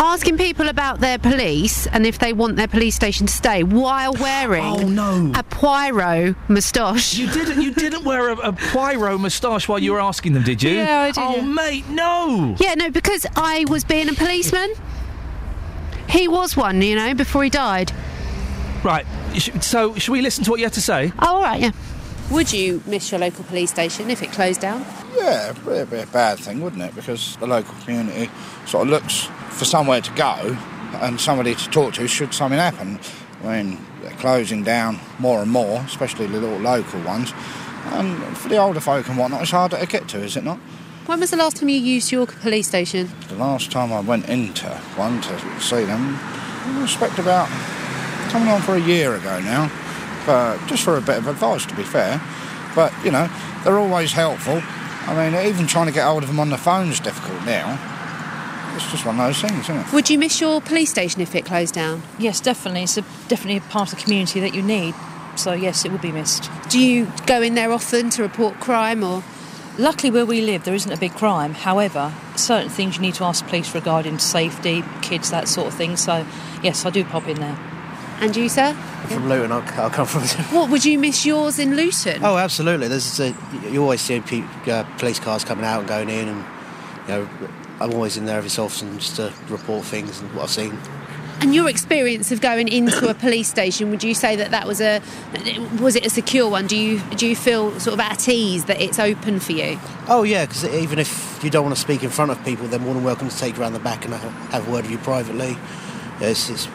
[0.00, 4.12] Asking people about their police and if they want their police station to stay while
[4.14, 5.32] wearing Oh, no.
[5.36, 7.18] a Poirot moustache.
[7.18, 7.60] You didn't.
[7.60, 10.70] You didn't wear a, a Poirot moustache while you were asking them, did you?
[10.76, 11.42] Yeah, I did, Oh, yeah.
[11.42, 12.54] mate, no.
[12.60, 14.72] Yeah, no, because I was being a policeman.
[16.08, 17.92] He was one, you know, before he died.
[18.84, 19.04] Right.
[19.60, 21.12] So, should we listen to what you had to say?
[21.18, 21.72] Oh, all right, yeah.
[22.30, 24.86] Would you miss your local police station if it closed down?
[25.16, 26.94] Yeah, it'd be a bad thing, wouldn't it?
[26.94, 28.30] Because the local community
[28.66, 29.28] sort of looks
[29.58, 30.56] for somewhere to go
[31.00, 32.98] and somebody to talk to should something happen.
[33.44, 37.32] I mean, they're closing down more and more, especially the little local ones.
[37.86, 40.58] And for the older folk and whatnot, it's harder to get to, is it not?
[41.06, 43.10] When was the last time you used your police station?
[43.28, 47.48] The last time I went into one to see them, I expect about
[48.30, 49.70] coming on for a year ago now,
[50.26, 52.20] but just for a bit of advice, to be fair.
[52.74, 53.28] But you know,
[53.64, 54.60] they're always helpful.
[55.06, 57.78] I mean, even trying to get hold of them on the phone is difficult now.
[58.82, 59.92] It's just one of those things, isn't it?
[59.92, 62.02] Would you miss your police station if it closed down?
[62.18, 62.84] Yes, definitely.
[62.84, 64.94] It's a, definitely a part of the community that you need.
[65.36, 66.50] So yes, it would be missed.
[66.68, 69.22] Do you go in there often to report crime or?
[69.80, 71.54] Luckily, where we live, there isn't a big crime.
[71.54, 75.96] However, certain things you need to ask police regarding safety, kids, that sort of thing.
[75.96, 76.26] So,
[76.64, 77.56] yes, I do pop in there.
[78.18, 78.74] And you, sir?
[79.06, 80.22] From Luton, I'll, I'll come from.
[80.52, 82.24] What would you miss yours in Luton?
[82.24, 82.88] oh, absolutely.
[82.88, 83.32] There's a,
[83.70, 86.44] you always see pe- uh, police cars coming out and going in, and
[87.06, 87.28] you know,
[87.80, 90.78] I'm always in there every so often just to report things and what I've seen.
[91.40, 94.80] And your experience of going into a police station, would you say that that was
[94.80, 95.00] a
[95.80, 96.66] was it a secure one?
[96.66, 99.78] Do you do you feel sort of at ease that it's open for you?
[100.08, 102.80] Oh yeah, because even if you don't want to speak in front of people, they're
[102.80, 104.90] more than welcome to take you around the back and have, have a word with
[104.90, 105.56] you privately.
[106.20, 106.66] It's, it's,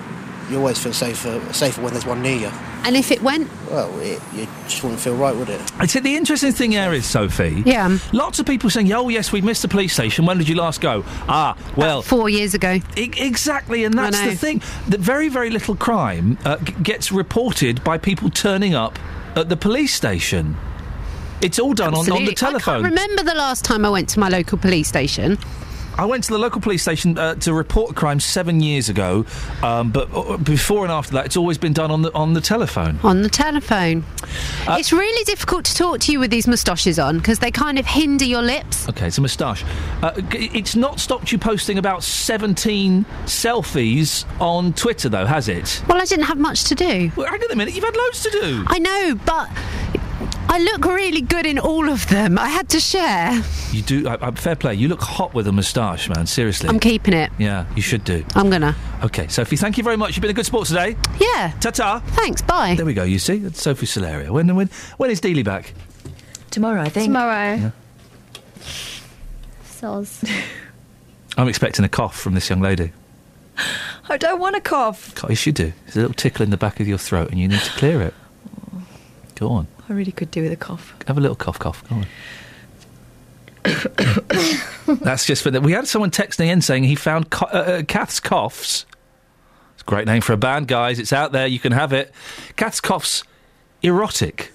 [0.50, 2.52] you always feel safer safer when there's one near you.
[2.86, 5.62] And if it went, Well, it, you just wouldn't feel right, would it?
[5.80, 7.64] I think the interesting thing here is, Sophie.
[7.66, 7.98] Yeah.
[8.12, 10.26] Lots of people saying, "Oh yes, we missed the police station.
[10.26, 12.80] When did you last go?" Ah, well, four years ago.
[12.98, 14.62] E- exactly, and that's the thing.
[14.90, 19.00] That very, very little crime uh, g- gets reported by people turning up
[19.36, 20.58] at the police station.
[21.42, 22.86] It's all done on, on the telephone.
[22.86, 25.38] I can't remember the last time I went to my local police station.
[25.96, 29.26] I went to the local police station uh, to report a crime seven years ago,
[29.62, 32.42] um, but uh, before and after that, it's always been done on the on the
[32.42, 33.00] telephone.
[33.04, 34.04] On the telephone.
[34.68, 37.78] Uh, it's really difficult to talk to you with these moustaches on because they kind
[37.78, 38.90] of hinder your lips.
[38.90, 39.64] Okay, it's a moustache.
[40.02, 45.84] Uh, it's not stopped you posting about 17 selfies on Twitter, though, has it?
[45.88, 47.12] Well, I didn't have much to do.
[47.16, 48.64] Well, hang on a minute, you've had loads to do.
[48.68, 49.50] I know, but
[50.50, 52.38] I look really good in all of them.
[52.38, 53.42] I had to share.
[53.72, 54.08] You do.
[54.08, 54.76] Uh, uh, fair play.
[54.76, 56.28] You look hot with a moustache, man.
[56.28, 56.70] Seriously.
[56.70, 57.32] I'm keeping it.
[57.40, 58.24] Yeah, you should do.
[58.36, 58.76] I'm gonna.
[59.04, 60.16] Okay, Sophie, thank you very much.
[60.16, 60.96] You've been a good sport today.
[61.20, 61.54] Yeah.
[61.60, 62.00] Ta ta.
[62.08, 62.42] Thanks.
[62.44, 62.76] Bye.
[62.76, 63.04] There we go.
[63.04, 64.30] You see, that's Sophie Solaria.
[64.30, 65.74] When when when is Dealey back?
[66.52, 67.08] Tomorrow, I think.
[67.08, 67.56] Tomorrow.
[67.56, 67.72] Yeah.
[69.66, 70.24] Soz.
[71.38, 72.92] I'm expecting a cough from this young lady.
[74.10, 75.16] I don't want a cough.
[75.16, 75.74] God, Yes, you do.
[75.86, 78.02] There's a little tickle in the back of your throat, and you need to clear
[78.02, 78.14] it.
[79.36, 79.68] Go on.
[79.90, 80.94] I really could do with a cough.
[81.08, 81.84] Have a little cough, cough.
[81.90, 82.06] Go on.
[85.02, 85.62] That's just for that.
[85.64, 88.86] We had someone texting in saying he found co- uh, uh, Kath's coughs.
[89.74, 91.00] It's a great name for a band, guys.
[91.00, 91.48] It's out there.
[91.48, 92.12] You can have it.
[92.56, 93.24] Kath's coughs,
[93.82, 94.52] erotic.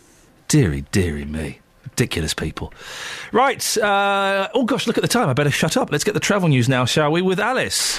[0.48, 1.60] Deary, deary me.
[1.84, 2.73] Ridiculous people.
[3.32, 3.76] Right.
[3.78, 5.28] Uh, oh gosh, look at the time.
[5.28, 5.90] I better shut up.
[5.90, 7.23] Let's get the travel news now, shall we?
[7.23, 7.98] With Alice.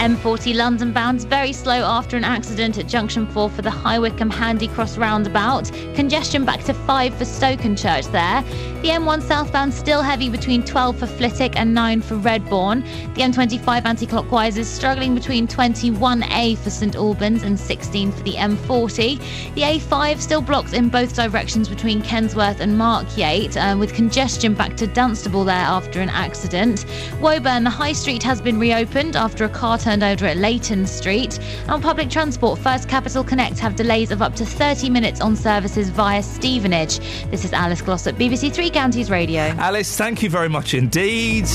[0.00, 4.30] M40 London bound's very slow after an accident at junction 4 for the High Wycombe
[4.30, 5.70] Handy Cross roundabout.
[5.94, 8.42] Congestion back to 5 for Stokenchurch there.
[8.80, 12.82] The M1 southbound still heavy between 12 for Flitwick and 9 for Redbourn.
[13.14, 19.18] The M25 anti-clockwise is struggling between 21A for St Albans and 16 for the M40.
[19.54, 24.78] The A5 still blocked in both directions between Kensworth and Markyate, uh, with congestion back
[24.78, 26.86] to Dunstable there after an accident.
[27.20, 31.40] Woburn, the High Street has been reopened after a car turned over at Leighton Street.
[31.68, 35.90] On public transport, First Capital Connect have delays of up to 30 minutes on services
[35.90, 37.00] via Stevenage.
[37.32, 39.40] This is Alice Glossop BBC Three Counties Radio.
[39.40, 41.46] Alice, thank you very much indeed.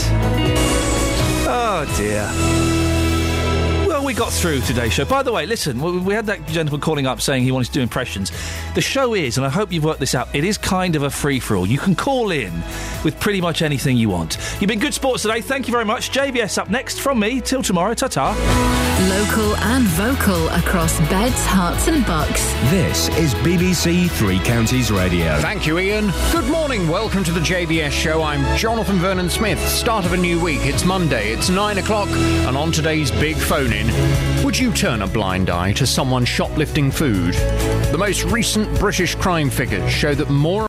[1.48, 2.85] Oh dear.
[4.06, 5.03] Well, we got through today's show.
[5.03, 7.72] By the way, listen, we we had that gentleman calling up saying he wanted to
[7.72, 8.32] do impressions.
[8.75, 11.09] The show is, and I hope you've worked this out, it is kind of a
[11.09, 11.66] free for all.
[11.66, 12.53] You can call in
[13.03, 14.38] with pretty much anything you want.
[14.61, 15.42] You've been good sports today.
[15.42, 16.11] Thank you very much.
[16.11, 17.42] JVS up next from me.
[17.42, 17.95] Till tomorrow.
[17.95, 18.85] Ta ta.
[19.09, 22.53] Local and vocal across beds, Herts, and bucks.
[22.69, 25.38] This is BBC Three Counties Radio.
[25.40, 26.11] Thank you, Iain.
[26.32, 26.88] Good morning.
[26.88, 28.22] Welcome to the JVS show.
[28.22, 29.59] I'm Jonathan Vernon Smith.
[29.67, 30.61] Start of a new week.
[30.61, 31.34] It's Monday.
[31.34, 32.08] It's nine o'clock.
[32.09, 33.94] And on today's big phone in,
[34.56, 37.33] would you turn a blind eye to someone shoplifting food?
[37.91, 40.64] The most recent British crime figures show that more